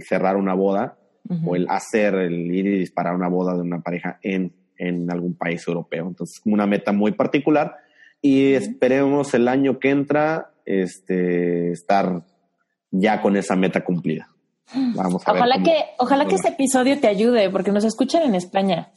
cerrar 0.07 0.35
una 0.35 0.53
boda 0.53 0.97
o 1.45 1.55
el 1.55 1.67
hacer, 1.69 2.15
el 2.15 2.53
ir 2.53 2.67
y 2.67 2.79
disparar 2.79 3.15
una 3.15 3.27
boda 3.27 3.55
de 3.55 3.61
una 3.61 3.81
pareja 3.81 4.19
en, 4.21 4.53
en 4.87 5.09
algún 5.11 5.35
país 5.35 5.67
europeo. 5.67 6.07
Entonces 6.07 6.35
es 6.37 6.41
como 6.41 6.55
una 6.55 6.67
meta 6.67 6.91
muy 6.91 7.11
particular 7.13 7.77
y 8.21 8.53
esperemos 8.53 9.33
el 9.33 9.47
año 9.47 9.79
que 9.79 9.89
entra 9.89 10.51
este, 10.65 11.71
estar 11.71 12.23
ya 12.91 13.21
con 13.21 13.35
esa 13.37 13.55
meta 13.55 13.83
cumplida. 13.83 14.29
Vamos 14.95 15.27
a 15.27 15.31
ojalá 15.33 15.61
que, 15.61 15.75
ojalá 15.99 16.25
que 16.25 16.35
ese 16.35 16.49
episodio 16.49 16.99
te 16.99 17.07
ayude, 17.07 17.49
porque 17.49 17.71
nos 17.71 17.83
escuchan 17.83 18.23
en 18.23 18.35
España. 18.35 18.91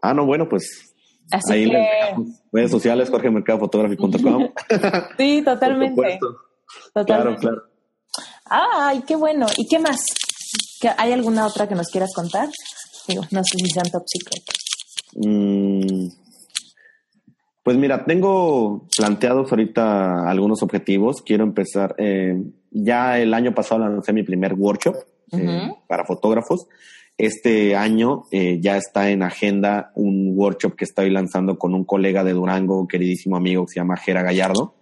Ah, 0.00 0.14
no, 0.14 0.26
bueno, 0.26 0.48
pues 0.48 0.94
Así 1.30 1.52
ahí 1.52 1.70
que... 1.70 1.86
redes 2.52 2.70
sociales, 2.70 3.10
jorgemercadofotography.com. 3.10 4.48
sí, 5.18 5.42
totalmente. 5.44 6.18
totalmente. 6.92 7.04
Claro, 7.04 7.36
claro. 7.36 7.62
Ay, 8.44 9.02
qué 9.06 9.16
bueno. 9.16 9.46
¿Y 9.56 9.66
qué 9.66 9.78
más? 9.78 10.04
¿Hay 10.98 11.12
alguna 11.12 11.46
otra 11.46 11.66
que 11.66 11.74
nos 11.74 11.88
quieras 11.88 12.12
contar? 12.14 12.48
Digo, 13.08 13.22
no 13.30 13.42
sé 13.44 13.58
si 13.58 13.70
sean 13.70 13.90
top 13.90 14.04
secret. 14.06 14.42
Mm, 15.16 16.08
pues 17.64 17.78
mira, 17.78 18.04
tengo 18.04 18.86
planteados 18.94 19.50
ahorita 19.50 20.28
algunos 20.28 20.62
objetivos. 20.62 21.22
Quiero 21.22 21.44
empezar. 21.44 21.94
Eh, 21.96 22.38
ya 22.70 23.18
el 23.18 23.32
año 23.32 23.54
pasado 23.54 23.88
lancé 23.88 24.12
mi 24.12 24.22
primer 24.22 24.52
workshop 24.52 24.96
eh, 25.32 25.70
para 25.88 26.04
fotógrafos. 26.04 26.66
Este 27.16 27.74
año 27.74 28.24
eh, 28.32 28.58
ya 28.60 28.76
está 28.76 29.08
en 29.08 29.22
agenda 29.22 29.92
un 29.94 30.34
workshop 30.36 30.74
que 30.74 30.84
estoy 30.84 31.08
lanzando 31.08 31.58
con 31.58 31.72
un 31.72 31.84
colega 31.84 32.22
de 32.22 32.34
Durango, 32.34 32.86
queridísimo 32.86 33.36
amigo 33.36 33.64
que 33.64 33.72
se 33.72 33.80
llama 33.80 33.96
Jera 33.96 34.22
Gallardo, 34.22 34.74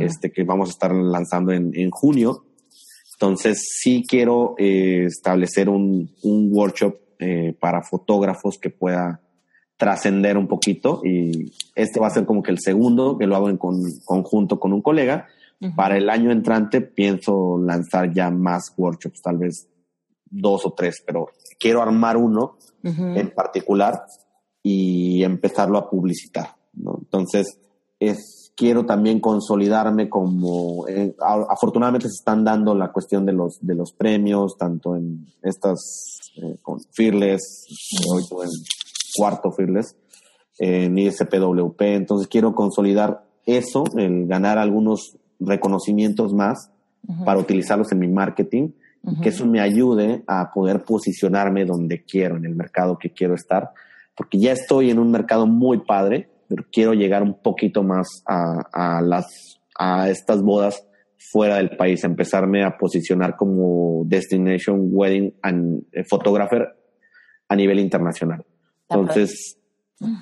este 0.00 0.30
que 0.30 0.42
vamos 0.42 0.68
a 0.68 0.72
estar 0.72 0.92
lanzando 0.92 1.52
en, 1.52 1.70
en 1.74 1.90
junio. 1.90 2.44
Entonces 3.14 3.66
sí 3.80 4.04
quiero 4.06 4.56
establecer 4.58 5.70
un, 5.70 6.10
un 6.22 6.50
workshop 6.52 6.96
para 7.60 7.82
fotógrafos 7.82 8.58
que 8.58 8.68
pueda 8.68 9.22
trascender 9.76 10.38
un 10.38 10.48
poquito 10.48 11.02
y 11.04 11.52
este 11.74 12.00
va 12.00 12.06
a 12.06 12.10
ser 12.10 12.24
como 12.24 12.42
que 12.42 12.50
el 12.50 12.58
segundo 12.60 13.18
que 13.18 13.26
lo 13.26 13.36
hago 13.36 13.50
en 13.50 13.58
conjunto 13.58 14.58
con 14.58 14.72
un 14.72 14.82
colega. 14.82 15.26
Para 15.74 15.96
el 15.96 16.10
año 16.10 16.30
entrante 16.30 16.82
pienso 16.82 17.58
lanzar 17.58 18.12
ya 18.12 18.30
más 18.30 18.74
workshops, 18.76 19.22
tal 19.22 19.38
vez 19.38 19.66
dos 20.26 20.66
o 20.66 20.72
tres, 20.72 21.02
pero 21.06 21.28
quiero 21.58 21.80
armar 21.82 22.16
uno 22.16 22.58
en 22.82 23.30
particular 23.30 24.02
y 24.62 25.22
empezarlo 25.24 25.78
a 25.78 25.88
publicitar. 25.88 26.56
Entonces, 26.76 27.58
es, 27.98 28.52
quiero 28.56 28.84
también 28.84 29.20
consolidarme 29.20 30.08
como, 30.08 30.86
eh, 30.88 31.14
afortunadamente 31.48 32.08
se 32.08 32.16
están 32.16 32.44
dando 32.44 32.74
la 32.74 32.92
cuestión 32.92 33.24
de 33.24 33.32
los, 33.32 33.58
de 33.60 33.74
los 33.74 33.92
premios, 33.92 34.56
tanto 34.58 34.96
en 34.96 35.26
estas, 35.42 36.32
eh, 36.36 36.58
con 36.62 36.80
Fearless, 36.92 37.66
en 38.42 38.50
cuarto 39.16 39.52
Fearless 39.52 39.96
en 40.58 40.98
ISPWP. 40.98 41.80
Entonces 41.82 42.28
quiero 42.28 42.54
consolidar 42.54 43.24
eso, 43.44 43.84
el 43.96 44.26
ganar 44.26 44.58
algunos 44.58 45.18
reconocimientos 45.38 46.32
más 46.32 46.70
para 47.24 47.38
utilizarlos 47.38 47.92
en 47.92 48.00
mi 48.00 48.08
marketing 48.08 48.70
que 49.22 49.28
eso 49.28 49.46
me 49.46 49.60
ayude 49.60 50.24
a 50.26 50.50
poder 50.52 50.84
posicionarme 50.84 51.64
donde 51.64 52.02
quiero, 52.02 52.36
en 52.36 52.44
el 52.44 52.56
mercado 52.56 52.98
que 52.98 53.10
quiero 53.10 53.34
estar, 53.34 53.70
porque 54.16 54.38
ya 54.38 54.52
estoy 54.52 54.90
en 54.90 54.98
un 54.98 55.10
mercado 55.10 55.46
muy 55.46 55.78
padre, 55.84 56.28
pero 56.48 56.64
quiero 56.72 56.92
llegar 56.92 57.22
un 57.22 57.40
poquito 57.40 57.82
más 57.82 58.24
a, 58.26 59.00
las, 59.02 59.60
a 59.78 60.10
estas 60.10 60.42
bodas 60.42 60.84
fuera 61.18 61.56
del 61.56 61.76
país, 61.76 62.02
empezarme 62.04 62.64
a 62.64 62.76
posicionar 62.76 63.36
como 63.36 64.02
Destination 64.06 64.88
Wedding 64.90 65.34
and 65.42 65.84
eh, 65.92 66.04
Photographer 66.08 66.68
a 67.48 67.56
nivel 67.56 67.78
internacional. 67.78 68.44
Entonces, 68.88 69.58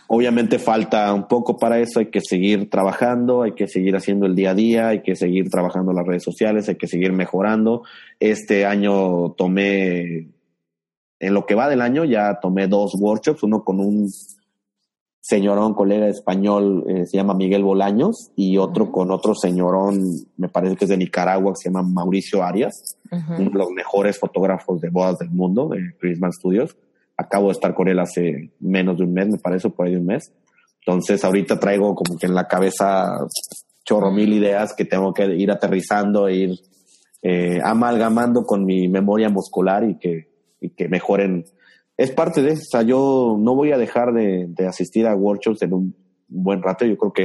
obviamente 0.07 0.59
falta 0.59 1.13
un 1.13 1.27
poco 1.27 1.57
para 1.59 1.79
eso, 1.81 2.01
hay 2.01 2.07
que 2.07 2.21
seguir 2.21 2.71
trabajando, 2.71 3.43
hay 3.43 3.53
que 3.53 3.67
seguir 3.67 3.97
haciendo 3.97 4.27
el 4.27 4.35
día 4.35 4.51
a 4.51 4.55
día, 4.55 4.89
hay 4.89 5.03
que 5.03 5.17
seguir 5.17 5.51
trabajando 5.51 5.93
las 5.93 6.07
redes 6.07 6.23
sociales, 6.23 6.69
hay 6.69 6.77
que 6.77 6.87
seguir 6.87 7.13
mejorando. 7.13 7.83
Este 8.21 8.67
año 8.67 9.33
tomé, 9.33 10.29
en 11.19 11.35
lo 11.35 11.47
que 11.47 11.55
va 11.55 11.69
del 11.69 11.83
año, 11.83 12.05
ya 12.05 12.39
tomé 12.41 12.69
dos 12.69 12.95
workshops, 12.99 13.43
uno 13.43 13.65
con 13.65 13.81
un 13.81 14.09
señorón, 15.21 15.73
colega 15.73 16.07
español, 16.07 16.85
eh, 16.87 17.07
se 17.07 17.17
llama 17.17 17.33
Miguel 17.33 17.65
Bolaños, 17.65 18.31
y 18.37 18.59
otro 18.59 18.93
con 18.93 19.11
otro 19.11 19.35
señorón, 19.35 20.05
me 20.37 20.51
parece 20.51 20.77
que 20.77 20.85
es 20.85 20.91
de 20.91 20.99
Nicaragua, 20.99 21.53
que 21.53 21.63
se 21.63 21.71
llama 21.71 21.83
Mauricio 21.83 22.43
Arias, 22.43 22.99
uno 23.11 23.51
de 23.51 23.59
los 23.59 23.71
mejores 23.71 24.19
fotógrafos 24.19 24.83
de 24.83 24.91
bodas 24.91 25.19
del 25.19 25.31
mundo, 25.31 25.69
de 25.69 25.81
Prisma 25.99 26.31
Studios 26.31 26.77
acabo 27.17 27.47
de 27.47 27.53
estar 27.53 27.75
con 27.75 27.89
él 27.89 27.99
hace 27.99 28.53
menos 28.61 28.99
de 28.99 29.05
un 29.05 29.13
mes, 29.13 29.29
me 29.29 29.39
parece, 29.39 29.71
por 29.71 29.87
ahí 29.87 29.93
de 29.93 30.01
un 30.01 30.07
mes. 30.07 30.33
Entonces 30.87 31.25
ahorita 31.25 31.59
traigo 31.59 31.95
como 31.95 32.19
que 32.19 32.27
en 32.27 32.35
la 32.35 32.47
cabeza 32.47 33.19
chorro 33.85 34.11
mil 34.11 34.33
ideas 34.33 34.75
que 34.75 34.85
tengo 34.85 35.13
que 35.13 35.27
ir 35.27 35.51
aterrizando 35.51 36.29
e 36.29 36.37
ir 36.37 36.61
eh, 37.23 37.61
amalgamando 37.63 38.45
con 38.45 38.65
mi 38.65 38.89
memoria 38.89 39.29
muscular 39.29 39.85
y 39.85 39.99
que, 39.99 40.31
y 40.61 40.71
que 40.71 40.89
mejoren. 40.89 41.45
Es 41.97 42.11
parte 42.11 42.43
de, 42.43 42.53
o 42.53 42.57
sea, 42.57 42.83
yo 42.83 43.37
no 43.39 43.55
voy 43.55 43.73
a 43.73 43.79
dejar 43.79 44.13
de, 44.13 44.47
de 44.49 44.67
asistir 44.67 45.07
a 45.07 45.15
workshops 45.15 45.63
en 45.63 45.73
un 45.73 45.97
buen 46.29 46.63
rato. 46.63 46.85
Yo 46.85 46.99
creo 46.99 47.13
que 47.13 47.25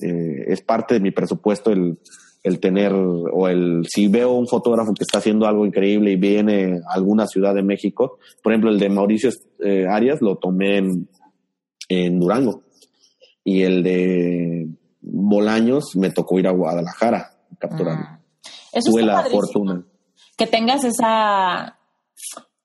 eh, 0.00 0.44
es 0.46 0.62
parte 0.62 0.94
de 0.94 1.00
mi 1.00 1.10
presupuesto 1.10 1.72
el 1.72 1.98
el 2.42 2.60
tener 2.60 2.92
o 2.94 3.48
el 3.48 3.84
si 3.88 4.08
veo 4.08 4.32
un 4.32 4.46
fotógrafo 4.46 4.94
que 4.94 5.04
está 5.04 5.18
haciendo 5.18 5.46
algo 5.46 5.66
increíble 5.66 6.12
y 6.12 6.16
viene 6.16 6.80
a 6.88 6.94
alguna 6.94 7.26
ciudad 7.26 7.54
de 7.54 7.62
México, 7.62 8.18
por 8.42 8.52
ejemplo 8.52 8.70
el 8.70 8.78
de 8.78 8.88
Mauricio 8.88 9.30
eh, 9.64 9.86
Arias 9.88 10.20
lo 10.20 10.36
tomé 10.36 10.78
en, 10.78 11.08
en, 11.88 12.20
Durango 12.20 12.62
y 13.44 13.62
el 13.62 13.82
de 13.82 14.68
Bolaños 15.00 15.96
me 15.96 16.10
tocó 16.10 16.38
ir 16.38 16.46
a 16.46 16.52
Guadalajara 16.52 17.32
a 17.52 17.56
capturarlo. 17.56 18.04
Ah. 18.04 18.20
Tuve 18.84 19.02
la 19.02 19.24
fortuna. 19.24 19.84
Que 20.36 20.46
tengas 20.46 20.84
esa 20.84 21.78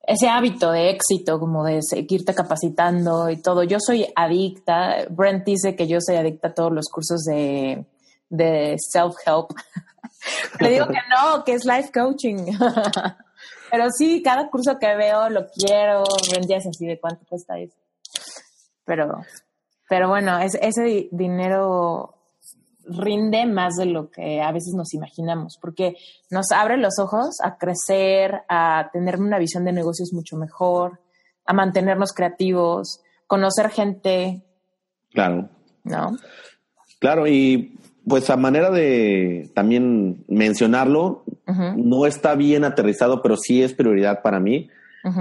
ese 0.06 0.28
hábito 0.28 0.72
de 0.72 0.90
éxito, 0.90 1.40
como 1.40 1.64
de 1.64 1.80
seguirte 1.82 2.34
capacitando 2.36 3.30
y 3.30 3.42
todo. 3.42 3.64
Yo 3.64 3.78
soy 3.80 4.06
adicta. 4.16 5.06
Brent 5.10 5.46
dice 5.46 5.76
que 5.76 5.88
yo 5.88 6.00
soy 6.02 6.18
adicta 6.18 6.50
a 6.50 6.54
todos 6.54 6.74
los 6.74 6.88
cursos 6.90 7.24
de 7.24 7.86
de 8.34 8.76
self-help. 8.80 9.52
Le 10.60 10.70
digo 10.70 10.88
que 10.88 11.00
no, 11.10 11.44
que 11.44 11.54
es 11.54 11.66
life 11.66 11.92
coaching. 11.94 12.38
Pero 13.72 13.86
sí, 13.98 14.22
cada 14.24 14.50
curso 14.50 14.78
que 14.80 14.96
veo 14.96 15.30
lo 15.30 15.48
quiero, 15.48 16.04
vendías 16.32 16.66
así 16.68 16.86
de 16.86 17.00
cuánto 17.00 17.26
cuesta 17.26 17.58
eso. 17.58 17.76
Pero, 18.86 19.22
pero 19.90 20.10
bueno, 20.10 20.38
ese 20.40 21.08
dinero 21.12 22.16
rinde 22.86 23.46
más 23.46 23.74
de 23.76 23.86
lo 23.86 24.12
que 24.12 24.42
a 24.42 24.52
veces 24.52 24.74
nos 24.76 24.94
imaginamos, 24.94 25.58
porque 25.60 25.96
nos 26.30 26.52
abre 26.52 26.78
los 26.78 27.00
ojos 27.00 27.38
a 27.42 27.58
crecer, 27.58 28.42
a 28.48 28.90
tener 28.92 29.20
una 29.20 29.40
visión 29.40 29.66
de 29.66 29.72
negocios 29.72 30.14
mucho 30.14 30.36
mejor, 30.38 31.00
a 31.46 31.54
mantenernos 31.54 32.12
creativos, 32.14 33.02
conocer 33.26 33.72
gente. 33.72 34.44
Claro. 35.12 35.50
¿No? 35.84 36.18
Claro, 37.00 37.26
y 37.26 37.80
pues 38.08 38.30
a 38.30 38.38
manera 38.38 38.70
de 38.70 39.50
también 39.54 40.24
mencionarlo, 40.28 41.24
no 41.78 42.06
está 42.06 42.36
bien 42.36 42.64
aterrizado, 42.64 43.22
pero 43.22 43.38
sí 43.38 43.62
es 43.62 43.74
prioridad 43.74 44.22
para 44.22 44.40
mí 44.40 44.70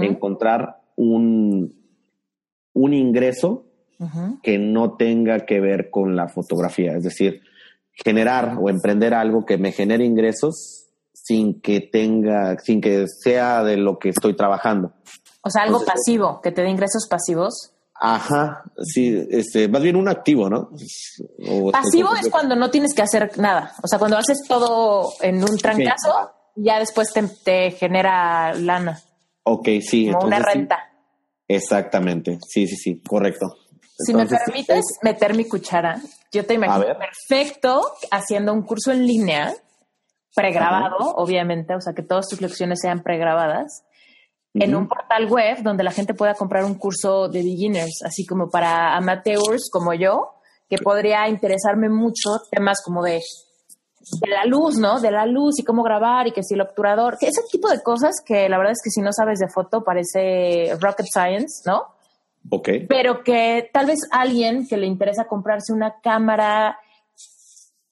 encontrar 0.01 0.81
un, 0.95 1.75
un 2.73 2.93
ingreso 2.93 3.65
que 4.41 4.57
no 4.57 4.95
tenga 4.95 5.45
que 5.45 5.59
ver 5.59 5.89
con 5.89 6.15
la 6.15 6.27
fotografía. 6.27 6.95
Es 6.95 7.03
decir, 7.03 7.41
generar 7.93 8.57
o 8.59 8.69
emprender 8.69 9.13
algo 9.13 9.45
que 9.45 9.57
me 9.57 9.71
genere 9.71 10.03
ingresos 10.05 10.89
sin 11.13 11.61
que 11.61 11.79
tenga, 11.79 12.57
sin 12.59 12.81
que 12.81 13.05
sea 13.07 13.63
de 13.63 13.77
lo 13.77 13.97
que 13.97 14.09
estoy 14.09 14.35
trabajando. 14.35 14.91
O 15.41 15.49
sea, 15.49 15.63
algo 15.63 15.83
pasivo, 15.85 16.41
que 16.41 16.51
te 16.51 16.63
dé 16.63 16.69
ingresos 16.69 17.07
pasivos. 17.09 17.71
Ajá, 18.05 18.65
sí, 18.83 19.27
este, 19.31 19.69
más 19.69 19.81
bien 19.81 19.95
un 19.95 20.09
activo, 20.09 20.49
¿no? 20.49 20.71
Pasivo 21.71 22.13
es 22.19 22.29
cuando 22.29 22.53
no 22.53 22.69
tienes 22.69 22.93
que 22.93 23.01
hacer 23.01 23.37
nada. 23.37 23.73
O 23.81 23.87
sea, 23.87 23.97
cuando 23.97 24.17
haces 24.17 24.39
todo 24.45 25.13
en 25.21 25.41
un 25.41 25.57
trancazo, 25.57 26.33
ya 26.57 26.79
después 26.79 27.13
te, 27.45 27.71
genera 27.71 28.55
lana. 28.55 29.01
Ok, 29.43 29.69
sí. 29.79 30.11
Como 30.11 30.27
una 30.27 30.39
renta. 30.39 30.79
Exactamente, 31.47 32.39
sí, 32.45 32.67
sí, 32.67 32.75
sí, 32.75 33.01
correcto. 33.07 33.55
si 34.05 34.13
me 34.13 34.25
permites 34.25 34.83
meter 35.01 35.33
mi 35.33 35.45
cuchara, 35.45 36.01
yo 36.29 36.45
te 36.45 36.55
imagino 36.55 36.97
perfecto 36.97 37.85
haciendo 38.11 38.51
un 38.51 38.63
curso 38.63 38.91
en 38.91 39.07
línea, 39.07 39.53
pregrabado, 40.35 40.97
obviamente, 41.15 41.73
o 41.73 41.79
sea, 41.79 41.93
que 41.93 42.03
todas 42.03 42.27
tus 42.27 42.41
lecciones 42.41 42.79
sean 42.81 43.01
pregrabadas, 43.01 43.85
en 44.53 44.75
un 44.75 44.87
portal 44.87 45.27
web 45.29 45.63
donde 45.63 45.83
la 45.83 45.91
gente 45.91 46.13
pueda 46.13 46.35
comprar 46.35 46.63
un 46.63 46.75
curso 46.75 47.27
de 47.27 47.41
beginners, 47.41 48.03
así 48.05 48.25
como 48.25 48.49
para 48.49 48.95
amateurs 48.95 49.69
como 49.71 49.93
yo, 49.93 50.35
que 50.69 50.77
podría 50.77 51.27
interesarme 51.27 51.89
mucho 51.89 52.29
temas 52.51 52.81
como 52.83 53.03
de, 53.03 53.19
de 54.21 54.29
la 54.29 54.45
luz, 54.45 54.77
¿no? 54.77 54.99
De 54.99 55.11
la 55.11 55.25
luz 55.25 55.59
y 55.59 55.63
cómo 55.63 55.83
grabar 55.83 56.27
y 56.27 56.31
que 56.31 56.43
si 56.43 56.53
el 56.53 56.61
obturador, 56.61 57.17
que 57.17 57.27
ese 57.27 57.41
tipo 57.51 57.69
de 57.69 57.81
cosas 57.81 58.15
que 58.25 58.47
la 58.47 58.57
verdad 58.57 58.73
es 58.73 58.81
que 58.83 58.91
si 58.91 59.01
no 59.01 59.11
sabes 59.11 59.39
de 59.39 59.49
foto 59.49 59.83
parece 59.83 60.75
rocket 60.79 61.07
science, 61.07 61.63
¿no? 61.65 61.87
Ok. 62.49 62.69
Pero 62.87 63.23
que 63.23 63.69
tal 63.73 63.87
vez 63.87 63.99
alguien 64.11 64.67
que 64.67 64.77
le 64.77 64.85
interesa 64.85 65.25
comprarse 65.25 65.73
una 65.73 65.95
cámara, 66.01 66.77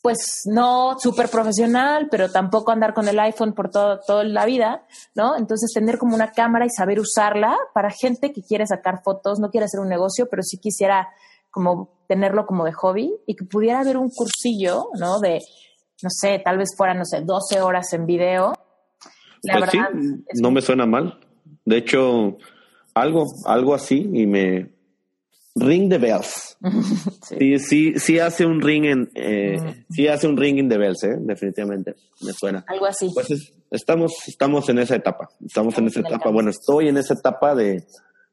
pues 0.01 0.41
no 0.45 0.97
súper 0.99 1.29
profesional, 1.29 2.07
pero 2.09 2.31
tampoco 2.31 2.71
andar 2.71 2.93
con 2.93 3.07
el 3.07 3.19
iPhone 3.19 3.53
por 3.53 3.69
todo, 3.69 3.99
toda 4.05 4.23
la 4.23 4.45
vida, 4.45 4.85
¿no? 5.15 5.37
Entonces 5.37 5.71
tener 5.73 5.97
como 5.97 6.15
una 6.15 6.31
cámara 6.31 6.65
y 6.65 6.69
saber 6.69 6.99
usarla 6.99 7.55
para 7.73 7.91
gente 7.91 8.33
que 8.33 8.41
quiere 8.41 8.65
sacar 8.65 9.01
fotos, 9.03 9.39
no 9.39 9.49
quiere 9.49 9.65
hacer 9.65 9.79
un 9.79 9.89
negocio, 9.89 10.27
pero 10.29 10.41
sí 10.41 10.57
quisiera 10.57 11.09
como 11.51 11.93
tenerlo 12.07 12.45
como 12.45 12.65
de 12.65 12.71
hobby 12.71 13.13
y 13.27 13.35
que 13.35 13.45
pudiera 13.45 13.81
haber 13.81 13.97
un 13.97 14.09
cursillo, 14.09 14.87
¿no? 14.99 15.19
De, 15.19 15.39
no 16.01 16.09
sé, 16.09 16.41
tal 16.43 16.57
vez 16.57 16.69
fuera, 16.75 16.93
no 16.93 17.05
sé, 17.05 17.21
12 17.21 17.61
horas 17.61 17.93
en 17.93 18.05
video. 18.05 18.53
La 19.43 19.59
pues 19.59 19.71
verdad, 19.71 19.89
sí, 19.93 20.41
no 20.41 20.51
me 20.51 20.61
suena 20.61 20.85
mal. 20.85 21.19
De 21.63 21.77
hecho, 21.77 22.37
algo, 22.95 23.25
algo 23.45 23.75
así 23.75 24.09
y 24.13 24.25
me 24.25 24.71
ring 25.55 25.89
the 25.89 25.97
bells. 25.97 26.57
sí. 27.23 27.59
sí, 27.59 27.93
sí, 27.99 28.19
hace 28.19 28.45
un 28.45 28.61
ring 28.61 28.85
en, 28.85 29.11
eh, 29.15 29.83
sí 29.89 30.07
hace 30.07 30.27
un 30.27 30.37
ring 30.37 30.57
in 30.57 30.69
the 30.69 30.77
bells, 30.77 31.03
eh, 31.03 31.15
definitivamente, 31.19 31.95
me 32.21 32.33
suena. 32.33 32.63
Algo 32.67 32.85
así. 32.85 33.09
Pues 33.13 33.53
estamos, 33.69 34.13
estamos 34.27 34.69
en 34.69 34.79
esa 34.79 34.95
etapa, 34.95 35.29
estamos, 35.45 35.77
en 35.77 35.87
esa 35.87 36.01
etapa, 36.01 36.29
bueno, 36.29 36.49
estoy 36.49 36.87
en 36.87 36.97
esa 36.97 37.13
etapa 37.15 37.55
de, 37.55 37.85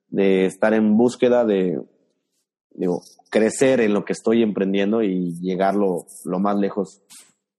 de 0.08 0.46
estar 0.46 0.74
en 0.74 0.96
búsqueda 0.96 1.44
de, 1.44 1.80
digo, 2.70 3.02
crecer 3.30 3.80
en 3.80 3.94
lo 3.94 4.04
que 4.04 4.12
estoy 4.12 4.42
emprendiendo 4.42 5.02
y 5.02 5.34
llegar 5.40 5.74
lo, 5.74 6.06
lo 6.24 6.38
más 6.38 6.56
lejos 6.56 7.02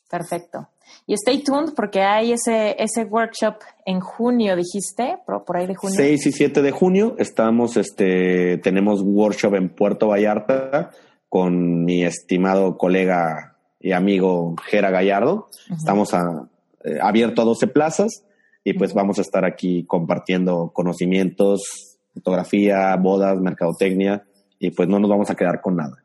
Perfecto. 0.10 0.69
Y 1.07 1.14
stay 1.14 1.44
tuned 1.44 1.73
porque 1.76 2.02
hay 2.02 2.34
ese, 2.34 2.76
ese 2.80 3.06
workshop 3.06 3.56
en 3.86 3.99
junio, 3.99 4.56
dijiste, 4.56 5.18
por, 5.26 5.44
por 5.44 5.57
ahí 5.57 5.68
de 5.68 5.76
junio. 5.76 5.95
6 5.95 6.27
y 6.27 6.32
7 6.32 6.61
de 6.61 6.72
junio 6.72 7.15
estamos, 7.18 7.77
este, 7.77 8.57
tenemos 8.60 9.02
workshop 9.02 9.56
en 9.56 9.69
Puerto 9.69 10.07
Vallarta 10.07 10.91
con 11.30 11.84
mi 11.84 12.03
estimado 12.03 12.77
colega 12.77 13.57
y 13.80 13.91
amigo 13.91 14.56
Jera 14.68 14.90
Gallardo. 14.90 15.48
Estamos 15.76 16.14
a, 16.14 16.48
eh, 16.84 16.98
abierto 17.02 17.41
a 17.41 17.45
12 17.45 17.68
plazas 17.68 18.23
y 18.64 18.73
pues 18.73 18.94
vamos 18.94 19.19
a 19.19 19.22
estar 19.22 19.45
aquí 19.45 19.86
compartiendo 19.86 20.72
conocimientos, 20.73 21.98
fotografía, 22.14 22.95
bodas, 22.95 23.40
mercadotecnia 23.40 24.23
y 24.60 24.72
pues 24.72 24.88
no 24.88 24.99
nos 24.99 25.10
vamos 25.10 25.30
a 25.30 25.36
quedar 25.36 25.61
con 25.61 25.76
nada. 25.76 25.98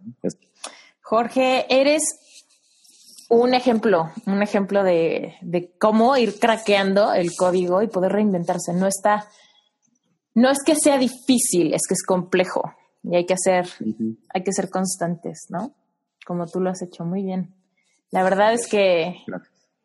Jorge, 1.00 1.66
eres 1.68 2.02
un 3.30 3.54
ejemplo, 3.54 4.10
un 4.26 4.42
ejemplo 4.42 4.84
de, 4.84 5.72
cómo 5.78 6.16
ir 6.16 6.38
craqueando 6.38 7.14
el 7.14 7.34
código 7.34 7.80
y 7.80 7.88
poder 7.88 8.12
reinventarse. 8.12 8.74
No 8.74 8.86
está, 8.86 9.26
no 10.34 10.50
es 10.50 10.58
que 10.64 10.74
sea 10.74 10.98
difícil, 10.98 11.72
es 11.72 11.82
que 11.88 11.94
es 11.94 12.04
complejo 12.04 12.74
y 13.02 13.16
hay 13.16 13.24
que 13.24 13.34
hacer, 13.34 13.66
hay 14.34 14.42
que 14.42 14.52
ser 14.52 14.68
constantes, 14.68 15.46
¿no? 15.48 15.74
Como 16.26 16.46
tú 16.46 16.60
lo 16.60 16.70
has 16.70 16.82
hecho 16.82 17.04
muy 17.04 17.22
bien. 17.22 17.54
La 18.10 18.22
verdad 18.22 18.52
es 18.52 18.66
que 18.66 19.16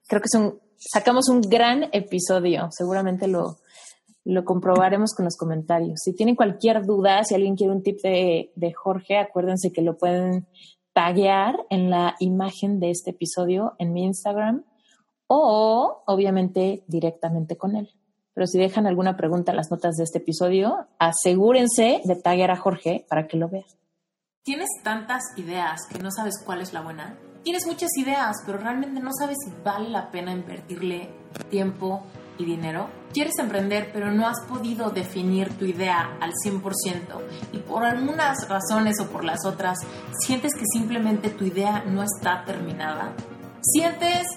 creo 0.08 0.22
que 0.22 0.28
es 0.28 0.36
un, 0.36 0.60
sacamos 0.78 1.30
un 1.30 1.42
gran 1.42 1.90
episodio. 1.94 2.70
Seguramente 2.72 3.28
lo, 3.28 3.60
lo 4.26 4.44
comprobaremos 4.44 5.14
con 5.14 5.26
los 5.26 5.38
comentarios. 5.38 6.00
Si 6.04 6.14
tienen 6.14 6.36
cualquier 6.36 6.84
duda, 6.84 7.24
si 7.24 7.36
alguien 7.36 7.56
quiere 7.56 7.74
un 7.74 7.84
tip 7.84 8.02
de, 8.02 8.74
Jorge, 8.76 9.18
acuérdense 9.18 9.72
que 9.72 9.84
lo 9.84 9.98
pueden 9.98 10.48
taguear 10.96 11.58
en 11.70 11.90
la 11.90 12.16
imagen 12.20 12.80
de 12.80 12.90
este 12.90 13.12
episodio 13.12 13.76
en 13.80 13.92
mi 13.92 14.06
Instagram 14.06 14.64
o 15.28 16.04
obviamente 16.08 16.86
directamente 16.88 17.58
con 17.58 17.76
él. 17.76 17.90
Pero 18.34 18.48
si 18.48 18.58
dejan 18.58 18.88
alguna 18.88 19.18
pregunta 19.18 19.52
en 19.52 19.58
las 19.58 19.70
notas 19.72 19.96
de 19.98 20.06
este 20.06 20.20
episodio, 20.20 20.88
asegúrense 20.98 22.02
de 22.06 22.16
taguear 22.16 22.52
a 22.52 22.56
Jorge 22.56 23.06
para 23.10 23.28
que 23.28 23.36
lo 23.36 23.50
vea. 23.50 23.66
¿Tienes 24.44 24.70
tantas 24.84 25.22
ideas 25.36 25.82
que 25.92 26.00
no 26.00 26.12
sabes 26.12 26.42
cuál 26.46 26.62
es 26.62 26.72
la 26.72 26.82
buena? 26.82 27.18
Tienes 27.44 27.68
muchas 27.68 27.90
ideas, 27.98 28.38
pero 28.46 28.58
realmente 28.58 29.02
no 29.02 29.12
sabes 29.20 29.38
si 29.44 29.52
vale 29.64 29.90
la 29.90 30.12
pena 30.12 30.32
invertirle 30.32 31.10
tiempo 31.50 32.04
y 32.38 32.46
dinero? 32.46 32.90
Quieres 33.14 33.34
emprender, 33.40 33.92
pero 33.94 34.12
no 34.12 34.28
has 34.28 34.42
podido 34.48 34.90
definir 34.90 35.50
tu 35.58 35.66
idea 35.66 36.18
al 36.20 36.34
100% 36.34 36.62
y 37.54 37.58
por 37.60 37.86
algunas 37.86 38.48
razones 38.50 39.00
o 39.00 39.08
por 39.08 39.24
las 39.24 39.46
otras 39.46 39.80
sientes 40.20 40.54
que 40.54 40.66
simplemente 40.74 41.30
tu 41.30 41.46
idea 41.46 41.84
no 41.86 42.04
está 42.04 42.44
terminada. 42.46 43.14
Sientes 43.62 44.28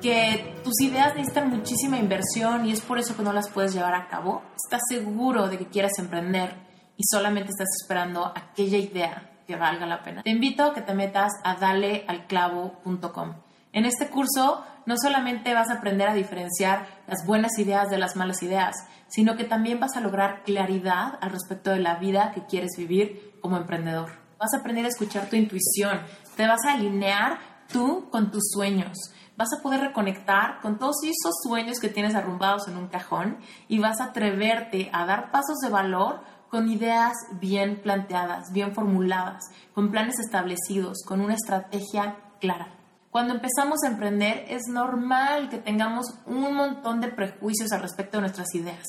que 0.00 0.54
tus 0.62 0.80
ideas 0.80 1.14
necesitan 1.16 1.50
muchísima 1.50 1.98
inversión 1.98 2.66
y 2.66 2.72
es 2.72 2.80
por 2.80 2.98
eso 2.98 3.16
que 3.16 3.22
no 3.22 3.32
las 3.32 3.48
puedes 3.50 3.74
llevar 3.74 3.94
a 3.94 4.08
cabo. 4.08 4.42
Estás 4.56 4.82
seguro 4.88 5.48
de 5.48 5.58
que 5.58 5.66
quieres 5.66 5.98
emprender 5.98 6.54
y 6.96 7.02
solamente 7.10 7.50
estás 7.50 7.68
esperando 7.82 8.26
aquella 8.26 8.78
idea 8.78 9.30
que 9.46 9.56
valga 9.56 9.86
la 9.86 10.02
pena. 10.02 10.22
Te 10.22 10.30
invito 10.30 10.64
a 10.64 10.74
que 10.74 10.82
te 10.82 10.94
metas 10.94 11.32
a 11.44 11.56
dalealclavo.com. 11.56 13.34
En 13.72 13.84
este 13.84 14.08
curso 14.08 14.64
no 14.86 14.96
solamente 14.96 15.52
vas 15.52 15.68
a 15.68 15.74
aprender 15.74 16.08
a 16.08 16.14
diferenciar 16.14 16.86
las 17.06 17.26
buenas 17.26 17.58
ideas 17.58 17.90
de 17.90 17.98
las 17.98 18.16
malas 18.16 18.42
ideas, 18.42 18.76
sino 19.08 19.36
que 19.36 19.44
también 19.44 19.80
vas 19.80 19.96
a 19.96 20.00
lograr 20.00 20.42
claridad 20.44 21.18
al 21.20 21.30
respecto 21.30 21.70
de 21.70 21.80
la 21.80 21.96
vida 21.96 22.32
que 22.32 22.46
quieres 22.46 22.72
vivir 22.78 23.38
como 23.40 23.56
emprendedor. 23.56 24.10
Vas 24.38 24.54
a 24.54 24.58
aprender 24.58 24.84
a 24.84 24.88
escuchar 24.88 25.28
tu 25.28 25.36
intuición, 25.36 26.00
te 26.36 26.46
vas 26.46 26.64
a 26.66 26.74
alinear 26.74 27.38
tú 27.72 28.08
con 28.10 28.30
tus 28.30 28.50
sueños, 28.52 28.96
vas 29.36 29.48
a 29.52 29.62
poder 29.62 29.80
reconectar 29.80 30.60
con 30.60 30.78
todos 30.78 30.96
esos 31.02 31.34
sueños 31.42 31.80
que 31.80 31.88
tienes 31.88 32.14
arrumbados 32.14 32.68
en 32.68 32.76
un 32.76 32.88
cajón 32.88 33.38
y 33.68 33.78
vas 33.78 34.00
a 34.00 34.06
atreverte 34.06 34.88
a 34.92 35.04
dar 35.04 35.30
pasos 35.30 35.58
de 35.58 35.68
valor 35.68 36.20
con 36.48 36.70
ideas 36.70 37.12
bien 37.40 37.80
planteadas, 37.82 38.52
bien 38.52 38.72
formuladas, 38.72 39.42
con 39.74 39.90
planes 39.90 40.18
establecidos, 40.20 41.02
con 41.06 41.20
una 41.20 41.34
estrategia 41.34 42.16
clara. 42.40 42.68
Cuando 43.16 43.32
empezamos 43.32 43.82
a 43.82 43.88
emprender 43.88 44.44
es 44.46 44.68
normal 44.68 45.48
que 45.48 45.56
tengamos 45.56 46.04
un 46.26 46.52
montón 46.52 47.00
de 47.00 47.08
prejuicios 47.08 47.72
al 47.72 47.80
respecto 47.80 48.18
de 48.18 48.20
nuestras 48.20 48.54
ideas. 48.54 48.84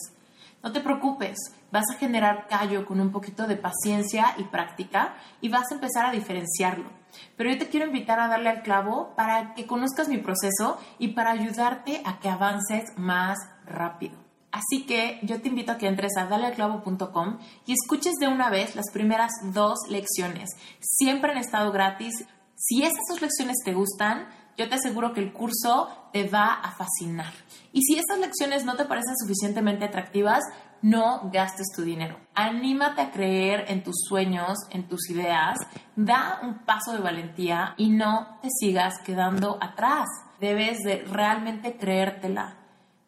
No 0.61 0.73
te 0.73 0.81
preocupes, 0.81 1.37
vas 1.71 1.85
a 1.89 1.97
generar 1.97 2.45
callo 2.49 2.85
con 2.85 2.99
un 2.99 3.13
poquito 3.13 3.47
de 3.47 3.55
paciencia 3.55 4.35
y 4.37 4.43
práctica 4.43 5.15
y 5.39 5.47
vas 5.47 5.71
a 5.71 5.75
empezar 5.75 6.05
a 6.05 6.11
diferenciarlo. 6.11 6.89
Pero 7.37 7.51
yo 7.51 7.57
te 7.57 7.69
quiero 7.69 7.85
invitar 7.85 8.19
a 8.19 8.27
darle 8.27 8.49
al 8.49 8.63
clavo 8.63 9.13
para 9.15 9.53
que 9.53 9.65
conozcas 9.65 10.09
mi 10.09 10.17
proceso 10.17 10.77
y 10.99 11.13
para 11.13 11.31
ayudarte 11.31 12.01
a 12.03 12.19
que 12.19 12.27
avances 12.27 12.83
más 12.97 13.37
rápido. 13.65 14.17
Así 14.51 14.85
que 14.85 15.19
yo 15.23 15.41
te 15.41 15.47
invito 15.47 15.71
a 15.71 15.77
que 15.77 15.87
entres 15.87 16.17
a 16.17 16.25
dalealclavo.com 16.25 17.37
y 17.65 17.73
escuches 17.73 18.15
de 18.19 18.27
una 18.27 18.49
vez 18.49 18.75
las 18.75 18.91
primeras 18.91 19.31
dos 19.53 19.77
lecciones. 19.87 20.49
Siempre 20.81 21.31
han 21.31 21.37
estado 21.37 21.71
gratis. 21.71 22.25
Si 22.59 22.81
esas 22.81 23.03
dos 23.07 23.21
lecciones 23.21 23.57
te 23.63 23.73
gustan, 23.73 24.27
yo 24.57 24.67
te 24.67 24.75
aseguro 24.75 25.13
que 25.13 25.19
el 25.19 25.31
curso 25.31 26.09
te 26.11 26.27
va 26.27 26.53
a 26.53 26.71
fascinar. 26.71 27.31
Y 27.71 27.83
si 27.83 27.99
estas 27.99 28.17
lecciones 28.17 28.65
no 28.65 28.75
te 28.75 28.85
parecen 28.85 29.15
suficientemente 29.15 29.85
atractivas, 29.85 30.43
no 30.81 31.29
gastes 31.31 31.67
tu 31.75 31.83
dinero. 31.83 32.19
Anímate 32.33 33.01
a 33.01 33.11
creer 33.11 33.65
en 33.67 33.83
tus 33.83 33.97
sueños, 34.07 34.57
en 34.71 34.87
tus 34.87 35.07
ideas, 35.11 35.59
da 35.95 36.39
un 36.41 36.65
paso 36.65 36.93
de 36.93 36.99
valentía 36.99 37.75
y 37.77 37.89
no 37.89 38.39
te 38.41 38.49
sigas 38.49 38.95
quedando 39.05 39.59
atrás. 39.61 40.07
Debes 40.39 40.79
de 40.79 41.03
realmente 41.03 41.77
creértela. 41.77 42.57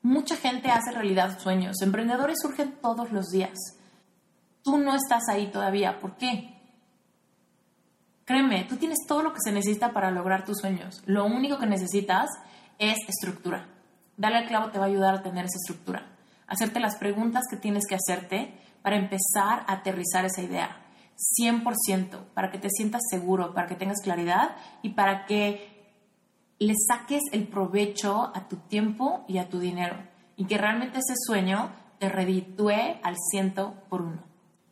Mucha 0.04 0.36
gente 0.36 0.70
hace 0.70 0.92
realidad 0.92 1.40
sueños. 1.40 1.82
Emprendedores 1.82 2.38
surgen 2.40 2.78
todos 2.80 3.12
los 3.12 3.30
días. 3.30 3.58
Tú 4.62 4.78
no 4.78 4.94
estás 4.94 5.24
ahí 5.28 5.48
todavía. 5.48 6.00
¿Por 6.00 6.18
qué? 6.18 6.59
Créeme, 8.30 8.64
tú 8.66 8.76
tienes 8.76 9.00
todo 9.08 9.24
lo 9.24 9.34
que 9.34 9.40
se 9.44 9.52
necesita 9.52 9.92
para 9.92 10.12
lograr 10.12 10.46
tus 10.46 10.60
sueños. 10.60 11.02
Lo 11.08 11.26
único 11.26 11.58
que 11.58 11.66
necesitas 11.66 12.30
es 12.78 12.96
estructura. 13.08 13.66
Dale 14.18 14.38
al 14.38 14.48
clavo 14.48 14.70
te 14.70 14.78
va 14.78 14.86
a 14.86 14.88
ayudar 14.88 15.16
a 15.16 15.24
tener 15.24 15.46
esa 15.46 15.58
estructura. 15.58 16.06
Hacerte 16.46 16.80
las 16.80 16.96
preguntas 16.98 17.46
que 17.50 17.58
tienes 17.58 17.88
que 17.90 17.96
hacerte 17.96 18.54
para 18.84 18.98
empezar 18.98 19.66
a 19.66 19.74
aterrizar 19.74 20.26
esa 20.26 20.44
idea. 20.44 20.78
100%, 21.42 22.26
para 22.36 22.52
que 22.52 22.60
te 22.60 22.70
sientas 22.70 23.02
seguro, 23.10 23.56
para 23.56 23.68
que 23.68 23.74
tengas 23.74 24.04
claridad 24.04 24.56
y 24.84 24.90
para 24.90 25.26
que 25.26 25.90
le 26.60 26.76
saques 26.88 27.24
el 27.32 27.48
provecho 27.48 28.32
a 28.36 28.48
tu 28.48 28.58
tiempo 28.58 29.26
y 29.28 29.40
a 29.40 29.50
tu 29.50 29.58
dinero. 29.58 29.98
Y 30.36 30.46
que 30.46 30.60
realmente 30.60 31.00
ese 31.00 31.16
sueño 31.18 31.72
te 31.98 32.10
reditúe 32.10 33.00
al 33.02 33.16
ciento 33.32 33.74
por 33.90 34.04
uno. 34.04 34.29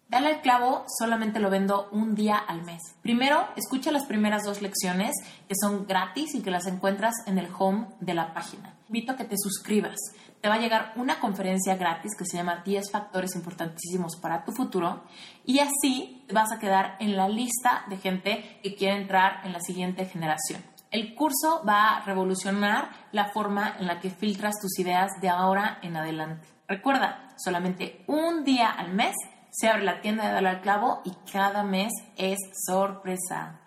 Dale 0.10 0.28
al 0.28 0.42
clavo 0.42 0.86
solamente 0.88 1.42
lo 1.42 1.50
vendo 1.50 1.90
un 1.92 2.16
día 2.16 2.38
al 2.38 2.64
mes. 2.64 2.82
Primero, 3.02 3.46
escucha 3.58 3.92
las 3.92 4.06
primeras 4.06 4.44
dos 4.46 4.62
lecciones 4.62 5.12
que 5.50 5.56
son 5.60 5.86
gratis 5.86 6.34
y 6.34 6.42
que 6.42 6.50
las 6.50 6.66
encuentras 6.66 7.14
en 7.26 7.38
el 7.38 7.50
home 7.58 7.88
de 8.00 8.14
la 8.14 8.34
página. 8.34 8.74
Invito 8.88 9.12
a 9.12 9.18
que 9.18 9.26
te 9.26 9.36
suscribas. 9.38 9.98
Te 10.40 10.48
va 10.48 10.56
a 10.56 10.60
llegar 10.60 10.94
una 10.96 11.20
conferencia 11.20 11.76
gratis 11.76 12.16
que 12.18 12.24
se 12.24 12.38
llama 12.38 12.62
10 12.64 12.90
factores 12.90 13.36
importantísimos 13.36 14.16
para 14.16 14.46
tu 14.46 14.54
futuro 14.54 15.04
y 15.44 15.60
así 15.60 16.26
vas 16.32 16.54
a 16.54 16.60
quedar 16.60 16.96
en 17.02 17.18
la 17.18 17.28
lista 17.28 17.84
de 17.90 17.98
gente 17.98 18.60
que 18.64 18.76
quiere 18.76 18.96
entrar 18.96 19.42
en 19.44 19.52
la 19.52 19.60
siguiente 19.60 20.06
generación. 20.06 20.64
El 20.90 21.16
curso 21.16 21.64
va 21.68 21.98
a 21.98 22.06
revolucionar 22.06 22.92
la 23.12 23.26
forma 23.26 23.76
en 23.78 23.88
la 23.88 24.00
que 24.00 24.10
filtras 24.10 24.56
tus 24.62 24.80
ideas 24.80 25.12
de 25.20 25.28
ahora 25.28 25.80
en 25.82 25.98
adelante. 25.98 26.48
Recuerda, 26.66 27.28
solamente 27.38 28.06
un 28.08 28.46
día 28.46 28.70
al 28.70 28.94
mes 28.94 29.14
se 29.58 29.68
abre 29.68 29.86
la 29.86 30.02
tienda 30.02 30.28
de 30.28 30.34
Dale 30.34 30.50
al 30.50 30.62
Clavo 30.62 31.02
y 31.04 31.14
cada 31.32 31.64
mes 31.64 31.92
es 32.16 32.38
sorpresa. 32.68 33.60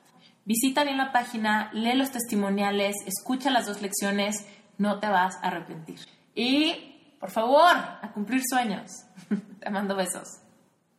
Visita 0.44 0.84
bien 0.84 0.96
la 0.96 1.10
página, 1.10 1.68
lee 1.72 1.94
los 1.94 2.12
testimoniales, 2.12 2.94
escucha 3.06 3.50
las 3.50 3.66
dos 3.66 3.82
lecciones, 3.82 4.46
no 4.78 5.00
te 5.00 5.08
vas 5.08 5.34
a 5.42 5.48
arrepentir. 5.48 5.98
Y, 6.32 7.16
por 7.18 7.32
favor, 7.32 7.74
a 7.76 8.12
cumplir 8.14 8.40
sueños. 8.48 8.88
te 9.60 9.68
mando 9.68 9.96
besos. 9.96 10.28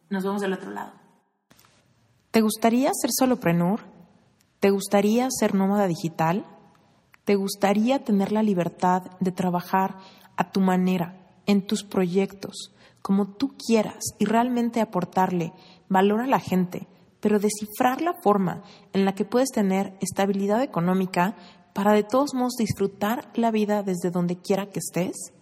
Nos 0.09 0.25
vemos 0.25 0.41
del 0.41 0.51
otro 0.51 0.71
lado. 0.71 0.91
¿Te 2.31 2.41
gustaría 2.41 2.91
ser 2.93 3.11
soloprenur? 3.17 3.79
¿Te 4.59 4.71
gustaría 4.71 5.29
ser 5.31 5.55
nómada 5.55 5.87
digital? 5.87 6.45
¿Te 7.23 7.35
gustaría 7.35 8.03
tener 8.03 8.33
la 8.33 8.43
libertad 8.43 9.03
de 9.21 9.31
trabajar 9.31 9.99
a 10.35 10.51
tu 10.51 10.59
manera, 10.59 11.15
en 11.45 11.65
tus 11.65 11.85
proyectos? 11.85 12.73
Como 13.01 13.27
tú 13.27 13.55
quieras 13.57 14.03
y 14.19 14.25
realmente 14.25 14.81
aportarle 14.81 15.53
valor 15.89 16.21
a 16.21 16.27
la 16.27 16.39
gente, 16.39 16.87
pero 17.19 17.39
descifrar 17.39 18.01
la 18.01 18.13
forma 18.13 18.63
en 18.93 19.05
la 19.05 19.13
que 19.13 19.25
puedes 19.25 19.49
tener 19.49 19.97
estabilidad 20.01 20.61
económica 20.63 21.35
para 21.73 21.93
de 21.93 22.03
todos 22.03 22.33
modos 22.33 22.55
disfrutar 22.57 23.29
la 23.35 23.51
vida 23.51 23.83
desde 23.83 24.11
donde 24.11 24.37
quiera 24.37 24.67
que 24.67 24.79
estés, 24.79 25.33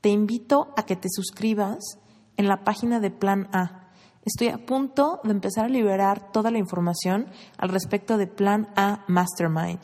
te 0.00 0.10
invito 0.10 0.72
a 0.76 0.84
que 0.84 0.96
te 0.96 1.08
suscribas 1.10 1.98
en 2.36 2.48
la 2.48 2.62
página 2.64 3.00
de 3.00 3.10
Plan 3.10 3.48
A. 3.52 3.90
Estoy 4.24 4.48
a 4.48 4.64
punto 4.64 5.20
de 5.24 5.30
empezar 5.30 5.66
a 5.66 5.68
liberar 5.68 6.32
toda 6.32 6.50
la 6.50 6.58
información 6.58 7.26
al 7.58 7.70
respecto 7.70 8.18
de 8.18 8.26
Plan 8.26 8.68
A 8.76 9.04
Mastermind. 9.08 9.80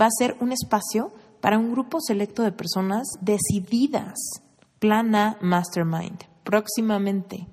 Va 0.00 0.06
a 0.06 0.16
ser 0.18 0.36
un 0.40 0.52
espacio 0.52 1.12
para 1.40 1.58
un 1.58 1.72
grupo 1.72 2.00
selecto 2.00 2.42
de 2.42 2.52
personas 2.52 3.06
decididas. 3.20 4.14
Plan 4.78 5.14
A 5.14 5.38
Mastermind 5.40 6.33
próximamente. 6.44 7.46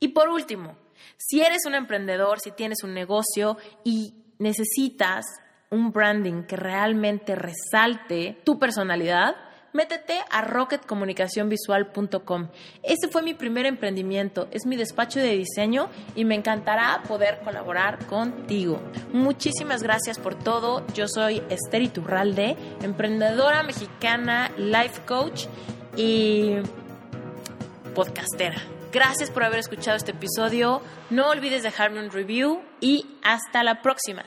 Y 0.00 0.08
por 0.08 0.28
último, 0.28 0.76
si 1.16 1.40
eres 1.40 1.66
un 1.66 1.74
emprendedor, 1.74 2.40
si 2.40 2.50
tienes 2.50 2.82
un 2.82 2.94
negocio 2.94 3.56
y 3.84 4.14
necesitas 4.38 5.24
un 5.70 5.92
branding 5.92 6.44
que 6.44 6.56
realmente 6.56 7.34
resalte 7.34 8.38
tu 8.44 8.58
personalidad, 8.58 9.34
métete 9.72 10.20
a 10.30 10.42
rocketcomunicacionvisual.com. 10.42 12.48
Ese 12.82 13.08
fue 13.08 13.22
mi 13.22 13.34
primer 13.34 13.66
emprendimiento, 13.66 14.46
es 14.52 14.66
mi 14.66 14.76
despacho 14.76 15.18
de 15.18 15.36
diseño 15.36 15.88
y 16.14 16.24
me 16.24 16.36
encantará 16.36 17.02
poder 17.08 17.40
colaborar 17.42 18.06
contigo. 18.06 18.80
Muchísimas 19.12 19.82
gracias 19.82 20.18
por 20.18 20.36
todo. 20.36 20.86
Yo 20.94 21.08
soy 21.08 21.42
Esther 21.50 21.82
Iturralde, 21.82 22.56
emprendedora 22.82 23.64
mexicana, 23.64 24.52
life 24.56 25.00
coach 25.06 25.46
y 25.96 26.58
podcastera. 27.94 28.60
Gracias 28.92 29.30
por 29.30 29.44
haber 29.44 29.60
escuchado 29.60 29.96
este 29.96 30.10
episodio. 30.10 30.82
No 31.10 31.30
olvides 31.30 31.62
dejarme 31.62 32.00
un 32.00 32.10
review 32.10 32.62
y 32.80 33.06
hasta 33.22 33.62
la 33.62 33.82
próxima. 33.82 34.24